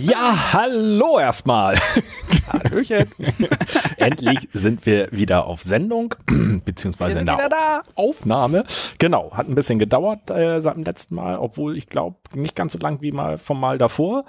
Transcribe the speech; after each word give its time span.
Ja, 0.00 0.52
hallo 0.52 1.20
erstmal. 1.20 1.76
Hallöchen. 2.52 3.06
Endlich 3.96 4.48
sind 4.52 4.86
wir 4.86 5.08
wieder 5.12 5.46
auf 5.46 5.62
Sendung, 5.62 6.16
beziehungsweise 6.64 7.20
in 7.20 7.26
der 7.26 7.82
Aufnahme. 7.94 8.64
Genau, 8.98 9.30
hat 9.34 9.48
ein 9.48 9.54
bisschen 9.54 9.78
gedauert 9.78 10.30
äh, 10.30 10.60
seit 10.60 10.74
dem 10.74 10.82
letzten 10.82 11.14
Mal, 11.14 11.38
obwohl 11.38 11.78
ich 11.78 11.86
glaube, 11.86 12.16
nicht 12.34 12.56
ganz 12.56 12.72
so 12.72 12.78
lang 12.80 13.02
wie 13.02 13.12
mal 13.12 13.38
vom 13.38 13.60
Mal 13.60 13.78
davor. 13.78 14.24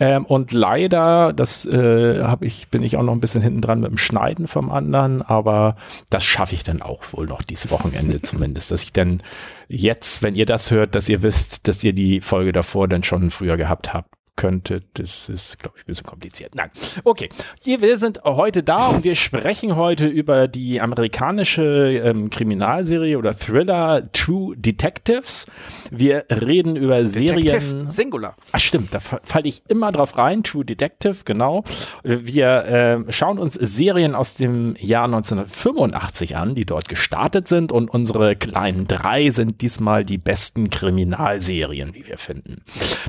Ähm, 0.00 0.24
und 0.24 0.52
leider, 0.52 1.34
das 1.34 1.66
äh, 1.66 2.22
habe 2.22 2.46
ich, 2.46 2.68
bin 2.68 2.82
ich 2.82 2.96
auch 2.96 3.02
noch 3.02 3.12
ein 3.12 3.20
bisschen 3.20 3.42
hinten 3.42 3.60
dran 3.60 3.80
mit 3.80 3.90
dem 3.90 3.98
Schneiden 3.98 4.46
vom 4.46 4.70
anderen, 4.70 5.20
aber 5.20 5.76
das 6.08 6.24
schaffe 6.24 6.54
ich 6.54 6.62
dann 6.62 6.80
auch 6.80 7.04
wohl 7.12 7.26
noch 7.26 7.42
dieses 7.42 7.70
Wochenende 7.70 8.22
zumindest, 8.22 8.70
dass 8.70 8.82
ich 8.82 8.94
dann 8.94 9.22
jetzt, 9.68 10.22
wenn 10.22 10.34
ihr 10.34 10.46
das 10.46 10.70
hört, 10.70 10.94
dass 10.94 11.10
ihr 11.10 11.22
wisst, 11.22 11.68
dass 11.68 11.84
ihr 11.84 11.92
die 11.92 12.22
Folge 12.22 12.52
davor 12.52 12.88
dann 12.88 13.02
schon 13.02 13.30
früher 13.30 13.58
gehabt 13.58 13.92
habt 13.92 14.08
könnte. 14.36 14.82
Das 14.94 15.28
ist, 15.28 15.58
glaube 15.58 15.76
ich, 15.78 15.84
ein 15.84 15.86
bisschen 15.86 16.06
kompliziert. 16.06 16.54
Nein. 16.54 16.70
Okay. 17.04 17.28
Wir 17.64 17.98
sind 17.98 18.22
heute 18.24 18.62
da 18.62 18.88
und 18.88 19.04
wir 19.04 19.14
sprechen 19.14 19.76
heute 19.76 20.06
über 20.06 20.48
die 20.48 20.80
amerikanische 20.80 22.00
ähm, 22.04 22.30
Kriminalserie 22.30 23.18
oder 23.18 23.36
Thriller 23.36 24.10
True 24.12 24.56
Detectives. 24.56 25.46
Wir 25.90 26.24
reden 26.30 26.76
über 26.76 27.02
Detective, 27.02 27.60
Serien. 27.60 27.88
Singular. 27.88 28.34
Ach 28.52 28.60
stimmt, 28.60 28.94
da 28.94 29.00
falle 29.00 29.48
ich 29.48 29.62
immer 29.68 29.92
drauf 29.92 30.16
rein. 30.16 30.42
True 30.42 30.64
Detective, 30.64 31.18
genau. 31.24 31.64
Wir 32.02 33.04
äh, 33.08 33.12
schauen 33.12 33.38
uns 33.38 33.54
Serien 33.54 34.14
aus 34.14 34.34
dem 34.34 34.76
Jahr 34.78 35.04
1985 35.04 36.36
an, 36.36 36.54
die 36.54 36.64
dort 36.64 36.88
gestartet 36.88 37.48
sind 37.48 37.70
und 37.70 37.90
unsere 37.90 38.34
kleinen 38.36 38.86
drei 38.88 39.30
sind 39.30 39.60
diesmal 39.60 40.04
die 40.04 40.18
besten 40.18 40.70
Kriminalserien, 40.70 41.94
wie 41.94 42.06
wir 42.06 42.18
finden. 42.18 42.62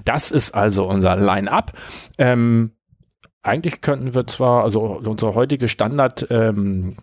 Das 0.05 0.31
ist 0.31 0.53
also 0.53 0.85
unser 0.85 1.12
Line-up. 1.15 1.73
Ähm, 2.17 2.71
eigentlich 3.41 3.81
könnten 3.81 4.13
wir 4.13 4.25
zwar, 4.27 4.63
also 4.63 4.81
unsere 4.81 5.35
heutige 5.35 5.67
Standard 5.67 6.27
ähm, 6.29 6.95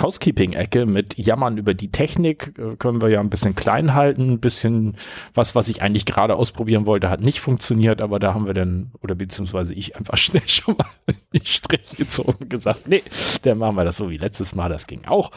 Housekeeping-Ecke 0.00 0.86
mit 0.86 1.16
Jammern 1.16 1.58
über 1.58 1.74
die 1.74 1.90
Technik 1.90 2.54
äh, 2.58 2.76
können 2.76 3.00
wir 3.00 3.08
ja 3.08 3.20
ein 3.20 3.30
bisschen 3.30 3.54
klein 3.54 3.94
halten, 3.94 4.32
ein 4.32 4.40
bisschen 4.40 4.96
was, 5.34 5.54
was 5.54 5.68
ich 5.68 5.82
eigentlich 5.82 6.06
gerade 6.06 6.36
ausprobieren 6.36 6.86
wollte, 6.86 7.10
hat 7.10 7.20
nicht 7.20 7.40
funktioniert, 7.40 8.02
aber 8.02 8.18
da 8.18 8.34
haben 8.34 8.46
wir 8.46 8.54
dann, 8.54 8.92
oder 9.00 9.14
beziehungsweise 9.14 9.74
ich 9.74 9.96
einfach 9.96 10.16
schnell 10.18 10.46
schon 10.46 10.76
mal 10.76 10.86
die 11.32 11.46
Strich 11.46 11.88
gezogen 11.96 12.36
und 12.40 12.50
gesagt, 12.50 12.88
nee, 12.88 13.02
dann 13.42 13.58
machen 13.58 13.76
wir 13.76 13.84
das 13.84 13.96
so 13.96 14.10
wie 14.10 14.18
letztes 14.18 14.54
Mal, 14.54 14.68
das 14.68 14.86
ging 14.86 15.04
auch. 15.06 15.30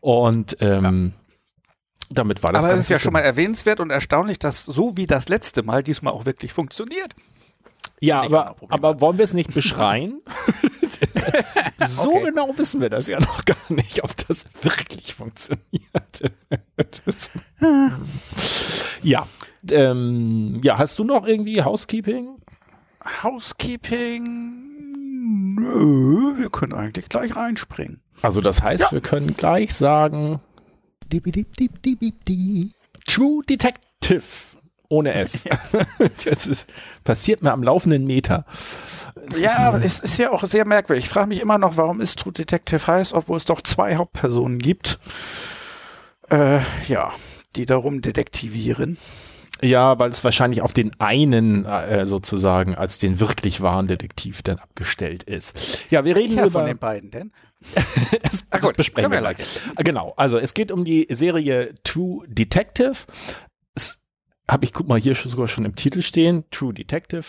Und 0.00 0.56
ähm, 0.60 1.12
damit 2.10 2.42
war 2.42 2.52
das. 2.52 2.64
Aber 2.64 2.74
es 2.74 2.80
ist 2.80 2.88
ja 2.88 2.98
schon 2.98 3.12
mal 3.12 3.20
erwähnenswert 3.20 3.78
und 3.78 3.90
erstaunlich, 3.90 4.38
dass 4.38 4.64
so 4.64 4.96
wie 4.96 5.06
das 5.06 5.28
letzte 5.28 5.62
Mal 5.62 5.82
diesmal 5.82 6.12
auch 6.12 6.26
wirklich 6.26 6.52
funktioniert. 6.52 7.14
Ja, 8.00 8.22
aber, 8.22 8.56
aber 8.68 9.00
wollen 9.00 9.18
wir 9.18 9.24
es 9.24 9.34
nicht 9.34 9.52
beschreien? 9.54 10.20
so 11.86 12.10
Okay. 12.10 12.24
genau 12.26 12.56
wissen 12.56 12.80
wir 12.80 12.90
das 12.90 13.06
ja 13.06 13.18
noch 13.20 13.44
gar 13.44 13.56
nicht, 13.68 14.02
ob 14.02 14.16
das 14.26 14.44
wirklich 14.62 15.14
funktioniert. 15.14 16.32
Ja. 19.02 19.26
Ähm, 19.70 20.60
ja, 20.62 20.78
hast 20.78 20.98
du 20.98 21.04
noch 21.04 21.26
irgendwie 21.26 21.62
Housekeeping? 21.62 22.28
Housekeeping. 23.22 24.24
Nö, 25.56 26.38
wir 26.38 26.50
können 26.50 26.72
eigentlich 26.72 27.08
gleich 27.08 27.36
reinspringen. 27.36 28.00
Also 28.22 28.40
das 28.40 28.62
heißt, 28.62 28.92
wir 28.92 29.00
können 29.00 29.36
gleich 29.36 29.74
sagen 29.74 30.40
True 33.06 33.42
Detective 33.48 34.22
ohne 34.90 35.14
S. 35.14 35.44
das 36.24 36.46
ist, 36.46 36.66
passiert 37.04 37.42
mir 37.42 37.52
am 37.52 37.62
laufenden 37.62 38.04
Meter. 38.04 38.44
Ist 39.28 39.40
Ja, 39.40 39.56
aber 39.58 39.82
es 39.82 40.00
ist 40.00 40.18
ja 40.18 40.30
auch 40.30 40.44
sehr 40.44 40.66
merkwürdig. 40.66 41.04
Ich 41.04 41.10
frage 41.10 41.28
mich 41.28 41.40
immer 41.40 41.56
noch, 41.56 41.76
warum 41.76 42.00
es 42.00 42.16
True 42.16 42.32
Detective 42.32 42.86
heißt, 42.86 43.14
obwohl 43.14 43.38
es 43.38 43.44
doch 43.44 43.62
zwei 43.62 43.96
Hauptpersonen 43.96 44.58
gibt. 44.58 44.98
Äh, 46.30 46.60
ja, 46.88 47.12
die 47.56 47.66
darum 47.66 48.02
detektivieren. 48.02 48.98
Ja, 49.62 49.98
weil 49.98 50.10
es 50.10 50.24
wahrscheinlich 50.24 50.62
auf 50.62 50.72
den 50.72 50.98
einen 51.00 51.66
äh, 51.66 52.06
sozusagen 52.06 52.74
als 52.74 52.98
den 52.98 53.20
wirklich 53.20 53.60
wahren 53.60 53.86
Detektiv 53.86 54.42
dann 54.42 54.58
abgestellt 54.58 55.22
ist. 55.24 55.80
Ja, 55.90 56.04
wir 56.04 56.16
reden 56.16 56.36
Ja, 56.36 56.44
über 56.44 56.60
von 56.60 56.66
den 56.66 56.78
beiden 56.78 57.10
denn. 57.10 57.32
das, 58.22 58.44
Ah, 58.50 58.56
das 58.56 58.60
gut, 58.62 58.76
besprechen 58.76 59.12
wir 59.12 59.20
gleich. 59.20 59.36
Genau, 59.76 60.14
also 60.16 60.38
es 60.38 60.54
geht 60.54 60.72
um 60.72 60.84
die 60.84 61.06
Serie 61.10 61.74
True 61.84 62.24
Detective. 62.26 62.94
Habe 64.50 64.64
ich, 64.64 64.72
guck 64.72 64.88
mal, 64.88 64.98
hier 64.98 65.14
sogar 65.14 65.46
schon 65.46 65.64
im 65.64 65.76
Titel 65.76 66.02
stehen, 66.02 66.42
True 66.50 66.74
Detective. 66.74 67.22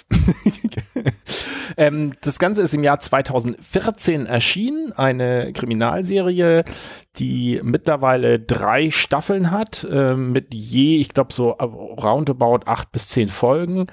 ähm, 1.77 2.13
das 2.21 2.39
Ganze 2.39 2.63
ist 2.63 2.73
im 2.73 2.83
Jahr 2.83 2.99
2014 2.99 4.25
erschienen, 4.25 4.91
eine 4.93 5.53
Kriminalserie, 5.53 6.63
die 7.17 7.59
mittlerweile 7.63 8.39
drei 8.39 8.89
Staffeln 8.89 9.51
hat, 9.51 9.85
äh, 9.89 10.15
mit 10.15 10.53
je, 10.53 10.97
ich 10.97 11.09
glaube 11.09 11.33
so 11.33 11.49
roundabout 11.51 12.61
acht 12.65 12.91
bis 12.91 13.09
zehn 13.09 13.27
Folgen, 13.27 13.87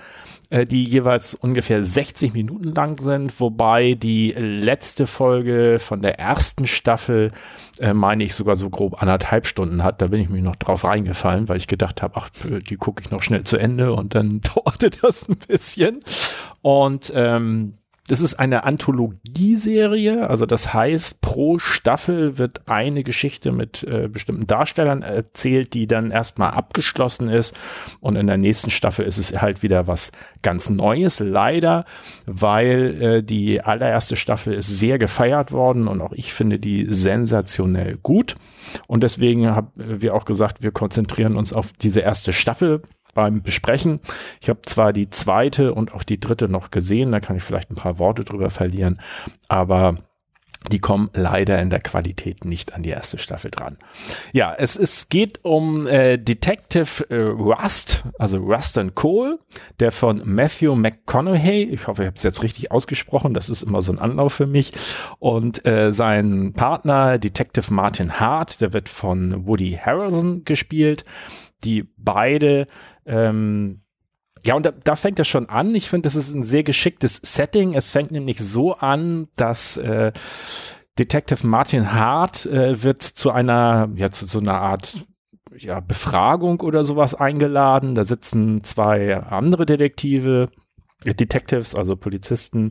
äh, 0.51 0.67
die 0.67 0.84
jeweils 0.84 1.34
ungefähr 1.34 1.83
60 1.83 2.33
Minuten 2.33 2.73
lang 2.75 3.01
sind, 3.01 3.41
wobei 3.41 3.95
die 3.95 4.31
letzte 4.33 5.09
Folge 5.09 5.79
von 5.81 6.01
der 6.01 6.21
ersten 6.21 6.69
Staffel, 6.69 7.33
äh, 7.81 7.93
meine 7.93 8.23
ich, 8.23 8.34
sogar 8.34 8.55
so 8.55 8.71
grob 8.71 9.03
anderthalb 9.03 9.47
Stunden 9.47 9.83
hat. 9.83 10.00
Da 10.00 10.06
bin 10.06 10.21
ich 10.21 10.29
mir 10.29 10.41
noch 10.41 10.56
drauf 10.56 10.85
reingefallen, 10.85 11.49
weil 11.49 11.56
ich 11.56 11.67
gedacht 11.67 12.03
habe, 12.03 12.15
ach, 12.17 12.31
die 12.31 12.77
gucke 12.77 13.03
ich 13.03 13.11
noch 13.11 13.23
schnell 13.23 13.43
zu 13.43 13.56
Ende 13.56 13.93
und 13.95 14.15
dann 14.15 14.41
dauerte 14.55 14.91
das 14.91 15.29
ein 15.29 15.39
bisschen. 15.39 16.05
Und 16.62 17.12
ähm, 17.17 17.78
das 18.08 18.20
ist 18.20 18.34
eine 18.34 18.64
Anthologieserie, 18.64 20.28
also 20.28 20.46
das 20.46 20.72
heißt, 20.72 21.20
pro 21.20 21.58
Staffel 21.58 22.38
wird 22.38 22.66
eine 22.66 23.04
Geschichte 23.04 23.52
mit 23.52 23.84
äh, 23.84 24.08
bestimmten 24.08 24.46
Darstellern 24.46 25.02
erzählt, 25.02 25.74
die 25.74 25.86
dann 25.86 26.10
erstmal 26.10 26.52
abgeschlossen 26.52 27.28
ist. 27.28 27.54
Und 28.00 28.16
in 28.16 28.26
der 28.26 28.38
nächsten 28.38 28.70
Staffel 28.70 29.04
ist 29.04 29.19
es 29.19 29.41
halt 29.41 29.62
wieder 29.62 29.86
was 29.86 30.12
ganz 30.42 30.70
Neues, 30.70 31.20
leider, 31.20 31.84
weil 32.24 33.02
äh, 33.02 33.22
die 33.22 33.60
allererste 33.60 34.16
Staffel 34.16 34.54
ist 34.54 34.78
sehr 34.78 34.98
gefeiert 34.98 35.52
worden 35.52 35.86
und 35.86 36.00
auch 36.00 36.12
ich 36.12 36.32
finde 36.32 36.58
die 36.58 36.86
sensationell 36.88 37.98
gut. 38.02 38.36
Und 38.86 39.02
deswegen 39.02 39.54
haben 39.54 39.72
wir 39.76 40.14
auch 40.14 40.25
gesagt, 40.25 40.62
wir 40.62 40.72
konzentrieren 40.72 41.36
uns 41.36 41.52
auf 41.52 41.72
diese 41.75 42.00
erste 42.00 42.32
Staffel 42.32 42.82
beim 43.19 43.43
Besprechen. 43.43 43.99
Ich 44.41 44.49
habe 44.49 44.62
zwar 44.62 44.93
die 44.93 45.11
zweite 45.11 45.75
und 45.75 45.93
auch 45.93 46.05
die 46.05 46.21
dritte 46.21 46.49
noch 46.49 46.71
gesehen, 46.71 47.11
da 47.11 47.19
kann 47.19 47.37
ich 47.37 47.43
vielleicht 47.43 47.69
ein 47.69 47.75
paar 47.75 47.99
Worte 47.99 48.23
drüber 48.23 48.49
verlieren, 48.49 49.01
aber 49.49 49.97
die 50.71 50.79
kommen 50.79 51.11
leider 51.15 51.61
in 51.61 51.71
der 51.71 51.81
Qualität 51.81 52.45
nicht 52.45 52.75
an 52.75 52.84
die 52.84 52.91
erste 52.91 53.19
Staffel 53.19 53.51
dran. 53.51 53.77
Ja, 54.33 54.55
es, 54.56 54.77
es 54.77 55.09
geht 55.09 55.45
um 55.45 55.89
äh, 55.89 56.17
Detective 56.17 57.11
äh, 57.11 57.17
Rust, 57.17 58.05
also 58.21 58.39
Rustin 58.39 58.94
Cole, 58.94 59.41
der 59.81 59.91
von 59.91 60.23
Matthew 60.25 60.76
McConaughey, 60.76 61.64
ich 61.64 61.88
hoffe, 61.88 62.03
ich 62.03 62.06
habe 62.06 62.17
es 62.17 62.23
jetzt 62.23 62.44
richtig 62.44 62.71
ausgesprochen, 62.71 63.35
das 63.35 63.49
ist 63.49 63.62
immer 63.62 63.82
so 63.82 63.91
ein 63.91 63.99
Anlauf 63.99 64.32
für 64.35 64.47
mich, 64.47 64.73
und 65.19 65.67
äh, 65.67 65.91
sein 65.91 66.53
Partner 66.55 67.19
Detective 67.19 67.75
Martin 67.75 68.21
Hart, 68.21 68.61
der 68.61 68.73
wird 68.73 68.88
von 68.88 69.47
Woody 69.47 69.76
Harrelson 69.81 70.44
gespielt, 70.44 71.05
die 71.64 71.88
beide 71.97 72.67
ähm, 73.08 73.81
ja, 74.44 74.55
und 74.55 74.64
da, 74.64 74.70
da 74.70 74.94
fängt 74.94 75.19
es 75.19 75.26
schon 75.26 75.49
an. 75.49 75.75
Ich 75.75 75.88
finde, 75.88 76.06
das 76.06 76.14
ist 76.14 76.32
ein 76.34 76.44
sehr 76.44 76.62
geschicktes 76.62 77.16
Setting. 77.16 77.75
Es 77.75 77.90
fängt 77.90 78.12
nämlich 78.12 78.38
so 78.38 78.75
an, 78.75 79.28
dass 79.37 79.76
äh, 79.78 80.12
Detective 80.99 81.46
Martin 81.46 81.93
Hart 81.93 82.46
äh, 82.46 82.82
wird 82.82 83.02
zu 83.02 83.31
einer, 83.31 83.88
ja, 83.94 84.10
zu 84.10 84.26
so 84.26 84.38
einer 84.38 84.60
Art 84.60 85.06
ja, 85.56 85.81
Befragung 85.81 86.60
oder 86.60 86.84
sowas 86.84 87.14
eingeladen. 87.14 87.94
Da 87.94 88.05
sitzen 88.05 88.62
zwei 88.64 89.16
andere 89.16 89.66
Detektive, 89.66 90.49
Detectives, 91.04 91.75
also 91.75 91.96
Polizisten, 91.96 92.70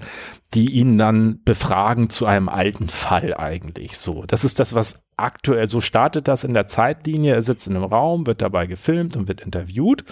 die 0.54 0.72
ihn 0.72 0.98
dann 0.98 1.42
befragen 1.44 2.10
zu 2.10 2.26
einem 2.26 2.50
alten 2.50 2.90
Fall 2.90 3.34
eigentlich. 3.34 3.98
So, 3.98 4.26
das 4.26 4.44
ist 4.44 4.60
das, 4.60 4.74
was 4.74 4.96
aktuell 5.18 5.70
so 5.70 5.82
startet 5.82 6.28
das 6.28 6.44
in 6.44 6.54
der 6.54 6.68
Zeitlinie. 6.68 7.34
Er 7.34 7.42
sitzt 7.42 7.68
in 7.68 7.76
einem 7.76 7.86
Raum, 7.86 8.28
wird 8.28 8.42
dabei 8.42 8.68
gefilmt 8.68 9.18
und 9.18 9.28
wird 9.28 9.42
interviewt. 9.42 10.04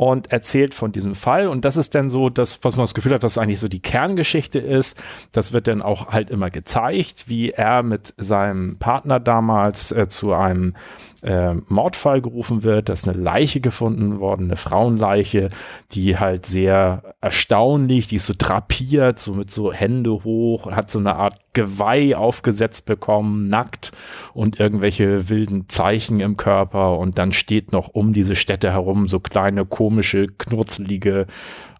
und 0.00 0.32
erzählt 0.32 0.72
von 0.72 0.92
diesem 0.92 1.14
Fall. 1.14 1.46
Und 1.46 1.66
das 1.66 1.76
ist 1.76 1.94
dann 1.94 2.08
so 2.08 2.30
das, 2.30 2.60
was 2.62 2.74
man 2.76 2.84
das 2.84 2.94
Gefühl 2.94 3.12
hat, 3.12 3.22
was 3.22 3.36
eigentlich 3.36 3.58
so 3.58 3.68
die 3.68 3.82
Kerngeschichte 3.82 4.58
ist. 4.58 4.98
Das 5.30 5.52
wird 5.52 5.68
dann 5.68 5.82
auch 5.82 6.06
halt 6.08 6.30
immer 6.30 6.48
gezeigt, 6.48 7.28
wie 7.28 7.50
er 7.50 7.82
mit 7.82 8.14
seinem 8.16 8.78
Partner 8.78 9.20
damals 9.20 9.92
äh, 9.92 10.08
zu 10.08 10.32
einem 10.32 10.74
äh, 11.22 11.54
Mordfall 11.68 12.20
gerufen 12.20 12.62
wird, 12.62 12.88
dass 12.88 13.06
eine 13.06 13.18
Leiche 13.18 13.60
gefunden 13.60 14.20
worden, 14.20 14.46
eine 14.46 14.56
Frauenleiche, 14.56 15.48
die 15.92 16.18
halt 16.18 16.46
sehr 16.46 17.14
erstaunlich, 17.20 18.06
die 18.06 18.16
ist 18.16 18.26
so 18.26 18.34
drapiert, 18.36 19.18
so 19.18 19.34
mit 19.34 19.50
so 19.50 19.72
Hände 19.72 20.24
hoch, 20.24 20.70
hat 20.70 20.90
so 20.90 20.98
eine 20.98 21.16
Art 21.16 21.34
Geweih 21.52 22.16
aufgesetzt 22.16 22.86
bekommen, 22.86 23.48
nackt 23.48 23.92
und 24.34 24.60
irgendwelche 24.60 25.28
wilden 25.28 25.68
Zeichen 25.68 26.20
im 26.20 26.36
Körper 26.36 26.98
und 26.98 27.18
dann 27.18 27.32
steht 27.32 27.72
noch 27.72 27.88
um 27.88 28.12
diese 28.12 28.36
Städte 28.36 28.72
herum 28.72 29.08
so 29.08 29.20
kleine 29.20 29.66
komische, 29.66 30.26
knurzelige, 30.26 31.26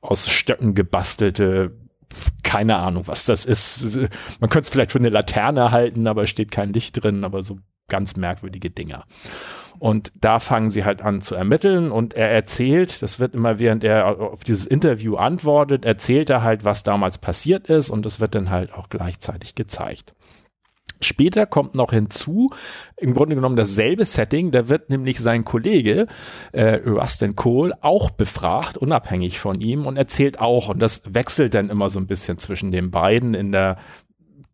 aus 0.01 0.29
Stöcken 0.29 0.75
gebastelte 0.75 1.73
keine 2.43 2.77
Ahnung, 2.77 3.07
was 3.07 3.25
das 3.25 3.45
ist. 3.45 3.97
Man 4.41 4.51
könnte 4.51 4.65
es 4.65 4.69
vielleicht 4.71 4.93
für 4.93 4.99
eine 4.99 5.11
Laterne 5.11 5.71
halten, 5.71 6.07
aber 6.09 6.27
steht 6.27 6.51
kein 6.51 6.73
Licht 6.73 7.03
drin, 7.03 7.23
aber 7.25 7.43
so 7.43 7.59
ganz 7.91 8.17
merkwürdige 8.17 8.71
Dinger. 8.71 9.05
Und 9.79 10.13
da 10.15 10.41
fangen 10.41 10.71
sie 10.71 10.85
halt 10.85 11.01
an 11.01 11.23
zu 11.23 11.35
ermitteln 11.35 11.91
und 11.91 12.13
er 12.13 12.31
erzählt, 12.31 13.03
das 13.03 13.19
wird 13.19 13.35
immer 13.35 13.59
während 13.59 13.83
er 13.83 14.21
auf 14.21 14.45
dieses 14.45 14.67
Interview 14.67 15.17
antwortet, 15.17 15.87
erzählt 15.87 16.29
er 16.29 16.43
halt, 16.43 16.65
was 16.65 16.83
damals 16.83 17.17
passiert 17.17 17.67
ist 17.69 17.89
und 17.89 18.05
das 18.05 18.21
wird 18.21 18.35
dann 18.35 18.51
halt 18.51 18.75
auch 18.75 18.91
gleichzeitig 18.91 19.55
gezeigt. 19.55 20.15
Später 21.03 21.47
kommt 21.47 21.77
noch 21.77 21.93
hinzu, 21.93 22.51
im 22.99 23.15
Grunde 23.15 23.35
genommen 23.35 23.57
dasselbe 23.57 24.05
Setting, 24.05 24.51
da 24.51 24.69
wird 24.69 24.91
nämlich 24.91 25.19
sein 25.19 25.47
Kollege 25.47 26.07
äh, 26.53 26.75
Rustin 26.87 27.35
Cole 27.35 27.73
auch 27.81 28.11
befragt, 28.11 28.77
unabhängig 28.77 29.41
von 29.41 29.63
ihm 29.63 29.87
und 29.87 29.97
erzählt 29.97 30.41
auch 30.41 30.69
und 30.69 30.79
das 30.81 31.03
wechselt 31.07 31.55
dann 31.55 31.71
immer 31.71 31.89
so 31.89 31.99
ein 31.99 32.07
bisschen 32.07 32.37
zwischen 32.37 32.71
den 32.71 32.91
beiden 32.91 33.33
in 33.33 33.51
der 33.51 33.79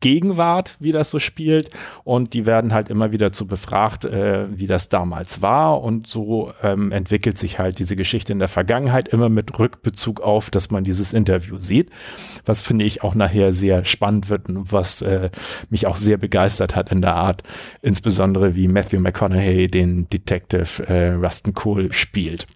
Gegenwart, 0.00 0.76
wie 0.78 0.93
das 0.93 1.10
so 1.10 1.19
spielt. 1.19 1.70
Und 2.04 2.34
die 2.34 2.46
werden 2.46 2.75
halt 2.75 2.88
immer 2.88 3.12
wieder 3.12 3.32
zu 3.32 3.46
befragt, 3.46 4.04
äh, 4.04 4.46
wie 4.50 4.66
das 4.66 4.88
damals 4.88 5.43
war. 5.43 5.82
Und 5.82 6.06
so 6.06 6.52
ähm, 6.62 6.93
entwickelt 6.93 7.38
sich 7.38 7.58
halt 7.58 7.78
diese 7.78 7.96
Geschichte 7.96 8.32
in 8.32 8.38
der 8.38 8.48
Vergangenheit 8.48 9.08
immer 9.08 9.28
mit 9.28 9.58
Rückbezug 9.58 10.20
auf, 10.20 10.50
dass 10.50 10.70
man 10.70 10.84
dieses 10.84 11.12
Interview 11.12 11.58
sieht. 11.58 11.90
Was 12.44 12.60
finde 12.60 12.84
ich 12.84 13.02
auch 13.02 13.14
nachher 13.14 13.52
sehr 13.52 13.84
spannend 13.84 14.28
wird 14.28 14.48
und 14.48 14.72
was 14.72 15.02
äh, 15.02 15.31
mich 15.70 15.87
auch 15.87 15.96
sehr 15.96 16.19
begeistert 16.19 16.76
hat 16.76 16.93
in 16.93 17.00
der 17.00 17.14
Art, 17.14 17.43
insbesondere 17.82 18.54
wie 18.54 18.69
Matthew 18.69 19.00
McConaughey 19.00 19.69
den 19.69 20.08
Detective 20.10 20.87
äh, 20.87 21.12
Rustin 21.12 21.54
Cole 21.54 21.93
spielt. 21.93 22.46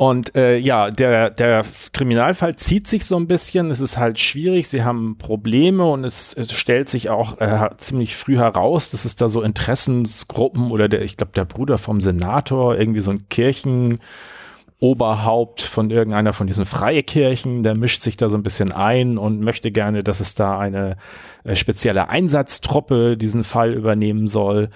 Und 0.00 0.34
äh, 0.34 0.56
ja, 0.56 0.90
der, 0.90 1.28
der 1.28 1.62
Kriminalfall 1.92 2.56
zieht 2.56 2.88
sich 2.88 3.04
so 3.04 3.16
ein 3.16 3.26
bisschen. 3.26 3.70
Es 3.70 3.82
ist 3.82 3.98
halt 3.98 4.18
schwierig. 4.18 4.66
Sie 4.66 4.82
haben 4.82 5.18
Probleme 5.18 5.84
und 5.84 6.04
es, 6.04 6.32
es 6.32 6.54
stellt 6.54 6.88
sich 6.88 7.10
auch 7.10 7.38
äh, 7.38 7.68
ziemlich 7.76 8.16
früh 8.16 8.38
heraus, 8.38 8.90
dass 8.90 9.04
es 9.04 9.16
da 9.16 9.28
so 9.28 9.42
Interessensgruppen 9.42 10.70
oder 10.70 10.88
der, 10.88 11.02
ich 11.02 11.18
glaube, 11.18 11.32
der 11.34 11.44
Bruder 11.44 11.76
vom 11.76 12.00
Senator, 12.00 12.78
irgendwie 12.78 13.02
so 13.02 13.10
ein 13.10 13.28
Kirchenoberhaupt 13.28 15.60
von 15.60 15.90
irgendeiner 15.90 16.32
von 16.32 16.46
diesen 16.46 16.64
Freikirchen, 16.64 17.62
der 17.62 17.76
mischt 17.76 18.00
sich 18.00 18.16
da 18.16 18.30
so 18.30 18.38
ein 18.38 18.42
bisschen 18.42 18.72
ein 18.72 19.18
und 19.18 19.42
möchte 19.42 19.70
gerne, 19.70 20.02
dass 20.02 20.20
es 20.20 20.34
da 20.34 20.58
eine 20.58 20.96
äh, 21.44 21.56
spezielle 21.56 22.08
Einsatztruppe 22.08 23.18
diesen 23.18 23.44
Fall 23.44 23.74
übernehmen 23.74 24.28
soll. 24.28 24.70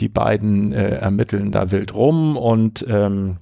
Die 0.00 0.08
beiden 0.08 0.72
äh, 0.72 0.94
ermitteln 0.94 1.52
da 1.52 1.70
wild 1.70 1.94
rum 1.94 2.38
und 2.38 2.86
ähm, 2.88 3.36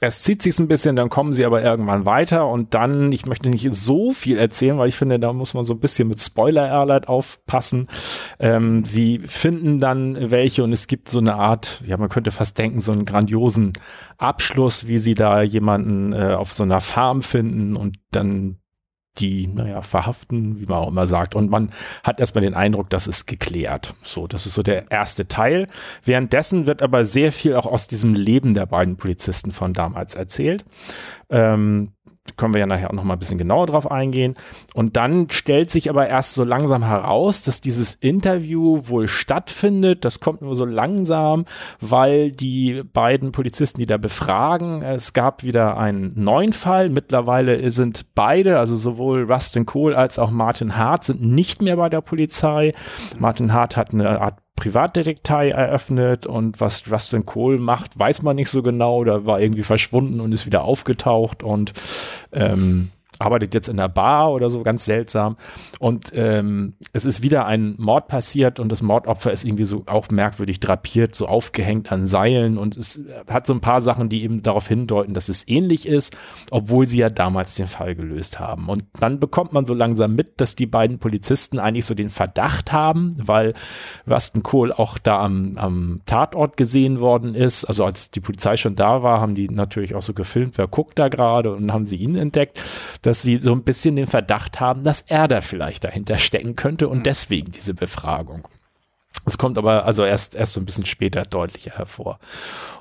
erst 0.00 0.24
zieht 0.24 0.42
sich 0.42 0.58
ein 0.58 0.68
bisschen, 0.68 0.96
dann 0.96 1.08
kommen 1.08 1.32
sie 1.32 1.44
aber 1.44 1.62
irgendwann 1.62 2.04
weiter 2.04 2.46
und 2.48 2.74
dann, 2.74 3.12
ich 3.12 3.26
möchte 3.26 3.48
nicht 3.48 3.72
so 3.74 4.12
viel 4.12 4.38
erzählen, 4.38 4.78
weil 4.78 4.88
ich 4.88 4.96
finde, 4.96 5.18
da 5.18 5.32
muss 5.32 5.54
man 5.54 5.64
so 5.64 5.74
ein 5.74 5.80
bisschen 5.80 6.08
mit 6.08 6.20
Spoiler-Alert 6.20 7.08
aufpassen. 7.08 7.88
Ähm, 8.38 8.84
sie 8.84 9.20
finden 9.20 9.80
dann 9.80 10.30
welche 10.30 10.64
und 10.64 10.72
es 10.72 10.86
gibt 10.86 11.08
so 11.08 11.18
eine 11.18 11.34
Art, 11.34 11.82
ja, 11.86 11.96
man 11.96 12.08
könnte 12.08 12.30
fast 12.30 12.58
denken, 12.58 12.80
so 12.80 12.92
einen 12.92 13.04
grandiosen 13.04 13.72
Abschluss, 14.16 14.86
wie 14.86 14.98
sie 14.98 15.14
da 15.14 15.42
jemanden 15.42 16.12
äh, 16.12 16.34
auf 16.34 16.52
so 16.52 16.62
einer 16.62 16.80
Farm 16.80 17.22
finden 17.22 17.76
und 17.76 17.98
dann 18.10 18.58
die, 19.18 19.46
naja, 19.46 19.82
verhaften, 19.82 20.60
wie 20.60 20.66
man 20.66 20.78
auch 20.78 20.88
immer 20.88 21.06
sagt. 21.06 21.34
Und 21.34 21.50
man 21.50 21.70
hat 22.04 22.20
erstmal 22.20 22.42
den 22.42 22.54
Eindruck, 22.54 22.90
das 22.90 23.06
ist 23.06 23.26
geklärt. 23.26 23.94
So, 24.02 24.26
das 24.26 24.46
ist 24.46 24.54
so 24.54 24.62
der 24.62 24.90
erste 24.90 25.28
Teil. 25.28 25.68
Währenddessen 26.04 26.66
wird 26.66 26.82
aber 26.82 27.04
sehr 27.04 27.32
viel 27.32 27.56
auch 27.56 27.66
aus 27.66 27.88
diesem 27.88 28.14
Leben 28.14 28.54
der 28.54 28.66
beiden 28.66 28.96
Polizisten 28.96 29.52
von 29.52 29.72
damals 29.72 30.14
erzählt. 30.14 30.64
Ähm, 31.30 31.92
können 32.36 32.54
wir 32.54 32.60
ja 32.60 32.66
nachher 32.66 32.90
auch 32.90 32.94
noch 32.94 33.04
mal 33.04 33.14
ein 33.14 33.18
bisschen 33.18 33.38
genauer 33.38 33.66
drauf 33.66 33.90
eingehen. 33.90 34.34
Und 34.74 34.96
dann 34.96 35.30
stellt 35.30 35.70
sich 35.70 35.90
aber 35.90 36.08
erst 36.08 36.34
so 36.34 36.44
langsam 36.44 36.84
heraus, 36.84 37.42
dass 37.42 37.60
dieses 37.60 37.94
Interview 37.94 38.82
wohl 38.88 39.08
stattfindet. 39.08 40.04
Das 40.04 40.20
kommt 40.20 40.42
nur 40.42 40.54
so 40.54 40.64
langsam, 40.64 41.44
weil 41.80 42.32
die 42.32 42.82
beiden 42.92 43.32
Polizisten, 43.32 43.80
die 43.80 43.86
da 43.86 43.96
befragen, 43.96 44.82
es 44.82 45.12
gab 45.12 45.44
wieder 45.44 45.76
einen 45.76 46.12
neuen 46.22 46.52
Fall. 46.52 46.88
Mittlerweile 46.90 47.70
sind 47.70 48.06
beide, 48.14 48.58
also 48.58 48.76
sowohl 48.76 49.30
Rustin 49.30 49.66
Cole 49.66 49.96
als 49.96 50.18
auch 50.18 50.30
Martin 50.30 50.76
Hart, 50.76 51.04
sind 51.04 51.22
nicht 51.22 51.62
mehr 51.62 51.76
bei 51.76 51.88
der 51.88 52.00
Polizei. 52.00 52.74
Martin 53.18 53.52
Hart 53.52 53.76
hat 53.76 53.92
eine 53.92 54.20
Art 54.20 54.38
Privatdetektei 54.58 55.50
eröffnet 55.50 56.26
und 56.26 56.60
was 56.60 56.82
Justin 56.84 57.24
Cole 57.24 57.58
macht, 57.58 57.98
weiß 57.98 58.22
man 58.22 58.36
nicht 58.36 58.50
so 58.50 58.62
genau. 58.62 59.04
Da 59.04 59.24
war 59.24 59.40
irgendwie 59.40 59.62
verschwunden 59.62 60.20
und 60.20 60.32
ist 60.32 60.46
wieder 60.46 60.64
aufgetaucht 60.64 61.42
und 61.42 61.72
ähm, 62.32 62.90
arbeitet 63.18 63.54
jetzt 63.54 63.68
in 63.68 63.76
der 63.76 63.88
Bar 63.88 64.32
oder 64.32 64.50
so, 64.50 64.62
ganz 64.62 64.84
seltsam. 64.84 65.36
Und 65.80 66.12
ähm, 66.14 66.74
es 66.92 67.04
ist 67.04 67.22
wieder 67.22 67.46
ein 67.46 67.74
Mord 67.78 68.08
passiert 68.08 68.60
und 68.60 68.70
das 68.70 68.82
Mordopfer 68.82 69.32
ist 69.32 69.44
irgendwie 69.44 69.64
so 69.64 69.82
auch 69.86 70.08
merkwürdig 70.10 70.60
drapiert, 70.60 71.14
so 71.14 71.26
aufgehängt 71.26 71.90
an 71.90 72.06
Seilen 72.06 72.58
und 72.58 72.76
es 72.76 73.00
hat 73.28 73.46
so 73.46 73.52
ein 73.52 73.60
paar 73.60 73.80
Sachen, 73.80 74.08
die 74.08 74.22
eben 74.22 74.42
darauf 74.42 74.68
hindeuten, 74.68 75.14
dass 75.14 75.28
es 75.28 75.46
ähnlich 75.48 75.86
ist, 75.86 76.16
obwohl 76.50 76.86
sie 76.86 76.98
ja 76.98 77.10
damals 77.10 77.54
den 77.54 77.66
Fall 77.66 77.94
gelöst 77.94 78.38
haben. 78.38 78.68
Und 78.68 78.84
dann 79.00 79.18
bekommt 79.18 79.52
man 79.52 79.66
so 79.66 79.74
langsam 79.74 80.14
mit, 80.14 80.40
dass 80.40 80.54
die 80.54 80.66
beiden 80.66 80.98
Polizisten 80.98 81.58
eigentlich 81.58 81.86
so 81.86 81.94
den 81.94 82.10
Verdacht 82.10 82.72
haben, 82.72 83.16
weil 83.18 83.54
Rustin 84.08 84.42
Cole 84.42 84.78
auch 84.78 84.98
da 84.98 85.20
am, 85.20 85.56
am 85.56 86.00
Tatort 86.06 86.56
gesehen 86.56 87.00
worden 87.00 87.34
ist. 87.34 87.64
Also 87.64 87.84
als 87.84 88.10
die 88.10 88.20
Polizei 88.20 88.56
schon 88.56 88.76
da 88.76 89.02
war, 89.02 89.20
haben 89.20 89.34
die 89.34 89.48
natürlich 89.48 89.94
auch 89.94 90.02
so 90.02 90.14
gefilmt, 90.14 90.58
wer 90.58 90.68
guckt 90.68 90.98
da 90.98 91.08
gerade 91.08 91.52
und 91.52 91.72
haben 91.72 91.86
sie 91.86 91.96
ihn 91.96 92.14
entdeckt 92.14 92.62
dass 93.08 93.22
sie 93.22 93.38
so 93.38 93.52
ein 93.52 93.62
bisschen 93.62 93.96
den 93.96 94.06
Verdacht 94.06 94.60
haben, 94.60 94.84
dass 94.84 95.00
er 95.00 95.28
da 95.28 95.40
vielleicht 95.40 95.84
dahinter 95.84 96.18
stecken 96.18 96.56
könnte 96.56 96.88
und 96.88 96.98
mhm. 96.98 97.02
deswegen 97.04 97.50
diese 97.50 97.72
Befragung. 97.72 98.46
Es 99.24 99.38
kommt 99.38 99.58
aber 99.58 99.86
also 99.86 100.04
erst 100.04 100.34
erst 100.34 100.52
so 100.52 100.60
ein 100.60 100.66
bisschen 100.66 100.84
später 100.84 101.22
deutlicher 101.22 101.72
hervor. 101.72 102.18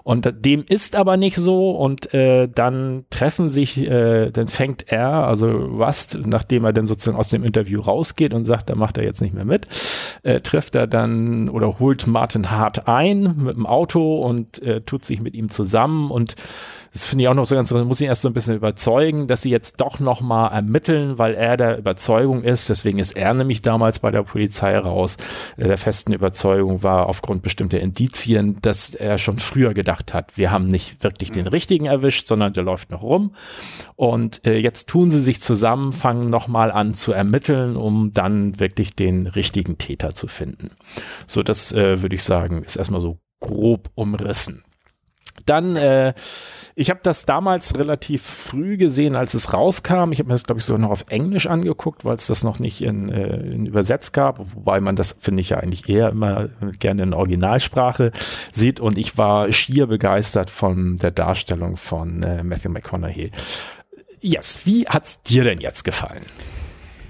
Und 0.04 0.46
dem 0.46 0.66
ist 0.68 0.98
aber 0.98 1.16
nicht 1.16 1.38
so 1.38 1.72
und 1.72 2.14
äh, 2.14 2.48
dann 2.48 3.06
treffen 3.10 3.48
sich, 3.48 3.78
äh, 3.78 4.30
dann 4.32 4.50
fängt 4.50 4.92
er, 4.92 5.10
also 5.28 5.50
Rust, 5.50 6.20
nachdem 6.26 6.66
er 6.66 6.74
dann 6.74 6.86
sozusagen 6.86 7.18
aus 7.18 7.30
dem 7.30 7.44
Interview 7.44 7.80
rausgeht 7.80 8.34
und 8.34 8.44
sagt, 8.44 8.70
da 8.70 8.76
macht 8.76 8.98
er 8.98 9.06
jetzt 9.06 9.22
nicht 9.22 9.34
mehr 9.34 9.46
mit, 9.46 9.68
äh, 10.24 10.42
trifft 10.42 10.76
er 10.76 10.88
dann 10.88 11.48
oder 11.48 11.80
holt 11.80 12.06
Martin 12.06 12.52
Hart 12.52 12.88
ein 12.88 13.36
mit 13.38 13.56
dem 13.56 13.66
Auto 13.66 14.22
und 14.22 14.62
äh, 14.62 14.82
tut 14.82 15.06
sich 15.06 15.22
mit 15.22 15.36
ihm 15.36 15.50
zusammen 15.50 16.12
und 16.12 16.36
das 16.94 17.06
finde 17.06 17.24
ich 17.24 17.27
auch 17.27 17.34
noch 17.34 17.46
so 17.46 17.56
ganz, 17.56 17.72
muss 17.72 18.01
ich 18.01 18.08
erst 18.08 18.22
so 18.22 18.29
ein 18.29 18.34
bisschen 18.34 18.56
überzeugen, 18.56 19.27
dass 19.27 19.41
sie 19.41 19.50
jetzt 19.50 19.79
doch 19.79 20.00
nochmal 20.00 20.51
ermitteln, 20.51 21.17
weil 21.17 21.34
er 21.34 21.58
der 21.58 21.77
Überzeugung 21.77 22.44
ist, 22.44 22.70
deswegen 22.70 23.00
ist 23.00 23.15
er 23.15 23.34
nämlich 23.34 23.62
damals 23.62 24.00
bei 24.00 24.12
der 24.12 24.24
Polizei 24.24 24.77
raus, 24.77 25.17
äh, 25.58 25.67
der 25.67 25.77
festen 25.77 26.13
Überzeugung 26.13 26.84
war 26.84 27.08
aufgrund 27.08 27.41
bestimmter 27.41 27.79
Indizien, 27.79 28.58
dass 28.62 28.96
er 28.96 29.17
schon 29.17 29.39
früher 29.39 29.74
gedacht 29.74 30.13
hat, 30.13 30.38
wir 30.38 30.51
haben 30.51 30.67
nicht 30.67 31.03
wirklich 31.03 31.32
den 31.32 31.48
richtigen 31.48 31.86
erwischt, 31.86 32.27
sondern 32.27 32.53
der 32.53 32.63
läuft 32.63 32.91
noch 32.91 33.03
rum. 33.03 33.34
Und 33.96 34.46
äh, 34.46 34.58
jetzt 34.58 34.88
tun 34.88 35.10
sie 35.10 35.22
sich 35.22 35.41
zusammen, 35.41 35.91
fangen 35.91 36.29
nochmal 36.29 36.72
an 36.72 36.94
zu 36.94 37.12
ermitteln, 37.12 37.75
um 37.75 38.12
dann 38.13 38.60
wirklich 38.60 38.96
den 38.96 39.27
richtigen 39.27 39.77
Täter 39.77 40.15
zu 40.15 40.27
finden. 40.27 40.72
So, 41.25 41.44
das 41.44 41.72
äh, 41.72 42.01
würde 42.01 42.15
ich 42.15 42.24
sagen, 42.24 42.63
ist 42.63 42.75
erstmal 42.75 43.01
so 43.01 43.20
grob 43.39 43.89
umrissen. 43.96 44.63
Dann 45.48 45.75
äh, 45.75 46.13
ich 46.80 46.92
habe 46.92 47.00
das 47.01 47.25
damals 47.25 47.75
relativ 47.75 48.22
früh 48.22 48.77
gesehen, 48.77 49.16
als 49.16 49.34
es 49.34 49.51
rauskam. 49.51 50.12
Ich 50.12 50.20
habe 50.20 50.27
mir 50.27 50.36
das, 50.36 50.44
glaube 50.44 50.60
ich, 50.60 50.66
sogar 50.66 50.80
noch 50.80 50.92
auf 50.92 51.06
Englisch 51.10 51.48
angeguckt, 51.48 52.06
weil 52.06 52.16
es 52.16 52.27
das 52.27 52.44
noch 52.44 52.60
nicht 52.60 52.84
in, 52.84 53.10
äh, 53.10 53.36
in 53.36 53.66
Übersetzt 53.66 54.13
gab. 54.13 54.54
Wobei 54.54 54.80
man 54.80 54.96
das, 54.96 55.18
finde 55.20 55.42
ich 55.42 55.50
ja 55.50 55.58
eigentlich 55.58 55.89
eher 55.89 56.10
immer 56.10 56.50
gerne 56.77 57.01
in 57.01 57.16
Originalsprache 57.16 58.12
sieht. 58.54 58.80
Und 58.80 59.00
ich 59.00 59.18
war 59.18 59.51
schier 59.51 59.88
begeistert 59.88 60.51
von 60.51 60.98
der 60.98 61.10
Darstellung 61.10 61.77
von 61.77 62.22
äh, 62.22 62.44
Matthew 62.44 62.70
McConaughey. 62.70 63.32
Yes, 64.22 64.62
wie 64.66 64.86
hat's 64.88 65.24
dir 65.24 65.46
denn 65.46 65.60
jetzt 65.60 65.84
gefallen? 65.84 66.22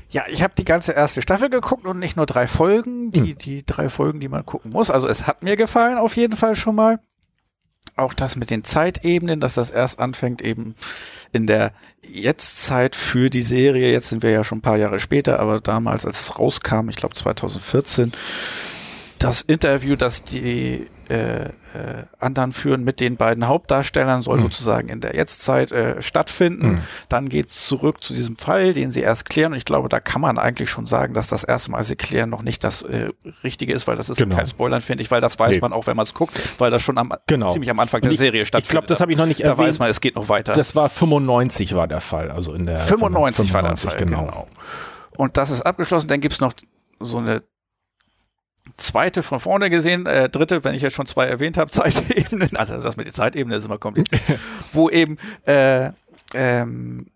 Ja, 0.09 0.23
ich 0.29 0.43
habe 0.43 0.53
die 0.57 0.63
ganze 0.63 0.93
erste 0.93 1.21
Staffel 1.21 1.49
geguckt 1.49 1.85
und 1.85 1.99
nicht 1.99 2.15
nur 2.15 2.25
drei 2.25 2.47
Folgen, 2.47 3.11
die, 3.11 3.31
hm. 3.31 3.37
die 3.37 3.65
drei 3.65 3.89
Folgen, 3.89 4.21
die 4.21 4.29
man 4.29 4.45
gucken 4.45 4.71
muss. 4.71 4.89
Also 4.89 5.09
es 5.09 5.27
hat 5.27 5.43
mir 5.43 5.57
gefallen, 5.57 5.97
auf 5.97 6.15
jeden 6.15 6.37
Fall 6.37 6.55
schon 6.55 6.75
mal. 6.75 7.01
Auch 7.97 8.13
das 8.13 8.35
mit 8.35 8.49
den 8.49 8.63
Zeitebenen, 8.63 9.39
dass 9.39 9.55
das 9.55 9.71
erst 9.71 9.99
anfängt 9.99 10.41
eben 10.41 10.75
in 11.33 11.47
der 11.47 11.71
Jetztzeit 12.01 12.95
für 12.95 13.29
die 13.29 13.41
Serie. 13.41 13.91
Jetzt 13.91 14.09
sind 14.09 14.23
wir 14.23 14.31
ja 14.31 14.43
schon 14.43 14.59
ein 14.59 14.61
paar 14.61 14.77
Jahre 14.77 14.99
später, 14.99 15.39
aber 15.39 15.59
damals, 15.59 16.05
als 16.05 16.21
es 16.21 16.39
rauskam, 16.39 16.89
ich 16.89 16.95
glaube 16.95 17.15
2014, 17.15 18.11
das 19.19 19.41
Interview, 19.41 19.95
das 19.95 20.23
die 20.23 20.87
äh, 21.09 21.45
äh, 21.45 21.51
anderen 22.19 22.51
führen 22.51 22.83
mit 22.83 22.99
den 22.99 23.17
beiden 23.17 23.47
Hauptdarstellern, 23.47 24.21
soll 24.21 24.37
mhm. 24.37 24.43
sozusagen 24.43 24.89
in 24.89 24.99
der 24.99 25.15
Jetztzeit 25.15 25.71
äh, 25.71 26.01
stattfinden. 26.01 26.67
Mhm. 26.67 26.79
Dann 27.09 27.29
geht's 27.29 27.67
zurück 27.67 28.03
zu 28.03 28.13
diesem 28.13 28.35
Fall, 28.35 28.73
den 28.73 28.91
sie 28.91 29.01
erst 29.01 29.29
klären. 29.29 29.53
Und 29.53 29.57
ich 29.57 29.65
glaube, 29.65 29.89
da 29.89 29.99
kann 29.99 30.21
man 30.21 30.37
eigentlich 30.37 30.69
schon 30.69 30.85
sagen, 30.85 31.13
dass 31.13 31.27
das 31.27 31.43
erste 31.43 31.71
Mal 31.71 31.83
sie 31.83 31.95
klären 31.95 32.29
noch 32.29 32.41
nicht 32.41 32.63
das 32.63 32.81
äh, 32.81 33.09
Richtige 33.43 33.73
ist, 33.73 33.87
weil 33.87 33.95
das 33.95 34.09
ist 34.09 34.17
genau. 34.17 34.35
kein 34.35 34.47
Spoiler, 34.47 34.81
finde 34.81 35.03
ich, 35.03 35.11
weil 35.11 35.21
das 35.21 35.39
weiß 35.39 35.55
nee. 35.55 35.61
man 35.61 35.73
auch, 35.73 35.87
wenn 35.87 35.95
man 35.95 36.03
es 36.03 36.13
guckt, 36.13 36.37
weil 36.57 36.71
das 36.71 36.81
schon 36.81 36.97
am, 36.97 37.13
genau. 37.27 37.51
ziemlich 37.51 37.69
am 37.69 37.79
Anfang 37.79 38.01
der 38.01 38.11
ich, 38.11 38.17
Serie 38.17 38.45
stattfindet. 38.45 38.67
Ich 38.67 38.71
glaube, 38.71 38.87
das 38.87 38.99
habe 38.99 39.11
ich 39.11 39.17
noch 39.17 39.25
nicht 39.25 39.41
da 39.41 39.45
erwähnt. 39.45 39.59
Da 39.59 39.69
weiß 39.69 39.79
man, 39.79 39.89
es 39.89 40.01
geht 40.01 40.15
noch 40.15 40.29
weiter. 40.29 40.53
Das 40.53 40.75
war 40.75 40.89
95 40.89 41.75
war 41.75 41.87
der 41.87 42.01
Fall, 42.01 42.31
also 42.31 42.53
in 42.53 42.65
der 42.65 42.79
95, 42.79 43.51
95 43.51 43.53
war 43.53 43.61
der 43.63 43.77
Fall, 43.77 43.97
genau. 43.97 44.25
genau. 44.25 44.47
Und 45.15 45.37
das 45.37 45.49
ist 45.49 45.61
abgeschlossen. 45.61 46.07
Dann 46.07 46.21
gibt's 46.21 46.39
noch 46.39 46.53
so 46.99 47.17
eine 47.17 47.43
zweite 48.77 49.23
von 49.23 49.39
vorne 49.39 49.69
gesehen, 49.69 50.05
äh, 50.05 50.29
dritte, 50.29 50.63
wenn 50.63 50.75
ich 50.75 50.81
jetzt 50.81 50.93
schon 50.93 51.05
zwei 51.05 51.25
erwähnt 51.27 51.57
habe, 51.57 51.69
Zeitebenen, 51.71 52.55
also 52.55 52.77
das 52.77 52.97
mit 52.97 53.05
den 53.05 53.13
Zeitebenen 53.13 53.57
ist 53.57 53.65
immer 53.65 53.77
kompliziert, 53.77 54.21
wo 54.73 54.89
eben 54.89 55.17
äh, 55.45 55.91
ähm, 56.33 57.07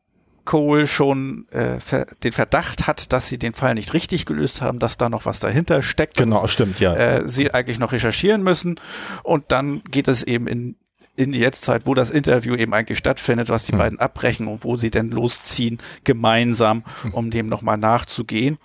Cole 0.45 0.87
schon 0.87 1.47
äh, 1.51 1.79
ver 1.79 2.05
den 2.23 2.31
Verdacht 2.31 2.87
hat, 2.87 3.13
dass 3.13 3.29
sie 3.29 3.37
den 3.37 3.53
Fall 3.53 3.75
nicht 3.75 3.93
richtig 3.93 4.25
gelöst 4.25 4.61
haben, 4.61 4.79
dass 4.79 4.97
da 4.97 5.09
noch 5.09 5.25
was 5.25 5.39
dahinter 5.39 5.81
steckt. 5.81 6.17
Genau, 6.17 6.47
stimmt, 6.47 6.79
ja. 6.79 6.95
Äh, 6.95 7.27
sie 7.27 7.53
eigentlich 7.53 7.79
noch 7.79 7.91
recherchieren 7.91 8.41
müssen 8.41 8.79
und 9.23 9.51
dann 9.51 9.83
geht 9.89 10.07
es 10.07 10.23
eben 10.23 10.47
in 10.47 10.75
in 11.15 11.33
die 11.33 11.39
Jetztzeit, 11.39 11.85
wo 11.85 11.93
das 11.93 12.09
Interview 12.09 12.55
eben 12.55 12.73
eigentlich 12.73 12.97
stattfindet, 12.97 13.49
was 13.49 13.65
die 13.65 13.73
hm. 13.73 13.79
beiden 13.79 13.99
abbrechen 13.99 14.47
und 14.47 14.63
wo 14.63 14.77
sie 14.77 14.89
denn 14.89 15.11
losziehen 15.11 15.77
gemeinsam, 16.03 16.83
hm. 17.03 17.13
um 17.13 17.31
dem 17.31 17.47
nochmal 17.47 17.77
nachzugehen. 17.77 18.57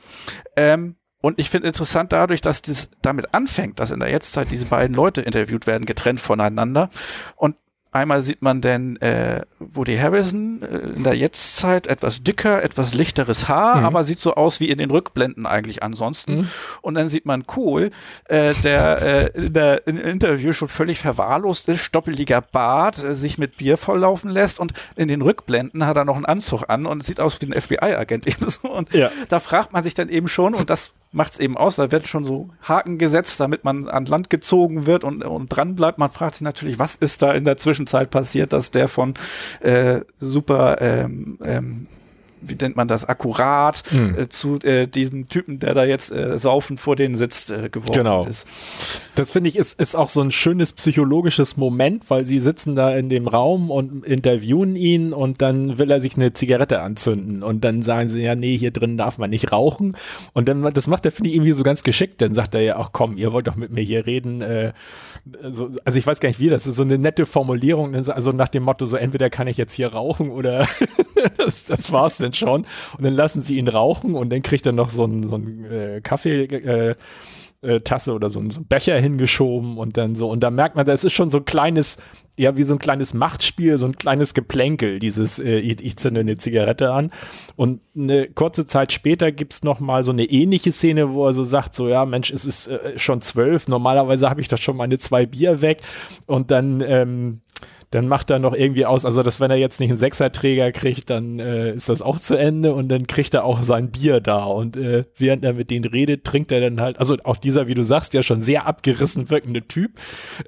Ähm, 0.57 0.95
und 1.21 1.39
ich 1.39 1.51
finde 1.51 1.69
interessant 1.69 2.13
dadurch, 2.13 2.41
dass 2.41 2.63
das 2.63 2.91
damit 3.03 3.35
anfängt, 3.35 3.81
dass 3.81 3.91
in 3.91 4.01
der 4.01 4.11
Jetztzeit 4.11 4.51
diese 4.51 4.67
beiden 4.67 4.95
Leute 4.95 5.23
interviewt 5.23 5.67
werden, 5.67 5.87
getrennt 5.87 6.21
voneinander. 6.21 6.91
Und 7.37 7.57
Einmal 7.97 8.23
sieht 8.23 8.43
man 8.43 8.61
denn 8.61 9.01
äh, 9.01 9.41
Woody 9.59 9.97
Harrison 9.97 10.61
äh, 10.61 10.97
in 10.97 11.03
der 11.03 11.15
Jetztzeit 11.15 11.87
etwas 11.87 12.23
dicker, 12.23 12.63
etwas 12.63 12.93
lichteres 12.93 13.49
Haar, 13.49 13.77
mhm. 13.77 13.87
aber 13.87 14.05
sieht 14.05 14.19
so 14.19 14.35
aus 14.35 14.61
wie 14.61 14.69
in 14.69 14.77
den 14.77 14.91
Rückblenden 14.91 15.47
eigentlich 15.47 15.83
ansonsten. 15.83 16.37
Mhm. 16.37 16.49
Und 16.83 16.95
dann 16.97 17.09
sieht 17.09 17.25
man 17.25 17.47
Kohl, 17.47 17.91
äh, 18.27 18.53
der 18.63 19.33
äh, 19.35 19.39
in 19.39 19.53
der 19.53 19.87
in 19.87 19.97
Interview 19.97 20.53
schon 20.53 20.69
völlig 20.69 20.99
verwahrlost 20.99 21.71
ist, 21.71 21.81
stoppeliger 21.81 22.43
Bart, 22.43 23.03
äh, 23.03 23.15
sich 23.15 23.39
mit 23.39 23.57
Bier 23.57 23.79
volllaufen 23.79 24.31
lässt 24.31 24.61
und 24.61 24.75
in 24.97 25.09
den 25.09 25.23
Rückblenden 25.23 25.87
hat 25.87 25.97
er 25.97 26.05
noch 26.05 26.17
einen 26.17 26.27
Anzug 26.27 26.65
an 26.69 26.85
und 26.85 27.03
sieht 27.03 27.19
aus 27.19 27.41
wie 27.41 27.47
ein 27.47 27.59
FBI-Agent. 27.59 28.27
Und 28.63 28.93
ja. 28.93 29.11
da 29.29 29.41
fragt 29.41 29.73
man 29.73 29.83
sich 29.85 29.95
dann 29.95 30.09
eben 30.09 30.29
schon, 30.29 30.55
und 30.55 30.69
das 30.69 30.93
macht's 31.17 31.39
eben 31.39 31.57
aus. 31.57 31.77
Da 31.77 31.91
wird 31.91 32.07
schon 32.07 32.25
so 32.25 32.51
Haken 32.63 32.99
gesetzt, 32.99 33.41
damit 33.41 33.65
man 33.65 33.89
an 33.89 34.05
Land 34.05 34.31
gezogen 34.31 34.87
wird 34.87 35.03
und, 35.03 35.25
und 35.25 35.49
dran 35.49 35.75
bleibt. 35.75 35.99
Man 35.99 36.11
fragt 36.11 36.35
sich 36.35 36.43
natürlich, 36.43 36.79
was 36.79 36.95
ist 36.95 37.23
da 37.23 37.33
in 37.33 37.45
der 37.45 37.57
Zwischenzeit 37.57 38.11
passiert, 38.11 38.53
dass 38.53 38.71
der 38.71 38.89
von 38.89 39.15
äh, 39.61 40.03
super 40.19 40.81
ähm, 40.81 41.39
ähm, 41.43 41.87
wie 42.49 42.55
nennt 42.55 42.77
man 42.77 42.89
das, 42.89 43.05
akkurat 43.05 43.83
mhm. 43.93 44.19
äh, 44.19 44.29
zu 44.29 44.59
äh, 44.61 44.87
diesem 44.87 45.29
Typen, 45.29 45.59
der 45.59 45.75
da 45.75 45.85
jetzt 45.85 46.13
äh, 46.13 46.39
saufend 46.39 46.81
vor 46.81 46.97
denen 46.97 47.15
sitzt, 47.17 47.51
äh, 47.51 47.69
geworden 47.69 47.93
genau. 47.93 48.25
ist. 48.25 48.47
Das 49.15 49.31
finde 49.31 49.49
ich 49.49 49.57
ist, 49.57 49.81
ist 49.81 49.95
auch 49.95 50.09
so 50.09 50.21
ein 50.21 50.33
schönes 50.33 50.73
psychologisches 50.73 51.57
Moment, 51.57 52.09
weil 52.11 52.25
sie 52.25 52.41
sitzen 52.41 52.77
da 52.77 52.97
in 52.97 53.09
dem 53.09 53.29
Raum 53.29 53.71
und 53.71 54.05
interviewen 54.05 54.77
ihn 54.77 55.13
und 55.13 55.43
dann 55.43 55.79
will 55.79 55.91
er 55.91 56.01
sich 56.01 56.17
eine 56.17 56.33
Zigarette 56.33 56.81
anzünden 56.81 57.43
und 57.43 57.65
dann 57.65 57.83
sagen 57.83 58.09
sie, 58.09 58.23
ja, 58.23 58.35
nee, 58.35 58.57
hier 58.57 58.71
drin 58.71 58.97
darf 58.97 59.19
man 59.19 59.31
nicht 59.31 59.53
rauchen 59.53 59.97
und 60.33 60.49
dann, 60.49 60.63
das 60.75 60.87
macht 60.87 61.07
er, 61.07 61.13
finde 61.13 61.31
ich, 61.31 61.37
irgendwie 61.37 61.53
so 61.53 61.63
ganz 61.63 61.83
geschickt, 61.83 62.21
dann 62.21 62.35
sagt 62.35 62.55
er 62.55 62.61
ja 62.61 62.77
auch, 62.77 62.93
komm, 62.93 63.17
ihr 63.17 63.33
wollt 63.33 63.47
doch 63.47 63.57
mit 63.57 63.71
mir 63.71 63.83
hier 63.83 64.07
reden, 64.07 64.41
äh, 64.43 64.73
so, 65.51 65.71
also 65.85 65.99
ich 65.99 66.07
weiß 66.07 66.21
gar 66.21 66.29
nicht 66.29 66.41
wie, 66.41 66.49
das 66.49 66.67
ist 66.67 66.77
so 66.77 66.83
eine 66.83 66.99
nette 66.99 67.27
Formulierung, 67.27 67.95
also 67.95 68.33
nach 68.33 68.49
dem 68.49 68.63
Motto, 68.63 68.87
so 68.87 68.97
entweder 68.97 69.31
kann 69.31 69.49
ich 69.49 69.57
jetzt 69.57 69.75
hier 69.75 69.89
rauchen 69.89 70.31
oder 70.31 70.69
das, 71.39 71.65
das 71.65 71.91
war's 71.93 72.19
denn 72.19 72.33
schon. 72.37 72.67
Und 72.97 73.05
dann 73.05 73.15
lassen 73.15 73.43
sie 73.43 73.59
ihn 73.59 73.69
rauchen 73.69 74.15
und 74.15 74.31
dann 74.31 74.43
kriegt 74.43 74.67
er 74.67 74.73
noch 74.73 74.91
so 74.91 75.05
einen, 75.05 75.23
so 75.25 75.35
einen 75.35 75.65
äh, 75.65 76.01
Kaffee. 76.03 76.45
Äh, 76.45 76.95
äh, 77.63 77.81
oder 78.11 78.31
so, 78.31 78.49
so 78.51 78.61
ein 78.61 78.67
Becher 78.67 78.99
hingeschoben 78.99 79.79
und 79.79 79.97
dann 79.97 80.15
so. 80.15 80.31
Und 80.31 80.41
da 80.41 80.51
merkt 80.51 80.77
man, 80.77 80.87
das 80.87 81.05
ist 81.05 81.13
schon 81.13 81.31
so 81.31 81.39
ein 81.39 81.45
kleines, 81.45 81.99
ja, 82.37 82.57
wie 82.57 82.65
so 82.65 82.75
ein 82.75 82.79
kleines 82.79 83.15
Machtspiel, 83.15 83.79
so 83.79 83.87
ein 83.87 83.97
kleines 83.97 84.35
Geplänkel, 84.35 84.99
dieses 84.99 85.39
äh, 85.39 85.59
ich, 85.59 85.85
ich 85.85 85.97
zünde 85.97 86.21
eine 86.21 86.37
Zigarette 86.37 86.93
an. 86.93 87.11
Und 87.57 87.81
eine 87.97 88.29
kurze 88.29 88.67
Zeit 88.67 88.93
später 88.93 89.33
gibt's 89.33 89.65
noch 89.65 89.81
mal 89.81 90.05
so 90.05 90.13
eine 90.13 90.25
ähnliche 90.25 90.73
Szene, 90.73 91.13
wo 91.13 91.27
er 91.27 91.33
so 91.33 91.45
sagt, 91.45 91.75
so, 91.75 91.89
ja, 91.89 92.05
Mensch, 92.05 92.31
es 92.31 92.45
ist 92.45 92.69
äh, 92.69 92.99
schon 92.99 93.21
zwölf, 93.21 93.69
normalerweise 93.69 94.29
habe 94.31 94.41
ich 94.41 94.49
doch 94.49 94.59
schon 94.59 94.77
meine 94.77 94.99
zwei 94.99 95.27
Bier 95.27 95.61
weg. 95.61 95.83
Und 96.27 96.51
dann 96.51 96.83
ähm, 96.83 97.41
dann 97.91 98.09
macht 98.09 98.31
er 98.31 98.39
noch 98.39 98.55
irgendwie 98.55 98.85
aus, 98.85 99.05
also 99.05 99.23
dass 99.23 99.41
wenn 99.41 99.51
er 99.51 99.57
jetzt 99.57 99.79
nicht 99.81 99.91
einen 99.91 99.99
Sechserträger 99.99 100.73
kriegt, 100.73 101.09
dann 101.09 101.39
äh, 101.39 101.73
ist 101.73 101.89
das 101.89 102.03
auch 102.03 102.19
zu 102.19 102.37
Ende 102.37 102.75
und 102.75 102.89
dann 102.89 103.07
kriegt 103.07 103.33
er 103.35 103.45
auch 103.45 103.63
sein 103.63 103.91
Bier 103.91 104.21
da. 104.21 104.45
Und 104.45 104.77
äh, 104.77 105.05
während 105.17 105.45
er 105.45 105.53
mit 105.53 105.71
denen 105.71 105.85
redet, 105.85 106.25
trinkt 106.25 106.51
er 106.51 106.61
dann 106.61 106.81
halt, 106.81 106.99
also 106.99 107.17
auch 107.25 107.37
dieser, 107.37 107.69
wie 107.69 107.75
du 107.75 107.85
sagst, 107.85 108.13
ja 108.15 108.23
schon 108.23 108.43
sehr 108.43 108.67
abgerissen 108.67 109.31
wirkende 109.31 109.67
Typ, 109.67 109.93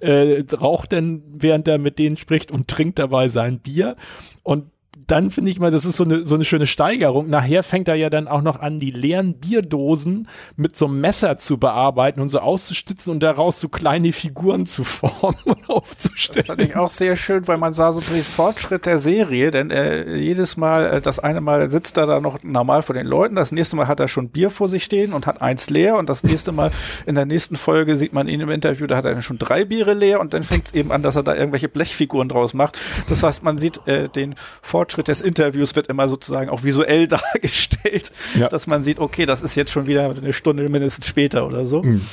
äh, 0.00 0.42
raucht 0.60 0.92
dann, 0.92 1.22
während 1.32 1.68
er 1.68 1.78
mit 1.78 1.98
denen 1.98 2.16
spricht 2.16 2.50
und 2.50 2.68
trinkt 2.68 2.98
dabei 2.98 3.28
sein 3.28 3.60
Bier. 3.60 3.96
Und 4.42 4.70
dann 5.08 5.30
finde 5.30 5.50
ich 5.50 5.58
mal, 5.58 5.70
das 5.70 5.86
ist 5.86 5.96
so 5.96 6.04
eine, 6.04 6.26
so 6.26 6.34
eine 6.34 6.44
schöne 6.44 6.66
Steigerung. 6.66 7.30
Nachher 7.30 7.62
fängt 7.62 7.88
er 7.88 7.94
ja 7.94 8.10
dann 8.10 8.28
auch 8.28 8.42
noch 8.42 8.60
an, 8.60 8.78
die 8.78 8.90
leeren 8.90 9.34
Bierdosen 9.34 10.28
mit 10.56 10.76
so 10.76 10.86
einem 10.86 11.00
Messer 11.00 11.38
zu 11.38 11.58
bearbeiten 11.58 12.20
und 12.20 12.28
so 12.28 12.40
auszustitzen 12.40 13.12
und 13.12 13.20
daraus 13.20 13.58
so 13.58 13.70
kleine 13.70 14.12
Figuren 14.12 14.66
zu 14.66 14.84
formen 14.84 15.38
und 15.44 15.68
aufzustellen. 15.70 16.46
Das 16.46 16.56
fand 16.56 16.62
ich 16.62 16.76
auch 16.76 16.90
sehr 16.90 17.16
schön, 17.16 17.48
weil 17.48 17.56
man 17.56 17.72
sah 17.72 17.92
so 17.92 18.00
den 18.00 18.22
Fortschritt 18.22 18.84
der 18.84 18.98
Serie, 18.98 19.50
denn 19.50 19.70
äh, 19.70 20.14
jedes 20.14 20.58
Mal, 20.58 20.86
äh, 20.86 21.00
das 21.00 21.18
eine 21.18 21.40
Mal 21.40 21.70
sitzt 21.70 21.96
er 21.96 22.04
da 22.04 22.20
noch 22.20 22.42
normal 22.42 22.82
vor 22.82 22.94
den 22.94 23.06
Leuten, 23.06 23.34
das 23.34 23.50
nächste 23.50 23.76
Mal 23.76 23.88
hat 23.88 24.00
er 24.00 24.08
schon 24.08 24.28
Bier 24.28 24.50
vor 24.50 24.68
sich 24.68 24.84
stehen 24.84 25.14
und 25.14 25.26
hat 25.26 25.40
eins 25.40 25.70
leer 25.70 25.96
und 25.96 26.10
das 26.10 26.22
nächste 26.22 26.52
Mal 26.52 26.70
in 27.06 27.14
der 27.14 27.24
nächsten 27.24 27.56
Folge 27.56 27.96
sieht 27.96 28.12
man 28.12 28.28
ihn 28.28 28.40
im 28.40 28.50
Interview, 28.50 28.86
da 28.86 28.96
hat 28.96 29.06
er 29.06 29.20
schon 29.22 29.38
drei 29.38 29.64
Biere 29.64 29.94
leer 29.94 30.20
und 30.20 30.34
dann 30.34 30.42
fängt 30.42 30.66
es 30.66 30.74
eben 30.74 30.92
an, 30.92 31.02
dass 31.02 31.16
er 31.16 31.22
da 31.22 31.34
irgendwelche 31.34 31.70
Blechfiguren 31.70 32.28
draus 32.28 32.52
macht. 32.52 32.78
Das 33.08 33.22
heißt, 33.22 33.42
man 33.42 33.56
sieht 33.56 33.86
äh, 33.86 34.08
den 34.08 34.34
Fortschritt 34.60 34.97
Fortschritt 34.98 35.08
des 35.08 35.20
Interviews 35.22 35.76
wird 35.76 35.86
immer 35.88 36.08
sozusagen 36.08 36.50
auch 36.50 36.64
visuell 36.64 37.06
dargestellt, 37.08 38.12
ja. 38.34 38.48
dass 38.48 38.66
man 38.66 38.82
sieht, 38.82 38.98
okay, 38.98 39.26
das 39.26 39.42
ist 39.42 39.54
jetzt 39.54 39.70
schon 39.70 39.86
wieder 39.86 40.10
eine 40.10 40.32
Stunde 40.32 40.68
mindestens 40.68 41.06
später 41.06 41.46
oder 41.46 41.64
so. 41.66 41.82
Mhm. 41.82 42.04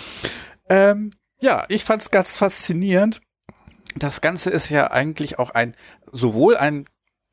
Ähm, 0.70 1.12
ja, 1.40 1.66
ich 1.70 1.84
fand 1.84 2.02
es 2.02 2.12
ganz 2.12 2.38
faszinierend. 2.38 3.22
Das 3.96 4.22
Ganze 4.22 4.52
ist 4.52 4.70
ja 4.70 4.92
eigentlich 4.92 5.40
auch 5.40 5.52
ein, 5.52 5.76
sowohl 6.12 6.58
ein 6.58 6.86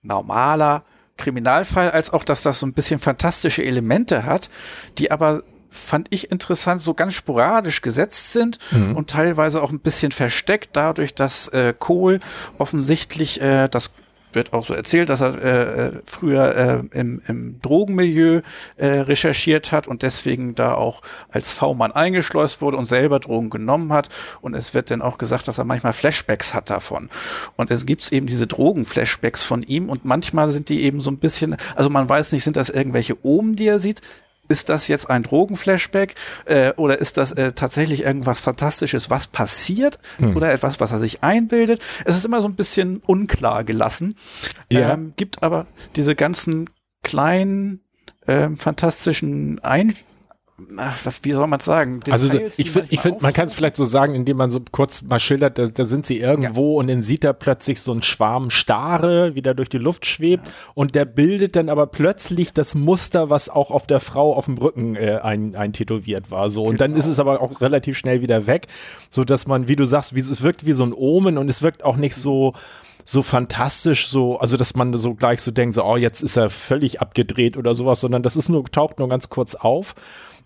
normaler 0.02 0.84
Kriminalfall, 1.18 1.90
als 1.90 2.12
auch, 2.12 2.24
dass 2.24 2.42
das 2.42 2.58
so 2.58 2.66
ein 2.66 2.72
bisschen 2.72 2.98
fantastische 2.98 3.64
Elemente 3.64 4.24
hat, 4.24 4.48
die 4.98 5.10
aber 5.10 5.42
fand 5.70 6.08
ich 6.10 6.30
interessant, 6.30 6.82
so 6.82 6.92
ganz 6.92 7.14
sporadisch 7.14 7.80
gesetzt 7.80 8.32
sind 8.32 8.58
mhm. 8.70 8.94
und 8.94 9.08
teilweise 9.08 9.62
auch 9.62 9.70
ein 9.70 9.80
bisschen 9.80 10.12
versteckt, 10.12 10.70
dadurch, 10.74 11.14
dass 11.14 11.48
äh, 11.48 11.72
Kohl 11.78 12.20
offensichtlich 12.58 13.40
äh, 13.40 13.68
das 13.68 13.90
wird 14.34 14.52
auch 14.52 14.64
so 14.64 14.74
erzählt, 14.74 15.08
dass 15.08 15.20
er 15.20 15.34
äh, 15.42 15.86
äh, 15.86 16.00
früher 16.04 16.54
äh, 16.54 16.98
im, 16.98 17.22
im 17.26 17.60
Drogenmilieu 17.60 18.40
äh, 18.76 18.86
recherchiert 18.86 19.72
hat 19.72 19.88
und 19.88 20.02
deswegen 20.02 20.54
da 20.54 20.74
auch 20.74 21.02
als 21.30 21.52
V-Mann 21.52 21.92
eingeschleust 21.92 22.60
wurde 22.60 22.76
und 22.76 22.84
selber 22.84 23.20
Drogen 23.20 23.50
genommen 23.50 23.92
hat. 23.92 24.08
Und 24.40 24.54
es 24.54 24.74
wird 24.74 24.90
dann 24.90 25.02
auch 25.02 25.18
gesagt, 25.18 25.48
dass 25.48 25.58
er 25.58 25.64
manchmal 25.64 25.92
Flashbacks 25.92 26.54
hat 26.54 26.70
davon. 26.70 27.08
Und 27.56 27.70
es 27.70 27.86
gibt 27.86 28.10
eben 28.12 28.26
diese 28.26 28.46
Drogen-Flashbacks 28.46 29.44
von 29.44 29.62
ihm 29.62 29.88
und 29.88 30.04
manchmal 30.04 30.50
sind 30.50 30.68
die 30.68 30.82
eben 30.82 31.00
so 31.00 31.10
ein 31.10 31.18
bisschen, 31.18 31.56
also 31.76 31.90
man 31.90 32.08
weiß 32.08 32.32
nicht, 32.32 32.44
sind 32.44 32.56
das 32.56 32.70
irgendwelche 32.70 33.16
Omen, 33.24 33.56
die 33.56 33.66
er 33.66 33.80
sieht, 33.80 34.00
ist 34.52 34.68
das 34.68 34.86
jetzt 34.86 35.08
ein 35.08 35.22
Drogenflashback 35.22 36.14
äh, 36.44 36.72
oder 36.76 36.98
ist 36.98 37.16
das 37.16 37.32
äh, 37.32 37.52
tatsächlich 37.52 38.02
irgendwas 38.02 38.38
Fantastisches, 38.38 39.08
was 39.08 39.26
passiert 39.26 39.98
hm. 40.18 40.36
oder 40.36 40.52
etwas, 40.52 40.78
was 40.78 40.92
er 40.92 40.98
sich 40.98 41.24
einbildet? 41.24 41.82
Es 42.04 42.16
ist 42.16 42.26
immer 42.26 42.42
so 42.42 42.48
ein 42.48 42.54
bisschen 42.54 42.98
unklar 42.98 43.64
gelassen. 43.64 44.14
Ja. 44.70 44.92
Ähm, 44.92 45.14
gibt 45.16 45.42
aber 45.42 45.66
diese 45.96 46.14
ganzen 46.14 46.68
kleinen 47.02 47.80
ähm, 48.28 48.58
fantastischen 48.58 49.58
Ein 49.60 49.94
ach, 50.76 50.98
was, 51.04 51.24
wie 51.24 51.32
soll 51.32 51.46
man 51.46 51.60
sagen? 51.60 52.00
Also 52.10 52.28
Details, 52.28 52.56
die 52.56 52.62
ich 52.62 52.70
finde, 52.70 52.88
ich 52.90 53.00
find, 53.00 53.22
man 53.22 53.32
kann 53.32 53.46
es 53.46 53.54
vielleicht 53.54 53.76
so 53.76 53.84
sagen, 53.84 54.14
indem 54.14 54.36
man 54.36 54.50
so 54.50 54.60
kurz 54.70 55.02
mal 55.02 55.18
schildert, 55.18 55.58
da, 55.58 55.66
da 55.66 55.84
sind 55.84 56.06
sie 56.06 56.18
irgendwo 56.18 56.78
und 56.78 56.88
dann 56.88 57.02
sieht 57.02 57.24
er 57.24 57.32
plötzlich 57.32 57.80
so 57.80 57.92
einen 57.92 58.02
Schwarm 58.02 58.50
Stare, 58.50 59.34
wie 59.34 59.42
der 59.42 59.54
durch 59.54 59.68
die 59.68 59.78
Luft 59.78 60.06
schwebt 60.06 60.48
und 60.74 60.94
der 60.94 61.04
bildet 61.04 61.56
dann 61.56 61.68
aber 61.68 61.86
plötzlich 61.86 62.52
das 62.52 62.74
Muster, 62.74 63.30
was 63.30 63.48
auch 63.48 63.70
auf 63.70 63.86
der 63.86 64.00
Frau 64.00 64.34
auf 64.34 64.46
dem 64.46 64.58
Rücken 64.58 64.96
äh, 64.96 65.18
ein, 65.22 65.54
eintätowiert 65.54 66.30
war. 66.30 66.48
So 66.50 66.62
und 66.62 66.80
dann 66.80 66.92
Genau. 66.92 66.98
ist 66.98 67.06
es 67.06 67.18
aber 67.18 67.40
auch 67.40 67.60
relativ 67.60 67.96
schnell 67.96 68.20
wieder 68.22 68.46
weg, 68.46 68.66
so 69.10 69.24
dass 69.24 69.46
man, 69.46 69.68
wie 69.68 69.76
du 69.76 69.84
sagst, 69.84 70.14
wie, 70.14 70.20
es 70.20 70.42
wirkt 70.42 70.66
wie 70.66 70.72
so 70.72 70.84
ein 70.84 70.92
Omen 70.92 71.38
und 71.38 71.48
es 71.48 71.62
wirkt 71.62 71.84
auch 71.84 71.96
nicht 71.96 72.14
so 72.16 72.52
so 73.04 73.22
fantastisch, 73.22 74.08
so, 74.08 74.38
also 74.38 74.56
dass 74.56 74.74
man 74.74 74.92
so 74.94 75.14
gleich 75.14 75.40
so 75.40 75.50
denkt, 75.50 75.74
so, 75.74 75.84
oh, 75.84 75.96
jetzt 75.96 76.22
ist 76.22 76.36
er 76.36 76.50
völlig 76.50 77.00
abgedreht 77.00 77.56
oder 77.56 77.74
sowas, 77.74 78.00
sondern 78.00 78.22
das 78.22 78.36
ist 78.36 78.48
nur, 78.48 78.64
taucht 78.64 78.98
nur 78.98 79.08
ganz 79.08 79.28
kurz 79.28 79.54
auf. 79.54 79.94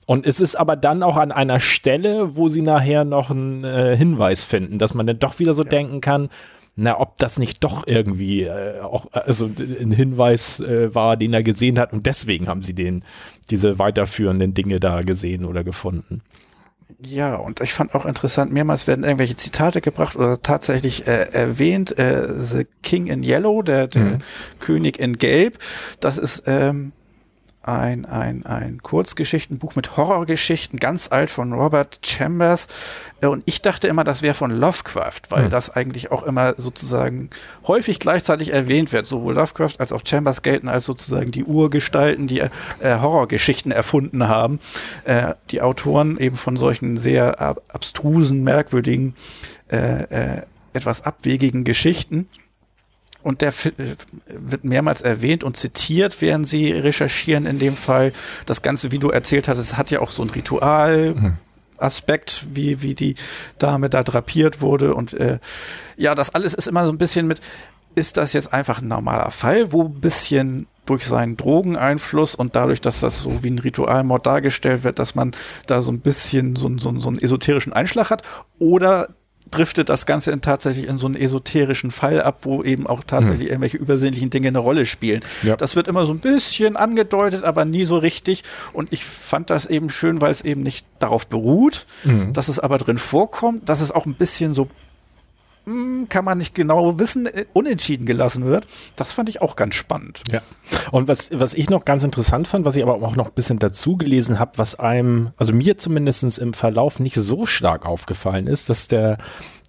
Und 0.07 0.25
es 0.25 0.41
ist 0.41 0.55
aber 0.55 0.77
dann 0.77 1.03
auch 1.03 1.17
an 1.17 1.33
einer 1.33 1.61
Stelle, 1.61 2.37
wo 2.37 2.49
sie 2.49 2.63
nachher 2.63 3.05
noch 3.05 3.31
einen 3.31 3.65
äh, 3.65 3.97
Hinweis 3.97 4.45
finden, 4.45 4.79
dass 4.79 4.95
man 4.95 5.07
dann 5.07 5.19
doch 5.19 5.39
wieder 5.41 5.53
so 5.53 5.65
denken 5.65 6.01
kann, 6.01 6.31
na, 6.77 7.01
ob 7.01 7.17
das 7.19 7.39
nicht 7.39 7.65
doch 7.65 7.87
irgendwie 7.87 8.43
äh, 8.45 8.81
auch 8.81 9.07
also 9.13 9.47
ein 9.47 9.91
Hinweis 9.91 10.61
äh, 10.61 10.95
war, 10.95 11.17
den 11.17 11.33
er 11.33 11.43
gesehen 11.43 11.79
hat 11.79 11.93
und 11.93 12.07
deswegen 12.07 12.49
haben 12.49 12.63
sie 12.63 12.75
den 12.75 13.03
diese 13.51 13.79
weiterführenden 13.79 14.55
Dinge 14.55 14.79
da 14.79 15.01
gesehen 15.01 15.45
oder 15.45 15.65
gefunden. 15.65 16.21
Ja, 17.03 17.37
und 17.37 17.61
ich 17.61 17.73
fand 17.75 17.95
auch 17.95 18.07
interessant, 18.07 18.53
mehrmals 18.53 18.87
werden 18.87 19.05
irgendwelche 19.05 19.37
Zitate 19.37 19.81
gebracht 19.81 20.17
oder 20.17 20.41
tatsächlich 20.41 21.07
äh, 21.07 21.29
erwähnt, 21.33 21.99
äh, 21.99 22.29
The 22.41 22.67
King 22.83 23.07
in 23.09 23.23
Yellow, 23.23 23.63
der, 23.63 23.89
der 23.89 24.03
Mhm. 24.03 24.19
König 24.61 24.99
in 24.99 25.19
Gelb. 25.19 25.59
Das 26.01 26.17
ist 26.17 26.45
ähm, 26.47 26.93
ein, 27.67 28.05
ein, 28.05 28.47
ein 28.47 28.83
Kurzgeschichtenbuch 28.83 29.75
mit 29.75 29.97
Horrorgeschichten, 29.97 30.79
ganz 30.79 31.11
alt 31.11 31.31
von 31.31 31.53
Robert 31.53 31.99
Chambers. 32.05 32.69
Äh, 33.21 33.27
Und 33.27 33.43
ich 33.47 33.63
dachte 33.63 33.89
immer, 33.89 34.05
das 34.05 34.23
wäre 34.23 34.35
von 34.35 34.51
Lovecraft, 34.51 35.23
weil 35.31 35.45
Hm. 35.45 35.51
das 35.51 35.71
eigentlich 35.71 36.11
auch 36.13 36.23
immer 36.23 36.55
sozusagen 36.57 37.31
häufig 37.67 37.99
gleichzeitig 37.99 38.53
erwähnt 38.53 38.93
wird. 38.93 39.07
Sowohl 39.07 39.35
Lovecraft 39.35 39.75
als 39.79 39.93
auch 39.93 40.03
Chambers 40.05 40.43
gelten 40.43 40.69
als 40.69 40.85
sozusagen 40.87 41.31
die 41.31 41.45
Urgestalten, 41.45 42.27
die 42.27 42.41
äh, 42.41 42.51
Horrorgeschichten 42.83 43.73
erfunden 43.73 44.29
haben. 44.29 44.61
Äh, 45.05 45.35
die 45.51 45.61
Autoren 45.61 46.19
eben 46.19 46.37
von 46.37 46.57
solchen 46.57 46.97
sehr 46.97 47.41
ab 47.41 47.63
abstrusen, 47.69 48.45
merkwürdigen, 48.45 49.15
äh, 49.71 50.37
äh, 50.37 50.43
etwas 50.73 51.03
abwegigen 51.03 51.65
Geschichten. 51.65 52.29
Und 53.27 53.43
der 53.43 53.53
wird 54.29 54.63
mehrmals 54.63 55.03
erwähnt 55.03 55.43
und 55.43 55.57
zitiert, 55.57 56.21
während 56.21 56.47
sie 56.47 56.71
recherchieren 56.71 57.45
in 57.45 57.59
dem 57.59 57.75
Fall. 57.77 58.13
Das 58.47 58.63
Ganze, 58.63 58.93
wie 58.93 59.01
du 59.01 59.11
erzählt 59.11 59.49
hattest, 59.49 59.77
hat 59.77 59.91
ja 59.91 59.99
auch 59.99 60.11
so 60.11 60.23
ein 60.23 60.31
Ritual. 60.31 61.37
Aspekt, 61.79 62.47
wie, 62.53 62.83
wie 62.83 62.95
die 62.95 63.17
Dame 63.59 63.91
da 63.91 64.05
drapiert 64.05 64.61
wurde. 64.61 64.95
Und 64.95 65.13
äh, 65.13 65.41
ja, 65.97 66.15
das 66.15 66.35
alles 66.37 66.55
ist 66.55 66.69
immer 66.69 66.87
so 66.87 66.93
ein 66.93 66.99
bisschen 66.99 67.27
mit, 67.27 67.41
ist 67.97 68.17
das 68.17 68.33
jetzt 68.33 68.53
einfach 68.55 68.81
ein 68.81 68.89
normaler 68.89 69.33
Fall, 69.33 69.73
wo 69.73 69.83
ein 69.83 70.01
bisschen 70.01 70.69
durch 70.87 71.05
seinen 71.05 71.37
Drogeneinfluss 71.37 72.37
und 72.37 72.55
dadurch, 72.55 72.81
dass 72.81 73.01
das 73.01 73.19
so 73.19 73.43
wie 73.43 73.51
ein 73.51 73.59
Ritualmord 73.59 74.25
dargestellt 74.25 74.85
wird, 74.85 75.01
dass 75.01 75.17
man 75.17 75.33
da 75.67 75.83
so 75.83 75.91
ein 75.91 75.99
bisschen 75.99 76.55
so, 76.55 76.71
so, 76.79 76.99
so 77.01 77.09
einen 77.09 77.21
esoterischen 77.21 77.73
Einschlag 77.73 78.09
hat? 78.09 78.23
Oder 78.61 79.09
driftet 79.51 79.89
das 79.89 80.07
Ganze 80.07 80.33
in 80.33 80.41
tatsächlich 80.41 80.89
in 80.89 80.99
so 80.99 81.07
einen 81.07 81.15
esoterischen 81.15 81.91
Fall 81.91 82.21
ab, 82.21 82.41
wo 82.43 82.63
eben 82.65 82.87
auch 82.87 83.05
tatsächlich 83.05 83.49
irgendwelche 83.49 83.77
übersinnlichen 83.77 84.31
Dinge 84.31 84.49
eine 84.49 84.59
Rolle 84.59 84.87
spielen. 84.87 85.21
Ja. 85.43 85.57
Das 85.57 85.77
wird 85.77 85.87
immer 85.89 86.05
so 86.05 86.13
ein 86.13 86.19
bisschen 86.19 86.77
angedeutet, 86.77 87.45
aber 87.45 87.65
nie 87.65 87.85
so 87.85 87.97
richtig. 87.99 88.43
Und 88.73 88.93
ich 88.93 89.05
fand 89.05 89.51
das 89.51 89.67
eben 89.67 89.89
schön, 89.89 90.21
weil 90.21 90.31
es 90.33 90.43
eben 90.43 90.63
nicht 90.63 90.85
darauf 90.99 91.27
beruht, 91.29 91.87
Mhm. 92.05 92.33
dass 92.33 92.49
es 92.49 92.59
aber 92.59 92.79
drin 92.79 92.99
vorkommt, 92.99 93.69
dass 93.69 93.81
es 93.81 93.93
auch 93.93 94.05
ein 94.07 94.15
bisschen 94.15 94.53
so 94.55 94.69
hm, 95.67 96.09
kann 96.09 96.25
man 96.25 96.39
nicht 96.39 96.55
genau 96.55 96.99
wissen, 97.01 97.27
äh, 97.27 97.45
unentschieden 97.53 98.07
gelassen 98.07 98.45
wird. 98.45 98.67
Das 98.95 99.13
fand 99.13 99.29
ich 99.29 99.43
auch 99.43 99.57
ganz 99.57 99.75
spannend. 99.75 100.23
Ja. 100.31 100.41
Und 100.93 101.09
was, 101.09 101.31
was 101.33 101.55
ich 101.55 101.69
noch 101.71 101.85
ganz 101.85 102.05
interessant 102.05 102.47
fand, 102.47 102.65
was 102.65 102.77
ich 102.77 102.85
aber 102.85 102.95
auch 102.95 103.17
noch 103.17 103.27
ein 103.27 103.35
bisschen 103.35 103.59
dazu 103.59 103.97
gelesen 103.97 104.39
habe, 104.39 104.53
was 104.57 104.77
einem, 104.77 105.33
also 105.37 105.53
mir 105.53 105.77
zumindest 105.77 106.39
im 106.39 106.55
Verlauf 106.55 107.01
nicht 107.01 107.17
so 107.17 107.47
stark 107.47 107.85
aufgefallen 107.85 108.47
ist, 108.47 108.71
dass 108.71 108.87
der, 108.87 109.19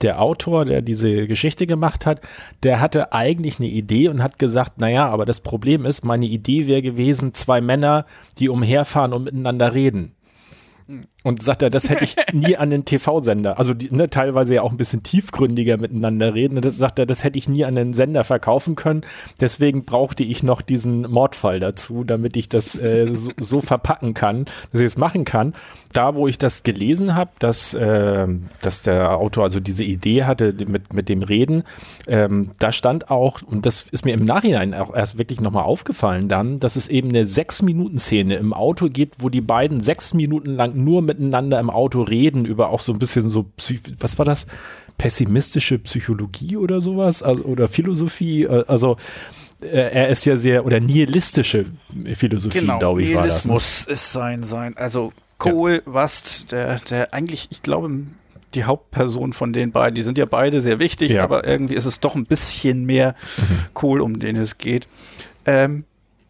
der 0.02 0.22
Autor, 0.22 0.66
der 0.66 0.84
diese 0.84 1.26
Geschichte 1.26 1.66
gemacht 1.66 2.06
hat, 2.06 2.22
der 2.62 2.80
hatte 2.80 3.12
eigentlich 3.12 3.60
eine 3.60 3.68
Idee 3.68 4.10
und 4.10 4.22
hat 4.22 4.38
gesagt, 4.38 4.78
naja, 4.78 5.08
aber 5.08 5.26
das 5.26 5.40
Problem 5.40 5.86
ist, 5.86 6.06
meine 6.06 6.28
Idee 6.28 6.68
wäre 6.68 6.84
gewesen, 6.84 7.34
zwei 7.34 7.60
Männer, 7.60 8.06
die 8.38 8.50
umherfahren 8.50 9.14
und 9.14 9.24
miteinander 9.24 9.74
reden. 9.74 10.14
Und 11.24 11.44
sagt 11.44 11.62
er, 11.62 11.70
das 11.70 11.90
hätte 11.90 12.06
ich 12.06 12.16
nie 12.34 12.56
an 12.56 12.70
den 12.70 12.86
TV-Sender, 12.86 13.60
also 13.60 13.74
die, 13.74 13.94
ne, 13.94 14.10
teilweise 14.10 14.56
ja 14.56 14.62
auch 14.62 14.72
ein 14.72 14.78
bisschen 14.78 15.04
tiefgründiger 15.04 15.76
miteinander 15.78 16.34
reden. 16.34 16.56
Und 16.56 16.64
das 16.64 16.78
sagt 16.78 16.98
er, 16.98 17.06
das 17.06 17.26
hätte 17.26 17.38
ich 17.38 17.50
nie 17.50 17.66
an 17.66 17.76
den 17.76 17.94
Sender 17.94 18.24
verkaufen 18.24 18.76
können. 18.76 19.02
Deswegen 19.42 19.84
brauchte 19.84 20.24
ich 20.24 20.44
noch 20.44 20.62
diesen 20.62 21.02
Mordfall 21.02 21.60
dazu, 21.60 22.06
damit 22.06 22.38
ich 22.38 22.48
das 22.48 22.80
äh, 22.80 23.14
so, 23.14 23.32
so 23.38 23.62
verpacken 23.62 24.14
kann, 24.14 24.46
dass 24.72 24.80
ich 24.80 24.88
es 24.88 24.98
machen 24.98 25.26
kann. 25.26 25.54
Da, 25.92 26.16
wo 26.16 26.28
ich 26.28 26.38
das 26.38 26.64
gelesen 26.64 27.16
habe, 27.16 27.32
dass, 27.40 27.74
äh, 27.74 28.28
dass 28.62 28.84
der 28.84 29.18
Autor 29.18 29.44
also 29.44 29.60
diese 29.60 29.84
Idee 29.84 30.24
hatte 30.24 30.54
mit, 30.68 30.94
mit 30.94 31.10
dem 31.10 31.24
Reden, 31.24 31.64
ähm, 32.08 32.52
da 32.60 32.72
stand 32.72 33.12
auch, 33.12 33.42
und 33.42 33.66
das 33.66 33.88
ist 33.92 34.06
mir 34.06 34.14
im 34.14 34.24
Nachhinein 34.24 34.74
auch 34.74 34.96
erst 34.96 35.18
wirklich 35.18 35.42
nochmal 35.42 35.64
aufgefallen 35.64 36.30
dann, 36.30 36.60
dass 36.60 36.76
es 36.76 36.88
eben 36.88 37.10
eine 37.10 37.26
Sechs-Minuten-Szene 37.26 38.36
im 38.36 38.54
Auto 38.54 38.90
gibt, 38.90 39.24
wo 39.24 39.30
die 39.30 39.42
beiden 39.42 39.82
sechs 39.82 40.14
Minuten 40.14 40.56
lang 40.56 40.77
nur 40.78 41.02
miteinander 41.02 41.60
im 41.60 41.70
Auto 41.70 42.02
reden 42.04 42.46
über 42.46 42.70
auch 42.70 42.80
so 42.82 42.94
ein 42.94 43.00
bisschen 43.00 43.30
so, 43.30 43.46
was 44.00 44.18
war 44.18 44.26
das? 44.26 44.48
Pessimistische 44.98 45.78
Psychologie 45.80 46.58
oder 46.58 46.82
sowas? 46.82 47.22
Also, 47.24 47.44
oder 47.44 47.68
Philosophie? 47.68 48.44
Äh, 48.44 48.64
Also, 48.68 48.98
äh, 49.62 49.68
er 49.68 50.10
ist 50.10 50.26
ja 50.26 50.38
sehr, 50.38 50.66
oder 50.66 50.80
nihilistische 50.80 51.66
Philosophie, 52.16 52.62
glaube 52.62 53.02
ich, 53.02 53.14
war 53.16 53.24
das. 53.24 53.46
ne? 53.46 53.52
Nihilismus 53.54 53.86
ist 53.88 54.12
sein, 54.14 54.44
sein, 54.44 54.76
also 54.78 55.14
Cole 55.38 55.82
Wast, 55.86 56.52
der, 56.52 56.76
der 56.90 57.14
eigentlich, 57.14 57.48
ich 57.52 57.62
glaube, 57.62 57.90
die 58.54 58.64
Hauptperson 58.64 59.34
von 59.34 59.54
den 59.54 59.72
beiden, 59.72 59.94
die 59.96 60.02
sind 60.02 60.18
ja 60.18 60.26
beide 60.26 60.62
sehr 60.62 60.80
wichtig, 60.80 61.12
Ja. 61.12 61.24
aber 61.24 61.46
irgendwie 61.46 61.76
ist 61.76 61.86
es 61.86 62.00
doch 62.00 62.16
ein 62.16 62.26
bisschen 62.26 62.86
mehr 62.86 63.14
Cole, 63.74 64.02
um 64.04 64.18
den 64.20 64.36
es 64.36 64.58
geht. 64.58 64.88
Ähm, 65.46 65.84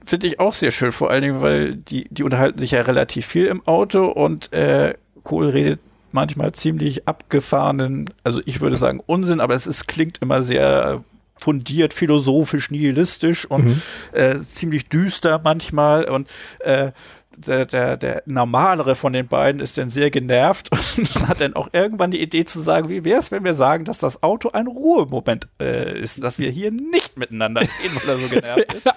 Finde 0.08 0.28
ich 0.28 0.40
auch 0.40 0.54
sehr 0.54 0.72
schön, 0.72 0.92
vor 0.94 1.10
allen 1.12 1.22
Dingen, 1.22 1.42
weil 1.42 1.76
die, 1.76 2.08
die 2.10 2.24
unterhalten 2.24 2.60
sich 2.60 2.72
ja 2.72 2.82
relativ 2.82 3.26
viel 3.26 3.46
im 3.46 3.66
Auto 3.68 4.06
und 4.06 4.54
äh, 4.54 4.94
Cole 5.24 5.54
redet 5.54 5.80
manchmal 6.14 6.54
ziemlich 6.54 7.08
abgefahrenen, 7.08 8.06
also 8.24 8.40
ich 8.46 8.62
würde 8.62 8.78
sagen 8.78 9.02
Unsinn, 9.06 9.42
aber 9.42 9.54
es 9.54 9.68
ist, 9.68 9.88
klingt 9.88 10.20
immer 10.22 10.42
sehr 10.44 11.04
fundiert, 11.38 11.94
philosophisch, 11.94 12.72
nihilistisch 12.72 13.46
und 13.46 13.66
Mhm. 13.66 13.82
äh, 14.14 14.38
ziemlich 14.40 14.88
düster 14.88 15.42
manchmal 15.44 16.06
und 16.06 16.30
äh, 16.60 16.92
der, 17.38 17.66
der, 17.66 17.98
der 17.98 18.24
normalere 18.26 18.96
von 18.96 19.14
den 19.14 19.28
beiden 19.28 19.62
ist 19.62 19.78
dann 19.78 19.90
sehr 19.90 20.10
genervt 20.10 20.70
und 20.98 21.28
hat 21.28 21.42
dann 21.42 21.56
auch 21.56 21.70
irgendwann 21.72 22.12
die 22.12 22.22
Idee 22.22 22.46
zu 22.46 22.60
sagen, 22.60 22.90
wie 22.90 23.04
wäre 23.04 23.20
es, 23.20 23.32
wenn 23.32 23.44
wir 23.44 23.54
sagen, 23.54 23.86
dass 23.86 24.00
das 24.00 24.24
Auto 24.24 24.50
ein 24.50 24.68
Ruhemoment 24.68 25.48
äh, 25.62 26.00
ist, 26.00 26.24
dass 26.24 26.40
wir 26.40 26.50
hier 26.50 26.72
nicht 26.72 27.18
miteinander 27.18 27.62
reden, 27.62 27.96
weil 27.96 28.10
er 28.10 28.18
so 28.18 28.28
genervt 28.28 28.74
ist. 28.74 28.90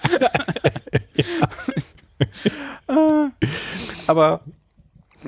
Äh, 2.87 3.29
Aber 4.05 4.41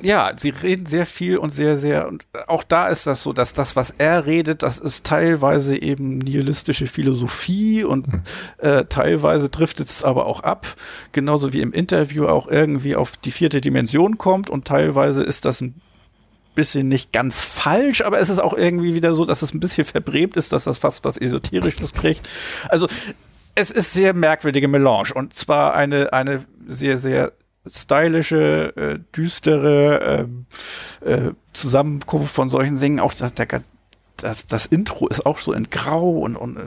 ja, 0.02 0.32
sie 0.36 0.50
reden 0.50 0.86
sehr 0.86 1.06
viel 1.06 1.38
und 1.38 1.52
sehr, 1.52 1.78
sehr, 1.78 2.08
und 2.08 2.26
auch 2.48 2.64
da 2.64 2.88
ist 2.88 3.06
das 3.06 3.22
so, 3.22 3.32
dass 3.32 3.54
das, 3.54 3.76
was 3.76 3.94
er 3.98 4.26
redet, 4.26 4.64
das 4.64 4.80
ist 4.80 5.04
teilweise 5.04 5.80
eben 5.80 6.18
nihilistische 6.18 6.88
Philosophie 6.88 7.84
und 7.84 8.08
äh, 8.58 8.86
teilweise 8.86 9.50
driftet 9.50 9.90
es 9.90 10.04
aber 10.04 10.26
auch 10.26 10.42
ab, 10.42 10.68
genauso 11.12 11.54
wie 11.54 11.62
im 11.62 11.72
Interview 11.74 12.26
auch 12.26 12.48
irgendwie 12.48 12.96
auf 12.96 13.18
die 13.18 13.32
vierte 13.32 13.62
Dimension 13.62 14.18
kommt 14.18 14.50
und 14.50 14.66
teilweise 14.66 15.22
ist 15.22 15.46
das 15.46 15.62
ein 15.62 15.80
bisschen 16.56 16.88
nicht 16.88 17.12
ganz 17.12 17.46
falsch, 17.46 18.02
aber 18.02 18.20
es 18.20 18.30
ist 18.30 18.40
auch 18.40 18.54
irgendwie 18.54 18.96
wieder 18.96 19.14
so, 19.14 19.26
dass 19.26 19.42
es 19.42 19.54
ein 19.54 19.60
bisschen 19.60 19.86
verbrämt 19.86 20.36
ist, 20.36 20.54
dass 20.54 20.64
das 20.64 20.78
fast 20.78 21.04
was 21.06 21.18
Esoterisches 21.18 21.94
kriegt. 21.94 22.28
Also 22.70 22.88
es 23.56 23.70
ist 23.70 23.94
sehr 23.94 24.14
merkwürdige 24.14 24.68
Melange 24.68 25.14
und 25.14 25.34
zwar 25.34 25.76
eine, 25.76 26.14
eine 26.14 26.46
sehr, 26.68 26.98
sehr 26.98 27.34
stylische, 27.67 28.73
äh, 28.76 28.99
düstere 29.15 30.26
ähm, 30.28 30.45
äh, 31.06 31.32
Zusammenkunft 31.54 32.34
von 32.34 32.49
solchen 32.49 32.80
Dingen. 32.80 32.99
Auch 32.99 33.13
das, 33.13 33.34
der, 33.34 33.47
das, 34.17 34.47
das 34.47 34.65
Intro 34.65 35.08
ist 35.08 35.26
auch 35.26 35.39
so 35.39 35.54
in 35.54 35.69
Grau 35.69 36.10
und, 36.19 36.36
und 36.36 36.58
äh, 36.58 36.62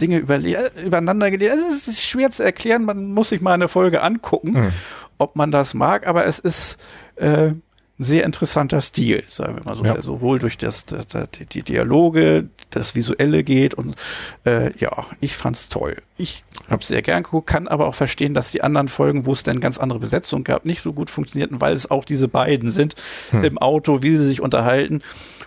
Dinge 0.00 0.18
überle- 0.20 0.70
übereinander 0.82 1.30
gelegt. 1.30 1.52
Also 1.52 1.66
es 1.68 1.86
ist 1.86 2.02
schwer 2.02 2.30
zu 2.30 2.42
erklären, 2.42 2.84
man 2.84 3.12
muss 3.12 3.28
sich 3.28 3.40
mal 3.40 3.52
eine 3.54 3.68
Folge 3.68 4.02
angucken, 4.02 4.52
Mhm. 4.52 4.72
ob 5.18 5.36
man 5.36 5.50
das 5.50 5.74
mag, 5.74 6.06
aber 6.06 6.26
es 6.26 6.38
ist 6.38 6.78
äh, 7.16 7.52
sehr 7.98 8.24
interessanter 8.24 8.80
Stil, 8.80 9.22
sagen 9.28 9.56
wir 9.56 9.64
mal 9.64 9.76
so, 9.76 9.84
ja. 9.84 10.00
sowohl 10.02 10.38
durch 10.38 10.56
das, 10.58 10.86
das, 10.86 11.06
das, 11.06 11.28
die 11.52 11.62
Dialoge, 11.62 12.48
das 12.76 12.94
Visuelle 12.94 13.44
geht 13.44 13.74
und 13.74 13.96
äh, 14.44 14.76
ja, 14.78 15.06
ich 15.20 15.36
fand's 15.36 15.68
toll. 15.68 15.96
Ich 16.16 16.44
habe 16.68 16.84
sehr 16.84 17.02
gern 17.02 17.22
geguckt, 17.22 17.48
kann 17.48 17.68
aber 17.68 17.86
auch 17.86 17.94
verstehen, 17.94 18.34
dass 18.34 18.50
die 18.50 18.62
anderen 18.62 18.88
Folgen, 18.88 19.26
wo 19.26 19.32
es 19.32 19.42
dann 19.42 19.60
ganz 19.60 19.78
andere 19.78 19.98
Besetzung 19.98 20.44
gab, 20.44 20.64
nicht 20.64 20.82
so 20.82 20.92
gut 20.92 21.10
funktionierten, 21.10 21.60
weil 21.60 21.74
es 21.74 21.90
auch 21.90 22.04
diese 22.04 22.28
beiden 22.28 22.70
sind 22.70 22.94
hm. 23.30 23.44
im 23.44 23.58
Auto, 23.58 24.02
wie 24.02 24.10
sie 24.10 24.26
sich 24.26 24.40
unterhalten 24.40 25.02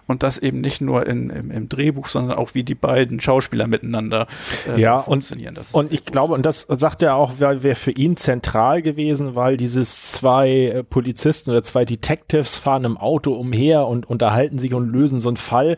und 0.08 0.24
das 0.24 0.38
eben 0.38 0.62
nicht 0.62 0.82
nur 0.82 1.06
in, 1.08 1.30
im, 1.30 1.52
im 1.52 1.70
Drehbuch, 1.70 2.08
sondern 2.08 2.38
auch 2.38 2.54
wie 2.54 2.64
die 2.64 2.76
beiden 2.76 3.20
Schauspieler 3.20 3.68
miteinander 3.68 4.28
äh, 4.68 4.80
ja, 4.80 5.00
funktionieren. 5.00 5.56
Und, 5.58 5.86
und 5.86 5.94
ich 5.94 6.06
glaube, 6.06 6.34
und 6.34 6.46
das 6.46 6.62
sagt 6.62 7.02
er 7.02 7.16
auch, 7.16 7.40
wäre 7.40 7.76
für 7.76 7.92
ihn 7.92 8.18
zentral 8.18 8.82
gewesen, 8.82 9.36
weil 9.36 9.58
dieses 9.58 10.12
zwei 10.12 10.50
äh, 10.50 10.84
Polizisten 10.84 11.52
oder 11.52 11.64
zwei 11.64 11.86
Detectives 11.86 12.58
fahren 12.58 12.84
im 12.84 12.98
Auto 12.98 13.34
umher 13.34 13.88
und 13.88 14.10
unterhalten 14.10 14.60
sich 14.60 14.74
und 14.74 14.92
lösen 14.92 15.20
so 15.20 15.30
einen 15.30 15.38
Fall 15.38 15.78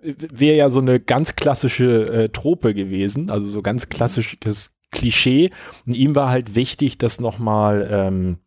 wäre 0.00 0.56
ja 0.56 0.70
so 0.70 0.80
eine 0.80 1.00
ganz 1.00 1.36
klassische 1.36 2.06
äh, 2.06 2.28
Trope 2.28 2.74
gewesen, 2.74 3.30
also 3.30 3.48
so 3.48 3.62
ganz 3.62 3.88
klassisches 3.88 4.76
Klischee. 4.90 5.50
Und 5.86 5.94
ihm 5.94 6.14
war 6.14 6.30
halt 6.30 6.54
wichtig, 6.54 6.98
das 6.98 7.20
nochmal 7.20 7.88
ähm, 7.90 8.38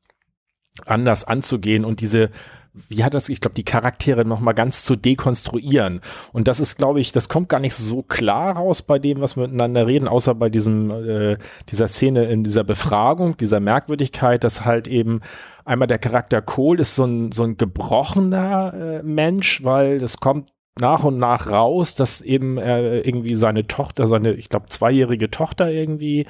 anders 0.86 1.26
anzugehen 1.26 1.86
und 1.86 2.00
diese 2.00 2.30
wie 2.74 3.04
hat 3.04 3.14
das, 3.14 3.28
ich 3.30 3.42
glaube, 3.42 3.56
die 3.56 3.66
Charaktere 3.66 4.26
nochmal 4.26 4.54
ganz 4.54 4.84
zu 4.84 4.96
dekonstruieren. 4.96 6.00
Und 6.32 6.48
das 6.48 6.60
ist, 6.60 6.78
glaube 6.78 7.02
ich, 7.02 7.12
das 7.12 7.28
kommt 7.28 7.50
gar 7.50 7.60
nicht 7.60 7.76
so 7.76 8.02
klar 8.02 8.56
raus 8.56 8.82
bei 8.82 8.98
dem, 8.98 9.20
was 9.20 9.36
wir 9.36 9.44
miteinander 9.44 9.88
reden, 9.88 10.08
außer 10.08 10.36
bei 10.36 10.50
diesem, 10.50 10.90
äh, 10.92 11.38
dieser 11.70 11.88
Szene 11.88 12.26
in 12.26 12.44
dieser 12.44 12.64
Befragung, 12.64 13.36
dieser 13.36 13.60
Merkwürdigkeit, 13.60 14.44
dass 14.44 14.64
halt 14.64 14.88
eben 14.88 15.22
einmal 15.66 15.88
der 15.88 16.00
Charakter 16.00 16.42
Cole 16.42 16.82
ist 16.82 16.96
so 16.96 17.04
ein, 17.04 17.32
so 17.32 17.44
ein 17.44 17.58
gebrochener 17.58 18.74
äh, 18.74 19.04
Mensch, 19.04 19.64
weil 19.64 20.00
das 20.00 20.18
kommt 20.18 20.52
nach 20.80 21.04
und 21.04 21.18
nach 21.18 21.50
raus, 21.50 21.96
dass 21.96 22.22
eben 22.22 22.58
er 22.58 23.06
irgendwie 23.06 23.36
seine 23.36 23.68
Tochter, 23.68 24.08
seine, 24.08 24.34
ich 24.34 24.48
glaube, 24.48 24.68
zweijährige 24.68 25.30
Tochter 25.30 25.70
irgendwie 25.70 26.26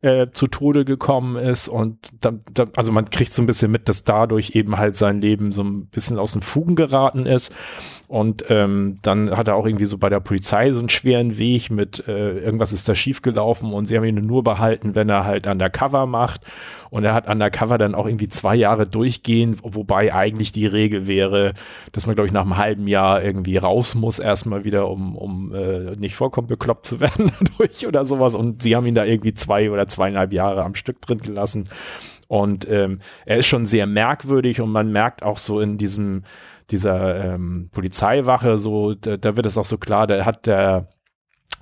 äh, 0.00 0.26
zu 0.32 0.48
Tode 0.48 0.84
gekommen 0.84 1.36
ist 1.36 1.68
und 1.68 2.10
dann, 2.20 2.42
dann, 2.52 2.70
also 2.76 2.90
man 2.90 3.08
kriegt 3.08 3.32
so 3.32 3.40
ein 3.40 3.46
bisschen 3.46 3.70
mit, 3.70 3.88
dass 3.88 4.02
dadurch 4.02 4.56
eben 4.56 4.78
halt 4.78 4.96
sein 4.96 5.20
Leben 5.20 5.52
so 5.52 5.62
ein 5.62 5.86
bisschen 5.86 6.18
aus 6.18 6.32
den 6.32 6.42
Fugen 6.42 6.74
geraten 6.74 7.24
ist 7.24 7.54
und 8.14 8.44
ähm, 8.48 8.94
dann 9.02 9.36
hat 9.36 9.48
er 9.48 9.56
auch 9.56 9.66
irgendwie 9.66 9.86
so 9.86 9.98
bei 9.98 10.08
der 10.08 10.20
Polizei 10.20 10.70
so 10.70 10.78
einen 10.78 10.88
schweren 10.88 11.36
Weg 11.36 11.72
mit 11.72 12.06
äh, 12.06 12.38
irgendwas 12.38 12.72
ist 12.72 12.88
da 12.88 12.94
schiefgelaufen 12.94 13.72
und 13.72 13.86
sie 13.86 13.96
haben 13.96 14.04
ihn 14.04 14.24
nur 14.24 14.44
behalten, 14.44 14.94
wenn 14.94 15.08
er 15.08 15.24
halt 15.24 15.48
undercover 15.48 16.06
macht 16.06 16.42
und 16.90 17.02
er 17.02 17.12
hat 17.12 17.28
undercover 17.28 17.76
dann 17.76 17.96
auch 17.96 18.06
irgendwie 18.06 18.28
zwei 18.28 18.54
Jahre 18.54 18.86
durchgehen, 18.86 19.56
wobei 19.64 20.14
eigentlich 20.14 20.52
die 20.52 20.66
Regel 20.66 21.08
wäre, 21.08 21.54
dass 21.90 22.06
man, 22.06 22.14
glaube 22.14 22.28
ich, 22.28 22.32
nach 22.32 22.42
einem 22.42 22.56
halben 22.56 22.86
Jahr 22.86 23.20
irgendwie 23.20 23.56
raus 23.56 23.96
muss, 23.96 24.20
erstmal 24.20 24.62
wieder, 24.62 24.88
um, 24.88 25.16
um 25.16 25.52
äh, 25.52 25.96
nicht 25.96 26.14
vollkommen 26.14 26.46
bekloppt 26.46 26.86
zu 26.86 27.00
werden 27.00 27.32
dadurch 27.40 27.84
oder 27.84 28.04
sowas. 28.04 28.36
Und 28.36 28.62
sie 28.62 28.76
haben 28.76 28.86
ihn 28.86 28.94
da 28.94 29.04
irgendwie 29.04 29.34
zwei 29.34 29.72
oder 29.72 29.88
zweieinhalb 29.88 30.32
Jahre 30.32 30.62
am 30.62 30.76
Stück 30.76 31.00
drin 31.00 31.18
gelassen. 31.18 31.68
Und 32.28 32.70
ähm, 32.70 33.00
er 33.26 33.38
ist 33.38 33.46
schon 33.46 33.66
sehr 33.66 33.88
merkwürdig 33.88 34.60
und 34.60 34.70
man 34.70 34.92
merkt 34.92 35.24
auch 35.24 35.38
so 35.38 35.58
in 35.58 35.78
diesem 35.78 36.22
dieser 36.70 37.34
ähm, 37.34 37.68
Polizeiwache 37.72 38.58
so, 38.58 38.94
da, 38.94 39.16
da 39.16 39.36
wird 39.36 39.46
es 39.46 39.58
auch 39.58 39.64
so 39.64 39.78
klar, 39.78 40.06
da 40.06 40.24
hat 40.24 40.46
der 40.46 40.88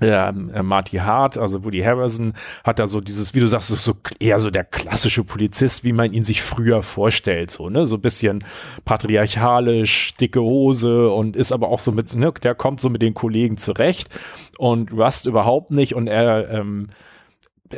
äh, 0.03 0.63
Marty 0.63 0.97
Hart, 0.97 1.39
also 1.39 1.65
Woody 1.65 1.81
Harrison, 1.81 2.35
hat 2.65 2.79
da 2.79 2.87
so 2.87 3.01
dieses, 3.01 3.35
wie 3.35 3.41
du 3.41 3.47
sagst, 3.47 3.69
so, 3.69 3.95
eher 4.19 4.41
so 4.41 4.51
der 4.51 4.65
klassische 4.65 5.25
Polizist, 5.25 5.85
wie 5.85 5.93
man 5.93 6.13
ihn 6.13 6.25
sich 6.25 6.43
früher 6.43 6.83
vorstellt, 6.83 7.51
so, 7.51 7.71
ne, 7.71 7.87
so 7.87 7.97
ein 7.97 8.01
bisschen 8.01 8.45
patriarchalisch, 8.85 10.15
dicke 10.17 10.41
Hose 10.41 11.11
und 11.11 11.37
ist 11.37 11.53
aber 11.53 11.69
auch 11.69 11.81
so 11.81 11.93
mit, 11.93 12.15
ne, 12.15 12.33
der 12.43 12.55
kommt 12.55 12.81
so 12.81 12.91
mit 12.91 13.03
den 13.03 13.15
Kollegen 13.15 13.59
zurecht 13.59 14.09
und 14.59 14.93
Rust 14.93 15.27
überhaupt 15.27 15.71
nicht 15.71 15.95
und 15.95 16.09
er, 16.09 16.51
ähm, 16.51 16.89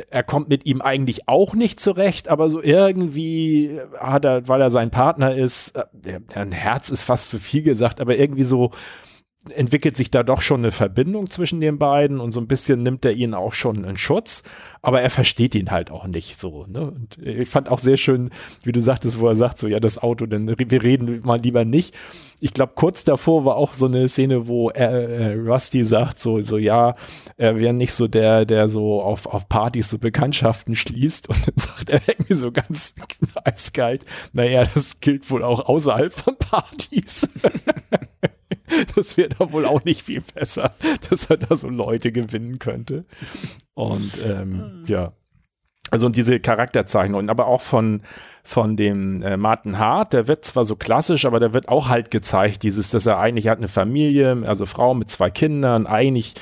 er 0.09 0.23
kommt 0.23 0.49
mit 0.49 0.65
ihm 0.65 0.81
eigentlich 0.81 1.27
auch 1.27 1.53
nicht 1.53 1.79
zurecht, 1.79 2.27
aber 2.27 2.49
so 2.49 2.61
irgendwie 2.61 3.79
hat 3.99 4.25
er, 4.25 4.47
weil 4.47 4.61
er 4.61 4.69
sein 4.69 4.91
Partner 4.91 5.35
ist, 5.35 5.75
äh, 5.75 6.19
ein 6.33 6.51
Herz 6.51 6.89
ist 6.89 7.01
fast 7.01 7.29
zu 7.29 7.39
viel 7.39 7.63
gesagt, 7.63 8.01
aber 8.01 8.17
irgendwie 8.17 8.43
so 8.43 8.71
entwickelt 9.53 9.95
sich 9.95 10.11
da 10.11 10.23
doch 10.23 10.41
schon 10.41 10.61
eine 10.61 10.71
Verbindung 10.71 11.29
zwischen 11.29 11.59
den 11.59 11.77
beiden 11.77 12.19
und 12.19 12.31
so 12.31 12.39
ein 12.39 12.47
bisschen 12.47 12.83
nimmt 12.83 13.05
er 13.05 13.13
ihn 13.13 13.33
auch 13.33 13.53
schon 13.53 13.83
in 13.83 13.97
Schutz, 13.97 14.43
aber 14.81 15.01
er 15.01 15.09
versteht 15.09 15.55
ihn 15.55 15.71
halt 15.71 15.91
auch 15.91 16.07
nicht 16.07 16.39
so. 16.39 16.65
Ne? 16.67 16.91
Und 16.91 17.17
ich 17.19 17.49
fand 17.49 17.69
auch 17.69 17.79
sehr 17.79 17.97
schön, 17.97 18.31
wie 18.63 18.71
du 18.71 18.81
sagtest, 18.81 19.19
wo 19.19 19.27
er 19.27 19.35
sagt, 19.35 19.59
so 19.59 19.67
ja, 19.67 19.79
das 19.79 19.97
Auto, 19.97 20.25
denn 20.25 20.47
wir 20.47 20.83
reden 20.83 21.21
mal 21.23 21.39
lieber 21.39 21.65
nicht. 21.65 21.93
Ich 22.39 22.53
glaube, 22.53 22.73
kurz 22.75 23.03
davor 23.03 23.45
war 23.45 23.55
auch 23.55 23.73
so 23.73 23.85
eine 23.85 24.07
Szene, 24.09 24.47
wo 24.47 24.69
er, 24.69 24.91
äh, 24.91 25.33
Rusty 25.35 25.83
sagt, 25.83 26.19
so, 26.19 26.41
so 26.41 26.57
ja, 26.57 26.95
er 27.37 27.59
wäre 27.59 27.73
nicht 27.73 27.93
so 27.93 28.07
der, 28.07 28.45
der 28.45 28.69
so 28.69 29.01
auf, 29.01 29.25
auf 29.25 29.47
Partys 29.47 29.89
so 29.89 29.97
Bekanntschaften 29.97 30.75
schließt 30.75 31.29
und 31.29 31.37
dann 31.47 31.55
sagt 31.55 31.89
er 31.89 32.01
irgendwie 32.07 32.33
so 32.33 32.51
ganz 32.51 32.93
eiskalt, 33.43 34.05
naja, 34.33 34.65
das 34.73 34.99
gilt 34.99 35.29
wohl 35.31 35.43
auch 35.43 35.67
außerhalb 35.67 36.13
von 36.13 36.35
Partys. 36.37 37.29
das 38.95 39.17
wäre 39.17 39.29
da 39.29 39.51
wohl 39.51 39.65
auch 39.65 39.83
nicht 39.83 40.03
viel 40.03 40.21
besser, 40.21 40.75
dass 41.09 41.29
er 41.29 41.37
da 41.37 41.55
so 41.55 41.69
Leute 41.69 42.11
gewinnen 42.11 42.59
könnte. 42.59 43.03
Und 43.73 44.11
ähm, 44.25 44.61
hm. 44.61 44.83
ja. 44.87 45.13
Also 45.91 46.07
und 46.07 46.15
diese 46.15 46.39
Charakterzeichnung, 46.39 47.29
aber 47.29 47.45
auch 47.45 47.61
von, 47.61 48.01
von 48.43 48.75
dem 48.75 49.21
äh, 49.21 49.37
Martin 49.37 49.77
Hart, 49.77 50.13
der 50.13 50.27
wird 50.27 50.43
zwar 50.43 50.65
so 50.65 50.75
klassisch, 50.75 51.25
aber 51.25 51.39
der 51.39 51.53
wird 51.53 51.69
auch 51.69 51.89
halt 51.89 52.09
gezeigt, 52.09 52.63
dieses, 52.63 52.89
dass 52.89 53.05
er 53.05 53.19
eigentlich 53.19 53.47
hat 53.47 53.59
eine 53.59 53.67
Familie, 53.67 54.43
also 54.45 54.65
Frau 54.65 54.95
mit 54.95 55.11
zwei 55.11 55.29
Kindern, 55.29 55.85
eigentlich 55.85 56.33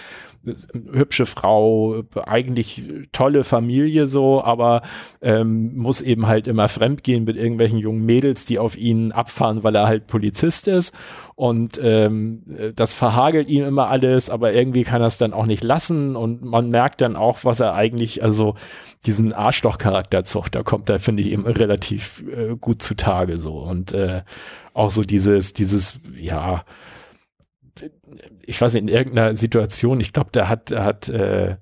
hübsche 0.46 1.26
Frau, 1.26 2.04
eigentlich 2.26 2.84
tolle 3.12 3.44
Familie 3.44 4.08
so, 4.08 4.44
aber 4.44 4.82
ähm, 5.22 5.76
muss 5.76 6.02
eben 6.02 6.28
halt 6.28 6.48
immer 6.48 6.68
fremdgehen 6.68 7.24
mit 7.24 7.38
irgendwelchen 7.38 7.78
jungen 7.78 8.06
Mädels, 8.06 8.46
die 8.46 8.60
auf 8.60 8.78
ihn 8.78 9.12
abfahren, 9.12 9.64
weil 9.64 9.76
er 9.76 9.88
halt 9.88 10.08
Polizist 10.08 10.68
ist. 10.68 10.94
Und 11.36 11.80
ähm, 11.82 12.44
das 12.76 12.94
verhagelt 12.94 13.48
ihm 13.48 13.66
immer 13.66 13.90
alles, 13.90 14.30
aber 14.30 14.54
irgendwie 14.54 14.84
kann 14.84 15.02
er 15.02 15.08
es 15.08 15.18
dann 15.18 15.34
auch 15.34 15.46
nicht 15.46 15.64
lassen 15.64 16.16
und 16.16 16.44
man 16.44 16.70
merkt 16.70 17.02
dann 17.02 17.16
auch, 17.16 17.40
was 17.44 17.60
er 17.60 17.74
eigentlich, 17.74 18.22
also 18.22 18.56
diesen 19.06 19.34
Arschloch-Charakterzug, 19.34 20.52
da 20.52 20.64
kommt 20.64 20.90
da, 20.90 21.00
finde 21.00 21.24
ich, 21.24 21.32
eben 21.32 21.46
relativ 21.46 22.24
äh, 22.32 22.56
gut 22.56 22.82
zutage 22.82 23.38
so. 23.38 23.54
Und 23.54 23.94
äh, 23.94 24.22
auch 24.74 24.92
so 24.92 25.04
dieses, 25.04 25.54
dieses, 25.54 26.00
ja, 26.20 26.64
ich 28.46 28.62
weiß 28.62 28.74
nicht, 28.74 28.84
in 28.84 28.88
irgendeiner 28.88 29.36
Situation, 29.36 30.00
ich 30.00 30.14
glaube, 30.14 30.32
der 30.32 30.50
hat, 30.50 30.72
hat 30.72 31.10
äh, 31.10 31.58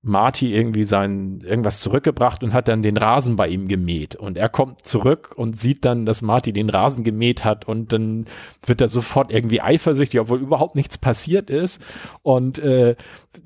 Marty 0.00 0.54
irgendwie 0.54 0.84
sein 0.84 1.40
irgendwas 1.44 1.80
zurückgebracht 1.80 2.44
und 2.44 2.52
hat 2.52 2.68
dann 2.68 2.82
den 2.82 2.96
Rasen 2.96 3.34
bei 3.34 3.48
ihm 3.48 3.66
gemäht. 3.66 4.14
Und 4.14 4.38
er 4.38 4.48
kommt 4.48 4.86
zurück 4.86 5.32
und 5.36 5.56
sieht 5.56 5.84
dann, 5.84 6.06
dass 6.06 6.22
Marty 6.22 6.52
den 6.52 6.70
Rasen 6.70 7.02
gemäht 7.02 7.44
hat 7.44 7.66
und 7.66 7.92
dann 7.92 8.26
wird 8.64 8.80
er 8.80 8.88
sofort 8.88 9.32
irgendwie 9.32 9.60
eifersüchtig, 9.60 10.20
obwohl 10.20 10.40
überhaupt 10.40 10.76
nichts 10.76 10.98
passiert 10.98 11.50
ist. 11.50 11.82
Und 12.22 12.60
äh, 12.60 12.94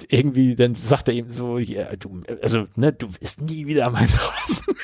irgendwie, 0.08 0.54
dann 0.54 0.74
sagt 0.74 1.08
er 1.08 1.14
ihm 1.14 1.30
so, 1.30 1.58
ja, 1.58 1.96
du, 1.96 2.20
also, 2.42 2.66
ne, 2.76 2.92
du 2.92 3.08
wirst 3.20 3.40
nie 3.40 3.66
wieder 3.66 3.88
meinen 3.90 4.10
Rasen 4.12 4.74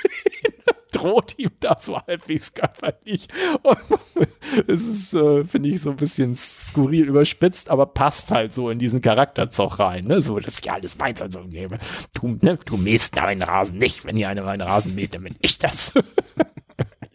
droht 0.93 1.39
ihm 1.39 1.51
da 1.61 1.77
so 1.79 2.01
halbwegs 2.01 2.55
körperlich. 2.55 3.29
Und 3.63 3.79
es 4.69 4.87
ist, 4.87 5.15
äh, 5.15 5.45
finde 5.45 5.69
ich, 5.69 5.81
so 5.81 5.91
ein 5.91 5.97
bisschen 5.97 6.35
skurril 6.35 7.09
überspitzt, 7.09 7.71
aber 7.71 7.87
passt 7.87 8.31
halt 8.31 8.53
so 8.55 8.71
in 8.71 8.79
diesen 8.79 9.01
Charakterzug 9.01 9.79
rein. 9.79 10.07
Ne? 10.07 10.23
So, 10.23 10.39
das 10.39 10.55
ist 10.55 10.67
ja 10.67 10.73
alles 10.73 10.99
meins. 10.99 11.23
Also, 11.23 11.41
du, 11.41 12.39
ne, 12.41 12.59
du 12.65 12.77
mähst 12.77 13.17
meinen 13.17 13.43
Rasen 13.43 13.79
nicht. 13.79 14.05
Wenn 14.05 14.17
ihr 14.17 14.29
eine 14.29 14.43
meinen 14.43 14.63
Rasen 14.63 14.95
mäht, 14.95 15.15
dann 15.15 15.25
bin 15.25 15.37
ich 15.41 15.59
das. 15.59 15.93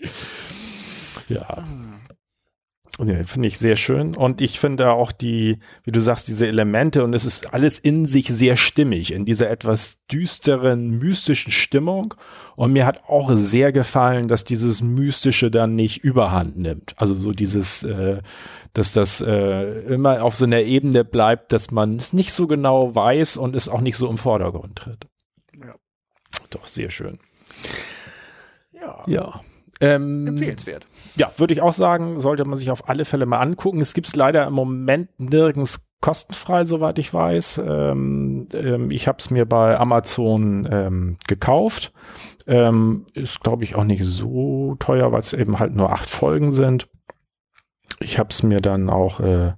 ja. 1.28 1.64
Ja, 3.00 3.24
finde 3.24 3.48
ich 3.48 3.58
sehr 3.58 3.76
schön. 3.76 4.16
Und 4.16 4.40
ich 4.40 4.60
finde 4.60 4.92
auch 4.92 5.12
die, 5.12 5.58
wie 5.84 5.92
du 5.92 6.00
sagst, 6.00 6.28
diese 6.28 6.48
Elemente 6.48 7.04
und 7.04 7.14
es 7.16 7.26
ist 7.26 7.52
alles 7.52 7.80
in 7.80 8.06
sich 8.06 8.28
sehr 8.28 8.56
stimmig, 8.56 9.12
in 9.12 9.26
dieser 9.26 9.50
etwas 9.50 9.98
düsteren, 10.12 11.00
mystischen 11.00 11.52
Stimmung. 11.52 12.14
Und 12.56 12.74
mir 12.74 12.86
hat 12.86 13.04
auch 13.08 13.32
sehr 13.34 13.72
gefallen, 13.72 14.28
dass 14.28 14.44
dieses 14.44 14.82
Mystische 14.82 15.50
dann 15.50 15.76
nicht 15.76 16.04
überhand 16.04 16.58
nimmt. 16.58 16.94
Also 16.98 17.16
so 17.16 17.32
dieses, 17.32 17.84
äh, 17.84 18.22
dass 18.74 18.94
das 18.94 19.22
äh, 19.22 19.82
immer 19.82 20.24
auf 20.24 20.36
so 20.36 20.46
einer 20.46 20.62
Ebene 20.62 21.04
bleibt, 21.04 21.52
dass 21.52 21.72
man 21.72 21.96
es 21.96 22.14
nicht 22.14 22.32
so 22.32 22.48
genau 22.48 22.94
weiß 22.94 23.38
und 23.38 23.56
es 23.56 23.70
auch 23.70 23.82
nicht 23.82 23.98
so 23.98 24.10
im 24.10 24.18
Vordergrund 24.18 24.78
tritt. 24.78 25.08
Ja. 25.60 25.76
Doch, 26.50 26.68
sehr 26.68 26.90
schön. 26.90 27.20
Ja. 28.72 29.04
Ja. 29.08 29.42
Ähm, 29.82 30.28
Empfehlenswert. 30.28 30.88
Ja, 31.16 31.32
würde 31.38 31.54
ich 31.54 31.62
auch 31.62 31.74
sagen, 31.74 32.20
sollte 32.20 32.46
man 32.46 32.58
sich 32.58 32.72
auf 32.72 32.88
alle 32.88 33.06
Fälle 33.06 33.26
mal 33.26 33.40
angucken. 33.40 33.82
Es 33.82 33.94
gibt 33.94 34.08
es 34.08 34.16
leider 34.16 34.46
im 34.48 34.54
Moment 34.54 35.10
nirgends 35.20 35.88
kostenfrei, 36.00 36.66
soweit 36.66 37.00
ich 37.00 37.14
weiß. 37.14 37.62
Ähm, 37.66 38.48
ähm, 38.54 38.92
ich 38.92 39.08
habe 39.08 39.18
es 39.20 39.30
mir 39.30 39.46
bei 39.46 39.80
Amazon 39.80 40.68
ähm, 40.70 41.18
gekauft. 41.28 41.94
Ähm, 42.46 43.06
ist, 43.14 43.42
glaube 43.42 43.64
ich, 43.64 43.76
auch 43.76 43.84
nicht 43.86 44.04
so 44.04 44.76
teuer, 44.80 45.12
weil 45.12 45.22
es 45.22 45.34
eben 45.34 45.60
halt 45.60 45.76
nur 45.76 45.92
acht 45.92 46.10
Folgen 46.10 46.52
sind. 46.52 46.90
Ich 48.00 48.20
habe 48.20 48.30
es 48.30 48.44
mir 48.44 48.60
dann 48.60 48.90
auch 48.90 49.20
äh, 49.20 49.54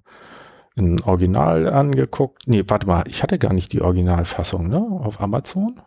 in 0.75 1.01
Original 1.01 1.71
angeguckt. 1.71 2.47
Nee, 2.47 2.63
warte 2.67 2.85
mal, 2.85 3.03
ich 3.07 3.23
hatte 3.23 3.39
gar 3.39 3.53
nicht 3.53 3.73
die 3.73 3.81
Originalfassung, 3.81 4.67
ne? 4.67 4.77
Auf 4.77 5.19
Amazon? 5.21 5.81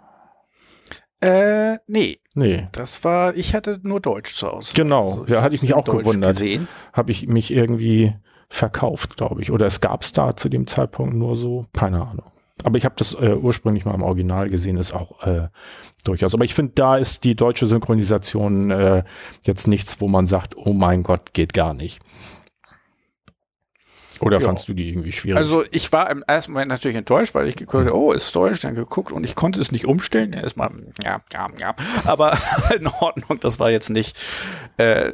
Äh, 1.20 1.78
nee. 1.86 2.20
Nee. 2.34 2.68
Das 2.72 3.02
war, 3.04 3.36
ich 3.36 3.54
hatte 3.54 3.80
nur 3.82 4.00
Deutsch 4.00 4.34
zu 4.34 4.46
Hause. 4.48 4.72
Genau, 4.74 5.20
Also 5.20 5.34
ja, 5.34 5.42
hatte 5.42 5.54
ich 5.54 5.62
mich 5.62 5.74
auch 5.74 5.84
Deutsch 5.84 5.98
gewundert. 5.98 6.36
Gesehen. 6.36 6.68
Habe 6.92 7.10
ich 7.10 7.26
mich 7.26 7.52
irgendwie 7.52 8.14
verkauft, 8.48 9.16
glaube 9.16 9.42
ich. 9.42 9.50
Oder 9.50 9.66
es 9.66 9.80
gab 9.80 10.02
es 10.02 10.12
da 10.12 10.36
zu 10.36 10.48
dem 10.48 10.66
Zeitpunkt 10.66 11.14
nur 11.14 11.36
so, 11.36 11.66
keine 11.72 12.06
Ahnung. 12.06 12.30
Aber 12.64 12.78
ich 12.78 12.84
habe 12.84 12.94
das 12.98 13.14
äh, 13.14 13.34
ursprünglich 13.34 13.84
mal 13.84 13.94
im 13.94 14.02
Original 14.02 14.48
gesehen, 14.50 14.76
ist 14.76 14.92
auch 14.92 15.24
äh, 15.26 15.48
durchaus. 16.04 16.34
Aber 16.34 16.44
ich 16.44 16.54
finde, 16.54 16.72
da 16.74 16.96
ist 16.96 17.24
die 17.24 17.36
deutsche 17.36 17.66
Synchronisation 17.66 18.70
äh, 18.70 19.04
jetzt 19.42 19.66
nichts, 19.68 20.00
wo 20.00 20.08
man 20.08 20.26
sagt, 20.26 20.56
oh 20.56 20.72
mein 20.72 21.02
Gott, 21.02 21.32
geht 21.34 21.52
gar 21.52 21.74
nicht. 21.74 22.00
Oder 24.20 24.38
Ja. 24.40 24.46
fandst 24.46 24.68
du 24.68 24.74
die 24.74 24.88
irgendwie 24.88 25.12
schwierig? 25.12 25.36
Also 25.38 25.64
ich 25.70 25.92
war 25.92 26.10
im 26.10 26.22
ersten 26.26 26.52
Moment 26.52 26.70
natürlich 26.70 26.96
enttäuscht, 26.96 27.34
weil 27.34 27.46
ich 27.48 27.56
geguckt 27.56 27.86
habe, 27.86 27.96
oh, 27.96 28.12
ist 28.12 28.34
Deutsch, 28.34 28.60
dann 28.60 28.74
geguckt 28.74 29.12
und 29.12 29.24
ich 29.24 29.34
konnte 29.34 29.60
es 29.60 29.70
nicht 29.72 29.86
umstellen. 29.86 30.32
Erstmal, 30.32 30.70
ja, 31.04 31.18
ja, 31.32 31.46
ja. 31.60 31.74
Aber 32.04 32.36
in 32.76 32.86
Ordnung, 32.86 33.38
das 33.40 33.58
war 33.60 33.70
jetzt 33.70 33.90
nicht. 33.90 34.16
Äh, 34.76 35.12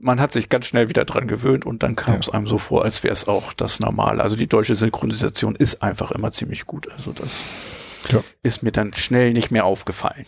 man 0.00 0.20
hat 0.20 0.32
sich 0.32 0.48
ganz 0.48 0.66
schnell 0.66 0.88
wieder 0.88 1.04
dran 1.04 1.28
gewöhnt 1.28 1.66
und 1.66 1.82
dann 1.82 1.96
kam 1.96 2.16
es 2.16 2.28
einem 2.30 2.46
so 2.46 2.58
vor, 2.58 2.84
als 2.84 3.02
wäre 3.04 3.12
es 3.12 3.28
auch 3.28 3.52
das 3.52 3.80
Normale. 3.80 4.22
Also 4.22 4.36
die 4.36 4.46
deutsche 4.46 4.74
Synchronisation 4.74 5.54
ist 5.56 5.82
einfach 5.82 6.10
immer 6.12 6.30
ziemlich 6.32 6.66
gut. 6.66 6.90
Also 6.92 7.12
das 7.12 7.42
Ja. 8.10 8.20
ist 8.42 8.62
mir 8.62 8.72
dann 8.72 8.92
schnell 8.94 9.32
nicht 9.32 9.50
mehr 9.50 9.64
aufgefallen. 9.64 10.24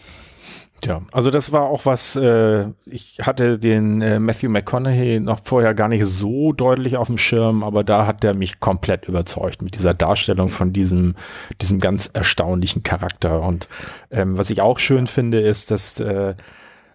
Ja, 0.85 1.03
also 1.13 1.31
das 1.31 1.53
war 1.53 1.65
auch 1.65 1.85
was, 1.85 2.17
äh, 2.17 2.67
ich 2.87 3.19
hatte 3.21 3.59
den 3.59 4.01
äh, 4.01 4.19
Matthew 4.19 4.49
McConaughey 4.49 5.21
noch 5.21 5.41
vorher 5.45 5.75
gar 5.75 5.89
nicht 5.89 6.07
so 6.07 6.53
deutlich 6.53 6.97
auf 6.97 7.09
dem 7.09 7.19
Schirm, 7.19 7.63
aber 7.63 7.85
da 7.85 8.07
hat 8.07 8.23
der 8.23 8.35
mich 8.35 8.61
komplett 8.61 9.07
überzeugt 9.07 9.63
mit 9.63 9.75
dieser 9.75 9.95
Darstellung 9.95 10.49
von 10.49 10.73
diesem, 10.73 11.17
diesem 11.61 11.81
ganz 11.81 12.07
erstaunlichen 12.07 12.83
Charakter. 12.83 13.43
Und 13.43 13.69
ähm, 14.11 14.39
was 14.39 14.51
ich 14.51 14.63
auch 14.63 14.79
schön 14.79 15.07
finde, 15.07 15.41
ist, 15.41 15.71
dass 15.71 16.01
äh, 16.01 16.35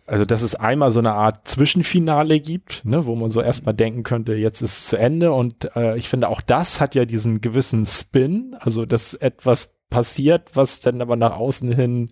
also 0.08 0.24
dass 0.24 0.42
es 0.42 0.56
einmal 0.56 0.92
so 0.92 1.00
eine 1.00 1.14
Art 1.14 1.48
Zwischenfinale 1.48 2.40
gibt, 2.40 2.86
ne, 2.86 3.06
wo 3.06 3.16
man 3.16 3.30
so 3.30 3.42
erstmal 3.42 3.74
denken 3.74 4.04
könnte, 4.04 4.36
jetzt 4.36 4.62
ist 4.62 4.78
es 4.78 4.88
zu 4.88 4.98
Ende. 4.98 5.32
Und 5.32 5.76
äh, 5.76 5.98
ich 5.98 6.10
finde 6.10 6.30
auch 6.30 6.42
das 6.42 6.80
hat 6.80 6.96
ja 6.96 7.06
diesen 7.06 7.42
gewissen 7.42 7.86
Spin, 7.86 8.56
also 8.60 8.86
dass 8.86 9.16
etwas 9.16 9.78
passiert, 9.90 10.56
was 10.56 10.80
dann 10.80 11.02
aber 11.02 11.16
nach 11.16 11.38
außen 11.38 11.72
hin 11.72 12.10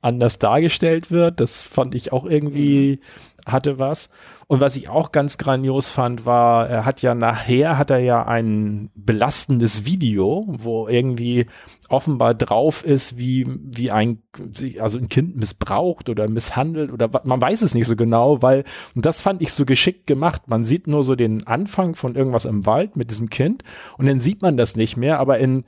anders 0.00 0.38
dargestellt 0.38 1.10
wird. 1.10 1.40
Das 1.40 1.62
fand 1.62 1.94
ich 1.94 2.12
auch 2.12 2.24
irgendwie, 2.24 3.00
hatte 3.46 3.78
was. 3.78 4.08
Und 4.48 4.60
was 4.60 4.76
ich 4.76 4.88
auch 4.88 5.10
ganz 5.10 5.38
grandios 5.38 5.90
fand, 5.90 6.24
war, 6.24 6.68
er 6.68 6.84
hat 6.84 7.02
ja 7.02 7.16
nachher, 7.16 7.78
hat 7.78 7.90
er 7.90 7.98
ja 7.98 8.24
ein 8.24 8.90
belastendes 8.94 9.84
Video, 9.84 10.44
wo 10.46 10.86
irgendwie 10.86 11.46
offenbar 11.88 12.34
drauf 12.34 12.84
ist, 12.84 13.18
wie, 13.18 13.44
wie 13.48 13.90
ein, 13.90 14.22
also 14.78 14.98
ein 14.98 15.08
Kind 15.08 15.36
missbraucht 15.36 16.08
oder 16.08 16.28
misshandelt 16.28 16.92
oder 16.92 17.10
man 17.24 17.40
weiß 17.40 17.62
es 17.62 17.74
nicht 17.74 17.86
so 17.88 17.96
genau, 17.96 18.40
weil, 18.40 18.62
und 18.94 19.04
das 19.04 19.20
fand 19.20 19.42
ich 19.42 19.52
so 19.52 19.64
geschickt 19.64 20.06
gemacht. 20.06 20.42
Man 20.46 20.62
sieht 20.62 20.86
nur 20.86 21.02
so 21.02 21.16
den 21.16 21.46
Anfang 21.46 21.96
von 21.96 22.14
irgendwas 22.14 22.44
im 22.44 22.66
Wald 22.66 22.96
mit 22.96 23.10
diesem 23.10 23.30
Kind 23.30 23.64
und 23.98 24.06
dann 24.06 24.20
sieht 24.20 24.42
man 24.42 24.56
das 24.56 24.76
nicht 24.76 24.96
mehr, 24.96 25.18
aber 25.18 25.38
in 25.38 25.64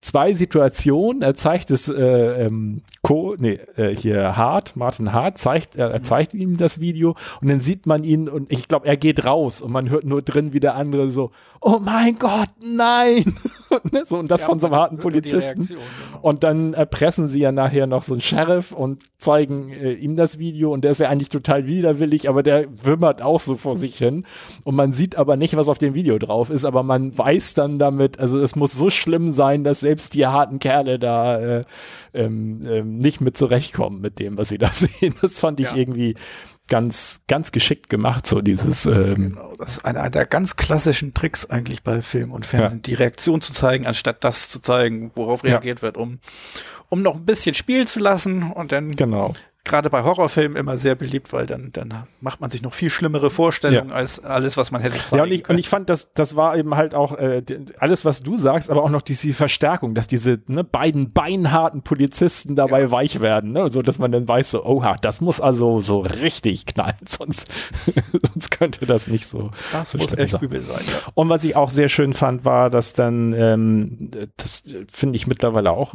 zwei 0.00 0.32
Situationen. 0.32 1.22
Er 1.22 1.34
zeigt 1.34 1.70
es 1.70 1.88
äh, 1.88 2.46
ähm, 2.46 2.82
Co, 3.02 3.34
nee, 3.38 3.58
äh, 3.76 3.94
hier 3.94 4.36
Hart, 4.36 4.76
Martin 4.76 5.12
Hart 5.12 5.38
zeigt, 5.38 5.76
er, 5.76 5.90
er 5.90 6.02
zeigt 6.02 6.34
ihm 6.34 6.56
das 6.56 6.80
Video 6.80 7.16
und 7.40 7.48
dann 7.48 7.60
sieht 7.60 7.86
man 7.86 8.04
ihn 8.04 8.28
und 8.28 8.52
ich 8.52 8.68
glaube, 8.68 8.86
er 8.86 8.96
geht 8.96 9.24
raus 9.24 9.60
und 9.60 9.72
man 9.72 9.88
hört 9.90 10.04
nur 10.04 10.22
drin, 10.22 10.52
wie 10.52 10.60
der 10.60 10.74
andere 10.74 11.10
so, 11.10 11.30
oh 11.60 11.78
mein 11.80 12.18
Gott, 12.18 12.48
nein! 12.60 13.36
Ne, 13.92 14.04
so, 14.06 14.18
und 14.18 14.30
das 14.30 14.44
von 14.44 14.58
so 14.58 14.68
einem 14.68 14.76
harten 14.76 14.96
Polizisten. 14.96 15.60
genau. 15.60 15.80
Und 16.22 16.42
dann 16.42 16.72
erpressen 16.72 17.28
sie 17.28 17.40
ja 17.40 17.52
nachher 17.52 17.86
noch 17.86 18.02
so 18.02 18.14
einen 18.14 18.22
Sheriff 18.22 18.72
und 18.72 19.02
zeigen 19.18 19.70
äh, 19.70 19.92
ihm 19.92 20.16
das 20.16 20.38
Video 20.38 20.72
und 20.72 20.84
der 20.84 20.92
ist 20.92 21.00
ja 21.00 21.10
eigentlich 21.10 21.28
total 21.28 21.66
widerwillig, 21.66 22.30
aber 22.30 22.42
der 22.42 22.64
wimmert 22.82 23.20
auch 23.20 23.40
so 23.40 23.56
vor 23.56 23.76
sich 23.76 23.98
hin. 23.98 24.24
Und 24.64 24.74
man 24.74 24.92
sieht 24.92 25.16
aber 25.16 25.36
nicht, 25.36 25.54
was 25.54 25.68
auf 25.68 25.76
dem 25.76 25.94
Video 25.94 26.18
drauf 26.18 26.48
ist, 26.48 26.64
aber 26.64 26.82
man 26.82 27.16
weiß 27.16 27.52
dann 27.52 27.78
damit, 27.78 28.18
also 28.18 28.38
es 28.38 28.56
muss 28.56 28.72
so 28.72 28.88
schlimm 28.88 29.32
sein, 29.32 29.64
dass 29.64 29.82
selbst 29.88 30.12
die 30.14 30.26
harten 30.26 30.58
Kerle 30.58 30.98
da 30.98 31.38
äh, 31.60 31.64
ähm, 32.12 32.60
ähm, 32.66 32.98
nicht 32.98 33.22
mit 33.22 33.38
zurechtkommen 33.38 34.00
mit 34.02 34.18
dem, 34.18 34.36
was 34.36 34.48
sie 34.50 34.58
da 34.58 34.70
sehen. 34.72 35.14
Das 35.22 35.40
fand 35.40 35.60
ich 35.60 35.70
Ja. 35.70 35.76
irgendwie 35.76 36.14
ganz, 36.68 37.22
ganz 37.28 37.50
geschickt 37.50 37.88
gemacht, 37.88 38.26
so 38.26 38.42
dieses 38.42 38.84
ähm, 38.84 39.14
Genau, 39.34 39.54
das 39.56 39.78
ist 39.78 39.84
einer 39.86 40.10
der 40.10 40.26
ganz 40.26 40.56
klassischen 40.56 41.14
Tricks 41.14 41.48
eigentlich 41.48 41.82
bei 41.82 42.02
Film 42.02 42.30
und 42.32 42.44
Fernsehen, 42.44 42.82
die 42.82 42.92
Reaktion 42.92 43.40
zu 43.40 43.54
zeigen, 43.54 43.86
anstatt 43.86 44.22
das 44.22 44.50
zu 44.50 44.60
zeigen, 44.60 45.10
worauf 45.14 45.42
Ja. 45.44 45.52
reagiert 45.52 45.80
wird, 45.80 45.96
um, 45.96 46.18
um 46.90 47.00
noch 47.00 47.14
ein 47.14 47.24
bisschen 47.24 47.54
spielen 47.54 47.86
zu 47.86 48.00
lassen 48.00 48.52
und 48.52 48.70
dann 48.72 48.90
genau. 48.90 49.32
Gerade 49.64 49.90
bei 49.90 50.02
Horrorfilmen 50.02 50.56
immer 50.56 50.78
sehr 50.78 50.94
beliebt, 50.94 51.30
weil 51.34 51.44
dann, 51.44 51.70
dann 51.72 51.92
macht 52.22 52.40
man 52.40 52.48
sich 52.48 52.62
noch 52.62 52.72
viel 52.72 52.88
schlimmere 52.88 53.28
Vorstellungen 53.28 53.90
Ja. 53.90 53.94
als 53.94 54.18
alles, 54.24 54.56
was 54.56 54.70
man 54.70 54.80
hätte 54.80 54.96
zeigen 54.96 55.16
Ja, 55.16 55.22
und 55.24 55.30
ich, 55.32 55.46
und 55.48 55.58
ich 55.58 55.68
fand, 55.68 55.90
das, 55.90 56.14
das 56.14 56.36
war 56.36 56.56
eben 56.56 56.74
halt 56.74 56.94
auch 56.94 57.12
äh, 57.18 57.42
alles, 57.78 58.04
was 58.06 58.22
du 58.22 58.38
sagst, 58.38 58.70
aber 58.70 58.82
auch 58.82 58.88
noch 58.88 59.02
diese 59.02 59.32
Verstärkung, 59.34 59.94
dass 59.94 60.06
diese 60.06 60.40
ne, 60.46 60.64
beiden 60.64 61.12
beinharten 61.12 61.82
Polizisten 61.82 62.56
dabei 62.56 62.82
Ja. 62.82 62.90
weich 62.90 63.20
werden, 63.20 63.52
ne? 63.52 63.70
so 63.70 63.82
dass 63.82 63.98
man 63.98 64.10
dann 64.10 64.26
weiß, 64.26 64.52
so, 64.52 64.64
oha, 64.64 64.96
das 65.02 65.20
muss 65.20 65.38
also 65.40 65.80
so 65.82 66.00
richtig 66.00 66.64
knallen, 66.64 66.96
sonst, 67.06 67.48
sonst 68.32 68.50
könnte 68.50 68.86
das 68.86 69.06
nicht 69.08 69.26
so. 69.28 69.50
das 69.72 69.90
so 69.90 69.98
muss 69.98 70.12
echt 70.14 70.30
sein. 70.32 70.42
übel 70.42 70.62
sein. 70.62 70.80
Ja. 70.86 71.10
Und 71.14 71.28
was 71.28 71.44
ich 71.44 71.56
auch 71.56 71.68
sehr 71.70 71.90
schön 71.90 72.14
fand, 72.14 72.46
war, 72.46 72.70
dass 72.70 72.94
dann, 72.94 73.32
ähm, 73.34 74.10
das 74.38 74.62
finde 74.90 75.16
ich 75.16 75.26
mittlerweile 75.26 75.72
auch, 75.72 75.94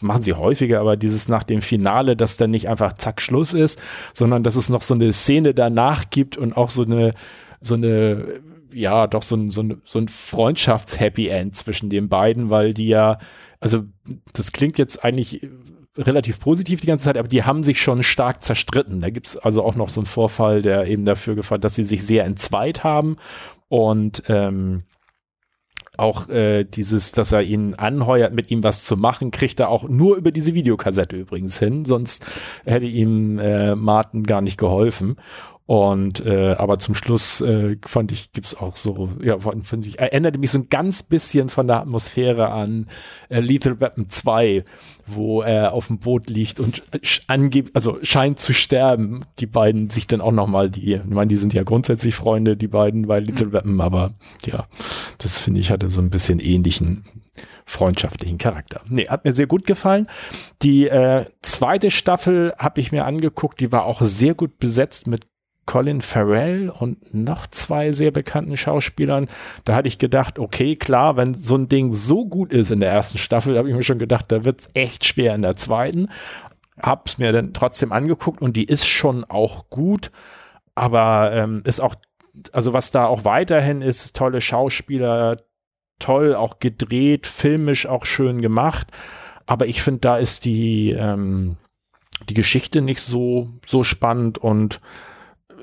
machen 0.00 0.22
sie 0.22 0.34
häufiger, 0.34 0.80
aber 0.80 0.96
dieses 0.96 1.28
nach 1.28 1.42
dem 1.42 1.60
Finale, 1.60 2.16
dass 2.16 2.36
dann 2.36 2.50
nicht 2.50 2.68
einfach 2.68 2.94
zack 2.94 3.20
Schluss 3.20 3.52
ist, 3.52 3.80
sondern 4.12 4.42
dass 4.42 4.56
es 4.56 4.68
noch 4.68 4.82
so 4.82 4.94
eine 4.94 5.12
Szene 5.12 5.54
danach 5.54 6.10
gibt 6.10 6.36
und 6.36 6.56
auch 6.56 6.70
so 6.70 6.82
eine, 6.82 7.14
so 7.60 7.74
eine, 7.74 8.40
ja, 8.72 9.06
doch 9.06 9.22
so 9.22 9.36
ein, 9.36 9.50
so 9.50 9.62
ein, 9.62 9.82
so 9.84 9.98
ein 9.98 10.08
Freundschafts-Happy 10.08 11.28
End 11.28 11.56
zwischen 11.56 11.90
den 11.90 12.08
beiden, 12.08 12.50
weil 12.50 12.72
die 12.72 12.88
ja, 12.88 13.18
also 13.60 13.84
das 14.32 14.52
klingt 14.52 14.78
jetzt 14.78 15.04
eigentlich 15.04 15.46
relativ 15.98 16.40
positiv 16.40 16.80
die 16.80 16.86
ganze 16.86 17.04
Zeit, 17.04 17.16
aber 17.18 17.28
die 17.28 17.44
haben 17.44 17.62
sich 17.62 17.80
schon 17.80 18.02
stark 18.02 18.42
zerstritten. 18.42 19.00
Da 19.00 19.10
gibt 19.10 19.28
es 19.28 19.36
also 19.36 19.62
auch 19.62 19.76
noch 19.76 19.88
so 19.88 20.00
einen 20.00 20.06
Vorfall, 20.06 20.62
der 20.62 20.86
eben 20.86 21.04
dafür 21.04 21.34
gefallen, 21.34 21.60
dass 21.60 21.74
sie 21.74 21.84
sich 21.84 22.04
sehr 22.04 22.24
entzweit 22.24 22.84
haben 22.84 23.16
und 23.68 24.22
ähm, 24.28 24.84
auch 25.98 26.28
äh, 26.28 26.64
dieses, 26.64 27.12
dass 27.12 27.32
er 27.32 27.42
ihn 27.42 27.74
anheuert, 27.74 28.34
mit 28.34 28.50
ihm 28.50 28.62
was 28.62 28.82
zu 28.82 28.96
machen, 28.96 29.30
kriegt 29.30 29.60
er 29.60 29.68
auch 29.68 29.88
nur 29.88 30.16
über 30.16 30.30
diese 30.30 30.54
Videokassette 30.54 31.16
übrigens 31.16 31.58
hin, 31.58 31.84
sonst 31.84 32.24
hätte 32.64 32.86
ihm 32.86 33.38
äh, 33.38 33.74
Martin 33.74 34.24
gar 34.24 34.40
nicht 34.40 34.58
geholfen. 34.58 35.16
Und 35.66 36.24
äh, 36.24 36.52
aber 36.52 36.78
zum 36.78 36.94
Schluss 36.94 37.40
äh, 37.40 37.76
fand 37.84 38.12
ich, 38.12 38.30
gibt's 38.30 38.56
auch 38.56 38.76
so, 38.76 39.08
ja, 39.20 39.36
finde 39.62 39.88
ich, 39.88 39.98
erinnerte 39.98 40.38
mich 40.38 40.52
so 40.52 40.58
ein 40.58 40.68
ganz 40.70 41.02
bisschen 41.02 41.48
von 41.48 41.66
der 41.66 41.80
Atmosphäre 41.80 42.50
an 42.52 42.86
äh, 43.30 43.40
Lethal 43.40 43.80
Weapon 43.80 44.08
2, 44.08 44.62
wo 45.08 45.42
er 45.42 45.72
auf 45.72 45.88
dem 45.88 45.98
Boot 45.98 46.30
liegt 46.30 46.60
und 46.60 46.82
sch- 47.02 47.22
angeb 47.26 47.70
also 47.74 47.98
scheint 48.02 48.38
zu 48.38 48.54
sterben. 48.54 49.24
Die 49.40 49.46
beiden 49.46 49.90
sich 49.90 50.06
dann 50.06 50.20
auch 50.20 50.30
nochmal, 50.30 50.70
die, 50.70 50.94
ich 50.94 51.04
meine, 51.04 51.28
die 51.28 51.36
sind 51.36 51.52
ja 51.52 51.64
grundsätzlich 51.64 52.14
Freunde, 52.14 52.56
die 52.56 52.68
beiden 52.68 53.08
bei 53.08 53.18
Little 53.18 53.52
Weapon, 53.52 53.80
aber 53.80 54.14
ja, 54.44 54.68
das 55.18 55.40
finde 55.40 55.58
ich 55.58 55.72
hatte 55.72 55.88
so 55.88 56.00
ein 56.00 56.10
bisschen 56.10 56.38
ähnlichen 56.38 57.04
freundschaftlichen 57.64 58.38
Charakter. 58.38 58.82
Nee, 58.88 59.08
hat 59.08 59.24
mir 59.24 59.32
sehr 59.32 59.48
gut 59.48 59.66
gefallen. 59.66 60.06
Die 60.62 60.86
äh, 60.86 61.24
zweite 61.42 61.90
Staffel 61.90 62.54
habe 62.56 62.80
ich 62.80 62.92
mir 62.92 63.04
angeguckt, 63.04 63.58
die 63.58 63.72
war 63.72 63.84
auch 63.84 64.00
sehr 64.02 64.34
gut 64.34 64.60
besetzt 64.60 65.08
mit 65.08 65.26
Colin 65.66 66.00
Farrell 66.00 66.70
und 66.70 67.12
noch 67.12 67.46
zwei 67.48 67.90
sehr 67.90 68.12
bekannten 68.12 68.56
Schauspielern. 68.56 69.26
Da 69.64 69.74
hatte 69.74 69.88
ich 69.88 69.98
gedacht, 69.98 70.38
okay, 70.38 70.76
klar, 70.76 71.16
wenn 71.16 71.34
so 71.34 71.56
ein 71.56 71.68
Ding 71.68 71.92
so 71.92 72.24
gut 72.24 72.52
ist 72.52 72.70
in 72.70 72.80
der 72.80 72.90
ersten 72.90 73.18
Staffel, 73.18 73.58
habe 73.58 73.68
ich 73.68 73.74
mir 73.74 73.82
schon 73.82 73.98
gedacht, 73.98 74.26
da 74.28 74.44
wird 74.44 74.60
es 74.60 74.68
echt 74.74 75.04
schwer 75.04 75.34
in 75.34 75.42
der 75.42 75.56
zweiten. 75.56 76.08
Hab's 76.80 77.18
mir 77.18 77.32
dann 77.32 77.52
trotzdem 77.52 77.92
angeguckt 77.92 78.40
und 78.40 78.56
die 78.56 78.64
ist 78.64 78.86
schon 78.86 79.24
auch 79.24 79.68
gut, 79.68 80.12
aber 80.74 81.32
ähm, 81.32 81.62
ist 81.64 81.80
auch, 81.80 81.96
also 82.52 82.72
was 82.72 82.92
da 82.92 83.06
auch 83.06 83.24
weiterhin 83.24 83.82
ist, 83.82 84.14
tolle 84.14 84.40
Schauspieler, 84.40 85.38
toll 85.98 86.34
auch 86.34 86.60
gedreht, 86.60 87.26
filmisch 87.26 87.86
auch 87.86 88.04
schön 88.04 88.40
gemacht. 88.40 88.88
Aber 89.46 89.66
ich 89.66 89.82
finde, 89.82 90.00
da 90.00 90.18
ist 90.18 90.44
die, 90.44 90.90
ähm, 90.90 91.56
die 92.28 92.34
Geschichte 92.34 92.82
nicht 92.82 93.00
so, 93.00 93.50
so 93.64 93.84
spannend 93.84 94.38
und 94.38 94.78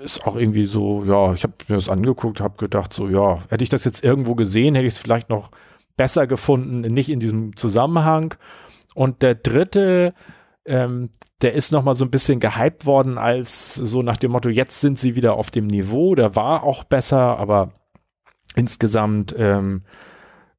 ist 0.03 0.25
auch 0.25 0.35
irgendwie 0.35 0.65
so, 0.65 1.03
ja, 1.05 1.33
ich 1.33 1.43
habe 1.43 1.53
mir 1.67 1.75
das 1.75 1.89
angeguckt, 1.89 2.39
habe 2.39 2.57
gedacht, 2.57 2.93
so, 2.93 3.09
ja, 3.09 3.41
hätte 3.49 3.63
ich 3.63 3.69
das 3.69 3.85
jetzt 3.85 4.03
irgendwo 4.03 4.35
gesehen, 4.35 4.75
hätte 4.75 4.87
ich 4.87 4.93
es 4.93 4.99
vielleicht 4.99 5.29
noch 5.29 5.49
besser 5.97 6.27
gefunden, 6.27 6.81
nicht 6.81 7.09
in 7.09 7.19
diesem 7.19 7.55
Zusammenhang. 7.55 8.35
Und 8.93 9.21
der 9.21 9.35
dritte, 9.35 10.13
ähm, 10.65 11.09
der 11.41 11.53
ist 11.53 11.71
noch 11.71 11.83
mal 11.83 11.95
so 11.95 12.05
ein 12.05 12.11
bisschen 12.11 12.39
gehypt 12.39 12.85
worden 12.85 13.17
als 13.17 13.75
so 13.75 14.01
nach 14.01 14.17
dem 14.17 14.31
Motto, 14.31 14.49
jetzt 14.49 14.81
sind 14.81 14.99
sie 14.99 15.15
wieder 15.15 15.35
auf 15.35 15.51
dem 15.51 15.67
Niveau. 15.67 16.15
Der 16.15 16.35
war 16.35 16.63
auch 16.63 16.83
besser, 16.83 17.37
aber 17.37 17.73
insgesamt 18.55 19.35
ähm, 19.37 19.83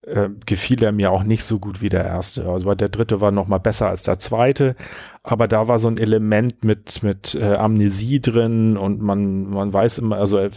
äh, 0.06 0.28
gefiel 0.46 0.82
er 0.82 0.92
mir 0.92 1.10
auch 1.10 1.22
nicht 1.22 1.44
so 1.44 1.58
gut 1.58 1.82
wie 1.82 1.88
der 1.88 2.04
erste. 2.04 2.46
Also 2.46 2.74
der 2.74 2.88
dritte 2.88 3.20
war 3.20 3.30
noch 3.30 3.48
mal 3.48 3.58
besser 3.58 3.88
als 3.88 4.02
der 4.02 4.18
zweite, 4.18 4.76
aber 5.22 5.48
da 5.48 5.68
war 5.68 5.78
so 5.78 5.88
ein 5.88 5.98
Element 5.98 6.64
mit 6.64 7.02
mit 7.02 7.34
äh, 7.34 7.54
Amnesie 7.56 8.20
drin 8.20 8.76
und 8.76 9.00
man 9.00 9.48
man 9.48 9.72
weiß 9.72 9.98
immer, 9.98 10.16
also 10.16 10.38
äh, 10.38 10.50